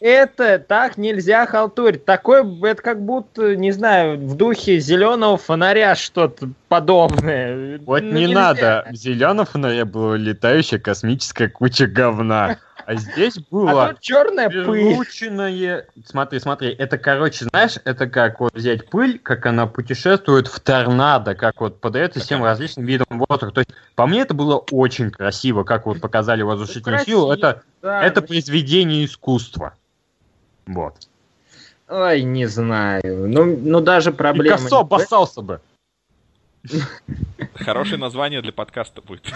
Это 0.00 0.58
так 0.58 0.96
нельзя 0.96 1.46
халтурить. 1.46 2.04
Такое, 2.04 2.44
это 2.64 2.82
как 2.82 3.00
будто, 3.02 3.54
не 3.54 3.70
знаю, 3.72 4.18
в 4.18 4.36
духе 4.36 4.80
зеленого 4.80 5.36
фонаря 5.36 5.94
что-то 5.94 6.48
подобное. 6.68 7.78
Вот 7.78 8.02
Ну, 8.02 8.12
не 8.12 8.22
нельзя. 8.22 8.34
надо. 8.34 8.86
В 8.90 8.94
зеленом 8.96 9.46
фонаре 9.46 9.84
была 9.84 10.16
летающая 10.16 10.78
космическая 10.78 11.48
куча 11.48 11.86
говна. 11.86 12.58
А 12.86 12.96
здесь 12.96 13.38
А 13.38 13.42
было 13.50 13.88
тут 13.88 14.00
черная 14.00 14.48
пыль. 14.50 14.64
прирученное... 14.64 15.86
Смотри, 16.04 16.38
смотри, 16.38 16.68
это, 16.70 16.98
короче, 16.98 17.46
знаешь, 17.46 17.76
это 17.84 18.06
как 18.06 18.40
вот 18.40 18.54
взять 18.54 18.88
пыль, 18.90 19.18
как 19.18 19.46
она 19.46 19.66
путешествует 19.66 20.48
в 20.48 20.60
торнадо, 20.60 21.34
как 21.34 21.60
вот 21.60 21.80
подается 21.80 22.20
всем 22.20 22.44
различным 22.44 22.84
видам 22.84 23.06
воздуха. 23.10 23.52
То 23.52 23.60
есть, 23.60 23.70
по 23.94 24.06
мне, 24.06 24.20
это 24.20 24.34
было 24.34 24.56
очень 24.70 25.10
красиво, 25.10 25.64
как 25.64 25.86
вот 25.86 26.00
показали 26.00 26.42
воздушительную 26.42 26.98
Ну, 27.00 27.04
силу. 27.04 27.26
красиво, 27.28 27.48
Это, 27.48 27.62
Да, 27.82 28.02
это 28.02 28.22
произведение 28.22 29.04
искусства. 29.06 29.74
Вот. 30.66 30.94
Ой, 31.88 32.22
не 32.22 32.46
знаю. 32.46 33.28
Ну, 33.28 33.44
ну 33.44 33.80
даже 33.80 34.10
И 34.10 34.14
проблема... 34.14 34.56
косо 34.56 34.64
не 34.64 34.70
в 34.70 34.80
обоссался 34.80 35.42
бы. 35.42 35.60
Хорошее 37.54 37.98
название 37.98 38.42
для 38.42 38.52
подкаста 38.52 39.02
будет. 39.02 39.30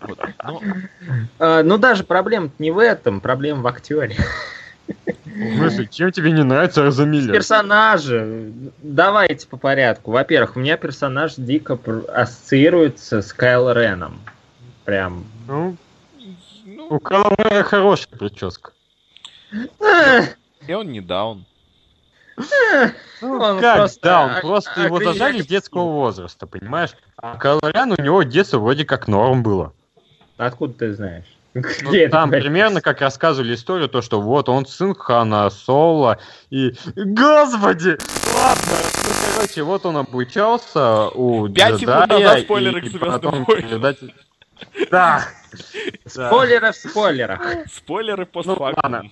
Вот. 0.00 0.18
Ну, 0.44 0.62
А, 1.38 1.62
ну 1.62 1.78
даже 1.78 2.04
проблема 2.04 2.50
не 2.58 2.70
в 2.70 2.78
этом, 2.78 3.20
проблема 3.20 3.62
в 3.62 3.66
актере. 3.66 4.16
В 4.86 5.56
смысле, 5.56 5.88
чем 5.90 6.12
тебе 6.12 6.30
не 6.30 6.44
нравится 6.44 6.82
Розамиллер? 6.82 7.34
Персонажи. 7.34 8.52
Давайте 8.82 9.46
по 9.48 9.56
порядку. 9.56 10.12
Во-первых, 10.12 10.56
у 10.56 10.60
меня 10.60 10.76
персонаж 10.76 11.34
дико 11.36 11.78
ассоциируется 12.12 13.22
с 13.22 13.32
Кайл 13.32 13.70
Реном. 13.72 14.20
Прям. 14.84 15.26
Ну, 15.48 15.76
ну, 16.64 16.86
у 16.88 17.00
Каламера 17.00 17.64
хорошая 17.64 18.16
прическа. 18.16 18.70
И 20.66 20.72
он 20.72 20.92
не 20.92 21.00
даун. 21.00 21.44
Ну, 23.22 23.40
Он 23.40 23.60
как, 23.60 23.76
просто 23.76 24.00
да, 24.02 24.24
он 24.24 24.40
просто 24.42 24.82
его 24.82 25.00
зажали 25.02 25.40
с 25.40 25.46
детского 25.46 25.90
возраста, 25.90 26.46
понимаешь? 26.46 26.90
А 27.16 27.36
Калорян 27.38 27.94
у 27.96 28.02
него 28.02 28.22
детство 28.22 28.58
вроде 28.58 28.84
как 28.84 29.08
норм 29.08 29.42
было. 29.42 29.72
Откуда 30.36 30.74
ты 30.74 30.94
знаешь? 30.94 31.24
Ну, 31.82 32.10
там 32.10 32.30
примерно 32.30 32.82
как 32.82 33.00
рассказывали 33.00 33.54
историю, 33.54 33.88
то, 33.88 34.02
что 34.02 34.20
вот 34.20 34.50
он 34.50 34.66
сын 34.66 34.94
Хана 34.94 35.48
Соло, 35.48 36.18
и... 36.50 36.74
Господи! 36.94 37.96
Ладно, 38.34 38.72
ну, 39.04 39.10
короче, 39.34 39.62
вот 39.62 39.86
он 39.86 39.96
обучался 39.96 41.08
у 41.08 41.48
Пять 41.48 41.80
секунд 41.80 42.08
назад 42.08 42.40
спойлеры 42.40 42.80
и 42.80 42.82
к 42.82 42.90
«Звездным 42.90 43.12
потом 43.12 43.44
войнам». 43.44 43.96
Да! 44.90 45.24
Спойлеры 46.06 46.72
в 46.72 46.76
спойлерах. 46.76 47.40
Спойлеры 47.72 48.24
Ну 48.24 48.26
постфактум. 48.26 48.74
ладно, 48.82 49.10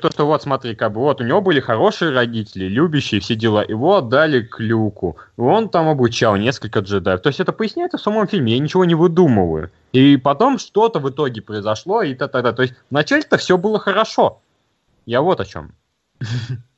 то, 0.00 0.10
что 0.10 0.26
вот 0.26 0.42
смотри, 0.42 0.74
как 0.74 0.92
бы 0.92 1.00
вот 1.00 1.20
у 1.20 1.24
него 1.24 1.40
были 1.40 1.60
хорошие 1.60 2.10
родители, 2.12 2.66
любящие 2.66 3.20
все 3.20 3.34
дела, 3.34 3.64
его 3.66 3.96
отдали 3.96 4.42
к 4.42 4.60
Люку, 4.60 5.16
он 5.36 5.68
там 5.70 5.88
обучал 5.88 6.36
несколько 6.36 6.80
джедаев. 6.80 7.20
То 7.22 7.28
есть 7.28 7.40
это 7.40 7.52
поясняется 7.52 7.96
в 7.98 8.02
самом 8.02 8.28
фильме, 8.28 8.52
я 8.54 8.58
ничего 8.58 8.84
не 8.84 8.94
выдумываю. 8.94 9.70
И 9.92 10.16
потом 10.16 10.58
что-то 10.58 10.98
в 10.98 11.08
итоге 11.08 11.40
произошло, 11.40 12.02
и 12.02 12.14
та-та-та. 12.14 12.52
То 12.52 12.62
есть 12.62 12.74
вначале-то 12.90 13.36
все 13.38 13.56
было 13.56 13.78
хорошо. 13.78 14.40
Я 15.06 15.22
вот 15.22 15.40
о 15.40 15.44
чем. 15.44 15.72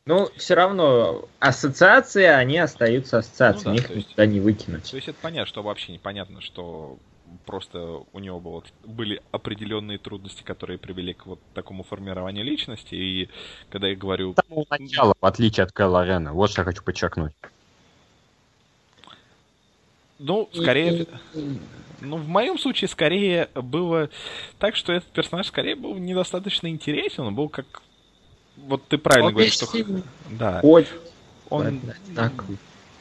Ну, 0.06 0.28
все 0.36 0.54
равно 0.54 1.24
ассоциации, 1.38 2.24
они 2.24 2.58
остаются 2.58 3.18
ассоциациями, 3.18 3.76
Ну 3.76 3.82
да, 3.82 3.88
их 3.88 3.90
есть- 3.96 4.08
никуда 4.10 4.26
не 4.26 4.40
выкинуть. 4.40 4.90
То 4.90 4.96
есть 4.96 5.08
это 5.08 5.18
понятно, 5.20 5.46
что 5.46 5.62
вообще 5.62 5.92
непонятно, 5.92 6.40
что 6.40 6.96
просто 7.46 8.02
у 8.12 8.18
него 8.18 8.40
было, 8.40 8.62
были 8.84 9.22
определенные 9.30 9.98
трудности, 9.98 10.42
которые 10.42 10.78
привели 10.78 11.14
к 11.14 11.26
вот 11.26 11.40
такому 11.54 11.82
формированию 11.82 12.44
личности. 12.44 12.94
И 12.94 13.28
когда 13.70 13.88
я 13.88 13.96
говорю... 13.96 14.34
С 14.34 14.46
самого 14.46 14.66
начала, 14.70 15.14
в 15.20 15.26
отличие 15.26 15.64
от 15.64 15.72
Кайла 15.72 16.04
Рена. 16.04 16.32
Вот 16.32 16.50
что 16.50 16.60
я 16.62 16.64
хочу 16.64 16.82
подчеркнуть. 16.82 17.32
Ну, 20.18 20.48
скорее... 20.52 21.06
Ну, 22.00 22.16
в 22.16 22.28
моем 22.28 22.58
случае, 22.58 22.88
скорее 22.88 23.48
было 23.54 24.08
так, 24.60 24.76
что 24.76 24.92
этот 24.92 25.10
персонаж 25.10 25.48
скорее 25.48 25.74
был 25.74 25.96
недостаточно 25.96 26.68
интересен. 26.68 27.24
Он 27.24 27.34
был 27.34 27.48
как... 27.48 27.82
Вот 28.56 28.86
ты 28.86 28.98
правильно 28.98 29.28
Он 29.28 29.34
говоришь, 29.34 29.54
что... 29.54 29.66
сильный. 29.66 30.02
Да. 30.30 30.62
Он... 31.50 31.80
Так. 32.14 32.32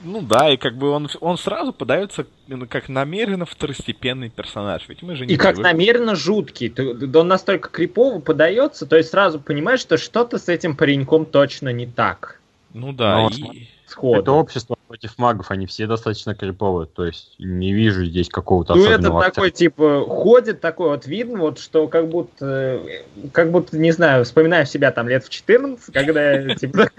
Ну 0.03 0.21
да, 0.21 0.51
и 0.51 0.57
как 0.57 0.77
бы 0.77 0.89
он, 0.89 1.09
он 1.21 1.37
сразу 1.37 1.73
подается 1.73 2.27
ну, 2.47 2.67
как 2.67 2.87
намеренно 2.87 3.45
второстепенный 3.45 4.29
персонаж. 4.29 4.87
Ведь 4.87 5.01
мы 5.01 5.15
же 5.15 5.25
не 5.25 5.33
И 5.33 5.37
как 5.37 5.55
привык- 5.55 5.63
намеренно 5.63 6.15
жуткий. 6.15 6.69
Да 6.69 7.19
он 7.19 7.27
настолько 7.27 7.69
крипово 7.69 8.19
подается, 8.19 8.85
то 8.85 8.95
есть 8.95 9.09
сразу 9.09 9.39
понимаешь, 9.39 9.79
что 9.79 9.97
что-то 9.97 10.37
с 10.37 10.49
этим 10.49 10.75
пареньком 10.75 11.25
точно 11.25 11.69
не 11.69 11.87
так. 11.87 12.39
Ну 12.73 12.93
да, 12.93 13.17
Но 13.17 13.29
и... 13.29 13.67
Сходу. 13.87 14.19
Это 14.19 14.31
общество 14.33 14.77
против 14.87 15.17
магов, 15.17 15.49
они 15.49 15.65
все 15.65 15.87
достаточно 15.87 16.35
криповые. 16.35 16.87
То 16.87 17.05
есть 17.05 17.35
не 17.39 17.71
вижу 17.71 18.05
здесь 18.05 18.27
какого-то 18.27 18.75
Ну, 18.75 18.85
это 18.85 19.09
такой, 19.09 19.49
типа, 19.49 20.05
ходит 20.05 20.59
такой, 20.59 20.89
вот 20.89 21.05
видно, 21.05 21.39
вот, 21.39 21.59
что 21.59 21.87
как 21.87 22.09
будто, 22.09 22.45
э, 22.85 23.01
как 23.31 23.51
будто, 23.51 23.77
не 23.77 23.91
знаю, 23.91 24.25
вспоминаю 24.25 24.65
себя 24.65 24.91
там 24.91 25.07
лет 25.07 25.23
в 25.23 25.29
14, 25.29 25.93
когда 25.93 26.33
я, 26.33 26.55
типа, 26.55 26.89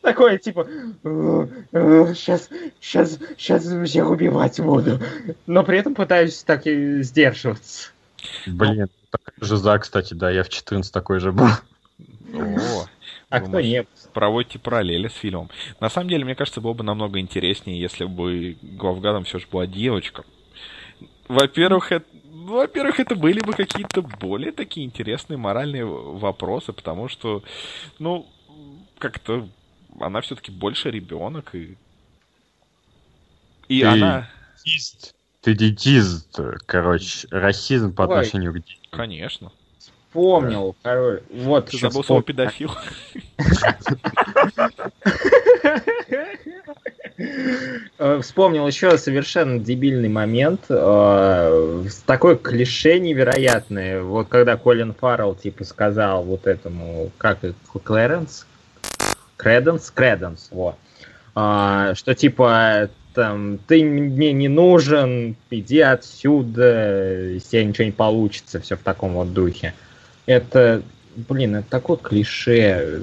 такой, 0.00 0.38
типа, 0.38 0.66
сейчас, 1.02 2.48
сейчас, 2.80 3.18
сейчас 3.36 3.64
всех 3.88 4.10
убивать 4.10 4.60
буду. 4.60 5.00
Но 5.46 5.64
при 5.64 5.78
этом 5.78 5.94
пытаюсь 5.94 6.42
так 6.42 6.66
и 6.66 7.02
сдерживаться. 7.02 7.90
Блин, 8.46 8.88
такая 9.10 9.34
же 9.40 9.56
за, 9.56 9.78
кстати, 9.78 10.14
да, 10.14 10.30
я 10.30 10.42
в 10.42 10.48
14 10.48 10.92
такой 10.92 11.20
же 11.20 11.32
был. 11.32 11.48
О, 12.34 12.86
А 13.28 13.40
кто 13.40 13.60
не? 13.60 13.84
проводите 14.12 14.58
параллели 14.58 15.08
с 15.08 15.14
фильмом. 15.14 15.50
На 15.80 15.90
самом 15.90 16.08
деле, 16.08 16.24
мне 16.24 16.34
кажется, 16.34 16.60
было 16.60 16.74
бы 16.74 16.84
намного 16.84 17.18
интереснее, 17.18 17.80
если 17.80 18.04
бы 18.04 18.56
главгадом 18.62 19.24
все 19.24 19.38
же 19.38 19.46
была 19.50 19.66
девочка. 19.66 20.24
Во-первых, 21.28 21.90
это, 21.90 22.06
во-первых, 22.24 23.00
это 23.00 23.16
были 23.16 23.40
бы 23.40 23.52
какие-то 23.52 24.02
более 24.02 24.52
такие 24.52 24.86
интересные 24.86 25.36
моральные 25.36 25.84
вопросы, 25.84 26.72
потому 26.72 27.08
что, 27.08 27.42
ну, 27.98 28.26
как-то 28.98 29.48
она 30.00 30.20
все-таки 30.20 30.50
больше 30.50 30.90
ребенок 30.90 31.54
и 31.54 31.76
и 33.68 33.80
Ты- 33.80 33.86
она, 33.86 34.30
Детист. 34.64 35.14
Ты 35.42 35.54
детист, 35.54 36.38
короче, 36.66 37.28
расизм 37.30 37.92
по 37.94 38.02
Ой. 38.02 38.08
отношению 38.18 38.52
к 38.52 38.56
детям. 38.56 38.78
конечно. 38.90 39.52
Вспомнил, 40.08 40.74
король. 40.82 41.22
Вот, 41.32 41.66
Ты 41.70 41.78
забыл 41.78 42.02
слово 42.02 42.22
педофил. 42.22 42.70
э, 47.98 48.20
вспомнил 48.22 48.66
еще 48.66 48.96
совершенно 48.98 49.58
дебильный 49.58 50.08
момент. 50.08 50.62
э, 50.68 51.84
с 51.88 51.96
такой 52.06 52.38
клише 52.38 52.98
невероятное. 52.98 54.02
Вот 54.02 54.28
когда 54.28 54.56
Колин 54.56 54.94
Фаррелл 54.94 55.34
типа 55.34 55.64
сказал 55.64 56.22
вот 56.24 56.46
этому, 56.46 57.10
как 57.18 57.44
это, 57.44 57.54
Клэренс? 57.84 58.46
Креденс? 59.36 59.90
Креденс, 59.90 60.48
вот. 60.50 60.76
А, 61.34 61.94
что 61.94 62.14
типа 62.14 62.88
там, 63.16 63.58
ты 63.66 63.82
мне 63.82 64.32
не 64.32 64.48
нужен, 64.48 65.36
иди 65.50 65.80
отсюда, 65.80 67.30
из 67.30 67.44
тебя 67.44 67.64
ничего 67.64 67.86
не 67.86 67.92
получится, 67.92 68.60
все 68.60 68.76
в 68.76 68.82
таком 68.82 69.14
вот 69.14 69.32
духе. 69.32 69.72
Это, 70.26 70.82
блин, 71.16 71.56
это 71.56 71.70
такое 71.70 71.96
клише. 71.96 73.02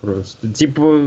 Просто, 0.00 0.50
типа, 0.50 0.98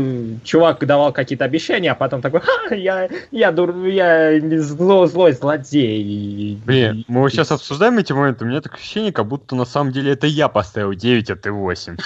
чувак 0.44 0.86
давал 0.86 1.12
какие-то 1.12 1.44
обещания, 1.44 1.90
а 1.90 1.96
потом 1.96 2.22
такой, 2.22 2.40
ха, 2.40 2.72
я, 2.76 3.08
я, 3.32 3.50
дур, 3.50 3.86
я 3.86 4.40
зло, 4.60 5.06
злой 5.06 5.32
злодей. 5.32 6.60
Блин, 6.64 7.04
мы 7.08 7.28
сейчас 7.28 7.50
обсуждаем 7.50 7.98
эти 7.98 8.12
моменты, 8.12 8.44
у 8.44 8.48
меня 8.48 8.60
такое 8.60 8.78
ощущение, 8.78 9.12
как 9.12 9.26
будто 9.26 9.56
на 9.56 9.64
самом 9.64 9.90
деле 9.90 10.12
это 10.12 10.28
я 10.28 10.46
поставил 10.46 10.94
9, 10.94 11.30
а 11.30 11.34
ты 11.34 11.50
8. 11.50 11.96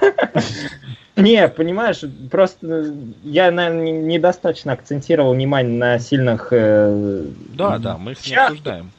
Не, 1.18 1.48
понимаешь, 1.48 2.02
просто 2.30 2.94
я, 3.24 3.50
наверное, 3.50 3.84
не- 3.84 4.14
недостаточно 4.14 4.72
акцентировал 4.72 5.34
внимание 5.34 5.76
на 5.76 5.98
сильных... 5.98 6.48
э, 6.52 7.24
Да, 7.54 7.78
да, 7.78 7.98
мы 7.98 8.12
их 8.12 8.26
не 8.26 8.36
обсуждаем. 8.36 8.90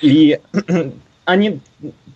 И 0.00 0.40
они 1.24 1.60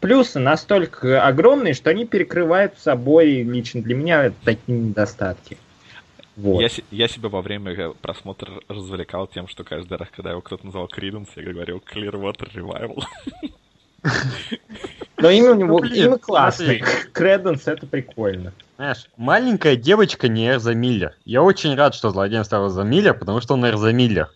плюсы 0.00 0.38
настолько 0.38 1.26
огромные, 1.26 1.74
что 1.74 1.90
они 1.90 2.06
перекрывают 2.06 2.78
собой 2.78 3.42
лично 3.42 3.82
для 3.82 3.94
меня 3.94 4.32
такие 4.44 4.78
недостатки. 4.78 5.56
Вот. 6.36 6.60
Я, 6.62 6.68
я 6.90 7.08
себя 7.08 7.28
во 7.28 7.42
время 7.42 7.72
э, 7.72 7.92
просмотра 8.00 8.52
развлекал 8.68 9.26
тем, 9.26 9.48
что 9.48 9.64
каждый 9.64 9.98
раз, 9.98 10.08
когда 10.14 10.30
его 10.30 10.40
кто-то 10.40 10.64
называл 10.64 10.86
Криденс, 10.88 11.28
я 11.36 11.52
говорил 11.52 11.82
Clearwater 11.92 12.50
Revival. 12.54 13.02
Но 15.18 15.30
имя 15.30 15.50
у 15.50 15.54
него 15.54 15.78
Ну, 15.78 15.80
блин, 15.80 16.06
имя 16.06 16.18
классное. 16.18 16.82
Креденс 17.12 17.66
это 17.66 17.86
прикольно. 17.86 18.52
Знаешь, 18.76 19.10
маленькая 19.16 19.76
девочка 19.76 20.28
не 20.28 20.48
Эрза 20.48 20.74
Миллер. 20.74 21.14
Я 21.24 21.42
очень 21.42 21.74
рад, 21.74 21.94
что 21.94 22.10
злодеем 22.10 22.44
стал 22.44 22.66
Эрза 22.66 22.82
Миллер, 22.82 23.14
потому 23.14 23.40
что 23.40 23.54
он 23.54 23.66
Эрза 23.66 23.92
Миллер. 23.92 24.30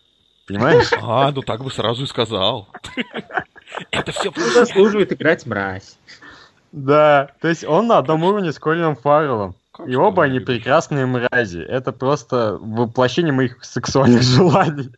Понимаешь? 0.47 0.91
А, 1.03 1.32
ну 1.32 1.41
так 1.41 1.65
бы 1.65 1.70
сразу 1.70 2.05
и 2.05 2.07
сказал. 2.07 2.69
Это 3.91 4.12
все 4.12 4.28
Он 4.28 4.53
заслуживает 4.53 5.12
играть 5.12 5.47
мразь. 5.47 5.97
Да, 6.73 7.31
то 7.41 7.49
есть 7.49 7.65
он 7.65 7.86
на 7.86 7.99
одном 7.99 8.24
уровне 8.24 8.53
с 8.53 8.59
Колином 8.59 8.97
Фарреллом. 8.97 9.55
И 9.86 9.95
оба 9.97 10.24
они 10.24 10.39
прекрасные 10.41 11.07
мрази. 11.07 11.59
Это 11.59 11.93
просто 11.93 12.59
воплощение 12.61 13.32
моих 13.32 13.65
сексуальных 13.65 14.23
желаний. 14.23 14.91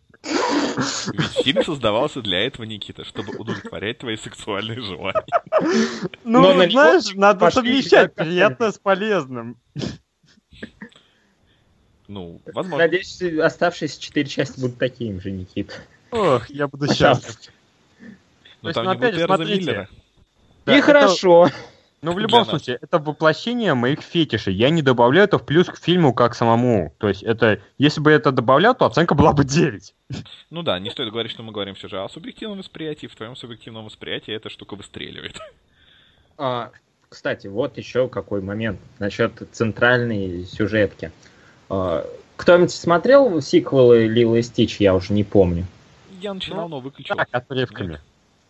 Ведь 0.76 1.44
фильм 1.44 1.64
создавался 1.64 2.20
для 2.22 2.46
этого, 2.46 2.64
Никита, 2.64 3.04
чтобы 3.04 3.34
удовлетворять 3.36 3.98
твои 3.98 4.16
сексуальные 4.16 4.80
желания. 4.80 5.24
Ну, 6.24 6.40
Но 6.42 6.54
на 6.54 6.66
него 6.66 6.70
знаешь, 6.72 7.14
надо 7.14 7.50
совмещать 7.50 8.14
приятное 8.14 8.72
с 8.72 8.78
полезным. 8.78 9.58
Ну, 12.08 12.40
возможно. 12.46 12.78
Надеюсь, 12.78 13.20
оставшиеся 13.22 14.00
четыре 14.00 14.28
части 14.28 14.60
будут 14.60 14.78
такими 14.78 15.18
же, 15.18 15.30
Никит. 15.32 15.80
Ох, 16.12 16.48
я 16.50 16.68
буду 16.68 16.92
счастлив. 16.92 17.36
То 18.62 18.72
там 18.72 18.84
ну, 18.84 18.92
не 18.92 18.98
будет 18.98 19.20
Эрза. 19.20 19.44
Миллера. 19.44 19.88
Да, 20.64 20.74
И 20.74 20.78
это- 20.78 20.86
хорошо. 20.86 21.50
Ну, 22.06 22.12
в 22.12 22.20
любом 22.20 22.42
нас. 22.42 22.48
случае, 22.50 22.78
это 22.80 23.00
воплощение 23.00 23.74
моих 23.74 24.00
фетишей. 24.00 24.54
Я 24.54 24.70
не 24.70 24.80
добавляю 24.80 25.24
это 25.24 25.38
в 25.38 25.44
плюс 25.44 25.66
к 25.66 25.76
фильму 25.76 26.14
как 26.14 26.36
самому. 26.36 26.94
То 26.98 27.08
есть, 27.08 27.24
это, 27.24 27.60
если 27.78 28.00
бы 28.00 28.12
это 28.12 28.30
добавлял, 28.30 28.76
то 28.76 28.86
оценка 28.86 29.16
была 29.16 29.32
бы 29.32 29.44
9. 29.44 29.92
Ну 30.50 30.62
да, 30.62 30.78
не 30.78 30.90
стоит 30.90 31.10
говорить, 31.10 31.32
что 31.32 31.42
мы 31.42 31.50
говорим 31.50 31.74
все 31.74 31.88
же 31.88 32.00
о 32.00 32.08
субъективном 32.08 32.58
восприятии. 32.58 33.08
В 33.08 33.16
твоем 33.16 33.34
субъективном 33.34 33.86
восприятии 33.86 34.32
эта 34.32 34.50
штука 34.50 34.76
выстреливает. 34.76 35.36
А, 36.38 36.70
кстати, 37.08 37.48
вот 37.48 37.76
еще 37.76 38.08
какой 38.08 38.40
момент 38.40 38.78
насчет 39.00 39.32
центральной 39.50 40.44
сюжетки. 40.44 41.10
А, 41.68 42.06
кто-нибудь 42.36 42.70
смотрел 42.70 43.40
сиквелы 43.40 44.06
Лила 44.06 44.36
и 44.36 44.42
Стич, 44.42 44.76
я 44.78 44.94
уже 44.94 45.12
не 45.12 45.24
помню. 45.24 45.64
Я 46.20 46.34
начинал, 46.34 46.68
но 46.68 46.78
выключил. 46.78 47.16
Так, 47.16 47.28
отрывками. 47.32 48.00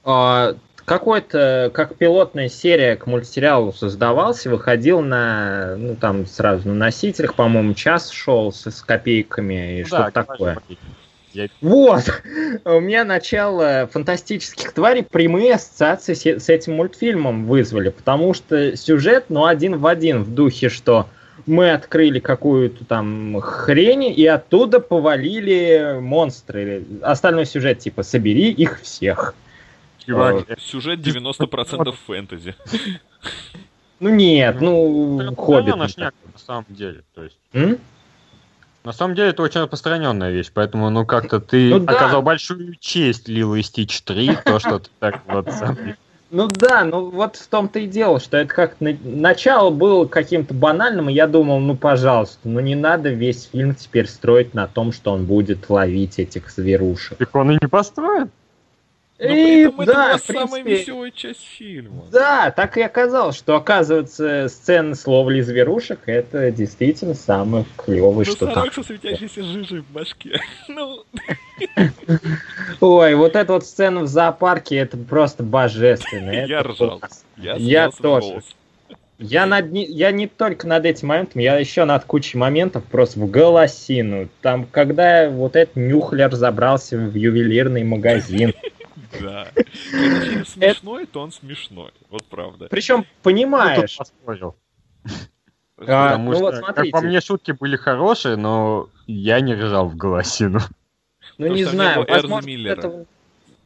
А, 0.04 0.56
какой-то, 0.86 1.70
как 1.74 1.96
пилотная 1.96 2.48
серия 2.48 2.96
к 2.96 3.06
мультсериалу 3.06 3.72
создавался, 3.72 4.48
выходил 4.48 5.00
на, 5.00 5.74
ну 5.76 5.96
там 5.96 6.26
сразу 6.26 6.68
на 6.68 6.74
носителях, 6.74 7.34
по-моему, 7.34 7.74
час 7.74 8.10
шел 8.10 8.52
с, 8.52 8.70
с 8.70 8.82
копейками 8.82 9.80
и 9.80 9.82
Ну 9.82 9.86
что-то 9.88 10.04
да, 10.04 10.10
такое. 10.10 10.58
Я- 11.32 11.48
Вот! 11.60 12.04
У 12.64 12.80
меня 12.80 13.04
начало 13.04 13.90
фантастических 13.92 14.72
тварей 14.72 15.02
прямые 15.02 15.54
ассоциации 15.54 16.14
с, 16.14 16.24
с 16.24 16.48
этим 16.48 16.74
мультфильмом 16.74 17.46
вызвали, 17.46 17.90
потому 17.90 18.32
что 18.32 18.76
сюжет, 18.76 19.24
ну, 19.28 19.44
один 19.44 19.78
в 19.78 19.86
один 19.86 20.22
в 20.22 20.32
духе, 20.32 20.68
что 20.68 21.08
мы 21.46 21.72
открыли 21.72 22.20
какую-то 22.20 22.84
там 22.84 23.40
хрень, 23.40 24.04
и 24.04 24.24
оттуда 24.24 24.80
повалили 24.80 25.98
монстры. 26.00 26.84
Остальной 27.02 27.44
сюжет, 27.44 27.80
типа, 27.80 28.04
собери 28.04 28.50
их 28.50 28.80
всех. 28.80 29.34
Чувак, 30.06 30.46
Сюжет 30.60 31.00
90% 31.00 31.94
фэнтези. 32.06 32.54
Ну 33.98 34.10
нет, 34.10 34.56
это 34.56 34.64
ну, 34.64 35.34
Хоббит. 35.36 35.74
на 35.76 35.88
самом 36.36 36.66
деле. 36.68 37.02
То 37.14 37.24
есть, 37.24 37.38
М? 37.54 37.78
на 38.84 38.92
самом 38.92 39.14
деле, 39.14 39.30
это 39.30 39.42
очень 39.42 39.62
распространенная 39.62 40.30
вещь, 40.30 40.50
поэтому, 40.52 40.90
ну, 40.90 41.06
как-то 41.06 41.40
ты 41.40 41.70
Ну 41.70 41.78
да. 41.80 41.94
оказал 41.94 42.20
большую 42.20 42.74
честь 42.78 43.26
Лилу 43.26 43.54
и 43.54 43.62
Стич 43.62 44.02
3, 44.02 44.36
то, 44.44 44.58
что 44.58 44.80
ты 44.80 44.90
так 45.00 45.22
вот 45.26 45.50
сам... 45.50 45.78
Ну 46.30 46.48
да, 46.48 46.82
ну 46.84 47.08
вот 47.08 47.36
в 47.36 47.46
том-то 47.46 47.78
и 47.78 47.86
дело, 47.86 48.18
что 48.18 48.36
это 48.36 48.52
как 48.52 48.80
на- 48.80 48.98
начало 49.04 49.70
было 49.70 50.06
каким-то 50.06 50.54
банальным, 50.54 51.08
и 51.08 51.12
я 51.12 51.28
думал, 51.28 51.60
ну 51.60 51.76
пожалуйста, 51.76 52.40
ну 52.48 52.58
не 52.58 52.74
надо 52.74 53.10
весь 53.10 53.48
фильм 53.50 53.76
теперь 53.76 54.08
строить 54.08 54.52
на 54.52 54.66
том, 54.66 54.92
что 54.92 55.12
он 55.12 55.24
будет 55.24 55.70
ловить 55.70 56.18
этих 56.18 56.50
зверушек. 56.50 57.16
Так 57.16 57.32
он 57.36 57.52
и 57.52 57.58
не 57.62 57.68
построит. 57.68 58.28
Но 59.18 59.24
И 59.24 59.28
при 59.28 59.62
этом 59.62 59.80
это 59.80 59.92
да, 59.92 60.08
была 60.08 60.18
самая 60.18 60.62
веселая 60.62 61.10
часть 61.10 61.42
фильма. 61.42 62.04
да, 62.12 62.50
так 62.50 62.76
и 62.76 62.82
оказалось, 62.82 63.36
что 63.36 63.56
оказывается 63.56 64.48
сцена 64.48 64.94
с 64.94 65.06
ловлей 65.06 65.40
зверушек 65.40 66.00
это 66.06 66.50
действительно 66.50 67.14
самое 67.14 67.64
клевое, 67.78 68.26
что 68.26 68.46
там. 68.46 68.70
Со 68.70 68.82
светящейся 68.82 69.42
жижей 69.42 69.80
в 69.80 69.90
башке. 69.90 70.40
Ну, 70.68 71.04
Ой, 72.80 73.14
вот 73.14 73.36
эта 73.36 73.54
вот 73.54 73.64
сцена 73.64 74.02
в 74.02 74.06
зоопарке, 74.06 74.76
это 74.76 74.98
просто 74.98 75.42
божественно. 75.42 76.30
Я 76.46 76.60
это 76.60 76.68
ржал. 76.68 76.98
класс. 76.98 77.24
я 77.36 77.90
тоже. 77.90 78.28
голос. 78.28 78.44
Я, 79.18 79.46
над, 79.46 79.72
я 79.72 80.10
не 80.10 80.26
только 80.26 80.66
над 80.66 80.84
этим 80.84 81.08
моментом, 81.08 81.40
я 81.40 81.56
еще 81.56 81.86
над 81.86 82.04
кучей 82.04 82.36
моментов 82.36 82.84
просто 82.84 83.20
в 83.20 83.30
голосину. 83.30 84.28
Там, 84.42 84.66
когда 84.70 85.30
вот 85.30 85.56
этот 85.56 85.76
нюхлер 85.76 86.34
забрался 86.34 86.98
в 86.98 87.14
ювелирный 87.14 87.82
магазин. 87.82 88.52
Да. 89.12 89.48
Когда 89.54 90.20
фильм 90.20 90.46
смешной, 90.46 91.06
то 91.06 91.20
он 91.20 91.32
смешной. 91.32 91.92
Вот 92.10 92.24
правда. 92.26 92.68
Причем, 92.70 92.98
Ну, 92.98 93.04
понимаешь, 93.22 93.96
поспорил. 93.96 94.56
А, 95.78 96.12
Потому 96.12 96.30
ну 96.30 96.36
что, 96.36 96.44
вот 96.44 96.74
как 96.74 96.90
по 96.90 97.00
мне, 97.02 97.20
шутки 97.20 97.52
были 97.52 97.76
хорошие, 97.76 98.36
но 98.36 98.88
я 99.06 99.40
не 99.40 99.54
ржал 99.54 99.88
в 99.88 99.96
голосину. 99.96 100.60
ну 101.38 101.48
не 101.48 101.64
знаю, 101.64 102.06
возможно, 102.08 102.46
Миллера. 102.46 102.78
это, 102.78 103.06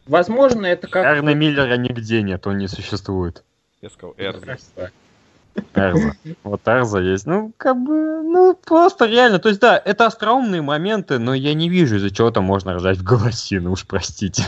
возможно, 0.06 0.66
это 0.66 0.88
как... 0.88 1.04
Эрна 1.04 1.34
Миллера 1.34 1.76
нигде 1.76 2.22
нет, 2.22 2.46
он 2.46 2.58
не 2.58 2.66
существует. 2.66 3.44
Я 3.80 3.90
сказал, 3.90 4.14
Эрза. 4.18 4.40
Красиво. 4.40 4.90
Эрза. 5.74 6.16
Вот 6.42 6.60
Эрза 6.66 6.98
есть. 6.98 7.26
Ну, 7.26 7.52
как 7.56 7.76
бы, 7.76 8.22
ну, 8.22 8.54
просто 8.54 9.06
реально. 9.06 9.38
То 9.38 9.48
есть, 9.48 9.60
да, 9.60 9.80
это 9.82 10.06
остроумные 10.06 10.62
моменты, 10.62 11.18
но 11.18 11.32
я 11.32 11.54
не 11.54 11.68
вижу, 11.68 11.96
из-за 11.96 12.10
чего 12.10 12.30
там 12.30 12.44
можно 12.44 12.74
ржать 12.74 12.98
в 12.98 13.04
голосину, 13.04 13.72
уж 13.72 13.86
простите. 13.86 14.44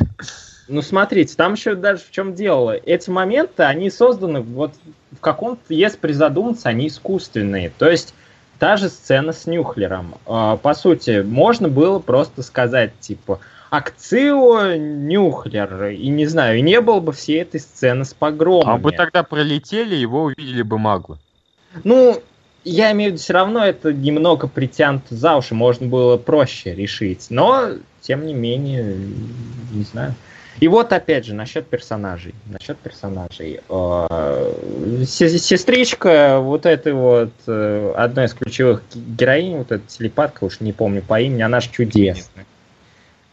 Ну, 0.68 0.82
смотрите, 0.82 1.34
там 1.36 1.54
еще 1.54 1.74
даже 1.74 2.02
в 2.02 2.10
чем 2.10 2.34
дело. 2.34 2.72
Эти 2.76 3.10
моменты, 3.10 3.64
они 3.64 3.90
созданы 3.90 4.40
вот 4.40 4.72
в 5.10 5.20
каком-то, 5.20 5.62
если 5.68 5.98
призадуматься, 5.98 6.68
они 6.68 6.88
искусственные. 6.88 7.72
То 7.76 7.90
есть, 7.90 8.14
та 8.58 8.76
же 8.76 8.88
сцена 8.88 9.32
с 9.32 9.46
Нюхлером. 9.46 10.14
А, 10.26 10.56
По 10.56 10.74
сути, 10.74 11.22
можно 11.22 11.68
было 11.68 11.98
просто 11.98 12.42
сказать, 12.42 12.92
типа, 13.00 13.40
Акцио 13.70 14.76
Нюхлер, 14.76 15.86
и 15.86 16.08
не 16.08 16.26
знаю, 16.26 16.58
и 16.58 16.60
не 16.60 16.80
было 16.80 17.00
бы 17.00 17.12
всей 17.12 17.40
этой 17.40 17.58
сцены 17.58 18.04
с 18.04 18.12
погромами. 18.12 18.76
А 18.76 18.78
бы 18.78 18.92
тогда 18.92 19.22
пролетели, 19.22 19.94
его 19.94 20.24
увидели 20.24 20.62
бы 20.62 20.78
маглы. 20.78 21.18
Ну, 21.82 22.22
я 22.64 22.92
имею 22.92 23.10
в 23.10 23.14
виду, 23.14 23.22
все 23.22 23.32
равно 23.32 23.64
это 23.64 23.92
немного 23.92 24.46
притянуто 24.46 25.14
за 25.14 25.36
уши, 25.36 25.54
можно 25.54 25.86
было 25.86 26.16
проще 26.16 26.74
решить. 26.74 27.26
Но, 27.30 27.70
тем 28.00 28.26
не 28.26 28.34
менее, 28.34 28.94
не 29.72 29.84
знаю. 29.84 30.14
И 30.60 30.68
вот 30.68 30.92
опять 30.92 31.24
же, 31.26 31.34
насчет 31.34 31.66
персонажей. 31.66 32.34
Насчет 32.46 32.78
персонажей. 32.78 33.60
Э, 33.68 34.54
се- 35.06 35.38
Сестричка 35.38 36.38
вот 36.40 36.66
этой 36.66 36.92
вот, 36.92 37.32
э, 37.46 37.94
одной 37.96 38.26
из 38.26 38.34
ключевых 38.34 38.82
героинь, 38.94 39.58
вот 39.58 39.72
эта 39.72 39.82
телепатка, 39.86 40.44
уж 40.44 40.60
не 40.60 40.72
помню 40.72 41.02
по 41.02 41.20
имени, 41.20 41.42
она 41.42 41.60
же 41.60 41.70
чудесная. 41.70 42.44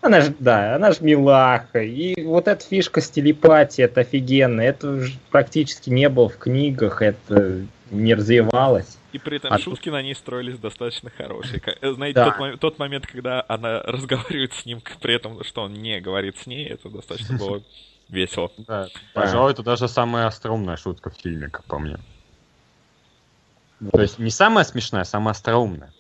Она 0.02 0.22
же, 0.22 0.34
да, 0.40 0.76
она 0.76 0.92
же 0.94 1.00
милаха. 1.02 1.82
И 1.82 2.24
вот 2.24 2.48
эта 2.48 2.64
фишка 2.66 3.02
с 3.02 3.10
телепатией, 3.10 3.86
это 3.86 4.02
офигенно. 4.02 4.62
Это 4.62 5.02
практически 5.30 5.90
не 5.90 6.08
было 6.08 6.30
в 6.30 6.38
книгах, 6.38 7.02
это 7.02 7.60
не 7.92 8.14
развивалось. 8.14 8.98
И 9.12 9.18
при 9.18 9.38
этом 9.38 9.52
А 9.52 9.58
шутки 9.58 9.90
на 9.90 10.02
ней 10.02 10.14
строились 10.14 10.58
достаточно 10.58 11.10
хорошие. 11.10 11.62
Э, 11.82 11.94
Знаете, 11.94 12.20
Да. 12.20 12.26
тот, 12.32 12.40
мо- 12.40 12.58
тот 12.58 12.80
момент, 12.80 13.08
когда 13.08 13.44
она 13.48 13.82
разговаривает 13.84 14.54
с 14.54 14.66
ним, 14.66 14.82
при 15.02 15.16
этом, 15.16 15.44
что 15.44 15.64
он 15.64 15.74
не 15.74 16.00
говорит 16.00 16.38
с 16.38 16.46
ней, 16.46 16.68
это 16.68 16.90
достаточно 16.90 17.38
было 17.38 17.64
весело. 18.10 18.52
Да, 18.58 18.90
пожалуй, 19.14 19.52
это 19.52 19.64
даже 19.64 19.88
самая 19.88 20.28
остроумная 20.28 20.78
шутка 20.78 21.10
в 21.10 21.16
фильме, 21.16 21.50
как 21.50 21.64
по 21.66 21.80
мне. 21.80 21.98
То 23.94 24.02
есть 24.02 24.20
не 24.20 24.30
самая 24.30 24.66
смешная, 24.66 25.02
а 25.02 25.06
самая 25.06 25.32
остроумная. 25.32 25.94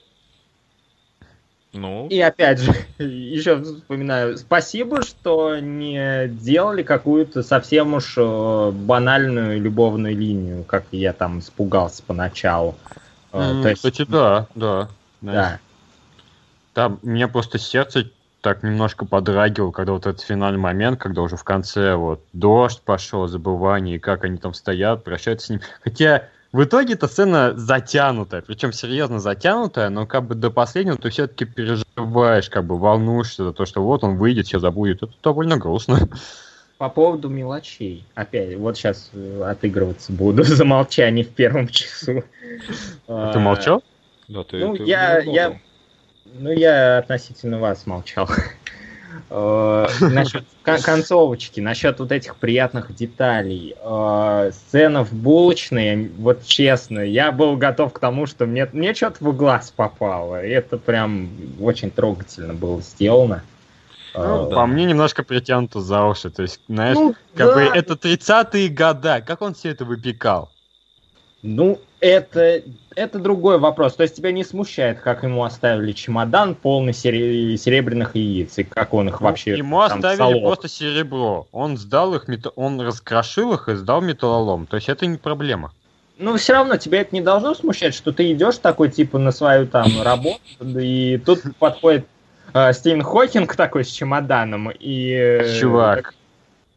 Ну, 1.72 2.08
И 2.08 2.20
опять 2.20 2.60
же, 2.60 2.74
еще 2.98 3.62
вспоминаю, 3.62 4.38
спасибо, 4.38 5.04
что 5.04 5.60
не 5.60 6.28
делали 6.28 6.82
какую-то 6.82 7.44
совсем 7.44 7.94
уж 7.94 8.16
э, 8.18 8.72
банальную 8.74 9.62
любовную 9.62 10.16
линию, 10.18 10.64
как 10.64 10.86
я 10.92 11.14
там 11.14 11.40
испугался 11.40 12.02
поначалу. 12.04 12.76
М, 13.34 13.62
То 13.62 13.70
есть, 13.70 13.84
Кстати, 13.84 14.06
да, 14.10 14.48
да. 14.56 14.90
да. 15.22 15.60
Там 16.74 17.00
мне 17.04 17.28
просто 17.28 17.60
сердце 17.60 18.10
так 18.42 18.64
немножко 18.64 19.06
подрагивало, 19.06 19.72
когда 19.72 19.94
вот 19.94 20.08
этот 20.08 20.22
финальный 20.22 20.60
момент, 20.60 21.00
когда 21.00 21.22
уже 21.22 21.36
в 21.36 21.44
конце 21.44 21.96
вот 21.96 22.24
дождь 22.34 22.82
пошел, 22.82 23.28
забывание, 23.28 23.98
и 23.98 24.00
как 24.00 24.24
они 24.24 24.38
там 24.38 24.54
стоят, 24.54 25.04
прощаются 25.04 25.48
с 25.48 25.50
ним. 25.50 25.62
Хотя 25.84 26.30
в 26.52 26.64
итоге 26.64 26.94
эта 26.96 27.08
сцена 27.08 27.54
затянутая, 27.56 28.42
причем 28.42 28.72
серьезно 28.74 29.20
затянутая, 29.20 29.90
но 29.90 30.08
как 30.08 30.26
бы 30.26 30.36
до 30.36 30.50
последнего 30.50 30.98
ты 30.98 31.10
все-таки 31.10 31.46
переживаешь, 31.46 32.50
как 32.50 32.66
бы 32.66 32.78
волнуешься 32.78 33.44
за 33.44 33.54
то, 33.54 33.66
что 33.66 33.84
вот 33.84 34.04
он 34.04 34.18
выйдет, 34.18 34.48
все 34.48 34.60
забудет. 34.60 35.04
Это 35.04 35.14
довольно 35.24 35.58
грустно. 35.58 36.10
По 36.78 36.90
поводу 36.90 37.30
мелочей. 37.30 38.06
Опять, 38.16 38.56
вот 38.56 38.78
сейчас 38.78 39.12
отыгрываться 39.44 40.12
буду 40.12 40.44
за 40.46 40.66
молчание 40.66 41.26
в 41.26 41.30
первом 41.30 41.68
часу. 41.68 42.24
А 43.08 43.34
Ты 43.34 43.40
молчал? 43.40 43.84
да, 44.28 44.44
ты, 44.44 44.58
ну, 44.60 44.78
ты 44.78 44.84
я- 44.84 45.20
я-. 45.20 45.60
Ну, 46.26 46.52
я 46.52 47.00
относительно 47.00 47.60
вас 47.60 47.86
молчал. 47.86 48.30
Э, 49.30 49.88
Насчет 50.02 50.44
кон- 50.64 50.82
концовочки, 50.82 51.60
насчет 51.60 52.00
вот 52.00 52.12
этих 52.12 52.36
приятных 52.36 52.96
деталей. 52.96 53.76
Э, 53.82 54.52
Сцена 54.54 55.04
в 55.04 55.14
булочной, 55.14 56.10
вот 56.18 56.46
честно, 56.46 57.00
я 57.00 57.32
был 57.32 57.56
готов 57.58 57.94
к 57.94 58.00
тому, 58.00 58.26
что 58.26 58.46
мне, 58.46 58.68
мне 58.74 58.94
что-то 58.94 59.24
в 59.24 59.36
глаз 59.36 59.72
попало. 59.76 60.44
И 60.44 60.50
это 60.50 60.78
прям 60.78 61.30
очень 61.60 61.92
трогательно 61.92 62.54
было 62.54 62.82
сделано. 62.82 63.44
Ну, 64.16 64.50
Э, 64.50 64.56
По 64.56 64.66
мне 64.66 64.86
немножко 64.86 65.24
притянуто 65.24 65.82
за 65.82 66.04
уши. 66.06 66.30
То 66.32 66.42
есть, 66.42 66.60
знаешь, 66.68 66.96
ну, 66.98 67.16
как 67.36 67.54
бы 67.54 67.66
да, 67.66 67.76
это 67.76 67.94
30-е 67.94 68.70
года. 68.70 69.22
Как 69.22 69.42
он 69.42 69.54
все 69.54 69.70
это 69.70 69.86
выпекал? 69.86 70.50
Ну, 71.42 71.80
это, 72.02 72.62
это 72.96 73.20
другой 73.20 73.60
вопрос. 73.60 73.96
То 73.96 74.04
есть 74.04 74.16
тебя 74.16 74.32
не 74.32 74.44
смущает, 74.44 75.00
как 75.00 75.24
ему 75.24 75.44
оставили 75.44 75.94
чемодан 75.94 76.56
полный 76.56 76.94
сере- 76.94 77.58
серебряных 77.58 78.16
яиц, 78.16 78.58
и 78.58 78.64
как 78.64 78.94
он 78.94 79.08
их 79.10 79.22
Ну, 79.22 79.28
вообще 79.28 79.58
Ему 79.58 79.80
там 79.88 80.00
оставили 80.00 80.18
солол. 80.18 80.42
просто 80.42 80.68
серебро. 80.68 81.48
Он 81.52 81.78
сдал 81.78 82.14
их, 82.16 82.26
он 82.56 82.82
раскрошил 82.82 83.54
их 83.54 83.70
и 83.70 83.76
сдал 83.76 84.02
металлолом. 84.02 84.66
То 84.66 84.76
есть 84.78 84.90
это 84.90 85.06
не 85.06 85.18
проблема. 85.18 85.72
Ну, 86.18 86.36
все 86.36 86.52
равно 86.54 86.76
тебя 86.76 87.00
это 87.00 87.16
не 87.16 87.22
должно 87.22 87.54
смущать, 87.54 87.96
что 87.96 88.12
ты 88.12 88.34
идешь 88.34 88.58
такой, 88.58 88.90
типа, 88.90 89.18
на 89.18 89.32
свою 89.32 89.66
там 89.66 89.88
работу, 90.02 90.42
и 90.78 91.18
тут 91.26 91.44
подходит 91.58 92.06
э, 92.54 92.74
Стивен 92.74 93.02
Хокинг 93.04 93.56
такой 93.56 93.86
с 93.86 93.88
чемоданом, 93.90 94.70
и... 94.70 95.12
э, 95.14 95.58
Чувак, 95.62 96.14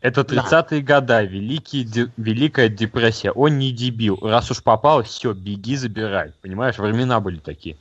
это 0.03 0.25
да. 0.25 0.43
30-е 0.43 0.83
года, 0.83 1.23
великий, 1.23 1.85
де- 1.85 2.11
Великая 2.17 2.69
депрессия. 2.69 3.31
Он 3.31 3.59
не 3.59 3.71
дебил. 3.71 4.19
Раз 4.21 4.51
уж 4.51 4.61
попал, 4.63 5.05
все, 5.05 5.33
беги, 5.33 5.77
забирай. 5.77 6.33
Понимаешь, 6.43 6.77
времена 6.77 7.21
были 7.21 7.39
такие. 7.39 7.77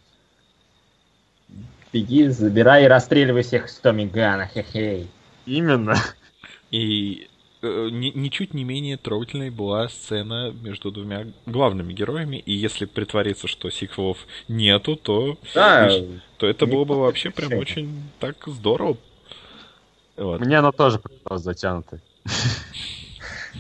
Беги, 1.92 2.28
забирай 2.28 2.86
и 2.86 2.88
расстреливай 2.88 3.42
всех 3.42 3.66
из 3.66 3.76
Томми 3.78 4.06
Гана, 4.06 4.46
хе-хей. 4.46 5.08
Именно. 5.48 5.96
И 6.70 7.28
э, 7.64 7.90
ни- 7.92 8.14
ничуть 8.16 8.54
не 8.54 8.64
менее 8.64 8.98
трогательной 8.98 9.50
была 9.50 9.90
сцена 9.90 10.52
между 10.52 10.92
двумя 10.92 11.26
главными 11.48 11.92
героями, 11.92 12.38
и 12.38 12.54
если 12.54 12.86
притвориться, 12.86 13.48
что 13.48 13.72
сиквелов 13.72 14.20
нету, 14.48 14.96
то, 14.96 15.38
Да, 15.56 15.90
то 16.38 16.46
это 16.48 16.68
было 16.68 16.86
бы 16.86 17.00
вообще 17.00 17.32
прям 17.32 17.54
очень 17.54 18.04
так 18.20 18.38
здорово. 18.46 18.96
Вот. 20.18 20.40
Мне 20.40 20.60
она 20.60 20.72
тоже 20.72 21.00
показалась 21.00 21.44
затянутой. 21.44 22.00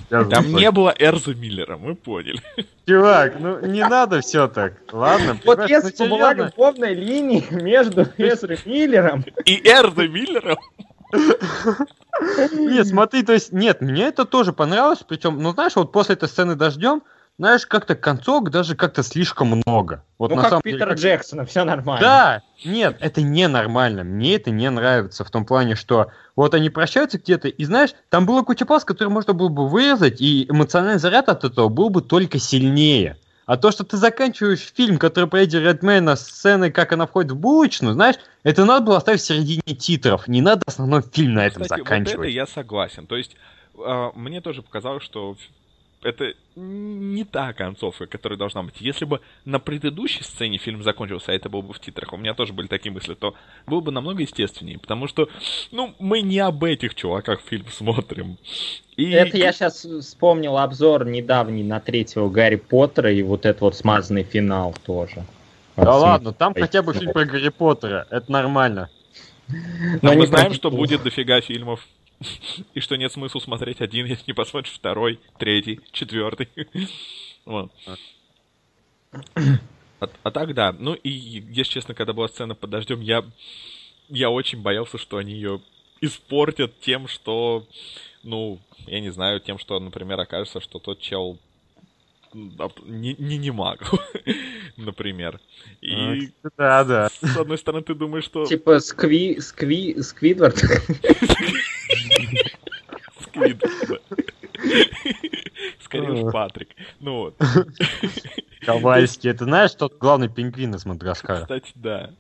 Там 0.10 0.54
не 0.54 0.72
было 0.72 0.94
Эрза 0.98 1.34
Миллера, 1.34 1.78
мы 1.78 1.96
поняли. 1.96 2.42
Чувак, 2.86 3.40
ну 3.40 3.66
не 3.66 3.88
надо 3.88 4.20
все 4.20 4.48
так. 4.48 4.74
Ладно, 4.92 5.40
вот 5.46 5.70
если 5.70 5.94
ну, 6.00 6.06
бы 6.06 6.18
была 6.18 6.34
любовная 6.34 6.94
линия 6.94 7.44
между 7.52 8.02
Эзрой 8.18 8.60
Миллером 8.66 9.24
И 9.46 9.62
Эрза 9.64 10.08
Миллером 10.08 10.58
Нет, 12.52 12.88
смотри, 12.88 13.24
то 13.24 13.34
есть, 13.34 13.52
нет, 13.52 13.82
мне 13.82 14.04
это 14.04 14.26
тоже 14.26 14.54
понравилось, 14.54 15.00
причем, 15.08 15.42
ну, 15.42 15.52
знаешь, 15.52 15.76
вот 15.76 15.92
после 15.92 16.16
этой 16.16 16.30
сцены 16.30 16.56
дождем, 16.56 17.04
знаешь, 17.38 17.66
как-то 17.66 17.96
концовок 17.96 18.52
даже 18.52 18.76
как-то 18.76 19.02
слишком 19.04 19.62
много. 19.66 20.04
Вот 20.20 20.30
Ну, 20.30 20.36
на 20.36 20.42
как 20.44 20.50
самом 20.52 20.62
Питера 20.62 20.78
деле, 20.78 20.90
как- 20.92 21.00
Джексона, 21.00 21.46
все 21.46 21.64
нормально. 21.64 22.02
Да, 22.02 22.42
нет, 22.64 22.98
это 23.00 23.22
ненормально. 23.22 24.04
Мне 24.04 24.36
это 24.36 24.52
не 24.52 24.70
нравится 24.70 25.24
в 25.24 25.32
том 25.32 25.46
плане, 25.46 25.76
что 25.76 26.12
вот 26.36 26.54
они 26.54 26.70
прощаются 26.70 27.18
где-то, 27.18 27.48
и 27.48 27.64
знаешь, 27.66 27.92
там 28.10 28.26
была 28.26 28.44
куча 28.44 28.66
пас, 28.66 28.86
которые 28.86 29.12
можно 29.12 29.34
было 29.34 29.48
бы 29.50 29.68
вырезать, 29.68 30.22
и 30.22 30.46
эмоциональный 30.50 31.00
заряд 31.00 31.30
от 31.30 31.44
этого 31.44 31.70
был 31.70 31.90
бы 31.90 32.02
только 32.02 32.38
сильнее. 32.38 33.18
А 33.48 33.58
то, 33.58 33.72
что 33.72 33.84
ты 33.84 33.98
заканчиваешь 33.98 34.72
фильм, 34.76 34.98
который 34.98 35.26
про 35.28 35.40
Эдди 35.42 35.58
Редмейна 35.58 36.16
с 36.16 36.26
сценой, 36.28 36.72
как 36.72 36.94
она 36.94 37.08
входит 37.08 37.32
в 37.32 37.36
булочную, 37.38 37.96
знаешь, 37.96 38.16
это 38.44 38.64
надо 38.66 38.86
было 38.86 38.98
оставить 38.98 39.20
в 39.20 39.26
середине 39.26 39.62
титров. 39.76 40.28
Не 40.28 40.42
надо 40.42 40.62
основной 40.68 41.02
фильм 41.02 41.34
на 41.34 41.48
этом 41.48 41.64
Кстати, 41.64 41.80
вот 41.80 41.88
заканчивать. 41.88 42.20
это 42.20 42.28
я 42.30 42.46
согласен. 42.46 43.08
То 43.08 43.18
есть, 43.18 43.36
а, 43.84 44.12
мне 44.16 44.40
тоже 44.42 44.62
показалось, 44.62 45.04
что 45.04 45.36
это 46.04 46.34
не 46.56 47.24
та 47.24 47.54
концовка, 47.54 48.08
которая 48.08 48.38
должна 48.38 48.64
быть. 48.64 48.76
Если 48.80 49.06
бы 49.06 49.22
на 49.46 49.60
предыдущей 49.60 50.24
сцене 50.24 50.58
фильм 50.58 50.84
закончился, 50.84 51.32
а 51.32 51.36
это 51.36 51.50
было 51.50 51.62
бы 51.62 51.74
в 51.74 51.80
титрах, 51.80 52.14
у 52.14 52.18
меня 52.18 52.34
тоже 52.34 52.54
были 52.54 52.68
такие 52.68 52.92
мысли, 52.92 53.14
то 53.14 53.36
было 53.68 53.82
бы 53.82 53.92
намного 53.92 54.22
естественнее, 54.22 54.80
потому 54.80 55.08
что, 55.08 55.30
ну, 55.72 55.94
мы 56.00 56.22
не 56.22 56.40
об 56.40 56.64
этих 56.64 56.96
чуваках 56.96 57.42
фильм 57.42 57.66
смотрим. 57.72 58.38
И... 58.98 59.12
Это 59.12 59.38
я 59.38 59.54
сейчас 59.54 59.86
вспомнил 59.86 60.58
обзор 60.58 61.06
недавний 61.06 61.64
на 61.64 61.80
третьего 61.80 62.30
Гарри 62.30 62.58
Поттера 62.58 63.12
и 63.12 63.22
вот 63.22 63.46
этот 63.46 63.62
вот 63.62 63.76
смазанный 63.76 64.24
финал 64.24 64.76
тоже. 64.86 65.26
Да 65.78 65.94
Вот, 65.94 66.02
ладно, 66.02 66.34
там 66.34 66.54
хотя 66.54 66.82
бы 66.82 66.94
фильм 66.94 67.14
про 67.14 67.26
Гарри 67.26 67.50
Поттера, 67.50 68.08
это 68.10 68.32
нормально. 68.32 68.90
Но 69.48 69.56
Но 70.02 70.10
мы 70.14 70.16
не 70.16 70.26
знаем, 70.28 70.54
что 70.54 70.72
будет 70.72 71.04
дофига 71.04 71.42
фильмов. 71.42 71.86
И 72.74 72.80
что 72.80 72.96
нет 72.96 73.12
смысла 73.12 73.40
смотреть 73.40 73.82
один, 73.82 74.06
если 74.06 74.26
не 74.28 74.34
посмотришь 74.34 74.74
второй, 74.74 75.20
третий, 75.38 75.80
четвертый. 75.92 76.50
Вот. 77.44 77.72
А, 79.12 80.08
а 80.22 80.32
так 80.32 80.54
да. 80.54 80.76
Ну 80.78 80.94
и, 80.94 81.10
если 81.10 81.74
честно, 81.74 81.96
когда 81.96 82.14
была 82.14 82.28
сцена 82.28 82.54
под 82.54 82.70
дождем, 82.70 83.02
я, 83.02 83.26
я 84.10 84.30
очень 84.30 84.62
боялся, 84.62 85.00
что 85.00 85.18
они 85.18 85.34
ее 85.34 85.60
испортят 86.02 86.80
тем, 86.82 87.08
что, 87.08 87.66
ну, 88.22 88.60
я 88.86 89.00
не 89.00 89.10
знаю, 89.10 89.40
тем, 89.40 89.58
что, 89.58 89.80
например, 89.80 90.20
окажется, 90.20 90.62
что 90.62 90.78
тот 90.78 91.00
чел 91.00 91.40
не, 92.34 93.16
не, 93.18 93.38
не 93.38 93.52
маг, 93.52 93.82
например. 94.78 95.40
И, 95.82 96.30
Да, 96.58 96.84
да. 96.84 97.10
с 97.10 97.38
одной 97.38 97.58
стороны, 97.58 97.84
ты 97.84 97.94
думаешь, 97.94 98.26
что... 98.26 98.46
Типа 98.46 98.80
Скви... 98.80 99.40
Скви... 99.40 100.02
Сквидвард. 100.02 100.62
Да. 103.50 103.98
Скорее 105.84 106.12
уж 106.12 106.32
Патрик. 106.32 106.70
Ну 107.00 107.16
вот. 107.18 107.36
Ковальский, 108.66 109.32
это 109.32 109.46
знаешь, 109.46 109.74
тот 109.74 109.98
главный 109.98 110.30
пингвин 110.30 110.76
из 110.76 110.86
Мадагаскара? 110.86 111.42
Кстати, 111.42 111.72
да. 111.76 112.12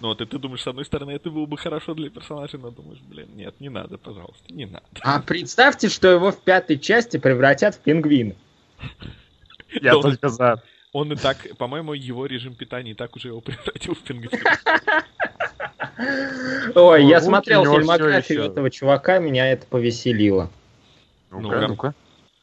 Ну 0.00 0.08
вот, 0.08 0.20
и 0.20 0.26
ты 0.26 0.38
думаешь, 0.38 0.62
с 0.62 0.66
одной 0.66 0.84
стороны, 0.84 1.10
это 1.10 1.30
было 1.30 1.46
бы 1.46 1.58
хорошо 1.58 1.94
для 1.94 2.10
персонажа, 2.10 2.58
но 2.58 2.70
думаешь, 2.70 3.00
блин, 3.00 3.28
нет, 3.34 3.60
не 3.60 3.68
надо, 3.68 3.98
пожалуйста, 3.98 4.52
не 4.52 4.66
надо. 4.66 4.84
А 5.00 5.20
представьте, 5.20 5.88
что 5.88 6.08
его 6.08 6.30
в 6.30 6.40
пятой 6.42 6.78
части 6.78 7.16
превратят 7.16 7.74
в 7.74 7.80
пингвина. 7.80 8.34
Я 9.82 9.92
Да 9.92 9.96
он- 9.96 10.02
только 10.02 10.28
за. 10.28 10.62
Он 10.92 11.12
и 11.12 11.16
так, 11.16 11.36
по-моему, 11.58 11.92
его 11.92 12.24
режим 12.24 12.54
питания 12.54 12.92
и 12.92 12.94
так 12.94 13.14
уже 13.14 13.28
его 13.28 13.40
превратил 13.42 13.94
в 13.94 13.98
пингвина. 14.00 14.42
Ой, 16.74 17.06
я 17.06 17.20
смотрел 17.20 17.64
фильмографию 17.64 18.44
этого 18.44 18.70
чувака, 18.70 19.18
меня 19.18 19.50
это 19.50 19.66
повеселило. 19.66 20.50
Ну-ка. 21.30 21.94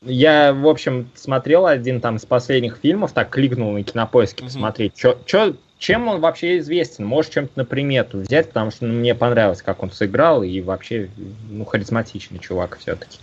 Я, 0.02 0.54
в 0.54 0.68
общем, 0.68 1.10
смотрел 1.16 1.66
один 1.66 2.00
там 2.00 2.18
из 2.18 2.26
последних 2.26 2.78
фильмов, 2.78 3.12
так 3.12 3.30
кликнул 3.30 3.72
на 3.72 3.84
кинопоиске 3.84 4.44
посмотреть, 4.44 4.94
что 4.98 5.56
чем 5.78 6.08
он 6.08 6.22
вообще 6.22 6.60
известен? 6.60 7.06
Можешь 7.06 7.32
чем-то 7.32 7.52
на 7.56 7.66
примету 7.66 8.20
взять, 8.20 8.48
потому 8.48 8.72
что 8.72 8.86
ну, 8.86 8.94
мне 8.94 9.14
понравилось, 9.14 9.62
как 9.62 9.84
он 9.84 9.92
сыграл, 9.92 10.42
и 10.44 10.62
вообще, 10.62 11.10
ну, 11.50 11.66
харизматичный 11.66 12.40
чувак 12.40 12.78
все-таки. 12.80 13.20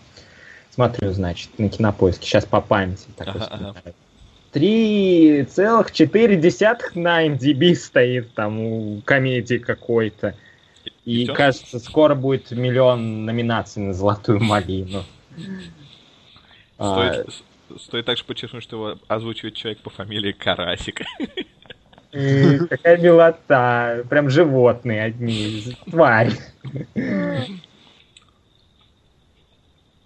Смотрю, 0.70 1.12
значит, 1.12 1.58
на 1.58 1.68
кинопоиске. 1.68 2.26
Сейчас 2.26 2.44
по 2.44 2.60
памяти 2.60 3.08
такой 3.16 3.40
Ага, 3.42 3.74
ага. 3.84 3.92
3,4 4.52 6.80
на 6.94 7.26
MDB 7.26 7.74
стоит 7.74 8.32
там 8.34 8.58
у 8.60 9.00
комедии 9.02 9.56
какой-то. 9.58 10.34
И, 11.04 11.24
всё? 11.24 11.34
кажется, 11.34 11.78
скоро 11.80 12.14
будет 12.14 12.50
миллион 12.52 13.24
номинаций 13.24 13.82
на 13.82 13.92
Золотую 13.94 14.40
малину. 14.40 15.04
А, 16.78 17.12
Стоит, 17.12 17.26
с- 17.78 17.82
стоит 17.84 18.06
также 18.06 18.24
подчеркнуть, 18.24 18.62
что 18.62 18.76
его 18.76 18.98
озвучивает 19.08 19.54
человек 19.54 19.80
по 19.80 19.90
фамилии 19.90 20.32
Карасик. 20.32 21.02
и 22.12 22.58
Какая 22.68 22.98
милота. 22.98 24.04
Прям 24.10 24.28
животные 24.30 25.02
одни. 25.04 25.62
Тварь. 25.90 26.32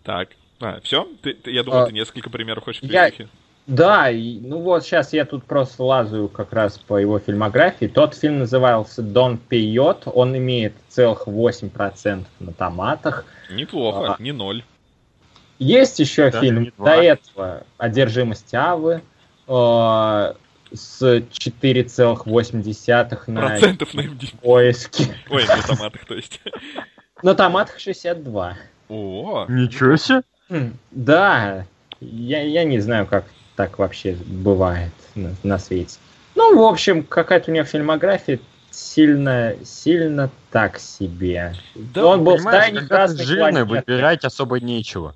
Так. 0.02 0.28
А, 0.60 0.81
все? 0.82 1.06
Ты, 1.23 1.35
ты- 1.35 1.51
я 1.51 1.62
думаю, 1.64 1.82
А, 1.82 1.86
ты 1.86 1.93
несколько 1.93 2.31
примеров 2.31 2.64
хочешь 2.64 2.82
я- 2.82 3.09
привести. 3.10 3.28
Да, 3.66 4.10
и, 4.10 4.38
ну 4.38 4.60
вот 4.60 4.84
сейчас 4.84 5.12
я 5.12 5.24
тут 5.24 5.44
просто 5.44 5.82
лазаю 5.82 6.28
как 6.28 6.52
раз 6.52 6.78
по 6.78 6.98
его 6.98 7.18
фильмографии. 7.18 7.86
Тот 7.86 8.14
фильм 8.14 8.38
назывался 8.38 9.02
«Дон 9.02 9.38
Пейот». 9.38 10.05
Он 10.06 10.36
имеет 10.36 10.74
целых 10.88 11.26
8% 11.26 12.24
на 12.38 12.52
томатах. 12.52 13.24
Неплохо, 13.51 14.16
А. 14.18 14.22
не 14.22 14.30
ноль. 14.32 14.62
Есть 15.59 15.98
еще 15.98 16.30
Да, 16.30 16.40
фильм 16.40 16.72
до 16.78 16.90
этого 16.90 17.64
«Одержимость 17.76 18.55
Авы» 18.55 19.02
э, 19.48 20.34
с 20.72 21.02
4,8 21.02 23.24
на 23.26 23.40
Процентов 23.40 23.94
на 23.94 24.02
поиске. 24.43 25.16
Ой, 25.28 25.44
на 25.44 25.62
томатах, 25.62 26.05
то 26.05 26.14
есть. 26.14 26.40
На 27.22 27.34
томатах 27.34 27.80
62. 27.80 28.56
О, 28.88 29.47
Ничего 29.48 29.97
себе. 29.97 30.22
Да, 30.93 31.66
я, 32.01 32.43
я 32.43 32.64
не 32.64 32.78
знаю, 32.78 33.06
как 33.06 33.24
так 33.57 33.78
вообще 33.78 34.16
бывает 34.27 34.93
на, 35.15 35.35
на 35.43 35.59
свете. 35.59 35.99
Ну, 36.35 36.57
в 36.59 36.62
общем, 36.70 37.03
какая-то 37.03 37.51
у 37.51 37.55
него 37.55 37.65
фильмография 37.65 38.39
сильно, 38.70 39.55
сильно 39.65 40.31
так 40.53 40.78
себе. 40.78 41.55
да, 41.74 42.07
Он 42.07 42.24
был 42.24 42.37
в 42.37 42.45
тайне 42.45 42.83
Красной 42.83 43.24
жирный, 43.24 43.65
планеты. 43.65 43.93
выбирать 43.93 44.24
особо 44.24 44.61
нечего. 44.61 45.15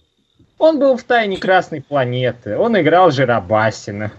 Он 0.59 0.79
был 0.79 0.97
в 0.97 1.05
тайне 1.05 1.37
Красной 1.37 1.83
планеты. 1.83 2.57
Он 2.57 2.79
играл 2.79 3.11
Жиробасина. 3.11 4.13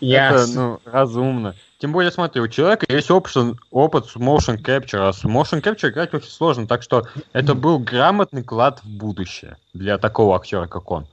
Я... 0.00 0.30
Это, 0.30 0.46
ну, 0.48 0.80
разумно. 0.84 1.54
Тем 1.78 1.92
более, 1.92 2.10
смотри, 2.10 2.40
у 2.40 2.48
человека 2.48 2.86
есть 2.88 3.10
опшен- 3.10 3.56
опыт 3.70 4.06
с 4.06 4.16
motion 4.16 4.56
capture, 4.56 5.08
а 5.08 5.12
с 5.12 5.24
motion 5.24 5.62
capture 5.62 5.90
играть 5.90 6.14
очень 6.14 6.30
сложно, 6.30 6.66
так 6.66 6.82
что 6.82 7.06
это 7.32 7.54
был 7.54 7.78
грамотный 7.78 8.42
клад 8.42 8.80
в 8.82 8.88
будущее 8.88 9.56
для 9.74 9.98
такого 9.98 10.36
актера, 10.36 10.66
как 10.66 10.90
он. 10.90 11.06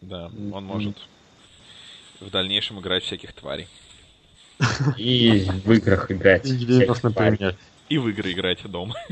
да, 0.00 0.30
он 0.52 0.64
может 0.64 0.96
в 2.20 2.30
дальнейшем 2.30 2.80
играть 2.80 3.04
всяких 3.04 3.32
тварей. 3.32 3.66
И 4.96 5.46
в 5.64 5.72
играх 5.72 6.10
играть. 6.10 6.44
Например. 6.44 7.56
И 7.88 7.98
в 7.98 8.08
игры 8.08 8.32
играть 8.32 8.62
дома. 8.64 8.94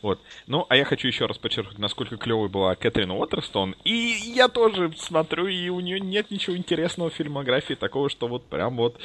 Вот. 0.00 0.20
Ну, 0.46 0.64
а 0.68 0.76
я 0.76 0.84
хочу 0.84 1.08
еще 1.08 1.26
раз 1.26 1.38
подчеркнуть, 1.38 1.78
насколько 1.78 2.16
клевой 2.16 2.48
была 2.48 2.76
Кэтрин 2.76 3.10
Уотерстон. 3.10 3.74
И 3.84 4.16
я 4.34 4.48
тоже 4.48 4.92
смотрю, 4.96 5.48
и 5.48 5.68
у 5.70 5.80
нее 5.80 5.98
нет 5.98 6.30
ничего 6.30 6.56
интересного 6.56 7.10
в 7.10 7.14
фильмографии, 7.14 7.74
такого, 7.74 8.08
что 8.08 8.28
вот 8.28 8.44
прям 8.46 8.76
вот... 8.76 9.00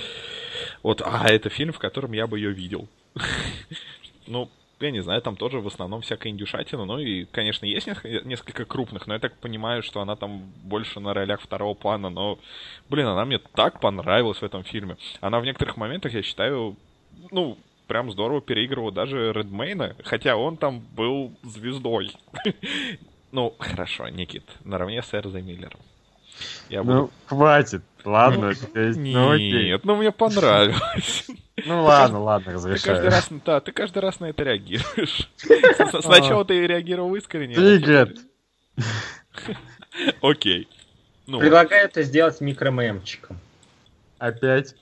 Вот, 0.83 1.01
а, 1.03 1.25
это 1.27 1.49
фильм, 1.49 1.73
в 1.73 1.79
котором 1.79 2.11
я 2.11 2.27
бы 2.27 2.37
ее 2.37 2.51
видел. 2.51 2.87
Ну, 4.27 4.51
я 4.79 4.91
не 4.91 5.01
знаю, 5.01 5.21
там 5.21 5.35
тоже 5.35 5.59
в 5.59 5.67
основном 5.67 6.01
всякая 6.01 6.29
индюшатина. 6.29 6.85
Ну 6.85 6.99
и, 6.99 7.25
конечно, 7.25 7.65
есть 7.65 7.87
несколько, 7.87 8.65
крупных, 8.65 9.07
но 9.07 9.13
я 9.13 9.19
так 9.19 9.37
понимаю, 9.37 9.83
что 9.83 10.01
она 10.01 10.15
там 10.15 10.51
больше 10.63 10.99
на 10.99 11.13
ролях 11.13 11.41
второго 11.41 11.73
плана. 11.73 12.09
Но, 12.09 12.39
блин, 12.89 13.07
она 13.07 13.25
мне 13.25 13.39
так 13.39 13.79
понравилась 13.79 14.39
в 14.39 14.43
этом 14.43 14.63
фильме. 14.63 14.97
Она 15.21 15.39
в 15.39 15.45
некоторых 15.45 15.77
моментах, 15.77 16.13
я 16.13 16.21
считаю, 16.21 16.77
ну, 17.31 17.57
прям 17.87 18.11
здорово 18.11 18.41
переигрывал 18.41 18.91
даже 18.91 19.33
Редмейна, 19.33 19.95
хотя 20.03 20.35
он 20.35 20.57
там 20.57 20.79
был 20.95 21.33
звездой. 21.43 22.11
Ну, 23.31 23.53
хорошо, 23.59 24.09
Никит, 24.09 24.43
наравне 24.63 25.03
с 25.03 25.13
Эрзой 25.13 25.43
Миллером. 25.43 25.79
Я 26.67 26.81
буду... 26.81 26.97
Ну, 26.97 27.09
хватит. 27.27 27.83
Ладно, 28.05 28.53
то 28.73 28.79
есть, 28.79 28.97
ну 29.13 29.31
окей. 29.31 29.65
Нет, 29.69 29.83
ну 29.85 29.95
мне 29.95 30.11
понравилось. 30.11 31.27
Ну 31.65 31.83
ладно, 31.83 32.21
ладно, 32.21 32.45
Ты 32.45 32.51
каждый 32.53 32.71
разрешаю. 32.73 33.03
раз, 33.11 33.27
да, 33.45 33.59
ты 33.59 33.71
каждый 33.71 33.99
раз 33.99 34.19
на 34.19 34.25
это 34.29 34.43
реагируешь. 34.43 35.29
Сначала 36.01 36.45
ты 36.45 36.65
реагировал 36.65 37.13
искренне. 37.15 37.55
а 37.55 37.79
теперь- 37.79 38.15
Окей. 40.21 40.67
Ну, 41.27 41.39
Предлагаю 41.39 41.85
это 41.85 42.01
сделать 42.03 42.39
микромемчиком. 42.41 43.39
опять. 44.17 44.75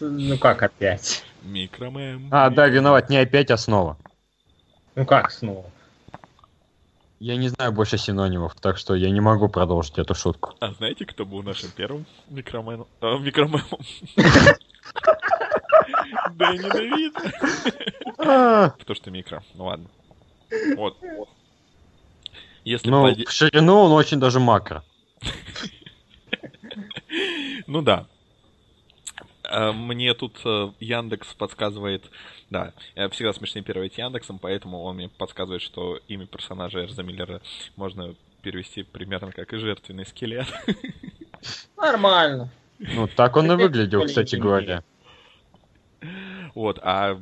Ну 0.00 0.38
как 0.38 0.62
опять? 0.62 1.24
микромен. 1.42 2.28
А, 2.30 2.50
да, 2.50 2.68
виноват, 2.68 3.10
не 3.10 3.16
опять, 3.16 3.50
а 3.50 3.56
снова. 3.56 3.96
Ну 4.94 5.04
как 5.04 5.30
снова? 5.32 5.64
Я 7.22 7.36
не 7.36 7.46
знаю 7.46 7.70
больше 7.70 7.98
синонимов, 7.98 8.56
так 8.60 8.76
что 8.76 8.96
я 8.96 9.08
не 9.08 9.20
могу 9.20 9.48
продолжить 9.48 9.96
эту 9.96 10.12
шутку. 10.12 10.56
А 10.58 10.72
знаете, 10.72 11.06
кто 11.06 11.24
был 11.24 11.44
нашим 11.44 11.70
первым 11.70 12.04
микроменом? 12.28 12.88
А, 13.00 13.16
микромемом? 13.16 13.62
Да, 16.32 16.52
ненавидно. 16.52 17.32
А, 18.18 18.70
Потому 18.70 18.96
что 18.96 19.10
микро. 19.12 19.44
Ну 19.54 19.66
ладно. 19.66 19.86
Вот. 20.76 20.96
Если 22.64 22.90
Ну, 22.90 23.14
в 23.14 23.30
ширину 23.30 23.76
он 23.76 23.92
очень 23.92 24.18
даже 24.18 24.40
макро. 24.40 24.82
Ну 27.68 27.82
да. 27.82 28.06
А, 29.44 29.72
Мне 29.72 30.14
тут 30.14 30.40
э, 30.44 30.72
Яндекс 30.80 31.34
подсказывает, 31.34 32.10
да, 32.52 32.72
э, 32.94 33.08
всегда 33.08 33.32
смешнее 33.32 33.64
первить 33.64 33.98
Яндексом, 33.98 34.38
поэтому 34.38 34.82
он 34.82 34.96
мне 34.96 35.08
подсказывает, 35.08 35.62
что 35.62 35.98
имя 36.06 36.26
персонажа 36.26 36.84
Эрза 36.84 37.02
Миллера 37.02 37.40
можно 37.76 38.14
перевести 38.42 38.82
примерно 38.82 39.32
как 39.32 39.52
и 39.52 39.56
жертвенный 39.56 40.04
скелет. 40.04 40.46
Нормально. 41.76 42.50
Ну, 42.78 43.08
так 43.08 43.36
он 43.36 43.50
и 43.50 43.56
выглядел, 43.56 44.04
кстати 44.04 44.36
говоря. 44.36 44.84
Вот, 46.54 46.78
а 46.82 47.18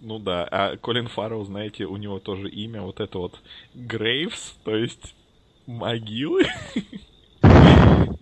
ну 0.00 0.18
да, 0.18 0.48
а 0.50 0.76
Колин 0.78 1.08
Фаррелл, 1.08 1.44
знаете, 1.44 1.84
у 1.84 1.96
него 1.98 2.18
тоже 2.18 2.48
имя 2.48 2.80
вот 2.80 3.00
это 3.00 3.18
вот 3.18 3.38
Грейвс, 3.74 4.56
то 4.64 4.74
есть 4.74 5.14
могилы. 5.66 6.46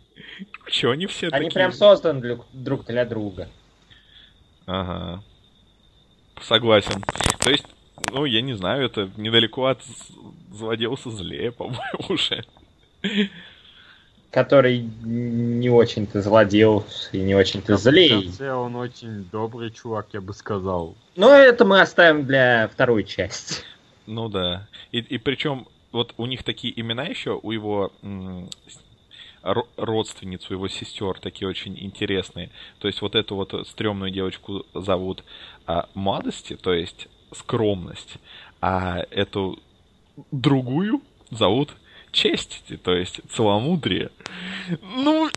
Че 0.71 0.91
они 0.91 1.07
все 1.07 1.29
Они 1.29 1.47
такие? 1.47 1.53
прям 1.53 1.73
созданы 1.73 2.41
друг 2.53 2.85
для 2.87 3.05
друга. 3.05 3.49
Ага. 4.67 5.23
Согласен. 6.43 7.03
То 7.41 7.51
есть, 7.51 7.65
ну, 8.11 8.25
я 8.25 8.41
не 8.41 8.55
знаю, 8.55 8.85
это 8.87 9.11
недалеко 9.17 9.67
от 9.67 9.83
з- 9.85 10.57
злодеуса 10.57 11.11
злее, 11.11 11.51
по-моему, 11.59 11.81
уже. 12.09 12.45
Который 14.31 14.81
не 15.03 15.71
очень-то 15.71 16.21
злодел 16.21 16.85
и 17.13 17.19
не 17.19 17.35
очень-то 17.35 17.77
В 17.77 17.81
злей. 17.81 18.11
конце 18.25 18.53
он 18.53 18.77
очень 18.77 19.25
добрый 19.33 19.71
чувак, 19.71 20.09
я 20.13 20.21
бы 20.21 20.35
сказал. 20.35 20.95
Но 21.17 21.31
это 21.35 21.65
мы 21.65 21.81
оставим 21.81 22.27
для 22.27 22.69
второй 22.69 23.05
части. 23.05 23.63
Ну 24.07 24.29
да. 24.29 24.69
И, 24.93 24.99
и 24.99 25.17
причем, 25.19 25.67
вот 25.93 26.13
у 26.19 26.27
них 26.27 26.43
такие 26.43 26.79
имена 26.79 27.05
еще, 27.05 27.41
у 27.43 27.51
его 27.53 27.91
родственниц, 29.77 30.51
у 30.51 30.55
его 30.55 30.69
сестер 30.69 31.19
такие 31.21 31.49
очень 31.49 31.79
интересные. 31.79 32.51
То 32.81 32.89
есть 32.89 33.01
вот 33.01 33.15
эту 33.15 33.35
вот 33.37 33.55
стрёмную 33.69 34.11
девочку 34.11 34.67
зовут 34.75 35.25
а, 35.69 35.89
Модести, 35.95 36.57
то 36.57 36.73
есть 36.73 37.09
скромность, 37.33 38.17
а 38.61 39.05
эту 39.11 39.59
другую 40.33 41.03
зовут 41.31 41.77
Честити, 42.11 42.79
то 42.79 42.95
есть 42.95 43.21
целомудрие. 43.31 44.11
Ну, 44.81 45.31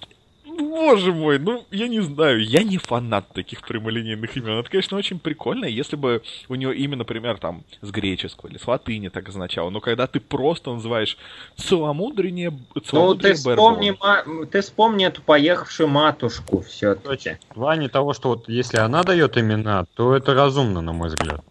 боже 0.57 1.11
мой, 1.13 1.39
ну, 1.39 1.65
я 1.71 1.87
не 1.87 2.01
знаю, 2.01 2.43
я 2.43 2.63
не 2.63 2.77
фанат 2.77 3.27
таких 3.33 3.61
прямолинейных 3.61 4.35
имен. 4.37 4.59
Это, 4.59 4.69
конечно, 4.69 4.97
очень 4.97 5.19
прикольно, 5.19 5.65
если 5.65 5.95
бы 5.95 6.21
у 6.49 6.55
нее 6.55 6.75
имя, 6.75 6.95
например, 6.97 7.37
там, 7.37 7.63
с 7.81 7.89
греческого 7.91 8.49
или 8.49 8.57
с 8.57 8.67
латыни 8.67 9.09
так 9.09 9.29
означало, 9.29 9.69
но 9.69 9.79
когда 9.81 10.07
ты 10.07 10.19
просто 10.19 10.71
называешь 10.73 11.17
целомудрение, 11.57 12.51
Ну, 12.75 12.81
целомудрие 12.81 13.33
ты 13.33 13.39
вспомни, 13.39 13.95
ма- 13.99 14.45
ты 14.45 14.61
вспомни 14.61 15.05
эту 15.05 15.21
поехавшую 15.21 15.89
матушку 15.89 16.61
все-таки. 16.61 17.37
В 17.49 17.53
плане 17.55 17.89
того, 17.89 18.13
что 18.13 18.29
вот 18.29 18.49
если 18.49 18.77
она 18.77 19.03
дает 19.03 19.37
имена, 19.37 19.85
то 19.95 20.15
это 20.15 20.33
разумно, 20.33 20.81
на 20.81 20.93
мой 20.93 21.09
взгляд. 21.09 21.43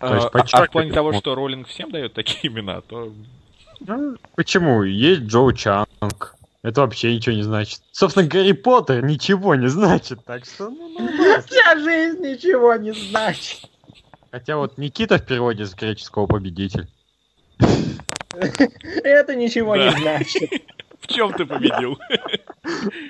то 0.00 0.14
есть 0.14 0.28
А, 0.32 0.62
а 0.62 0.66
в 0.66 0.70
плане 0.70 0.92
того, 0.92 1.12
что 1.12 1.34
Роллинг 1.34 1.68
всем 1.68 1.90
дает 1.90 2.12
такие 2.14 2.52
имена, 2.52 2.80
то... 2.80 3.12
Ну, 3.80 4.16
почему? 4.36 4.82
Есть 4.84 5.22
Джоу 5.22 5.52
Чанг, 5.52 6.36
Это 6.62 6.82
вообще 6.82 7.14
ничего 7.14 7.34
не 7.34 7.42
значит. 7.42 7.80
Собственно, 7.90 8.26
Гарри 8.26 8.52
Поттер 8.52 9.04
ничего 9.04 9.54
не 9.56 9.66
значит, 9.66 10.24
так 10.24 10.44
что, 10.44 10.70
ну, 10.70 10.88
ну, 10.96 11.42
Вся 11.46 11.76
жизнь 11.76 12.20
ничего 12.20 12.76
не 12.76 12.92
значит. 12.92 13.68
Хотя 14.30 14.56
вот 14.56 14.78
Никита 14.78 15.18
в 15.18 15.26
переводе 15.26 15.66
с 15.66 15.74
греческого 15.74 16.26
победитель. 16.26 16.88
Это 19.04 19.34
ничего 19.34 19.76
не 19.76 19.90
значит. 19.90 20.50
В 21.00 21.08
чем 21.08 21.32
ты 21.32 21.44
победил? 21.44 21.98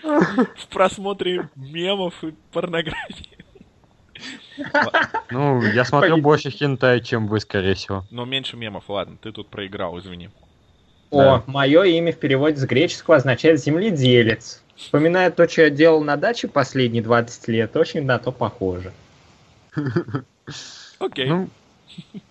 В 0.03 0.67
просмотре 0.71 1.51
мемов 1.55 2.25
и 2.25 2.35
порнографии. 2.51 3.37
Ну, 5.31 5.61
я 5.61 5.85
смотрю 5.85 6.17
больше 6.17 6.51
хентай, 6.51 7.03
чем 7.03 7.27
вы, 7.29 7.39
скорее 7.39 7.75
всего. 7.75 8.05
Но 8.11 8.25
меньше 8.25 8.57
мемов, 8.57 8.89
ладно, 8.89 9.19
ты 9.21 9.31
тут 9.31 9.49
проиграл, 9.49 9.99
извини. 9.99 10.31
О, 11.13 11.43
мое 11.47 11.83
имя 11.85 12.13
в 12.13 12.17
переводе 12.19 12.57
с 12.57 12.65
греческого 12.65 13.17
означает 13.17 13.61
земледелец. 13.61 14.63
Вспоминая 14.77 15.31
то, 15.31 15.49
что 15.49 15.63
я 15.63 15.71
делал 15.71 16.03
на 16.03 16.17
даче 16.17 16.49
последние 16.49 17.03
20 17.03 17.49
лет, 17.49 17.77
очень 17.77 18.05
на 18.05 18.19
то 18.19 18.33
похоже. 18.33 18.93
Окей, 20.99 21.27
Ну, 21.29 21.49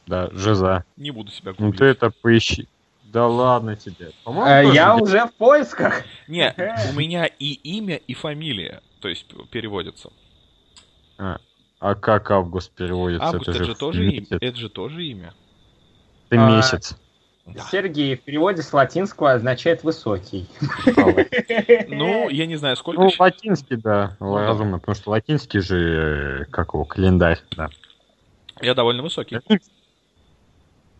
да, 0.08 0.30
жиза. 0.32 0.84
не 0.98 1.12
буду 1.12 1.32
себя 1.32 1.52
Ну 1.58 1.66
гуглить. 1.68 1.80
ты 1.80 1.86
это 1.86 2.12
поищи. 2.22 2.68
Да 3.06 3.28
ладно 3.28 3.76
тебе. 3.76 4.12
По-моему, 4.24 4.72
Э, 4.72 4.74
Я 4.74 4.94
где- 4.96 5.04
уже 5.04 5.26
в 5.28 5.34
поисках. 5.34 6.04
Не, 6.28 6.54
у 6.94 6.98
меня 6.98 7.26
и 7.26 7.54
имя, 7.54 7.96
и 7.98 8.14
фамилия, 8.14 8.82
то 9.02 9.10
есть 9.10 9.28
п- 9.28 9.44
переводятся. 9.52 10.10
А 11.18 11.96
как 11.96 12.32
август 12.32 12.72
переводится? 12.72 13.28
Август, 13.28 13.50
это 13.50 13.64
же 13.64 13.76
тоже 13.76 14.08
имя. 14.10 14.26
Это 14.40 14.56
же 14.58 14.70
тоже 14.70 15.04
имя. 15.06 15.34
Это 16.30 16.46
А, 16.48 16.56
месяц. 16.56 16.96
Да. 17.46 17.64
Сергей 17.72 18.16
в 18.16 18.22
переводе 18.22 18.62
с 18.62 18.72
латинского 18.72 19.34
означает 19.34 19.84
высокий. 19.84 20.48
Ну, 21.88 22.30
я 22.30 22.46
не 22.46 22.56
знаю, 22.56 22.76
сколько... 22.76 23.02
Ну, 23.02 23.12
латинский, 23.18 23.78
да, 23.78 24.16
Ну 24.20 24.36
да. 24.36 24.48
разумно, 24.48 24.80
потому 24.80 24.96
что 24.96 25.10
латинский 25.12 25.60
же, 25.60 26.44
э, 26.44 26.46
как 26.46 26.74
его, 26.74 26.86
календарь, 26.86 27.40
да. 27.56 27.70
Я 28.62 28.74
довольно 28.76 29.02
высокий. 29.02 29.40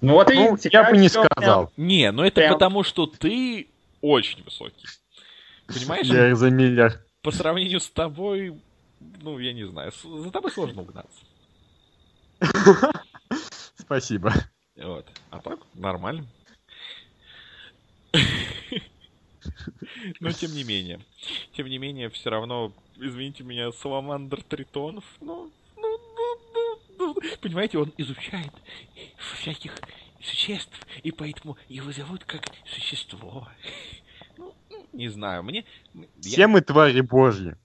Ну 0.02 0.14
вот 0.14 0.30
Ну, 0.30 0.56
видите, 0.56 0.70
я 0.74 0.90
бы 0.90 0.98
не 0.98 1.10
сказал. 1.10 1.72
Не, 1.78 2.12
ну 2.12 2.24
это 2.24 2.42
Прям. 2.42 2.54
потому, 2.54 2.84
что 2.84 3.06
ты 3.06 3.68
очень 4.02 4.44
высокий. 4.44 4.88
Понимаешь? 5.68 6.08
Я 6.08 6.36
за 6.36 6.50
миллиард. 6.50 7.00
По 7.22 7.32
сравнению 7.32 7.80
с 7.80 7.90
тобой, 7.90 8.60
ну, 9.22 9.38
я 9.38 9.54
не 9.54 9.64
знаю, 9.66 9.92
за 10.04 10.32
тобой 10.32 10.52
сложно 10.52 10.82
угнаться. 10.82 11.20
Спасибо. 13.78 14.34
Вот. 14.76 15.08
А 15.30 15.40
так, 15.40 15.60
нормально. 15.74 16.26
Но 20.20 20.32
тем 20.32 20.54
не 20.54 20.64
менее. 20.64 21.00
Тем 21.54 21.68
не 21.68 21.78
менее, 21.78 22.10
все 22.10 22.30
равно, 22.30 22.74
извините 22.98 23.44
меня, 23.44 23.72
Саламандр 23.72 24.42
Тритонов, 24.44 25.04
ну, 25.20 25.52
ну, 25.76 25.98
ну, 26.16 26.80
ну, 26.98 27.14
ну. 27.14 27.38
Понимаете, 27.42 27.78
он 27.80 27.92
изучает 27.98 28.52
всяких 29.36 29.74
существ, 30.22 30.74
и 31.04 31.12
поэтому 31.12 31.58
его 31.68 31.92
зовут 31.92 32.24
как 32.24 32.44
существо. 32.66 33.48
Ну, 34.38 34.56
не 34.94 35.10
знаю, 35.10 35.44
мне... 35.44 35.66
я- 35.94 36.08
Все 36.22 36.48
мы 36.48 36.62
твари 36.62 37.02
божьи. 37.02 37.56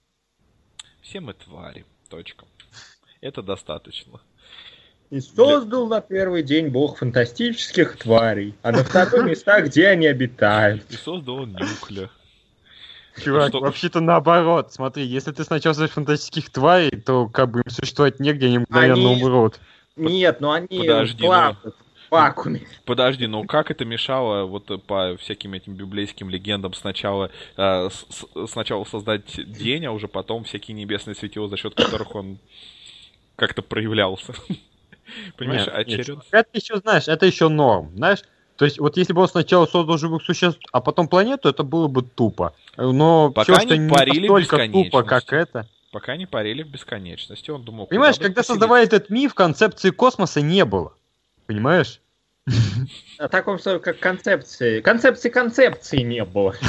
Все 1.01 1.19
мы 1.19 1.33
твари. 1.33 1.85
Точка. 2.09 2.45
Это 3.21 3.41
достаточно. 3.41 4.21
И 5.09 5.21
создал 5.21 5.87
на 5.87 6.01
первый 6.01 6.43
день 6.43 6.67
бог 6.67 6.97
фантастических 6.97 7.97
тварей, 7.97 8.55
а 8.61 8.71
на 8.73 8.83
второй 8.83 9.23
места, 9.29 9.61
где 9.61 9.87
они 9.87 10.05
обитают. 10.07 10.83
И 10.89 10.95
создал 10.95 11.35
он 11.43 11.53
нюкля. 11.53 12.09
Чувак, 13.23 13.49
Что- 13.49 13.59
вообще-то 13.61 13.99
наоборот. 14.01 14.73
Смотри, 14.73 15.05
если 15.05 15.31
ты 15.31 15.43
сначала 15.43 15.73
создаешь 15.73 15.93
фантастических 15.93 16.51
тварей, 16.51 16.91
то 16.91 17.27
как 17.27 17.49
бы 17.51 17.61
им 17.61 17.69
существовать 17.69 18.19
негде, 18.19 18.47
они 18.47 18.59
мгновенно 18.59 18.93
Они- 19.11 19.23
умрут. 19.23 19.59
Нет, 19.95 20.41
ну 20.41 20.51
они 20.51 20.67
Подожди, 20.67 21.23
плавают 21.23 21.57
в 21.63 22.11
вакууме. 22.11 22.67
Подожди, 22.85 23.25
ну 23.27 23.45
как 23.45 23.71
это 23.71 23.85
мешало 23.85 24.45
вот 24.45 24.85
по 24.85 25.17
всяким 25.19 25.53
этим 25.53 25.73
библейским 25.73 26.29
легендам 26.29 26.73
сначала 26.75 27.31
э, 27.55 27.89
с- 27.89 28.49
сначала 28.51 28.83
создать 28.83 29.23
день, 29.51 29.85
а 29.87 29.91
уже 29.93 30.07
потом 30.07 30.43
всякие 30.43 30.75
небесные 30.75 31.15
светила, 31.15 31.47
за 31.47 31.57
счет 31.57 31.73
которых 31.73 32.13
он 32.13 32.37
как-то 33.35 33.61
проявлялся. 33.63 34.33
Понимаешь, 35.37 35.67
Нет, 35.87 36.07
Это 36.31 36.49
еще, 36.53 36.77
знаешь, 36.77 37.07
это 37.07 37.25
еще 37.25 37.49
норм, 37.49 37.91
знаешь? 37.95 38.23
То 38.57 38.65
есть, 38.65 38.79
вот 38.79 38.97
если 38.97 39.13
бы 39.13 39.21
он 39.21 39.27
сначала 39.27 39.67
создал 39.67 39.97
живых 39.97 40.23
существ, 40.23 40.59
а 40.71 40.81
потом 40.81 41.07
планету, 41.07 41.47
это 41.47 41.63
было 41.63 41.87
бы 41.87 42.01
тупо. 42.01 42.55
Но 42.75 43.31
Пока 43.31 43.53
все, 43.53 43.67
что 43.67 43.77
не 43.77 43.89
парили 43.89 44.27
в 44.27 44.33
настолько 44.33 44.71
тупо, 44.71 45.03
как 45.03 45.31
это. 45.31 45.67
Пока 45.91 46.17
не 46.17 46.25
парили 46.25 46.63
в 46.63 46.69
бесконечности, 46.69 47.51
он 47.51 47.63
думал... 47.63 47.85
Понимаешь, 47.85 48.17
когда 48.17 48.41
поселить. 48.41 48.47
создавали 48.47 48.85
этот 48.85 49.09
миф, 49.09 49.33
концепции 49.33 49.91
космоса 49.91 50.41
не 50.41 50.65
было. 50.65 50.93
Понимаешь? 51.45 52.01
О 53.17 53.27
таком 53.27 53.59
слове, 53.59 53.79
как 53.79 53.99
концепции. 53.99 54.81
Концепции 54.81 55.29
концепции 55.29 56.01
не 56.01 56.25
было. 56.25 56.55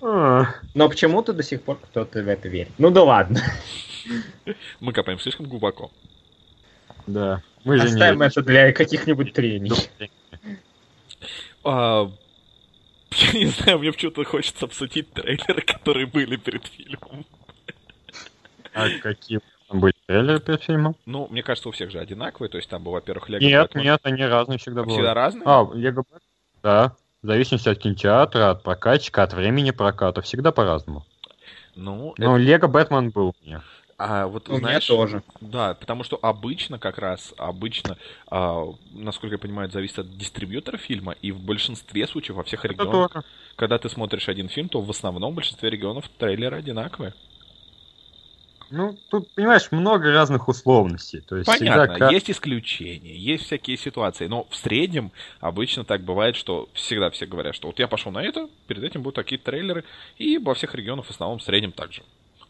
А, 0.00 0.46
Но 0.74 0.88
почему-то 0.88 1.32
до 1.32 1.42
сих 1.42 1.62
пор 1.62 1.78
кто-то 1.78 2.22
в 2.22 2.28
это 2.28 2.48
верит. 2.48 2.72
Ну 2.78 2.90
да 2.90 3.02
ладно. 3.02 3.40
Мы 4.80 4.92
копаем 4.92 5.18
слишком 5.18 5.46
глубоко. 5.46 5.90
Да. 7.06 7.42
Мы 7.64 7.78
же 7.78 7.84
Оставим 7.88 8.20
не... 8.20 8.26
это 8.26 8.42
для 8.42 8.72
каких-нибудь 8.72 9.32
трений. 9.32 9.72
А, 11.64 12.10
Я 13.10 13.32
не 13.32 13.46
знаю, 13.46 13.78
мне 13.78 13.92
почему-то 13.92 14.24
хочется 14.24 14.66
обсудить 14.66 15.12
трейлеры, 15.12 15.62
которые 15.62 16.06
были 16.06 16.36
перед 16.36 16.66
фильмом. 16.66 17.24
А 18.74 18.88
какие 19.02 19.40
были 19.70 19.94
трейлеры 20.06 20.40
перед 20.40 20.62
фильмом? 20.62 20.96
Ну, 21.06 21.26
мне 21.28 21.42
кажется, 21.42 21.68
у 21.68 21.72
всех 21.72 21.90
же 21.90 21.98
одинаковые. 21.98 22.48
То 22.50 22.58
есть 22.58 22.68
там 22.70 22.82
был, 22.84 22.92
во-первых, 22.92 23.28
Лего 23.28 23.40
Нет, 23.40 23.62
Бэтмен. 23.68 23.84
нет, 23.84 24.00
они 24.04 24.22
разные 24.24 24.58
всегда 24.58 24.82
Всегда 24.84 24.96
бывают. 24.96 25.16
разные? 25.16 25.42
А, 25.46 25.68
Лего 25.74 26.02
Бэтмен? 26.02 26.20
Да. 26.62 26.96
В 27.22 27.26
зависимости 27.26 27.68
от 27.68 27.78
кинотеатра, 27.78 28.50
от 28.50 28.62
прокатчика, 28.62 29.24
от 29.24 29.32
времени 29.32 29.72
проката. 29.72 30.22
Всегда 30.22 30.52
по-разному. 30.52 31.04
Ну, 31.74 32.14
Ну, 32.16 32.36
Лего 32.36 32.68
Бэтмен 32.68 33.10
был 33.10 33.28
у 33.28 33.44
меня. 33.44 33.62
А 34.00 34.28
вот 34.28 34.48
У 34.48 34.52
меня 34.52 34.60
знаешь, 34.60 34.86
тоже. 34.86 35.24
да, 35.40 35.74
потому 35.74 36.04
что 36.04 36.16
обычно 36.22 36.78
как 36.78 36.98
раз, 36.98 37.34
обычно, 37.36 37.96
а, 38.30 38.64
насколько 38.92 39.34
я 39.34 39.38
понимаю, 39.38 39.66
это 39.66 39.74
зависит 39.74 39.98
от 39.98 40.16
дистрибьютора 40.16 40.76
фильма, 40.76 41.16
и 41.20 41.32
в 41.32 41.40
большинстве 41.40 42.06
случаев, 42.06 42.36
во 42.36 42.44
всех 42.44 42.64
Это 42.64 42.74
регионах, 42.74 43.12
тоже. 43.12 43.24
когда 43.56 43.76
ты 43.78 43.88
смотришь 43.88 44.28
один 44.28 44.48
фильм, 44.48 44.68
то 44.68 44.80
в 44.80 44.88
основном 44.88 45.32
в 45.32 45.34
большинстве 45.34 45.68
регионов 45.70 46.08
трейлеры 46.16 46.58
одинаковые. 46.58 47.14
Ну, 48.70 48.96
тут, 49.10 49.32
понимаешь, 49.34 49.70
много 49.70 50.12
разных 50.12 50.48
условностей. 50.48 51.20
То 51.20 51.36
есть 51.36 51.46
Понятно, 51.46 51.94
всегда 51.94 52.10
есть 52.10 52.30
исключения, 52.30 53.16
есть 53.16 53.44
всякие 53.44 53.76
ситуации, 53.76 54.26
но 54.26 54.46
в 54.50 54.56
среднем 54.56 55.12
обычно 55.40 55.84
так 55.84 56.02
бывает, 56.02 56.36
что 56.36 56.68
всегда 56.74 57.10
все 57.10 57.26
говорят, 57.26 57.54
что 57.54 57.68
вот 57.68 57.78
я 57.78 57.88
пошел 57.88 58.12
на 58.12 58.22
это, 58.22 58.48
перед 58.66 58.84
этим 58.84 59.02
будут 59.02 59.16
такие 59.16 59.38
трейлеры, 59.38 59.84
и 60.18 60.38
во 60.38 60.54
всех 60.54 60.74
регионах 60.74 61.06
в 61.06 61.10
основном 61.10 61.38
в 61.38 61.42
среднем 61.42 61.72
так 61.72 61.92
же. 61.92 62.02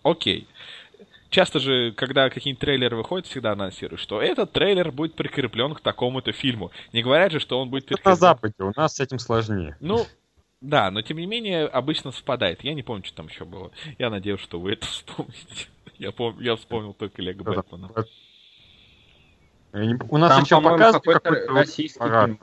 Окей. 0.03 0.47
Часто 1.31 1.61
же, 1.61 1.93
когда 1.93 2.31
какие-нибудь 2.31 2.61
трейлеры 2.61 2.97
выходят, 2.97 3.27
всегда 3.27 3.53
анонсируют, 3.53 4.01
что 4.01 4.23
этот 4.23 4.53
трейлер 4.53 4.91
будет 4.91 5.15
прикреплен 5.15 5.75
к 5.75 5.81
такому-то 5.81 6.33
фильму. 6.33 6.71
Не 6.93 7.03
говорят 7.03 7.33
же, 7.33 7.39
что 7.39 7.61
он 7.61 7.69
будет 7.69 7.85
Это 7.85 7.93
на 7.93 7.97
прикреплен. 7.97 8.17
Западе, 8.17 8.55
у 8.61 8.73
нас 8.75 8.97
с 8.97 9.01
этим 9.01 9.19
сложнее. 9.19 9.77
Ну, 9.81 10.07
да, 10.61 10.91
но 10.91 11.03
тем 11.03 11.19
не 11.19 11.27
менее 11.27 11.67
обычно 11.67 12.11
совпадает. 12.11 12.65
Я 12.65 12.75
не 12.75 12.83
помню, 12.83 13.05
что 13.05 13.17
там 13.17 13.29
еще 13.29 13.45
было. 13.45 13.71
Я 13.99 14.11
надеюсь, 14.11 14.41
что 14.41 14.59
вы 14.59 14.73
это 14.73 14.87
вспомните. 14.89 15.69
Я, 15.99 16.13
пом... 16.13 16.41
я 16.41 16.57
вспомнил 16.57 16.95
только 16.95 17.23
Лего 17.23 17.43
Бэтмена. 17.43 17.91
У 20.11 20.17
нас 20.17 20.31
Там, 20.31 20.43
еще 20.45 20.61
показывают 20.61 21.05
какой-то 21.05 21.21
какой-то 21.21 21.53
российский 21.53 21.99
парад. 21.99 22.27
фильм. 22.27 22.41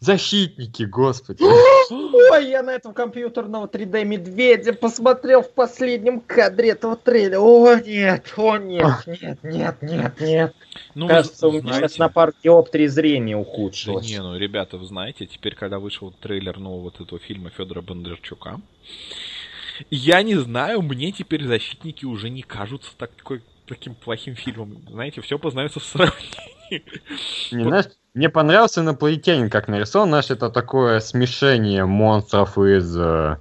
Защитники, 0.00 0.84
господи. 0.84 1.42
Ой, 2.32 2.48
я 2.48 2.62
на 2.62 2.70
этом 2.70 2.94
компьютерного 2.94 3.66
3D 3.66 4.04
медведя 4.04 4.72
посмотрел 4.72 5.42
в 5.42 5.52
последнем 5.52 6.20
кадре 6.20 6.70
этого 6.70 6.96
трейлера. 6.96 7.40
О, 7.40 7.74
нет, 7.78 8.32
о, 8.36 8.56
нет, 8.56 8.86
нет, 9.06 9.38
нет, 9.42 9.82
нет, 9.82 10.20
нет. 10.20 10.54
Ну, 10.94 11.06
Кажется, 11.06 11.48
у 11.48 11.52
меня 11.52 11.60
знаете- 11.62 11.80
сейчас 11.88 11.98
на 11.98 12.08
пару 12.08 12.32
диоптрий 12.42 12.86
зрения 12.86 13.34
Да 13.34 13.40
ухудшилось. 13.42 14.08
не, 14.08 14.22
ну, 14.22 14.36
ребята, 14.38 14.78
вы 14.78 14.86
знаете, 14.86 15.26
теперь, 15.26 15.54
когда 15.54 15.78
вышел 15.78 16.12
трейлер 16.12 16.58
нового 16.58 16.84
вот 16.84 17.00
этого 17.00 17.18
фильма 17.18 17.50
Федора 17.50 17.82
Бондарчука, 17.82 18.58
я 19.90 20.22
не 20.22 20.36
знаю, 20.36 20.80
мне 20.82 21.12
теперь 21.12 21.44
«Защитники» 21.44 22.06
уже 22.06 22.30
не 22.30 22.42
кажутся 22.42 22.90
такой, 22.96 23.42
таким 23.66 23.94
плохим 23.94 24.34
фильмом. 24.34 24.82
Знаете, 24.88 25.20
все 25.20 25.38
познается 25.38 25.80
в 25.80 25.84
сравнении. 25.84 26.84
Не, 27.52 27.64
знаешь, 27.64 27.86
мне 28.14 28.28
понравился 28.28 28.80
инопланетянин, 28.80 29.50
как 29.50 29.68
нарисован. 29.68 30.08
Знаешь, 30.08 30.30
это 30.30 30.50
такое 30.50 31.00
смешение 31.00 31.84
монстров 31.84 32.58
из 32.58 32.96
э, 32.96 33.36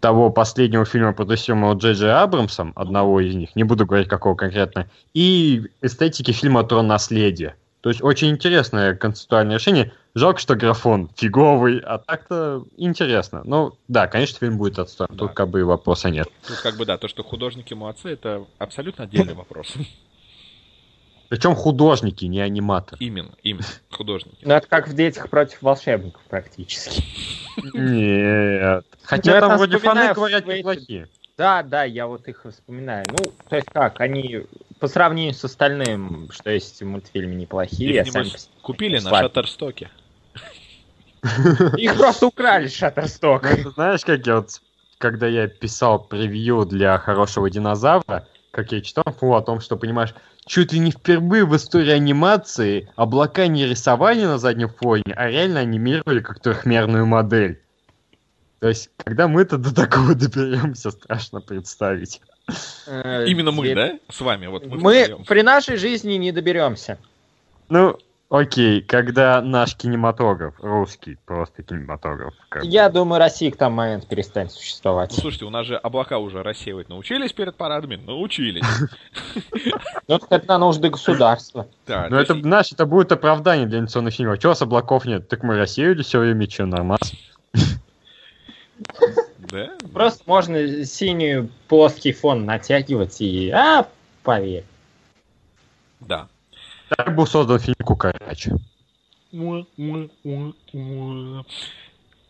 того 0.00 0.30
последнего 0.30 0.84
фильма, 0.84 1.12
продюсируемого 1.12 1.74
Джей 1.74 1.94
Джей 1.94 2.12
Абрамсом, 2.12 2.72
одного 2.74 3.20
из 3.20 3.34
них, 3.34 3.54
не 3.54 3.62
буду 3.62 3.86
говорить 3.86 4.08
какого 4.08 4.34
конкретно, 4.34 4.88
и 5.14 5.70
эстетики 5.80 6.32
фильма 6.32 6.64
«Трон 6.64 6.88
наследия». 6.88 7.54
То 7.82 7.88
есть 7.88 8.02
очень 8.02 8.30
интересное 8.30 8.94
концептуальное 8.94 9.56
решение. 9.56 9.92
Жалко, 10.14 10.38
что 10.38 10.54
графон 10.54 11.10
фиговый, 11.16 11.78
а 11.78 11.98
так-то 11.98 12.64
интересно. 12.76 13.42
Ну, 13.44 13.72
да, 13.88 14.06
конечно, 14.06 14.38
фильм 14.38 14.56
будет 14.56 14.78
отстой. 14.78 15.08
Да. 15.10 15.16
Тут 15.16 15.32
как 15.32 15.48
бы 15.48 15.60
и 15.60 15.62
вопроса 15.64 16.08
нет. 16.10 16.28
Тут 16.46 16.58
как 16.58 16.76
бы 16.76 16.84
да, 16.84 16.96
то, 16.96 17.08
что 17.08 17.24
художники 17.24 17.74
молодцы, 17.74 18.10
это 18.10 18.44
абсолютно 18.58 19.04
отдельный 19.04 19.34
вопрос. 19.34 19.74
Причем 21.32 21.54
художники, 21.54 22.26
не 22.26 22.40
аниматоры. 22.40 23.02
Именно, 23.02 23.30
именно, 23.42 23.64
художники. 23.90 24.36
Ну, 24.42 24.52
это 24.52 24.66
как 24.66 24.86
в 24.86 24.92
«Детях 24.92 25.30
против 25.30 25.62
волшебников» 25.62 26.20
практически. 26.28 27.02
Нет. 27.72 28.84
Ну, 28.92 28.98
Хотя 29.02 29.36
я 29.36 29.40
там 29.40 29.56
вроде 29.56 29.78
фаны 29.78 30.12
говорят 30.12 30.46
неплохие. 30.46 31.08
Да, 31.38 31.62
да, 31.62 31.84
я 31.84 32.06
вот 32.06 32.28
их 32.28 32.44
вспоминаю. 32.46 33.06
Ну, 33.08 33.32
то 33.48 33.56
есть 33.56 33.66
как, 33.72 34.02
они 34.02 34.42
по 34.78 34.88
сравнению 34.88 35.32
с 35.32 35.42
остальным, 35.42 36.28
что 36.30 36.50
есть 36.50 36.82
в 36.82 36.84
мультфильме, 36.84 37.34
неплохие. 37.34 38.02
Их, 38.02 38.12
сами 38.12 38.26
небось, 38.26 38.50
купили 38.60 38.98
на. 38.98 39.08
Шаттерстоке. 39.08 39.88
Их 41.78 41.96
просто 41.96 42.26
украли 42.26 42.68
Шаттерсток. 42.68 43.44
Ну, 43.44 43.56
ты 43.56 43.70
знаешь, 43.70 44.04
как 44.04 44.26
я 44.26 44.36
вот, 44.36 44.60
когда 44.98 45.28
я 45.28 45.48
писал 45.48 45.98
превью 45.98 46.66
для 46.66 46.98
хорошего 46.98 47.48
динозавра, 47.48 48.28
как 48.52 48.70
я 48.70 48.80
читал 48.82 49.04
фу, 49.18 49.34
о 49.34 49.42
том, 49.42 49.60
что, 49.60 49.76
понимаешь, 49.76 50.14
чуть 50.44 50.72
ли 50.72 50.78
не 50.78 50.92
впервые 50.92 51.44
в 51.44 51.56
истории 51.56 51.90
анимации 51.90 52.88
облака 52.96 53.48
не 53.48 53.66
рисовали 53.66 54.24
на 54.24 54.38
заднем 54.38 54.68
фоне, 54.68 55.14
а 55.16 55.28
реально 55.28 55.60
анимировали 55.60 56.20
как 56.20 56.38
трехмерную 56.38 57.06
модель. 57.06 57.60
То 58.60 58.68
есть, 58.68 58.90
когда 58.98 59.26
мы-то 59.26 59.56
до 59.56 59.74
такого 59.74 60.14
доберемся, 60.14 60.90
страшно 60.90 61.40
представить. 61.40 62.20
Э, 62.86 63.24
Именно 63.26 63.52
мы, 63.52 63.74
да? 63.74 63.98
С 64.08 64.20
вами, 64.20 64.46
вот 64.46 64.66
мы, 64.66 64.76
Мы 64.76 65.24
при 65.26 65.42
нашей 65.42 65.76
жизни 65.76 66.14
не 66.14 66.30
доберемся. 66.30 66.98
Ну, 67.70 67.98
окей, 68.32 68.80
когда 68.80 69.40
наш 69.42 69.76
кинематограф, 69.76 70.54
русский 70.58 71.18
просто 71.26 71.62
кинематограф, 71.62 72.34
как 72.48 72.62
бы, 72.62 72.68
Я 72.68 72.88
думаю, 72.88 73.18
Россия 73.18 73.50
к 73.50 73.56
тому 73.56 73.76
моменту 73.76 74.06
перестанет 74.08 74.50
Ну, 74.50 74.56
существовать. 74.56 75.12
слушайте, 75.12 75.44
у 75.44 75.50
нас 75.50 75.66
же 75.66 75.76
облака 75.76 76.18
уже 76.18 76.42
рассеивать 76.42 76.88
научились 76.88 77.32
перед 77.32 77.54
парадами? 77.56 77.96
Научились. 77.96 78.64
Ну, 80.08 80.18
это 80.28 80.48
на 80.48 80.58
нужды 80.58 80.90
государства. 80.90 81.68
Да, 81.86 82.08
Ну, 82.10 82.16
то 82.16 82.22
это, 82.22 82.40
знаешь, 82.40 82.72
это 82.72 82.86
будет 82.86 83.12
оправдание 83.12 83.66
для 83.66 83.78
инновационных 83.78 84.14
фильмов. 84.14 84.38
Чего 84.40 84.54
с 84.54 84.60
облаков 84.60 85.04
нет? 85.04 85.28
Так 85.28 85.42
мы 85.42 85.56
рассеяли 85.56 86.02
все 86.02 86.18
время, 86.18 86.50
что, 86.50 86.66
нормально? 86.66 86.98
Да? 89.38 89.70
Просто 89.92 90.22
можно 90.26 90.84
синий 90.84 91.48
плоский 91.68 92.12
фон 92.12 92.44
натягивать 92.44 93.20
и... 93.20 93.50
А, 93.50 93.86
поверь. 94.22 94.64
Да. 96.96 97.04
Так 97.04 97.14
был 97.16 97.26
создан 97.26 97.58
фильм 97.58 97.76
Кукарач. 97.84 98.48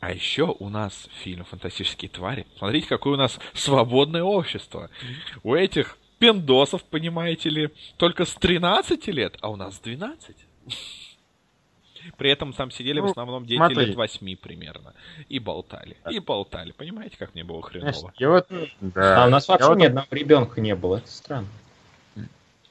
А 0.01 0.13
еще 0.13 0.55
у 0.59 0.69
нас 0.69 1.09
фильм 1.23 1.45
«Фантастические 1.45 2.09
твари». 2.09 2.47
Смотрите, 2.59 2.89
какое 2.89 3.15
у 3.15 3.17
нас 3.17 3.39
свободное 3.55 4.23
общество. 4.25 4.91
У 5.45 5.55
этих 5.55 5.97
пиндосов, 6.19 6.83
понимаете 6.85 7.51
ли, 7.51 7.71
только 7.97 8.25
с 8.25 8.35
13 8.35 9.07
лет, 9.09 9.37
а 9.41 9.51
у 9.51 9.57
нас 9.57 9.77
с 9.77 9.81
12. 9.81 10.37
При 12.17 12.31
этом 12.33 12.53
там 12.53 12.73
сидели 12.73 12.99
в 12.99 13.05
Ну, 13.05 13.11
основном 13.11 13.47
дети 13.47 13.59
смотри. 13.59 13.87
лет 13.87 13.97
8 13.97 14.37
примерно. 14.37 14.93
И 15.29 15.39
болтали. 15.39 15.97
И 16.11 16.19
болтали. 16.19 16.73
Понимаете, 16.73 17.17
как 17.17 17.35
мне 17.35 17.45
было 17.45 17.63
хреново? 17.63 18.13
я 18.19 18.29
вот, 18.31 18.49
да, 18.81 19.23
А 19.25 19.27
у 19.27 19.31
нас 19.31 19.49
я 19.49 19.53
вообще 19.55 19.69
вот- 19.69 19.79
ни 19.79 19.85
одного 19.85 20.07
ребенка 20.11 20.61
не 20.61 20.75
было. 20.75 20.97
Это 20.97 21.09
странно. 21.11 21.47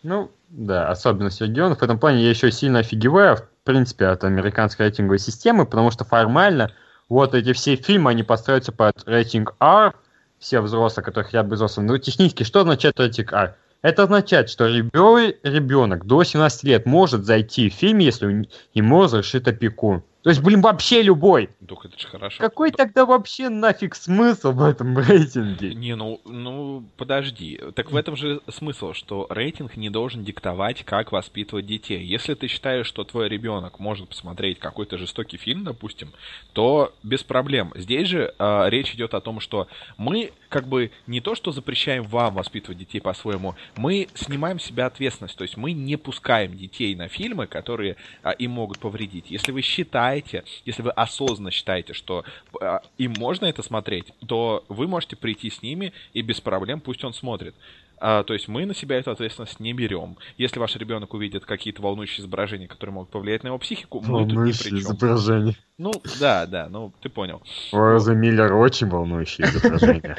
Ну, 0.04 0.32
да, 0.50 0.90
особенность 0.90 1.42
регионов. 1.42 1.80
В 1.80 1.84
этом 1.84 2.00
плане 2.00 2.24
я 2.24 2.30
еще 2.30 2.52
сильно 2.52 2.80
офигеваю, 2.80 3.38
в 3.38 3.48
принципе, 3.64 4.08
от 4.08 4.24
американской 4.24 4.88
рейтинговой 4.88 5.20
системы, 5.20 5.66
потому 5.66 5.92
что 5.92 6.06
формально 6.06 6.72
вот 7.08 7.36
эти 7.36 7.54
все 7.54 7.76
фильмы, 7.76 8.12
они 8.12 8.24
подстраиваются 8.24 8.72
под 8.72 9.04
рейтинг 9.08 9.56
R, 9.60 9.94
все 10.40 10.62
взрослые, 10.62 11.06
которые 11.06 11.26
хотят 11.26 11.48
быть 11.48 11.58
взрослыми. 11.58 11.88
Ну, 11.88 11.98
технически, 12.00 12.44
что 12.44 12.62
означает 12.62 13.00
рейтинг 13.00 13.32
R? 13.32 13.56
Это 13.84 14.04
означает, 14.04 14.50
что 14.50 14.68
ребенок 14.68 16.06
до 16.06 16.24
17 16.24 16.64
лет 16.64 16.86
может 16.86 17.26
зайти 17.26 17.70
в 17.70 17.74
фильм, 17.74 18.00
если 18.00 18.48
ему 18.74 19.04
разрешит 19.04 19.48
опекун. 19.48 20.04
То 20.24 20.30
есть, 20.30 20.42
блин, 20.42 20.62
вообще 20.62 21.02
любой. 21.02 21.50
Только 21.68 21.88
это 21.88 22.00
же 22.00 22.08
хорошо. 22.08 22.38
Какой 22.40 22.72
тогда 22.72 23.06
вообще 23.06 23.50
нафиг 23.50 23.96
смысл 23.96 24.52
в 24.52 24.64
этом 24.64 24.98
рейтинге? 24.98 25.74
Не, 25.74 25.96
ну, 25.96 26.22
ну, 26.26 26.86
подожди. 26.98 27.60
Так 27.76 27.92
в 27.92 27.96
этом 27.96 28.16
же 28.16 28.42
смысл, 28.48 28.94
что 28.94 29.26
рейтинг 29.30 29.78
не 29.78 29.90
должен 29.90 30.24
диктовать, 30.24 30.84
как 30.84 31.12
воспитывать 31.12 31.66
детей. 31.66 32.04
Если 32.04 32.36
ты 32.36 32.48
считаешь, 32.48 32.86
что 32.86 33.04
твой 33.04 33.30
ребенок 33.30 33.80
может 33.80 34.10
посмотреть 34.10 34.60
какой-то 34.60 34.98
жестокий 34.98 35.38
фильм, 35.38 35.64
допустим, 35.64 36.12
то 36.54 36.94
без 37.02 37.24
проблем. 37.24 37.72
Здесь 37.76 38.08
же 38.08 38.34
э, 38.38 38.70
речь 38.70 38.94
идет 38.94 39.16
о 39.16 39.22
том, 39.22 39.40
что 39.40 39.68
мы 39.98 40.34
как 40.50 40.68
бы 40.68 40.92
не 41.08 41.22
то, 41.22 41.34
что 41.34 41.52
запрещаем 41.52 42.04
вам 42.04 42.36
воспитывать 42.36 42.78
детей 42.78 43.00
по-своему, 43.00 43.56
мы 43.76 44.08
снимаем 44.14 44.60
с 44.60 44.66
себя 44.66 44.86
ответственность. 44.86 45.38
То 45.38 45.44
есть 45.44 45.58
мы 45.58 45.72
не 45.72 45.96
пускаем 45.96 46.56
детей 46.56 46.94
на 46.94 47.08
фильмы, 47.08 47.48
которые 47.48 47.96
а, 48.22 48.32
им 48.32 48.52
могут 48.52 48.80
повредить. 48.80 49.32
Если 49.32 49.52
вы 49.52 49.62
считаете, 49.62 50.11
если 50.16 50.82
вы 50.82 50.92
осознанно 50.92 51.52
считаете, 51.52 51.94
что 51.94 52.24
а, 52.62 52.82
им 52.98 53.14
можно 53.18 53.46
это 53.46 53.64
смотреть, 53.64 54.14
то 54.28 54.64
вы 54.70 54.88
можете 54.88 55.16
прийти 55.16 55.50
с 55.50 55.62
ними 55.62 55.94
и 56.14 56.22
без 56.22 56.42
проблем 56.42 56.80
пусть 56.80 57.04
он 57.04 57.14
смотрит. 57.14 57.56
А, 58.04 58.24
то 58.24 58.34
есть 58.34 58.48
мы 58.48 58.66
на 58.66 58.74
себя 58.74 58.98
эту 58.98 59.12
ответственность 59.12 59.60
не 59.60 59.74
берем. 59.74 60.18
Если 60.38 60.60
ваш 60.60 60.76
ребенок 60.76 61.14
увидит 61.14 61.46
какие-то 61.46 61.84
волнующие 61.84 62.22
изображения, 62.22 62.68
которые 62.68 62.96
могут 62.96 63.12
повлиять 63.12 63.44
на 63.44 63.50
его 63.50 63.60
психику, 63.60 64.00
мы 64.00 64.06
тут 64.22 64.32
ни 64.32 64.36
Волнующее 64.36 64.64
при 64.64 64.70
чем. 64.70 64.80
изображение. 64.80 65.56
Ну, 65.78 65.92
да, 66.20 66.48
да, 66.48 66.68
ну, 66.68 66.92
ты 67.02 67.10
понял. 67.10 67.44
У 67.72 67.78
Розы 67.78 68.16
Миллер 68.16 68.54
очень 68.54 68.90
волнующее 68.90 69.48
изображение. 69.48 70.18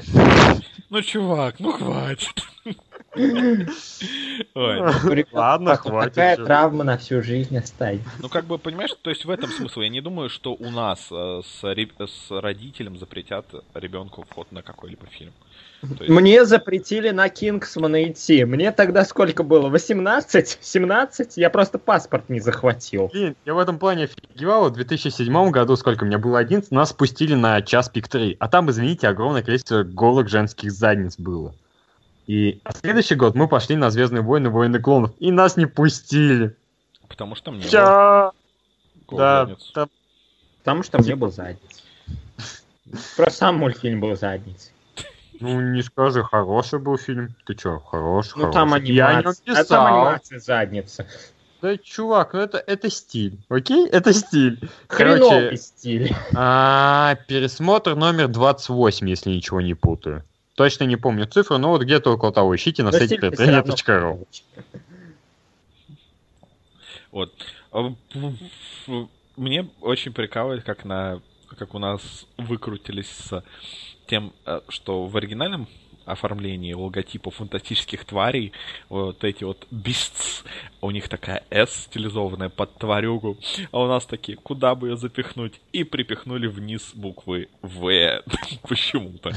Ну, 0.90 1.02
чувак, 1.02 1.58
ну 1.58 1.72
хватит. 1.72 2.44
Ой, 3.14 3.66
ну, 4.54 5.24
Ладно, 5.32 5.70
Так, 5.72 5.80
хватит. 5.82 6.14
Такая 6.14 6.36
травма 6.36 6.84
на 6.84 6.96
всю 6.96 7.22
жизнь 7.22 7.56
останется. 7.56 8.08
Ну, 8.20 8.28
как 8.28 8.46
бы, 8.46 8.58
понимаешь, 8.58 8.90
то 9.02 9.10
есть 9.10 9.24
в 9.24 9.30
этом 9.30 9.50
смысл. 9.50 9.80
Я 9.80 9.90
не 9.90 10.00
думаю, 10.00 10.30
что 10.30 10.54
у 10.54 10.70
нас 10.70 11.08
э, 11.10 11.42
с, 11.44 12.30
родителем 12.30 12.96
запретят 12.96 13.46
ребенку 13.74 14.24
вход 14.28 14.50
на 14.50 14.62
какой-либо 14.62 15.06
фильм. 15.06 15.32
Мне 15.82 16.44
запретили 16.44 17.10
на 17.10 17.28
Кингсмана 17.28 18.04
идти. 18.04 18.44
Мне 18.44 18.70
тогда 18.72 19.04
сколько 19.04 19.42
было? 19.42 19.68
18? 19.68 20.58
17? 20.60 21.36
Я 21.36 21.50
просто 21.50 21.78
паспорт 21.78 22.28
не 22.28 22.40
захватил. 22.40 23.10
Блин, 23.12 23.36
я 23.44 23.54
в 23.54 23.58
этом 23.58 23.78
плане 23.78 24.04
офигевал. 24.04 24.70
В 24.70 24.74
2007 24.74 25.50
году, 25.50 25.76
сколько 25.76 26.04
мне 26.04 26.18
было, 26.18 26.38
11, 26.38 26.70
нас 26.70 26.90
спустили 26.90 27.34
на 27.34 27.60
час 27.62 27.88
пик 27.88 28.08
3. 28.08 28.36
А 28.38 28.48
там, 28.48 28.70
извините, 28.70 29.08
огромное 29.08 29.42
количество 29.42 29.82
голых 29.82 30.28
женских 30.28 30.70
задниц 30.70 31.18
было. 31.18 31.52
И 32.26 32.60
на 32.64 32.72
следующий 32.72 33.14
год 33.16 33.34
мы 33.34 33.48
пошли 33.48 33.76
на 33.76 33.90
Звездные 33.90 34.22
войны, 34.22 34.48
войны 34.50 34.80
клонов, 34.80 35.12
и 35.18 35.30
нас 35.32 35.56
не 35.56 35.66
пустили. 35.66 36.56
Потому 37.08 37.34
что 37.34 37.50
мне 37.50 37.68
Ча! 37.68 38.32
Да, 39.10 39.46
задниц. 39.46 39.70
там- 39.74 39.90
Потому 40.58 40.82
что 40.84 40.98
мне 41.02 41.16
был 41.16 41.30
задниц. 41.32 41.82
Просто 43.16 43.38
сам 43.38 43.58
мультфильм 43.58 44.00
был 44.00 44.16
задниц. 44.16 44.70
ну 45.40 45.60
не 45.60 45.82
скажи, 45.82 46.22
хороший 46.22 46.78
был 46.78 46.96
фильм. 46.96 47.34
Ты 47.46 47.54
чё, 47.54 47.80
хороший, 47.80 48.34
Ну 48.36 48.52
там 48.52 48.70
хороший. 48.70 48.92
Я 48.94 49.08
о 49.08 49.10
нем 49.14 49.18
анимация. 49.20 49.54
А 49.56 49.64
там 49.64 49.86
анимация 49.86 50.38
задницы. 50.38 51.06
Да, 51.60 51.76
чувак, 51.78 52.32
ну 52.34 52.40
это, 52.40 52.58
это 52.58 52.90
стиль, 52.90 53.38
окей? 53.48 53.86
Это 53.88 54.12
стиль. 54.12 54.58
Хреновый 54.88 55.40
Короче, 55.42 55.56
стиль. 55.56 56.14
а, 56.34 57.16
пересмотр 57.28 57.94
номер 57.94 58.28
28, 58.28 59.08
если 59.08 59.30
ничего 59.30 59.60
не 59.60 59.74
путаю. 59.74 60.24
Точно 60.62 60.84
не 60.84 60.94
помню 60.94 61.26
цифру, 61.26 61.58
но 61.58 61.70
вот 61.70 61.82
где-то 61.82 62.12
около 62.12 62.30
того. 62.30 62.54
Ищите 62.54 62.84
на 62.84 62.92
Но 62.92 62.96
сайте 62.96 63.18
предприятия.ру. 63.18 64.28
Вот. 67.10 67.34
А, 67.72 67.92
Мне 69.36 69.68
очень 69.80 70.12
прикалывает, 70.12 70.62
как 70.62 70.84
на 70.84 71.20
как 71.58 71.74
у 71.74 71.80
нас 71.80 72.28
выкрутились 72.38 73.08
с 73.08 73.44
тем, 74.06 74.32
э, 74.46 74.60
что 74.68 75.06
в 75.06 75.16
оригинальном 75.16 75.66
оформлении 76.04 76.72
логотипа 76.74 77.32
фантастических 77.32 78.04
тварей, 78.04 78.52
вот 78.88 79.24
эти 79.24 79.42
вот 79.42 79.66
beasts, 79.72 80.44
у 80.80 80.92
них 80.92 81.08
такая 81.08 81.42
S 81.50 81.86
стилизованная 81.86 82.50
под 82.50 82.78
тварюгу, 82.78 83.36
а 83.72 83.82
у 83.82 83.88
нас 83.88 84.06
такие, 84.06 84.38
куда 84.38 84.76
бы 84.76 84.90
ее 84.90 84.96
запихнуть? 84.96 85.60
И 85.72 85.82
припихнули 85.82 86.46
вниз 86.46 86.92
буквы 86.94 87.48
В 87.62 88.22
почему-то. 88.62 89.32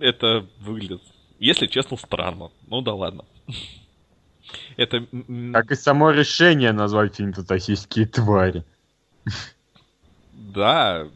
Это 0.00 0.46
выглядит, 0.60 1.02
если 1.38 1.66
честно, 1.66 1.96
странно. 1.96 2.50
Ну 2.66 2.80
да 2.80 2.94
ладно. 2.94 3.24
Это... 4.76 5.06
Как 5.52 5.70
и 5.70 5.74
само 5.74 6.10
решение 6.10 6.72
назвать 6.72 7.16
фильм 7.16 7.32
«Фантастические 7.32 8.06
твари». 8.06 8.64
Да, 10.32 11.08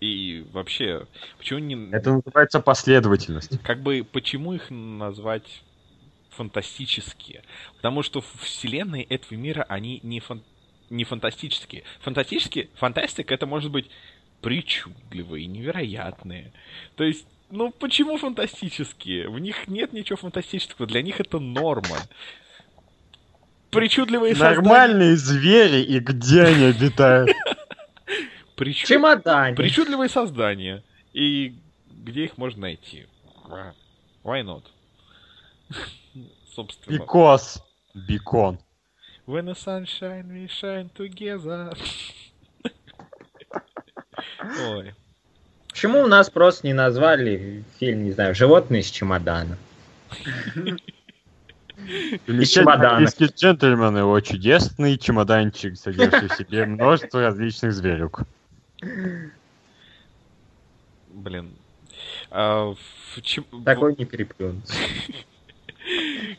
и 0.00 0.46
вообще, 0.52 1.06
почему 1.38 1.58
не... 1.58 1.90
Это 1.90 2.12
называется 2.12 2.60
последовательность. 2.60 3.60
Как 3.62 3.82
бы, 3.82 4.06
почему 4.10 4.52
их 4.52 4.70
назвать 4.70 5.62
фантастические? 6.30 7.42
Потому 7.76 8.02
что 8.02 8.20
в 8.20 8.40
вселенной 8.40 9.02
этого 9.02 9.38
мира 9.38 9.66
они 9.68 10.00
не 10.02 10.20
фан... 10.20 10.42
не 10.88 11.04
фантастические. 11.04 11.82
Фантастические, 12.00 12.68
фантастика 12.74 13.34
это 13.34 13.46
может 13.46 13.72
быть 13.72 13.90
причудливые, 14.40 15.46
невероятные. 15.46 16.52
То 16.96 17.04
есть, 17.04 17.26
ну 17.50 17.70
почему 17.70 18.16
фантастические? 18.16 19.28
В 19.28 19.38
них 19.38 19.68
нет 19.68 19.92
ничего 19.92 20.16
фантастического, 20.16 20.86
для 20.86 21.02
них 21.02 21.20
это 21.20 21.38
норма. 21.38 21.98
Причудливые 23.70 24.34
Нормальные 24.34 25.16
звери, 25.16 25.82
и 25.82 25.98
где 25.98 26.44
они 26.44 26.64
обитают? 26.64 27.30
Чемодан. 28.56 29.54
Причудливые 29.54 30.08
создания. 30.08 30.82
И 31.12 31.54
где 31.90 32.24
их 32.24 32.38
можно 32.38 32.62
найти? 32.62 33.06
Why 34.24 34.42
not? 34.42 34.64
Собственно. 36.54 36.96
Because. 36.96 37.60
Бекон. 37.94 38.58
When 39.26 39.46
the 39.46 39.54
sunshine, 39.54 40.28
we 40.32 40.46
shine 40.46 40.90
together. 40.94 41.74
Ой. 44.70 44.94
Почему 45.68 46.02
у 46.02 46.06
нас 46.06 46.30
просто 46.30 46.66
не 46.66 46.72
назвали 46.72 47.62
фильм, 47.78 48.04
не 48.04 48.12
знаю, 48.12 48.34
«Животные 48.34 48.82
с 48.82 48.90
чемодана»? 48.90 49.56
чемодана. 52.44 52.90
Английские 52.96 53.28
джентльмены, 53.28 53.98
его 53.98 54.20
чудесный 54.20 54.98
чемоданчик, 54.98 55.76
содержащий 55.76 56.28
в 56.28 56.34
себе 56.34 56.66
множество 56.66 57.20
различных 57.22 57.72
зверюк. 57.72 58.22
Блин. 61.08 61.52
А, 62.30 62.74
в 63.14 63.22
чем- 63.22 63.44
Такой 63.64 63.94
не 63.96 64.04
переплюнуть. 64.04 64.68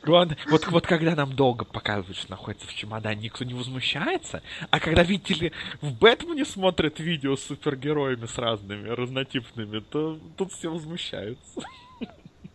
Главное, 0.03 0.37
вот, 0.49 0.67
вот 0.67 0.87
когда 0.87 1.15
нам 1.15 1.33
долго 1.35 1.65
показывают, 1.65 2.17
что 2.17 2.31
находится 2.31 2.67
в 2.67 2.73
чемодане, 2.73 3.23
никто 3.23 3.43
не 3.43 3.53
возмущается, 3.53 4.41
а 4.69 4.79
когда, 4.79 5.03
видите 5.03 5.33
ли, 5.33 5.51
в 5.81 5.93
Бэтмене 5.93 6.45
смотрят 6.45 6.99
видео 6.99 7.35
с 7.35 7.43
супергероями 7.43 8.25
с 8.25 8.37
разными, 8.37 8.89
разнотипными, 8.89 9.79
то 9.79 10.17
тут 10.37 10.53
все 10.53 10.71
возмущаются. 10.71 11.61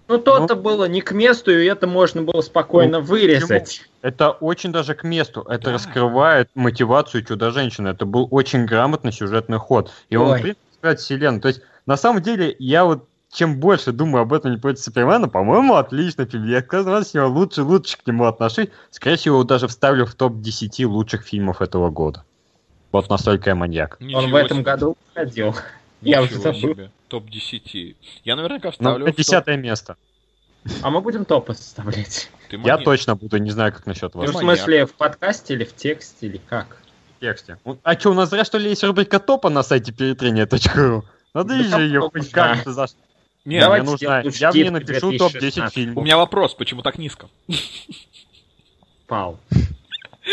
Ну, 0.07 0.19
то-то 0.19 0.55
было 0.55 0.85
не 0.85 1.01
к 1.01 1.12
месту, 1.12 1.51
и 1.51 1.65
это 1.65 1.87
можно 1.87 2.21
было 2.23 2.43
спокойно 2.43 2.99
Ну, 2.99 3.05
вырезать. 3.05 3.89
Это 4.03 4.33
очень 4.33 4.71
даже 4.71 4.95
к 4.95 5.03
месту. 5.03 5.41
Это 5.49 5.66
Да. 5.66 5.73
раскрывает 5.73 6.51
мотивацию 6.55 7.25
Чудо-женщины. 7.25 7.89
Это 7.89 8.05
был 8.05 8.29
очень 8.31 8.66
грамотный 8.66 9.12
сюжетный 9.12 9.57
ход. 9.59 9.91
И 10.11 10.16
он, 10.16 10.33
Ой. 10.33 10.39
в 10.39 10.43
принципе, 10.43 10.97
вселенную. 10.97 11.41
То 11.41 11.49
есть, 11.49 11.62
на 11.87 11.97
самом 11.97 12.21
деле, 12.21 12.55
я 12.59 12.85
вот 12.85 13.09
чем 13.35 13.59
больше 13.59 13.93
думаю 13.93 14.23
об 14.23 14.32
этом 14.32 14.52
не 14.52 14.59
против 14.59 14.82
Супермена, 14.82 15.28
по-моему, 15.28 15.74
отличный 15.74 16.24
фильм. 16.27 16.47
Я 16.48 16.62
каждый 16.62 16.90
раз 16.93 17.11
с 17.11 17.15
него 17.15 17.27
лучше 17.28 17.62
лучше 17.62 17.98
к 17.98 18.06
нему 18.06 18.24
отношусь. 18.27 18.69
Скорее 18.90 19.16
всего, 19.16 19.36
его 19.36 19.44
даже 19.44 19.66
вставлю 19.69 20.06
в 20.06 20.15
топ-10 20.15 20.86
лучших 20.86 21.23
фильмов 21.23 21.61
этого 21.61 21.90
года. 21.90 22.24
Вот 22.93 23.11
настолько 23.11 23.51
я 23.51 23.56
маньяк. 23.56 23.97
Он 24.01 24.06
Ничего 24.06 24.28
в 24.28 24.35
этом 24.36 24.56
себе. 24.59 24.65
году 24.65 24.97
выходил. 25.15 25.55
Я 26.01 26.23
уже 26.23 26.36
забыл. 26.39 26.61
себе. 26.61 26.90
Топ-10. 27.09 27.97
Я 28.24 28.36
наверняка 28.36 28.69
Ну, 28.69 28.73
вставлю 28.73 28.98
на 29.06 29.12
в 29.12 29.15
топ- 29.15 29.16
десятое 29.19 29.56
место. 29.56 29.97
А 30.81 30.90
мы 30.90 31.01
будем 31.01 31.24
топы 31.24 31.55
составлять. 31.55 32.31
Ты 32.48 32.56
Я 32.65 32.78
точно 32.78 33.16
буду, 33.16 33.36
не 33.39 33.51
знаю, 33.51 33.73
как 33.73 33.85
насчет 33.86 34.15
вас. 34.15 34.31
Ну, 34.31 34.39
в 34.39 34.40
смысле, 34.40 34.86
в 34.86 34.94
подкасте 34.94 35.55
или 35.55 35.65
в 35.65 35.74
тексте, 35.74 36.27
или 36.28 36.39
как? 36.39 36.78
в 37.16 37.20
тексте. 37.20 37.59
Ну, 37.65 37.78
А 37.82 37.98
что, 37.98 38.11
у 38.12 38.15
нас 38.15 38.31
зря, 38.31 38.44
что 38.44 38.59
ли, 38.59 38.70
есть 38.70 38.85
рубрика 38.85 39.19
топа 39.19 39.51
на 39.51 39.62
сайте 39.62 39.93
перетрения.ру? 39.93 41.05
Надо 41.35 41.48
Да 41.59 41.62
же 41.78 41.82
ее 41.82 42.01
хоть 42.01 42.31
как-то 42.31 42.73
за... 42.73 42.86
Не, 43.45 43.61
Давайте 43.61 43.83
мне 43.83 43.91
нужно... 43.93 44.31
Я 44.39 44.51
мне 44.53 44.71
напишу 44.71 45.11
2016. 45.11 45.19
топ-10 45.19 45.66
у 45.66 45.71
фильмов. 45.71 46.05
меня 46.05 46.16
вопрос, 46.16 46.55
почему 46.55 46.83
так 46.83 46.99
низко? 46.99 47.29
Пал. 49.07 49.39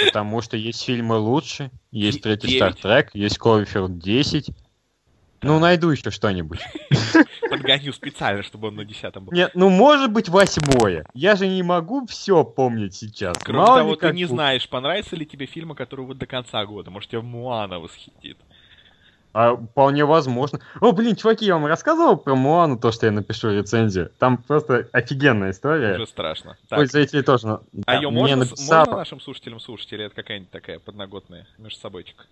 Потому 0.06 0.42
что 0.42 0.56
есть 0.56 0.84
фильмы 0.84 1.18
лучше, 1.18 1.72
есть 1.92 2.22
третий? 2.22 2.56
Стартрек, 2.56 3.10
есть 3.14 3.38
Кловерфилд 3.38 4.00
10. 4.00 4.52
Ну, 5.44 5.60
найду 5.60 5.90
еще 5.90 6.12
что-нибудь. 6.12 6.60
Подгоню 7.50 7.92
специально, 7.94 8.44
чтобы 8.44 8.68
он 8.68 8.76
на 8.76 8.86
десятом 8.86 9.26
был. 9.26 9.34
Нет, 9.34 9.52
ну, 9.56 9.70
может 9.70 10.12
быть, 10.12 10.30
восьмое. 10.30 11.04
Я 11.14 11.36
же 11.36 11.48
не 11.48 11.64
могу 11.64 12.06
все 12.06 12.44
помнить 12.44 12.94
сейчас. 12.94 13.38
Кроме 13.40 13.60
Мало 13.60 13.78
того, 13.80 13.96
ты 13.96 14.14
не 14.14 14.26
знаешь, 14.26 14.70
понравятся 14.70 15.16
ли 15.16 15.26
тебе 15.26 15.48
фильмы, 15.48 15.74
которые 15.74 16.06
вот 16.06 16.20
до 16.20 16.28
конца 16.28 16.64
года. 16.66 16.92
Может, 16.92 17.10
тебя 17.10 17.22
Муана 17.22 17.80
восхитит. 17.80 18.38
А, 19.34 19.56
вполне 19.56 20.04
возможно. 20.06 20.60
О, 20.82 20.92
блин, 20.92 21.16
чуваки, 21.16 21.46
я 21.46 21.54
вам 21.54 21.66
рассказывал 21.66 22.18
про 22.18 22.36
Муану, 22.36 22.78
то, 22.78 22.92
что 22.92 23.06
я 23.06 23.12
напишу 23.12 23.50
рецензию. 23.52 24.12
Там 24.20 24.38
просто 24.38 24.90
офигенная 24.92 25.52
история. 25.52 25.96
Уже 25.96 26.06
страшно. 26.08 26.58
Так, 26.68 26.80
Пользователи 26.80 27.22
тоже... 27.22 27.48
а 27.48 27.62
да, 27.72 27.94
ее 27.94 28.10
мне 28.10 28.20
можно, 28.20 28.46
с- 28.46 28.50
написал- 28.52 28.80
можно 28.80 28.96
нашим 28.98 29.22
слушателям 29.22 29.60
слушать, 29.60 29.94
или 29.94 30.06
это 30.06 30.16
какая-нибудь 30.16 30.52
такая 30.52 30.80
подноготная 30.80 31.48
между 31.58 31.80
собойчик? 31.80 32.28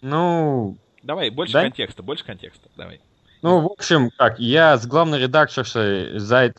Ну, 0.00 0.78
Давай, 1.02 1.30
больше 1.30 1.52
Да? 1.54 1.62
контекста, 1.62 2.02
больше 2.02 2.24
контекста, 2.24 2.68
давай. 2.76 3.00
Ну, 3.42 3.60
в 3.60 3.66
общем, 3.72 4.10
как, 4.16 4.38
я 4.38 4.76
с 4.76 4.86
главной 4.86 5.18
редакторшей 5.18 6.18
зай- 6.18 6.54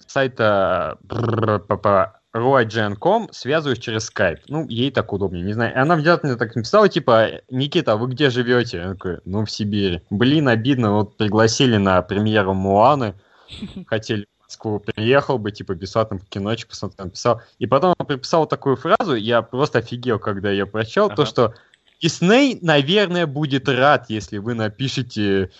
сайта 2.33 2.39
roigen.com 2.39 3.29
связываюсь 3.31 3.79
через 3.79 4.09
Skype. 4.09 4.39
Ну, 4.47 4.67
ей 4.67 4.91
так 4.91 5.11
удобнее, 5.13 5.43
не 5.43 5.53
знаю. 5.53 5.73
И 5.73 5.77
она 5.77 5.95
внезапно 5.95 6.37
так 6.37 6.55
написала, 6.55 6.89
типа, 6.89 7.41
Никита, 7.49 7.95
вы 7.97 8.07
где 8.07 8.29
живете? 8.29 8.77
Я 8.77 8.89
такой, 8.93 9.19
ну, 9.25 9.45
в 9.45 9.51
Сибири. 9.51 10.01
Блин, 10.09 10.47
обидно, 10.47 10.93
вот 10.93 11.17
пригласили 11.17 11.77
на 11.77 12.01
премьеру 12.01 12.53
Муаны, 12.53 13.15
хотели 13.87 14.27
в 14.39 14.43
Москву, 14.47 14.79
приехал 14.79 15.37
бы, 15.37 15.51
типа, 15.51 15.75
бесплатно 15.75 16.17
по 16.17 16.25
киночек 16.25 16.69
посмотрел, 16.69 17.05
написал. 17.05 17.41
И 17.59 17.67
потом 17.67 17.95
он 17.97 18.05
приписал 18.05 18.47
такую 18.47 18.75
фразу, 18.75 19.15
я 19.15 19.41
просто 19.41 19.79
офигел, 19.79 20.19
когда 20.19 20.49
ее 20.51 20.65
прочел, 20.65 21.07
то, 21.09 21.13
Ага. 21.23 21.25
что 21.25 21.53
Дисней, 22.01 22.57
наверное, 22.61 23.27
будет 23.27 23.69
рад, 23.69 24.05
если 24.09 24.39
вы 24.39 24.55
напишете 24.55 25.51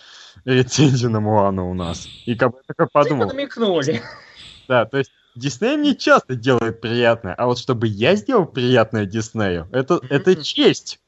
рецензию 0.44 1.10
на 1.10 1.20
Муану 1.20 1.70
у 1.70 1.74
нас. 1.74 2.08
И 2.26 2.34
как 2.34 2.50
бы 2.52 2.58
такой 2.66 2.88
подумал, 2.92 3.26
Типа 3.26 3.34
намекнули. 3.36 4.02
да, 4.66 4.84
то 4.86 4.98
есть 4.98 5.12
Дисней 5.34 5.76
мне 5.76 5.94
часто 5.94 6.36
делает 6.36 6.80
приятное, 6.80 7.34
а 7.34 7.46
вот 7.46 7.58
чтобы 7.58 7.86
я 7.86 8.14
сделал 8.16 8.44
приятное 8.44 9.06
Диснею, 9.06 9.68
это, 9.72 10.00
это 10.10 10.36
честь. 10.36 10.98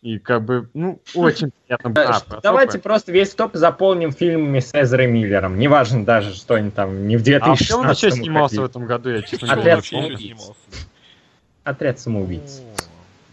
И 0.00 0.18
как 0.18 0.44
бы, 0.44 0.68
ну, 0.74 1.00
очень 1.14 1.50
приятно. 1.50 1.94
А, 1.96 2.40
Давайте 2.42 2.78
просто 2.78 3.10
весь 3.10 3.30
топ 3.30 3.54
заполним 3.54 4.12
фильмами 4.12 4.60
с 4.60 4.74
Эзрой 4.74 5.06
Миллером. 5.06 5.58
Неважно 5.58 6.04
даже, 6.04 6.34
что 6.34 6.56
они 6.56 6.70
там 6.70 7.08
не 7.08 7.16
в 7.16 7.20
А 7.20 7.22
в 7.22 7.24
2016 7.24 7.66
чем 7.66 7.80
он 7.80 7.90
еще 7.90 8.10
снимался 8.10 8.60
в 8.60 8.64
этом 8.64 8.84
году, 8.84 9.08
я 9.08 9.22
честно 9.22 9.48
говоря, 9.48 9.78
Отряд 9.78 9.86
снимался? 9.86 10.52
Отряд 11.64 12.00
самоубийц. 12.00 12.60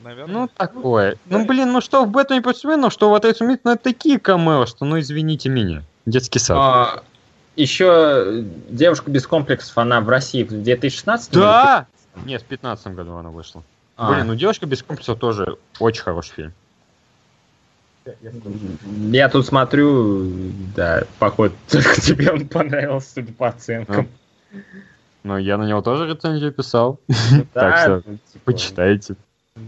Наверное. 0.01 0.33
Ну, 0.33 0.47
такое. 0.47 1.17
Ну, 1.25 1.45
блин, 1.45 1.73
ну 1.73 1.81
что 1.81 2.05
в 2.05 2.09
Бэтмене 2.09 2.41
против 2.41 2.61
Супермена, 2.61 2.89
что 2.89 3.09
в 3.09 3.15
Отряд 3.15 3.35
Самоубийц, 3.35 3.61
ну, 3.65 3.71
это 3.71 3.83
такие 3.83 4.17
камео, 4.17 4.65
что, 4.65 4.85
ну, 4.85 4.97
извините 4.97 5.49
меня. 5.49 5.83
Детский 6.05 6.39
сад. 6.39 6.57
А, 6.57 7.03
еще 7.55 8.45
девушка 8.69 9.11
без 9.11 9.27
комплексов, 9.27 9.77
она 9.77 10.01
в 10.01 10.09
России 10.09 10.43
в 10.43 10.49
2016 10.49 11.33
да! 11.33 11.87
Нет, 12.25 12.41
в 12.41 12.45
15 12.45 12.87
году 12.87 13.15
она 13.15 13.29
вышла. 13.29 13.63
А, 13.95 14.13
Блин, 14.13 14.27
ну 14.27 14.35
девушка 14.35 14.65
без 14.65 14.83
комплексов 14.83 15.19
тоже 15.19 15.57
очень 15.79 16.01
хороший 16.01 16.33
фильм. 16.33 16.53
Я 19.11 19.29
тут 19.29 19.45
смотрю, 19.45 20.51
да, 20.75 21.03
походу, 21.19 21.53
только 21.69 22.01
тебе 22.01 22.31
он 22.31 22.47
понравился, 22.47 23.13
судя 23.13 23.33
по 23.33 23.49
оценкам. 23.49 24.07
Но 25.23 25.37
я 25.37 25.57
на 25.57 25.67
него 25.67 25.81
тоже 25.81 26.07
рецензию 26.07 26.51
писал. 26.51 26.99
Так 27.53 27.71
Да, 27.71 27.81
что 27.83 28.03
ну, 28.05 28.17
типа, 28.33 28.45
почитайте. 28.45 29.15
А 29.55 29.59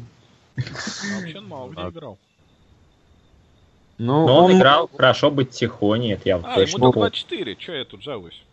вообще 1.15 1.37
он 1.37 1.47
мало 1.47 1.69
где 1.69 1.81
играл. 1.89 2.17
Ну, 4.03 4.27
Но 4.27 4.43
он 4.43 4.51
играл 4.51 4.89
хорошо 4.93 5.31
быть 5.31 5.51
тихоней, 5.51 6.13
это 6.15 6.27
я 6.27 6.35
А, 6.35 6.55
точно 6.55 6.75
ему 6.75 6.91
помню. 6.91 7.09
24, 7.09 7.57
что 7.57 7.71
я 7.71 7.85
тут 7.85 8.03
жалуюсь? 8.03 8.43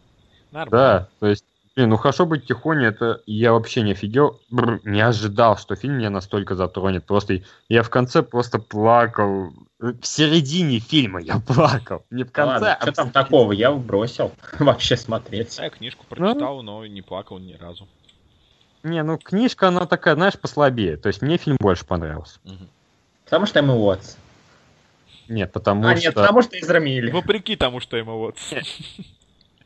Нормально. 0.53 0.71
Да, 0.71 1.09
то 1.19 1.27
есть, 1.27 1.45
блин, 1.75 1.89
ну 1.91 1.97
хорошо 1.97 2.25
быть 2.25 2.47
тихоней, 2.47 2.87
это 2.87 3.21
я 3.27 3.53
вообще 3.53 3.83
не 3.83 3.91
офигел, 3.91 4.41
Бррр, 4.49 4.81
не 4.85 5.01
ожидал, 5.01 5.59
что 5.59 5.75
фильм 5.75 5.95
меня 5.99 6.09
настолько 6.09 6.55
затронет. 6.55 7.05
Просто 7.05 7.43
я 7.69 7.83
в 7.83 7.91
конце 7.91 8.23
просто 8.23 8.61
плакал. 8.61 9.53
В 9.81 10.05
середине 10.05 10.79
фильма 10.79 11.21
я 11.21 11.41
плакал. 11.47 12.05
Не 12.11 12.23
в 12.23 12.31
конце, 12.31 12.53
Ладно, 12.53 12.75
а 12.75 12.83
что 12.83 12.93
там 12.93 13.11
такого? 13.11 13.51
Я 13.51 13.73
бросил 13.73 14.31
вообще 14.61 14.97
смотреть. 14.97 15.59
Я 15.59 15.71
книжку 15.71 16.05
Ну. 16.11 16.17
прочитал, 16.17 16.63
но 16.63 16.87
не 16.87 17.03
плакал 17.03 17.41
ни 17.41 17.55
разу. 17.55 17.89
Не, 18.85 19.03
ну 19.03 19.19
книжка, 19.19 19.67
она 19.69 19.85
такая, 19.87 20.15
знаешь, 20.15 20.39
послабее. 20.39 20.97
То 20.97 21.09
есть 21.09 21.23
мне 21.23 21.39
фильм 21.39 21.57
больше 21.59 21.85
понравился. 21.85 22.39
Мгм. 22.45 22.69
Потому 23.25 23.47
что 23.47 23.59
Эмма 23.59 23.75
Уотс. 23.75 24.17
Нет, 25.31 25.53
потому 25.53 25.87
а, 25.87 25.95
что... 25.95 26.05
нет, 26.05 26.15
потому 26.15 26.43
что 26.43 26.59
Эзра 26.59 26.81
Миллер. 26.81 27.15
Вопреки 27.15 27.55
тому, 27.55 27.79
что 27.79 27.97
ему 27.97 28.19
вот. 28.19 28.37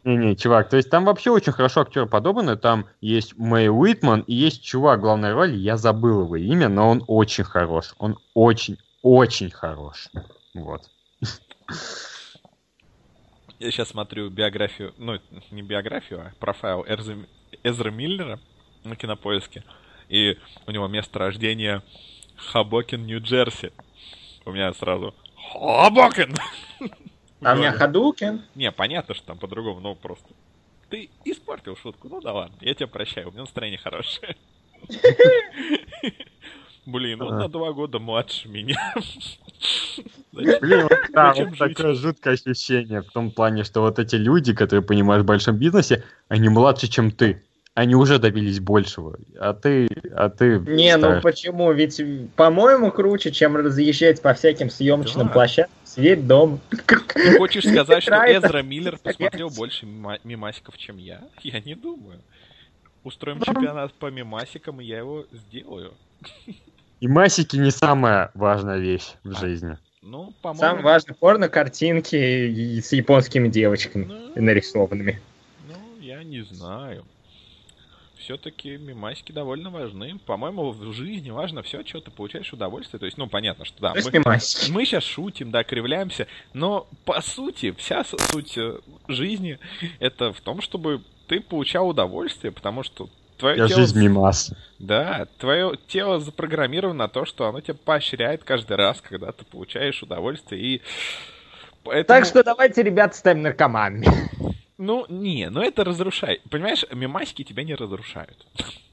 Не-не, 0.04 0.36
чувак, 0.36 0.68
то 0.68 0.76
есть 0.76 0.90
там 0.90 1.06
вообще 1.06 1.30
очень 1.30 1.52
хорошо 1.52 1.80
актеры 1.80 2.04
подобраны. 2.04 2.56
Там 2.56 2.86
есть 3.00 3.38
Мэй 3.38 3.70
Уитман 3.70 4.20
и 4.20 4.34
есть 4.34 4.62
чувак 4.62 5.00
главной 5.00 5.32
роли, 5.32 5.56
я 5.56 5.78
забыл 5.78 6.24
его 6.24 6.36
имя, 6.36 6.68
но 6.68 6.90
он 6.90 7.02
очень 7.06 7.44
хорош. 7.44 7.94
Он 7.98 8.18
очень, 8.34 8.76
очень 9.00 9.50
хорош. 9.50 10.10
Вот. 10.52 10.82
Я 13.58 13.70
сейчас 13.70 13.88
смотрю 13.88 14.28
биографию, 14.28 14.92
ну, 14.98 15.18
не 15.50 15.62
биографию, 15.62 16.20
а 16.20 16.32
профайл 16.38 16.84
Эрза- 16.86 17.26
Эзра 17.62 17.90
Миллера 17.90 18.38
на 18.84 18.96
кинопоиске. 18.96 19.64
И 20.10 20.36
у 20.66 20.70
него 20.70 20.86
место 20.88 21.18
рождения 21.18 21.82
Хабокин, 22.36 23.06
Нью-Джерси. 23.06 23.72
У 24.44 24.52
меня 24.52 24.74
сразу 24.74 25.14
Хабокин! 25.54 26.34
А 27.42 27.54
у 27.54 27.56
меня 27.56 27.72
Хадукин. 27.72 28.42
Не, 28.54 28.72
понятно, 28.72 29.14
что 29.14 29.26
там 29.26 29.38
по-другому, 29.38 29.80
но 29.80 29.94
просто... 29.94 30.26
Ты 30.90 31.10
испортил 31.24 31.76
шутку, 31.76 32.08
ну 32.08 32.20
да 32.20 32.32
ладно, 32.32 32.56
я 32.60 32.74
тебя 32.74 32.86
прощаю, 32.86 33.28
у 33.28 33.32
меня 33.32 33.42
настроение 33.42 33.78
хорошее. 33.78 34.36
Блин, 36.86 37.22
он 37.22 37.38
на 37.38 37.48
два 37.48 37.72
года 37.72 37.98
младше 37.98 38.48
меня. 38.48 38.94
Блин, 40.32 40.82
вот, 40.82 40.92
да, 41.12 41.32
вот 41.32 41.56
такое 41.56 41.94
жуткое 41.94 42.34
ощущение 42.34 43.00
в 43.00 43.10
том 43.10 43.30
плане, 43.30 43.64
что 43.64 43.80
вот 43.80 43.98
эти 43.98 44.16
люди, 44.16 44.52
которые 44.54 44.82
понимают 44.82 45.24
в 45.24 45.26
большом 45.26 45.56
бизнесе, 45.56 46.04
они 46.28 46.50
младше, 46.50 46.88
чем 46.88 47.10
ты. 47.10 47.42
Они 47.74 47.96
уже 47.96 48.20
добились 48.20 48.60
большего. 48.60 49.18
А 49.36 49.52
ты, 49.52 49.88
а 50.12 50.28
ты... 50.28 50.60
Не, 50.60 50.96
ну 50.96 51.08
старше. 51.08 51.22
почему? 51.22 51.72
Ведь, 51.72 52.00
по-моему, 52.36 52.92
круче, 52.92 53.32
чем 53.32 53.56
разъезжать 53.56 54.22
по 54.22 54.32
всяким 54.32 54.70
съемочным 54.70 55.26
Да. 55.26 55.32
площадкам, 55.32 55.74
сидеть 55.84 56.24
дома. 56.26 56.60
Ты 57.14 57.36
хочешь 57.36 57.64
сказать, 57.68 58.04
что. 58.04 58.14
Эзра 58.14 58.62
Миллер 58.62 58.96
посмотрел 58.98 59.50
больше 59.50 59.86
мима- 59.86 60.20
мимасиков, 60.22 60.78
чем 60.78 60.98
я? 60.98 61.20
Я 61.42 61.60
не 61.60 61.74
думаю. 61.74 62.20
Устроим 63.02 63.40
чемпионат 63.42 63.92
по 63.94 64.06
мимасикам, 64.10 64.80
и 64.80 64.84
я 64.84 64.98
его 64.98 65.26
сделаю. 65.32 65.92
И 67.00 67.08
масики 67.08 67.56
не 67.56 67.70
самая 67.70 68.30
важная 68.34 68.78
вещь 68.78 69.14
в 69.24 69.32
А. 69.36 69.40
жизни. 69.40 69.76
Ну, 70.00 70.32
по-моему... 70.40 70.60
Самое 70.60 70.84
важное, 70.84 71.14
порно-картинки 71.14 72.14
и 72.16 72.80
с 72.80 72.92
японскими 72.92 73.48
девочками 73.48 74.04
Ну, 74.04 74.30
нарисованными. 74.42 75.20
Ну, 75.68 75.74
я 76.00 76.22
не 76.22 76.42
знаю. 76.42 77.04
Все-таки 78.24 78.78
мимасики 78.78 79.32
довольно 79.32 79.68
важны. 79.68 80.18
По-моему, 80.24 80.70
в 80.70 80.94
жизни 80.94 81.28
важно 81.28 81.62
все, 81.62 81.80
от 81.80 81.86
чего 81.86 82.00
ты 82.00 82.10
получаешь 82.10 82.50
удовольствие. 82.54 82.98
То 82.98 83.04
есть, 83.04 83.18
ну, 83.18 83.26
понятно, 83.26 83.66
что 83.66 83.82
да, 83.82 83.92
мы, 83.92 84.10
мимасики. 84.10 84.70
мы 84.70 84.86
сейчас 84.86 85.04
шутим, 85.04 85.50
да, 85.50 85.62
кривляемся, 85.62 86.26
но 86.54 86.86
по 87.04 87.20
сути, 87.20 87.72
вся 87.72 88.02
суть 88.02 88.56
э, 88.56 88.78
жизни 89.08 89.58
это 89.98 90.32
в 90.32 90.40
том, 90.40 90.62
чтобы 90.62 91.02
ты 91.28 91.40
получал 91.40 91.86
удовольствие, 91.86 92.50
потому 92.50 92.82
что 92.82 93.10
твое 93.36 93.58
Я 93.58 93.68
тело... 93.68 93.80
жизнь 93.80 94.00
мимас. 94.00 94.54
Да, 94.78 95.28
твое 95.38 95.74
тело 95.86 96.18
запрограммировано 96.18 97.00
на 97.00 97.08
то, 97.08 97.26
что 97.26 97.46
оно 97.46 97.60
тебя 97.60 97.76
поощряет 97.84 98.42
каждый 98.42 98.78
раз, 98.78 99.02
когда 99.02 99.32
ты 99.32 99.44
получаешь 99.44 100.02
удовольствие, 100.02 100.62
и 100.62 100.82
поэтому... 101.82 102.20
Так 102.20 102.24
что 102.24 102.42
давайте, 102.42 102.82
ребят, 102.82 103.14
ставим 103.14 103.42
наркоманами. 103.42 104.06
Ну, 104.76 105.06
не, 105.08 105.50
ну 105.50 105.62
это 105.62 105.84
разрушает. 105.84 106.42
Понимаешь, 106.50 106.84
мимасики 106.92 107.44
тебя 107.44 107.62
не 107.62 107.74
разрушают. 107.74 108.46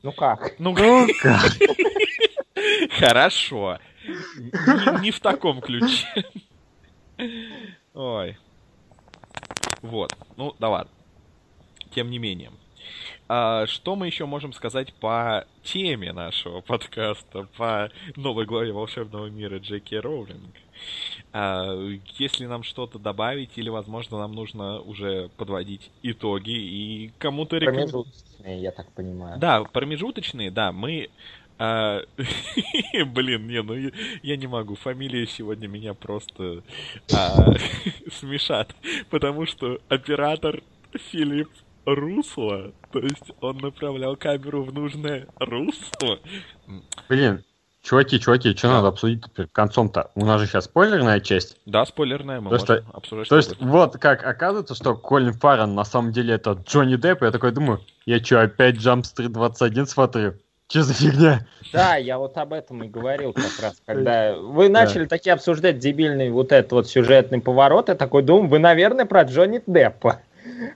Ну 0.04 0.12
как? 0.12 0.60
Ну, 0.60 0.76
Ну 0.78 1.08
как? 1.22 1.42
хорошо. 2.92 3.80
Не, 4.06 5.02
не 5.02 5.12
в 5.12 5.20
таком 5.20 5.62
ключе. 5.62 6.26
Ой. 7.94 8.38
Вот. 9.82 10.16
Ну, 10.38 10.56
да 10.60 10.70
ладно. 10.70 10.92
Тем 11.94 12.10
не 12.10 12.20
менее. 12.20 12.52
А, 13.28 13.66
что 13.66 13.96
мы 13.96 14.08
еще 14.08 14.26
можем 14.26 14.54
сказать 14.54 14.94
по 14.96 15.46
теме 15.64 16.14
нашего 16.14 16.62
подкаста, 16.62 17.48
по 17.58 17.92
новой 18.16 18.46
главе 18.46 18.72
волшебного 18.72 19.28
мира 19.28 19.58
Джеки 19.58 19.96
Роулинг? 19.96 20.56
А, 21.34 21.74
если 22.18 22.46
нам 22.46 22.64
что-то 22.64 23.00
добавить, 23.00 23.52
или, 23.58 23.70
возможно, 23.70 24.18
нам 24.20 24.34
нужно 24.34 24.80
уже 24.82 25.30
подводить 25.38 25.92
итоги 26.04 26.52
и 26.52 27.12
кому-то 27.18 27.58
рекомендовать. 27.58 28.08
Промежуточные, 28.08 28.62
я 28.62 28.72
так 28.72 28.92
понимаю. 28.92 29.40
Да, 29.40 29.64
промежуточные, 29.64 30.52
да, 30.52 30.72
мы... 30.72 31.10
а, 31.58 32.02
Блин, 33.08 33.48
не, 33.48 33.62
ну 33.62 33.74
я- 34.24 34.38
не 34.38 34.48
могу. 34.48 34.76
Фамилии 34.76 35.26
сегодня 35.26 35.68
меня 35.68 35.94
просто 35.94 36.64
а, 37.14 37.54
смешат. 38.12 38.76
Потому 39.10 39.46
что 39.46 39.80
оператор 39.90 40.62
Филипп 41.12 41.50
Русло, 41.86 42.74
то 42.92 43.00
есть 43.00 43.32
он 43.40 43.58
направлял 43.58 44.16
камеру 44.16 44.64
в 44.64 44.72
нужное 44.74 45.28
русло. 45.40 46.20
Блин, 47.10 47.44
чуваки, 47.82 48.20
чуваки, 48.20 48.56
что 48.56 48.70
надо 48.70 48.88
обсудить 48.90 49.24
концом-то? 49.52 50.12
У 50.16 50.26
нас 50.26 50.42
же 50.42 50.48
сейчас 50.48 50.66
спойлерная 50.66 51.20
часть. 51.20 51.58
Да, 51.66 51.86
спойлерная, 51.86 52.42
мы 52.42 52.50
То, 52.52 52.60
что- 52.60 52.74
можем 52.74 52.90
обсуждать. 52.94 53.30
То 53.30 53.42
что 53.42 53.50
есть, 53.52 53.62
вот 53.62 53.98
как 53.98 54.26
оказывается, 54.26 54.76
что 54.76 54.96
Колин 54.96 55.34
Фаррен 55.34 55.74
на 55.76 55.84
самом 55.84 56.12
деле 56.12 56.36
это 56.36 56.52
Джонни 56.68 56.96
Депп, 56.96 57.24
я 57.24 57.32
такой 57.32 57.52
думаю, 57.52 57.82
я 58.06 58.24
что, 58.24 58.42
опять 58.42 58.76
Jump 58.76 59.04
Street 59.04 59.30
21 59.30 59.88
смотрю? 59.88 60.34
Че 60.68 60.84
за 60.84 60.94
фигня? 60.94 61.46
Да, 61.74 61.98
я 61.98 62.18
вот 62.18 62.38
об 62.38 62.54
этом 62.54 62.84
и 62.84 62.88
говорил 62.88 63.34
как 63.34 63.60
раз, 63.62 63.82
когда 63.86 64.36
вы 64.36 64.70
начали 64.70 65.06
такие 65.06 65.34
обсуждать 65.34 65.80
дебильный 65.80 66.30
вот 66.30 66.54
этот 66.54 66.72
вот 66.72 66.88
сюжетный 66.88 67.42
поворот, 67.42 67.90
я 67.90 67.96
такой 67.96 68.24
думаю, 68.24 68.48
вы, 68.48 68.60
наверное, 68.60 69.06
про 69.06 69.24
Джонни 69.24 69.62
Деппа. 69.68 70.22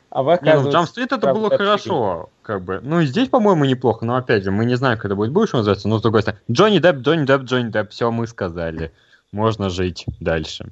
А 0.09 0.23
вы, 0.23 0.39
Не, 0.41 0.55
ну, 0.59 0.69
Jump 0.69 0.85
Street 0.85 1.07
это 1.11 1.33
было 1.33 1.49
хорошо, 1.49 2.29
как 2.41 2.63
бы. 2.63 2.79
Ну, 2.83 3.01
и 3.01 3.05
здесь, 3.05 3.29
по-моему, 3.29 3.65
неплохо, 3.65 4.05
но, 4.05 4.15
опять 4.15 4.43
же, 4.43 4.51
мы 4.51 4.65
не 4.65 4.75
знаем, 4.75 4.97
когда 4.97 5.15
будет 5.15 5.31
будущее 5.31 5.59
называться, 5.59 5.87
но, 5.87 5.99
с 5.99 6.01
другой 6.01 6.21
стороны, 6.21 6.41
Джонни 6.51 6.79
Депп, 6.79 6.97
Джонни 6.97 7.25
Депп, 7.25 7.43
Джонни 7.43 7.71
Депп, 7.71 7.91
все 7.91 8.11
мы 8.11 8.27
сказали. 8.27 8.91
Можно 9.31 9.69
жить 9.69 10.05
дальше. 10.19 10.69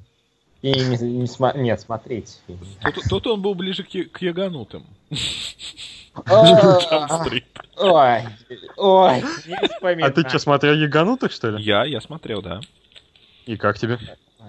И 0.62 0.70
не, 0.70 0.96
не 0.96 1.26
сма- 1.26 1.58
Нет, 1.58 1.80
смотрите. 1.80 2.38
фильм. 2.46 2.58
Тут, 2.94 3.04
тут 3.08 3.26
он 3.26 3.42
был 3.42 3.54
ближе 3.54 3.82
к, 3.82 3.88
к 3.88 4.22
яганутым. 4.22 4.86
А. 6.24 7.26
Ой, 7.76 8.22
ой, 8.76 9.24
не 9.44 10.02
А 10.04 10.10
ты 10.10 10.28
что, 10.28 10.38
смотрел 10.38 10.74
Йоганутых, 10.74 11.32
что 11.32 11.50
ли? 11.50 11.62
Я, 11.62 11.84
я 11.84 12.00
смотрел, 12.00 12.40
да. 12.40 12.60
И 13.46 13.56
как 13.56 13.78
тебе? 13.78 13.98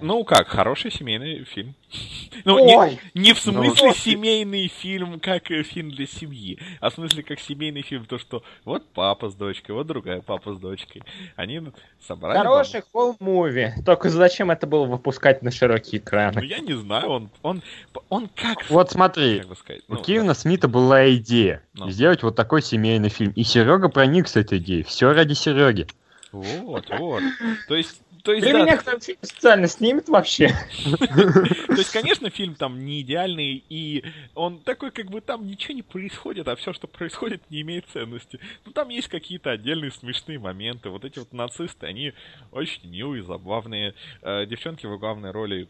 Ну 0.01 0.23
как, 0.23 0.47
хороший 0.47 0.91
семейный 0.91 1.43
фильм. 1.43 1.75
Ну, 2.43 2.63
не, 2.63 2.77
Ой, 2.77 2.99
не 3.15 3.33
в 3.33 3.39
смысле 3.39 3.87
Ну. 3.87 3.93
семейный 3.93 4.67
фильм, 4.67 5.19
как 5.19 5.49
э, 5.49 5.63
фильм 5.63 5.89
для 5.89 6.05
семьи, 6.05 6.59
а 6.79 6.91
в 6.91 6.93
смысле 6.93 7.23
как 7.23 7.39
семейный 7.39 7.81
фильм, 7.81 8.05
то 8.05 8.19
что 8.19 8.43
вот 8.65 8.85
папа 8.93 9.29
с 9.29 9.35
дочкой, 9.35 9.73
вот 9.73 9.87
другая 9.87 10.21
папа 10.21 10.53
с 10.53 10.59
дочкой. 10.59 11.01
Они 11.37 11.61
собрали... 12.05 12.37
хороший 12.37 12.83
home 12.93 13.24
movie. 13.24 13.71
Только 13.83 14.09
зачем 14.09 14.51
это 14.51 14.67
было 14.67 14.85
выпускать 14.85 15.41
на 15.41 15.49
широкие 15.49 16.01
дом. 16.01 16.31
Ну, 16.35 16.41
я 16.41 16.59
не 16.59 16.73
знаю, 16.73 17.09
он, 17.09 17.29
он, 17.41 17.63
он 18.09 18.29
как... 18.35 18.69
Вот 18.69 18.91
смотри, 18.91 19.39
Как 19.39 19.47
бы 19.47 19.55
сказать? 19.55 19.81
у 19.87 19.93
ну, 19.95 20.01
Кевина 20.03 20.33
Смита 20.33 20.67
была 20.67 21.11
идея 21.15 21.63
Ну. 21.73 21.89
сделать 21.89 22.21
вот 22.21 22.35
такой 22.35 22.61
семейный 22.61 23.09
фильм. 23.09 23.31
И 23.35 23.43
Серега 23.43 23.89
проник 23.89 24.27
с 24.27 24.35
этой 24.35 24.59
идеей. 24.59 24.83
Все 24.83 25.11
ради 25.13 25.33
Сереги. 25.33 25.87
Вот, 26.31 26.85
вот. 26.99 27.23
То 27.69 27.75
есть, 27.75 28.01
то 28.25 28.33
есть, 28.33 28.43
Для 28.43 28.53
да, 28.53 28.63
меня 28.63 28.77
фильм 28.77 29.17
специально 29.21 29.67
снимет 29.67 30.09
вообще. 30.09 30.47
То 30.47 31.75
есть, 31.77 31.91
конечно, 31.91 32.31
фильм 32.31 32.55
там 32.55 32.83
не 32.83 33.01
идеальный, 33.01 33.63
и 33.69 34.03
он 34.33 34.57
такой, 34.61 34.89
как 34.89 35.11
бы 35.11 35.21
там 35.21 35.45
ничего 35.45 35.75
не 35.75 35.83
происходит, 35.83 36.47
а 36.47 36.55
все, 36.55 36.73
что 36.73 36.87
происходит, 36.87 37.43
не 37.51 37.61
имеет 37.61 37.85
ценности. 37.93 38.39
Ну, 38.65 38.71
там 38.71 38.89
есть 38.89 39.09
какие-то 39.09 39.51
отдельные 39.51 39.91
смешные 39.91 40.39
моменты. 40.39 40.89
Вот 40.89 41.05
эти 41.05 41.19
вот 41.19 41.33
нацисты, 41.33 41.85
они 41.85 42.13
очень 42.51 42.89
милые, 42.89 43.23
забавные. 43.23 43.93
Э, 44.23 44.47
девчонки 44.47 44.87
в 44.87 44.97
главной 44.97 45.29
роли 45.29 45.69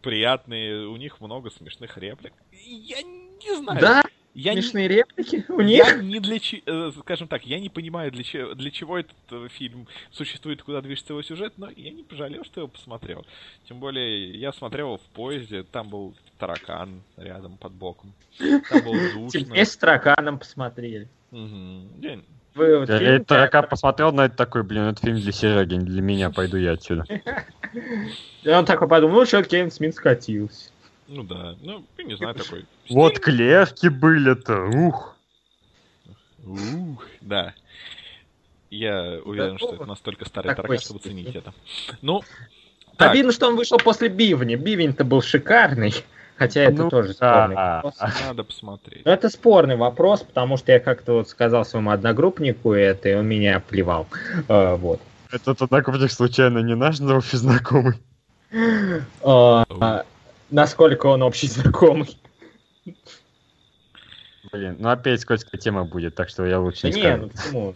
приятные, 0.00 0.88
у 0.88 0.96
них 0.96 1.20
много 1.20 1.52
смешных 1.52 1.96
реплик. 1.98 2.32
Я 2.50 3.00
не 3.02 3.56
знаю. 3.58 3.80
Да, 3.80 4.02
я 4.34 4.54
не- 4.54 4.62
смешные 4.62 4.88
реплики 4.88 5.44
у 5.48 5.60
я 5.60 5.92
них. 5.94 6.02
не 6.02 6.20
для 6.20 6.38
че- 6.38 6.62
э, 6.66 6.92
скажем 7.00 7.28
так, 7.28 7.44
я 7.46 7.60
не 7.60 7.68
понимаю, 7.68 8.10
для, 8.10 8.22
че- 8.24 8.54
для 8.54 8.70
чего 8.70 8.98
этот 8.98 9.16
э, 9.30 9.48
фильм 9.50 9.86
существует, 10.10 10.62
куда 10.62 10.80
движется 10.80 11.12
его 11.12 11.22
сюжет, 11.22 11.52
но 11.56 11.68
я 11.76 11.90
не 11.90 12.02
пожалел, 12.02 12.44
что 12.44 12.60
его 12.60 12.68
посмотрел. 12.68 13.26
Тем 13.68 13.78
более, 13.78 14.30
я 14.38 14.52
смотрел 14.52 14.86
его 14.88 14.98
в 14.98 15.14
поезде, 15.14 15.62
там 15.64 15.88
был 15.88 16.14
таракан 16.38 17.02
рядом 17.16 17.56
под 17.56 17.72
боком. 17.72 18.12
Там 18.38 18.82
было 18.84 18.94
душно. 19.14 19.40
Теперь 19.40 19.64
с 19.66 19.76
тараканом 19.76 20.38
посмотрели. 20.38 21.08
Я- 21.30 22.20
Вы 22.54 22.78
вот 22.80 22.88
Я 22.88 22.98
фильм 22.98 23.10
этот 23.12 23.26
таракан 23.28 23.66
посмотрел 23.68 24.12
на 24.12 24.26
это 24.26 24.36
такой, 24.36 24.62
блин, 24.62 24.82
это 24.84 25.00
фильм 25.00 25.16
для 25.20 25.32
Сереги, 25.32 25.74
не 25.74 25.84
для 25.86 26.02
меня, 26.02 26.30
пойду 26.30 26.56
я 26.58 26.72
отсюда. 26.72 27.04
И 28.42 28.48
он 28.50 28.64
такой 28.66 28.88
подумал, 28.88 29.20
ну 29.20 29.24
что, 29.26 29.42
Кевин 29.42 29.70
Смит 29.70 29.94
скатился. 29.94 30.70
Ну 31.14 31.24
да, 31.24 31.56
ну, 31.60 31.84
я 31.98 32.04
не 32.04 32.16
знаю, 32.16 32.34
такой. 32.34 32.64
Вот 32.88 33.18
клевки 33.18 33.88
были-то, 33.88 34.64
ух. 34.64 35.14
Ух, 36.46 37.06
да. 37.20 37.52
Я 38.70 39.20
уверен, 39.22 39.52
Да, 39.52 39.58
что 39.58 39.74
это 39.74 39.84
настолько 39.84 40.24
старый 40.24 40.54
таракан, 40.54 40.78
чтобы 40.78 41.00
ценить 41.00 41.34
это. 41.36 41.52
Ну, 42.00 42.22
так, 42.96 43.10
Обидно, 43.10 43.32
что 43.32 43.48
он 43.48 43.56
вышел 43.56 43.76
после 43.76 44.08
Бивня. 44.08 44.56
Бивень-то 44.56 45.04
был 45.04 45.20
шикарный. 45.20 45.92
Хотя 46.36 46.62
это 46.62 46.84
Ну, 46.84 46.90
тоже 46.90 47.14
да. 47.20 47.44
спорный 47.44 47.56
вопрос. 47.56 47.94
надо 48.26 48.44
посмотреть. 48.44 49.04
Но 49.04 49.12
это 49.12 49.28
спорный 49.28 49.76
вопрос, 49.76 50.22
потому 50.22 50.56
что 50.56 50.72
я 50.72 50.80
как-то 50.80 51.12
вот 51.12 51.28
сказал 51.28 51.66
своему 51.66 51.90
одногруппнику 51.90 52.72
это, 52.72 53.10
и 53.10 53.14
он 53.14 53.26
меня 53.28 53.60
плевал. 53.60 54.06
Э, 54.48 54.76
вот. 54.76 55.00
Этот 55.30 55.60
однокурсник 55.60 56.10
случайно 56.10 56.58
не 56.60 56.74
наш 56.74 56.98
новый 57.00 57.22
знакомый? 57.32 57.94
Э, 58.50 59.64
Насколько 60.52 61.06
он 61.06 61.22
общий 61.22 61.48
знакомый. 61.48 62.18
Блин, 64.52 64.76
ну 64.78 64.90
опять 64.90 65.20
скользкая 65.20 65.58
тема 65.58 65.84
будет, 65.84 66.14
так 66.14 66.28
что 66.28 66.44
я 66.44 66.60
лучше 66.60 66.82
Да 66.82 66.88
не 66.90 66.94
не, 66.94 67.00
скажу. 67.00 67.22
ну 67.22 67.28
почему? 67.30 67.74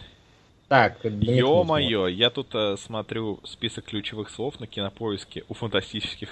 Так, 0.67 0.97
Ё-моё, 1.03 2.07
я 2.07 2.29
тут 2.29 2.53
э, 2.53 2.75
смотрю 2.77 3.39
список 3.45 3.85
ключевых 3.85 4.29
слов 4.29 4.59
на 4.59 4.67
кинопоиске 4.67 5.43
у 5.47 5.53
фантастических 5.53 6.29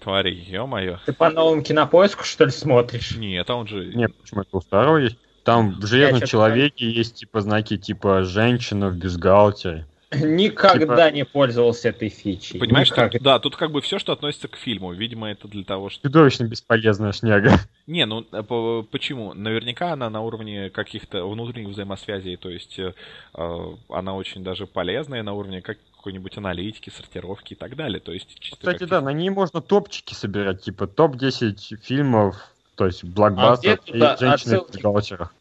тварей. 0.00 0.34
Ё-моё. 0.34 0.98
Ты 1.06 1.12
по 1.12 1.30
новому 1.30 1.62
кинопоиску, 1.62 2.24
что 2.24 2.46
ли, 2.46 2.50
смотришь? 2.50 3.16
Нет, 3.16 3.48
а 3.48 3.54
он 3.54 3.68
же... 3.68 3.92
Нет, 3.94 4.16
почему 4.16 4.40
это 4.40 4.56
у 4.56 4.60
старого 4.62 4.96
есть? 4.96 5.18
Там 5.44 5.78
в 5.78 5.86
Железном 5.86 6.22
Человеке 6.22 6.90
есть 6.90 7.16
типа 7.16 7.42
знаки 7.42 7.76
типа 7.76 8.24
женщина 8.24 8.88
в 8.88 8.96
бюстгальтере. 8.96 9.86
Никогда 10.12 11.06
Типа- 11.06 11.14
не 11.14 11.24
пользовался 11.24 11.90
этой 11.90 12.08
фичей. 12.08 12.58
Понимаешь, 12.58 12.90
Никак. 12.90 13.12
тут- 13.12 13.22
да, 13.22 13.38
тут 13.38 13.54
как 13.54 13.70
бы 13.70 13.80
все, 13.80 14.00
что 14.00 14.12
относится 14.12 14.48
к 14.48 14.56
фильму. 14.56 14.92
Видимо, 14.92 15.30
это 15.30 15.46
для 15.46 15.62
того, 15.62 15.88
что... 15.88 16.02
Чудовищно 16.08 16.44
бесполезная 16.44 17.12
шняга. 17.12 17.52
Не, 17.86 18.06
ну 18.06 18.26
э, 18.32 18.42
по- 18.42 18.82
почему? 18.90 19.34
Наверняка 19.34 19.92
она 19.92 20.10
на 20.10 20.20
уровне 20.20 20.68
каких-то 20.70 21.28
внутренних 21.30 21.68
взаимосвязей, 21.68 22.36
то 22.36 22.50
есть 22.50 22.78
э, 22.80 22.92
э, 23.34 23.74
она 23.88 24.14
очень 24.16 24.42
даже 24.42 24.66
полезная 24.66 25.22
на 25.22 25.32
уровне 25.32 25.62
как- 25.62 25.78
какой-нибудь 25.96 26.36
аналитики, 26.38 26.90
сортировки 26.90 27.52
и 27.52 27.56
так 27.56 27.76
далее. 27.76 28.00
То 28.00 28.10
есть 28.12 28.36
чисто 28.40 28.56
Кстати, 28.56 28.84
да, 28.88 29.00
на 29.00 29.12
ней 29.12 29.30
можно 29.30 29.60
топчики 29.60 30.14
собирать, 30.14 30.60
типа 30.62 30.88
топ-10 30.88 31.76
фильмов, 31.82 32.34
то 32.74 32.86
есть 32.86 33.04
А 33.04 33.06
где 33.06 33.14
блокбастеров 33.14 33.80
и 33.86 33.92
женщины 33.92 34.26
в 34.26 34.32
отсылки? 34.32 34.72
бюстгальтерах. 34.72 35.34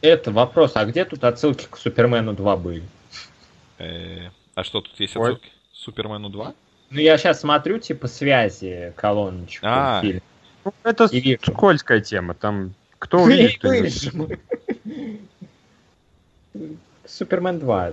Это 0.00 0.32
вопрос, 0.32 0.72
а 0.74 0.84
где 0.86 1.04
тут 1.04 1.22
отсылки 1.22 1.66
к 1.70 1.76
Супермену 1.76 2.32
2 2.34 2.56
были? 2.56 2.82
Э, 3.82 4.30
а 4.54 4.64
что 4.64 4.80
тут 4.80 4.98
есть 5.00 5.16
Ой. 5.16 5.32
отсылки? 5.32 5.50
Супермену 5.72 6.28
2? 6.28 6.54
Ну, 6.90 7.00
я 7.00 7.18
сейчас 7.18 7.40
смотрю, 7.40 7.78
типа, 7.78 8.06
связи, 8.06 8.92
колоночку. 8.96 9.66
А. 9.68 10.02
Ну, 10.64 10.72
это 10.84 11.06
И 11.06 11.20
вижу. 11.20 11.40
скользкая 11.44 12.00
тема, 12.00 12.34
там 12.34 12.74
кто 12.98 13.18
увидит, 13.22 13.58
кто 13.58 13.74
не. 13.74 13.90
Супермен 17.06 17.58
2. 17.58 17.92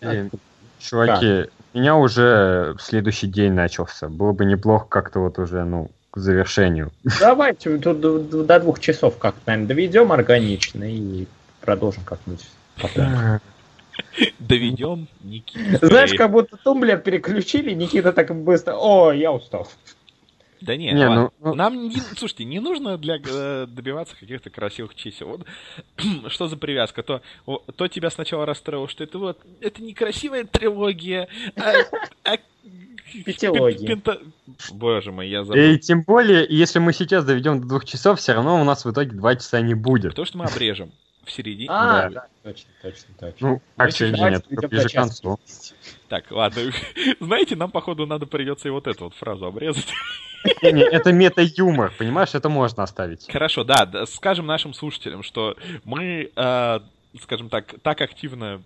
Блин, 0.00 0.30
Чуваки, 0.78 1.50
у 1.74 1.78
меня 1.78 1.96
уже 1.96 2.76
следующий 2.78 3.26
день 3.26 3.52
начался. 3.52 4.08
Было 4.08 4.32
бы 4.32 4.44
неплохо 4.44 4.86
как-то 4.88 5.18
вот 5.20 5.38
уже, 5.38 5.64
ну, 5.64 5.90
к 6.12 6.18
завершению. 6.18 6.92
Давайте 7.20 7.78
тут 7.78 8.00
до, 8.00 8.18
до- 8.20 8.44
до 8.44 8.60
двух 8.60 8.78
часов 8.78 9.18
как-то, 9.18 9.40
наверное, 9.46 9.68
доведем 9.68 10.12
органично 10.12 10.84
и 10.84 11.26
продолжим 11.60 12.04
как-нибудь 12.04 12.46
потом. 12.80 13.40
Доведем 14.38 15.08
Никита. 15.22 15.86
Знаешь, 15.86 16.14
как 16.14 16.30
будто 16.30 16.56
тумблер 16.56 16.98
переключили, 16.98 17.72
Никита 17.72 18.12
так 18.12 18.34
быстро. 18.34 18.74
О, 18.76 19.12
я 19.12 19.32
устал. 19.32 19.68
Да 20.60 20.74
не, 20.76 20.90
Не, 20.90 21.08
ну, 21.08 21.30
ну- 21.40 21.54
Нам, 21.54 21.88
не- 21.88 22.00
слушайте, 22.16 22.44
не 22.44 22.58
нужно 22.58 22.98
для 22.98 23.18
э, 23.24 23.66
добиваться 23.68 24.16
каких-то 24.18 24.50
красивых 24.50 24.94
чисел. 24.96 25.28
Вот 25.28 25.46
что 26.32 26.48
за 26.48 26.56
привязка? 26.56 27.02
То, 27.04 27.22
то 27.76 27.86
тебя 27.86 28.10
сначала 28.10 28.44
расстроило, 28.44 28.88
что 28.88 29.04
это 29.04 29.18
вот, 29.18 29.38
это 29.60 29.82
не 29.82 29.94
красивая 29.94 30.44
трилогия, 30.44 31.28
а... 31.56 31.74
а 32.24 32.38
Пятилогия. 33.24 33.86
пен- 33.86 34.00
пента- 34.00 34.20
Боже 34.72 35.12
мой, 35.12 35.28
я 35.28 35.44
забыл. 35.44 35.62
И 35.62 35.78
тем 35.78 36.02
более, 36.02 36.44
если 36.48 36.78
мы 36.78 36.92
сейчас 36.92 37.24
доведем 37.24 37.60
до 37.60 37.68
двух 37.68 37.84
часов, 37.84 38.18
все 38.18 38.32
равно 38.32 38.60
у 38.60 38.64
нас 38.64 38.84
в 38.84 38.90
итоге 38.90 39.12
два 39.12 39.36
часа 39.36 39.60
не 39.60 39.74
будет. 39.74 40.14
То, 40.14 40.24
что 40.24 40.38
мы 40.38 40.44
обрежем 40.44 40.90
в 41.28 41.32
середине. 41.32 41.68
А, 41.70 42.08
Да. 42.08 42.10
да, 42.10 42.26
точно, 42.42 42.70
точно, 42.82 43.14
точно. 43.18 43.48
Ну, 43.48 43.62
как 43.76 43.92
середине, 43.92 44.42
идем 44.50 44.68
ближе 44.68 44.88
к 44.88 44.92
концу. 44.92 45.38
50. 45.46 45.76
Так, 46.08 46.30
ладно. 46.30 46.62
Знаете, 47.20 47.56
нам, 47.56 47.70
походу, 47.70 48.06
надо 48.06 48.26
придется 48.26 48.68
и 48.68 48.70
вот 48.70 48.86
эту 48.86 49.04
вот 49.04 49.14
фразу 49.14 49.46
обрезать. 49.46 49.92
Не, 50.62 50.72
не, 50.72 50.82
это 50.82 51.12
мета-юмор, 51.12 51.92
понимаешь, 51.98 52.34
это 52.34 52.48
можно 52.48 52.82
оставить. 52.84 53.30
Хорошо, 53.30 53.64
да, 53.64 53.86
да, 53.86 54.06
скажем 54.06 54.46
нашим 54.46 54.72
слушателям, 54.72 55.22
что 55.22 55.56
мы, 55.84 56.30
э, 56.34 56.80
скажем 57.20 57.48
так, 57.48 57.74
так 57.82 58.00
активно 58.00 58.62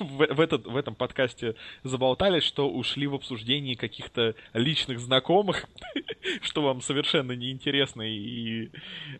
в, 0.00 0.34
в 0.34 0.40
этот, 0.40 0.66
в 0.66 0.76
этом 0.76 0.94
подкасте 0.94 1.54
заболтались, 1.82 2.42
что 2.42 2.68
ушли 2.68 3.06
в 3.06 3.14
обсуждении 3.14 3.74
каких-то 3.74 4.34
личных 4.52 4.98
знакомых, 5.00 5.66
что 6.42 6.62
вам 6.62 6.80
совершенно 6.80 7.32
неинтересно, 7.32 8.02
и 8.02 8.70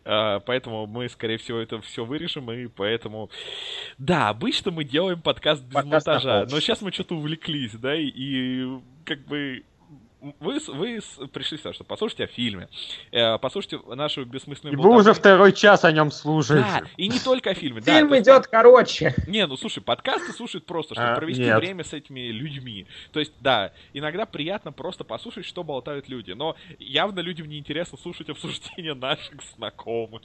э, 0.03 0.39
поэтому 0.45 0.85
мы, 0.87 1.09
скорее 1.09 1.37
всего, 1.37 1.59
это 1.59 1.81
все 1.81 2.05
вырежем, 2.05 2.51
и 2.51 2.67
поэтому... 2.67 3.29
Да, 3.97 4.29
обычно 4.29 4.71
мы 4.71 4.83
делаем 4.83 5.21
подкаст 5.21 5.63
без 5.63 5.73
Подкаст 5.73 6.07
монтажа, 6.07 6.47
но 6.49 6.59
сейчас 6.59 6.81
мы 6.81 6.91
что-то 6.91 7.15
увлеклись, 7.15 7.73
да, 7.73 7.95
и, 7.95 8.11
и 8.13 8.79
как 9.05 9.25
бы... 9.25 9.63
Вы, 10.39 10.59
с- 10.59 10.67
вы 10.67 11.01
с- 11.01 11.27
пришли 11.29 11.57
сюда, 11.57 11.73
чтобы 11.73 11.87
послушать 11.87 12.21
о 12.21 12.27
фильме, 12.27 12.69
э, 13.11 13.39
послушайте 13.39 13.79
нашу 13.95 14.23
бессмысленную 14.23 14.73
И 14.73 14.75
вы 14.75 14.83
болтовню. 14.83 15.01
уже 15.01 15.13
второй 15.19 15.51
час 15.51 15.83
о 15.83 15.91
нем 15.91 16.11
слушаете. 16.11 16.63
Да, 16.69 16.81
и 16.95 17.07
не 17.07 17.19
только 17.19 17.49
о 17.49 17.53
фильме. 17.55 17.81
да, 17.81 17.97
Фильм 17.97 18.13
есть- 18.13 18.27
идет 18.27 18.45
короче. 18.47 19.15
Не, 19.27 19.47
ну 19.47 19.57
слушай, 19.57 19.81
подкасты 19.81 20.31
слушают 20.31 20.67
просто, 20.67 20.93
чтобы 20.93 21.09
А, 21.09 21.15
провести 21.15 21.41
нет. 21.43 21.57
время 21.57 21.83
с 21.83 21.93
этими 21.93 22.27
людьми. 22.27 22.85
То 23.11 23.19
есть, 23.19 23.33
да, 23.39 23.73
иногда 23.93 24.27
приятно 24.27 24.71
просто 24.71 25.03
послушать, 25.03 25.45
что 25.45 25.63
болтают 25.63 26.07
люди. 26.07 26.31
Но 26.33 26.55
явно 26.77 27.19
людям 27.21 27.47
не 27.47 27.57
интересно 27.57 27.97
слушать 27.97 28.29
обсуждения 28.29 28.93
наших 28.93 29.41
знакомых. 29.55 30.21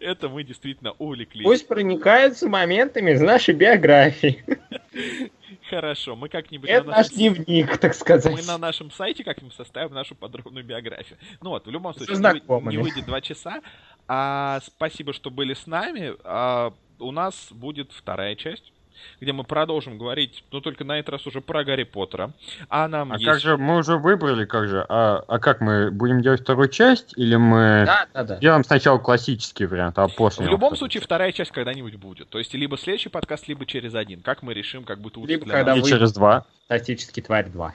Это 0.00 0.28
мы 0.28 0.42
действительно 0.42 0.92
увлеклись. 0.98 1.44
Пусть 1.44 1.68
проникаются 1.68 2.48
моментами 2.48 3.12
из 3.12 3.20
нашей 3.20 3.54
биографии. 3.54 4.44
Хорошо, 5.70 6.16
мы 6.16 6.28
как-нибудь 6.28 6.68
Это 6.68 6.86
на 6.86 6.96
наш 6.96 7.10
дневник, 7.10 7.78
так 7.78 7.94
сказать. 7.94 8.32
Мы 8.32 8.42
на 8.42 8.58
нашем 8.58 8.90
сайте 8.90 9.24
как-нибудь 9.24 9.54
составим 9.54 9.94
нашу 9.94 10.14
подробную 10.14 10.64
биографию. 10.64 11.18
Ну 11.40 11.50
вот, 11.50 11.66
в 11.66 11.70
любом 11.70 11.94
случае, 11.94 12.16
не, 12.16 12.70
не 12.70 12.76
выйдет 12.78 13.06
два 13.06 13.20
часа. 13.20 13.60
А, 14.08 14.60
спасибо, 14.64 15.12
что 15.12 15.30
были 15.30 15.54
с 15.54 15.66
нами. 15.66 16.14
А, 16.24 16.72
у 16.98 17.10
нас 17.10 17.48
будет 17.50 17.92
вторая 17.92 18.36
часть, 18.36 18.71
где 19.20 19.32
мы 19.32 19.44
продолжим 19.44 19.98
говорить, 19.98 20.44
но 20.52 20.60
только 20.60 20.84
на 20.84 20.98
этот 20.98 21.10
раз 21.10 21.26
уже 21.26 21.40
про 21.40 21.64
Гарри 21.64 21.84
Поттера. 21.84 22.32
А 22.68 22.88
нам 22.88 23.12
А 23.12 23.14
есть... 23.16 23.24
как 23.24 23.40
же, 23.40 23.56
мы 23.56 23.78
уже 23.78 23.96
выбрали, 23.96 24.44
как 24.44 24.68
же, 24.68 24.84
а, 24.88 25.24
а 25.28 25.38
как 25.38 25.60
мы 25.60 25.90
будем 25.90 26.22
делать 26.22 26.42
вторую 26.42 26.68
часть, 26.68 27.12
или 27.16 27.36
мы 27.36 27.84
Да, 27.86 28.06
да, 28.14 28.24
да. 28.24 28.36
делаем 28.38 28.64
сначала 28.64 28.98
классический 28.98 29.66
вариант, 29.66 29.98
а 29.98 30.08
после... 30.08 30.46
В 30.46 30.48
любом 30.50 30.76
случае, 30.76 31.00
часть? 31.00 31.06
вторая 31.06 31.32
часть 31.32 31.50
когда-нибудь 31.50 31.96
будет. 31.96 32.28
То 32.28 32.38
есть, 32.38 32.54
либо 32.54 32.76
следующий 32.78 33.08
подкаст, 33.08 33.48
либо 33.48 33.66
через 33.66 33.94
один. 33.94 34.20
Как 34.22 34.42
мы 34.42 34.54
решим, 34.54 34.84
как 34.84 35.00
будет 35.00 35.16
лучше 35.16 35.32
Либо 35.32 35.44
для 35.44 35.54
когда 35.54 35.72
нас. 35.74 35.78
И 35.78 35.82
вы- 35.82 35.88
через 35.88 36.12
два. 36.12 36.44
Статический 36.66 37.22
тварь 37.22 37.48
2. 37.50 37.74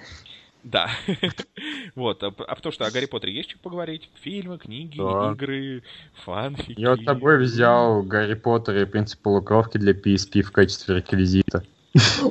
Да. 0.67 0.89
вот. 1.95 2.21
А, 2.23 2.33
а 2.37 2.55
то, 2.55 2.71
что 2.71 2.85
о 2.85 2.91
Гарри 2.91 3.05
Поттере 3.05 3.33
есть 3.33 3.51
что 3.51 3.59
поговорить? 3.59 4.09
Фильмы, 4.21 4.57
книги, 4.57 4.97
Да. 4.97 5.31
игры, 5.31 5.83
фанфики. 6.25 6.79
Я 6.79 6.91
вот 6.91 6.99
с 7.01 7.05
тобой 7.05 7.37
взял 7.37 8.03
Гарри 8.03 8.33
Поттер 8.33 8.77
и 8.77 8.85
принцип 8.85 9.21
полукровки 9.21 9.77
для 9.77 9.93
PSP 9.93 10.41
в 10.41 10.51
качестве 10.51 10.97
реквизита. 10.97 11.63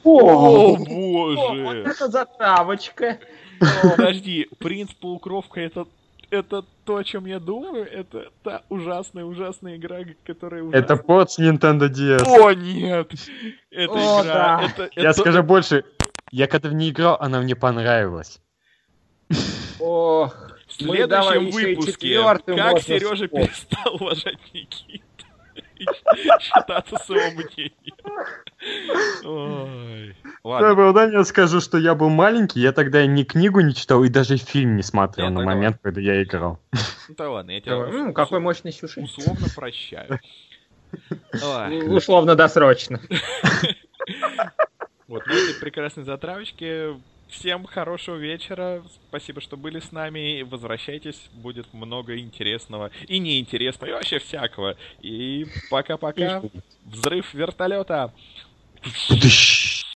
О, 0.04 0.76
боже! 0.76 1.62
вот 1.64 1.76
это 1.76 2.08
затравочка. 2.08 3.18
Подожди, 3.96 4.48
принц 4.58 4.92
полукровка 4.92 5.60
это 5.60 5.86
это 6.30 6.64
то, 6.84 6.96
о 6.96 7.04
чем 7.04 7.26
я 7.26 7.38
думаю, 7.38 7.88
это 7.90 8.30
та 8.42 8.62
ужасная, 8.68 9.24
ужасная 9.24 9.76
игра, 9.76 9.98
которая 10.24 10.62
ужасна. 10.62 10.76
Это 10.78 10.96
под 10.96 11.30
с 11.30 11.38
Nintendo 11.38 11.88
DS. 11.88 12.22
О, 12.26 12.52
нет! 12.52 13.12
Это 13.70 13.92
О, 13.92 14.22
игра, 14.22 14.24
да. 14.24 14.62
это, 14.66 14.90
Я 15.00 15.10
это- 15.10 15.20
скажу 15.20 15.42
больше, 15.42 15.84
я 16.30 16.46
когда 16.46 16.68
в 16.68 16.74
ней 16.74 16.90
играл, 16.90 17.16
она 17.20 17.40
мне 17.40 17.56
понравилась. 17.56 18.40
Ох, 19.78 20.34
в 20.66 20.72
следующем 20.72 21.50
выпуске, 21.50 22.22
как 22.22 22.80
Сережа 22.80 23.28
перестал 23.28 23.94
уважать 23.94 24.38
Никиту 24.52 25.02
и 25.78 25.84
считаться 26.40 26.96
с 26.96 27.08
его 27.08 27.30
мнением. 27.32 27.96
Ой. 29.24 30.16
Ладно, 30.44 30.70
оправдание 30.70 31.24
скажу, 31.24 31.60
что 31.60 31.78
я 31.78 31.94
был 31.94 32.08
маленький, 32.08 32.60
я 32.60 32.72
тогда 32.72 33.04
ни 33.06 33.24
книгу 33.24 33.60
не 33.60 33.74
читал 33.74 34.04
и 34.04 34.08
даже 34.08 34.36
фильм 34.36 34.76
не 34.76 34.82
смотрел 34.82 35.30
на 35.30 35.42
момент, 35.42 35.78
когда 35.82 36.00
я 36.00 36.22
играл. 36.22 36.60
ну 37.08 37.14
да 37.16 37.30
ладно, 37.30 37.50
я 37.52 37.60
тебя 37.60 38.12
какой 38.12 38.40
мощный 38.40 38.72
сюжет. 38.72 39.04
условно 39.04 39.46
прощаю. 39.54 40.20
Ой. 41.32 41.96
Условно-досрочно. 41.96 43.00
Вот, 45.08 45.26
на 45.26 45.32
этой 45.32 45.54
прекрасной 45.60 46.04
затравочке. 46.04 47.00
Всем 47.28 47.64
хорошего 47.64 48.16
вечера. 48.16 48.84
Спасибо, 49.08 49.40
что 49.40 49.56
были 49.56 49.80
с 49.80 49.90
нами. 49.90 50.42
Возвращайтесь, 50.42 51.28
будет 51.32 51.72
много 51.72 52.18
интересного 52.18 52.90
и 53.08 53.18
неинтересного, 53.18 53.90
и 53.90 53.94
вообще 53.94 54.18
всякого. 54.18 54.76
И 55.00 55.46
пока-пока. 55.70 56.42
Взрыв 56.84 57.34
вертолета. 57.34 58.12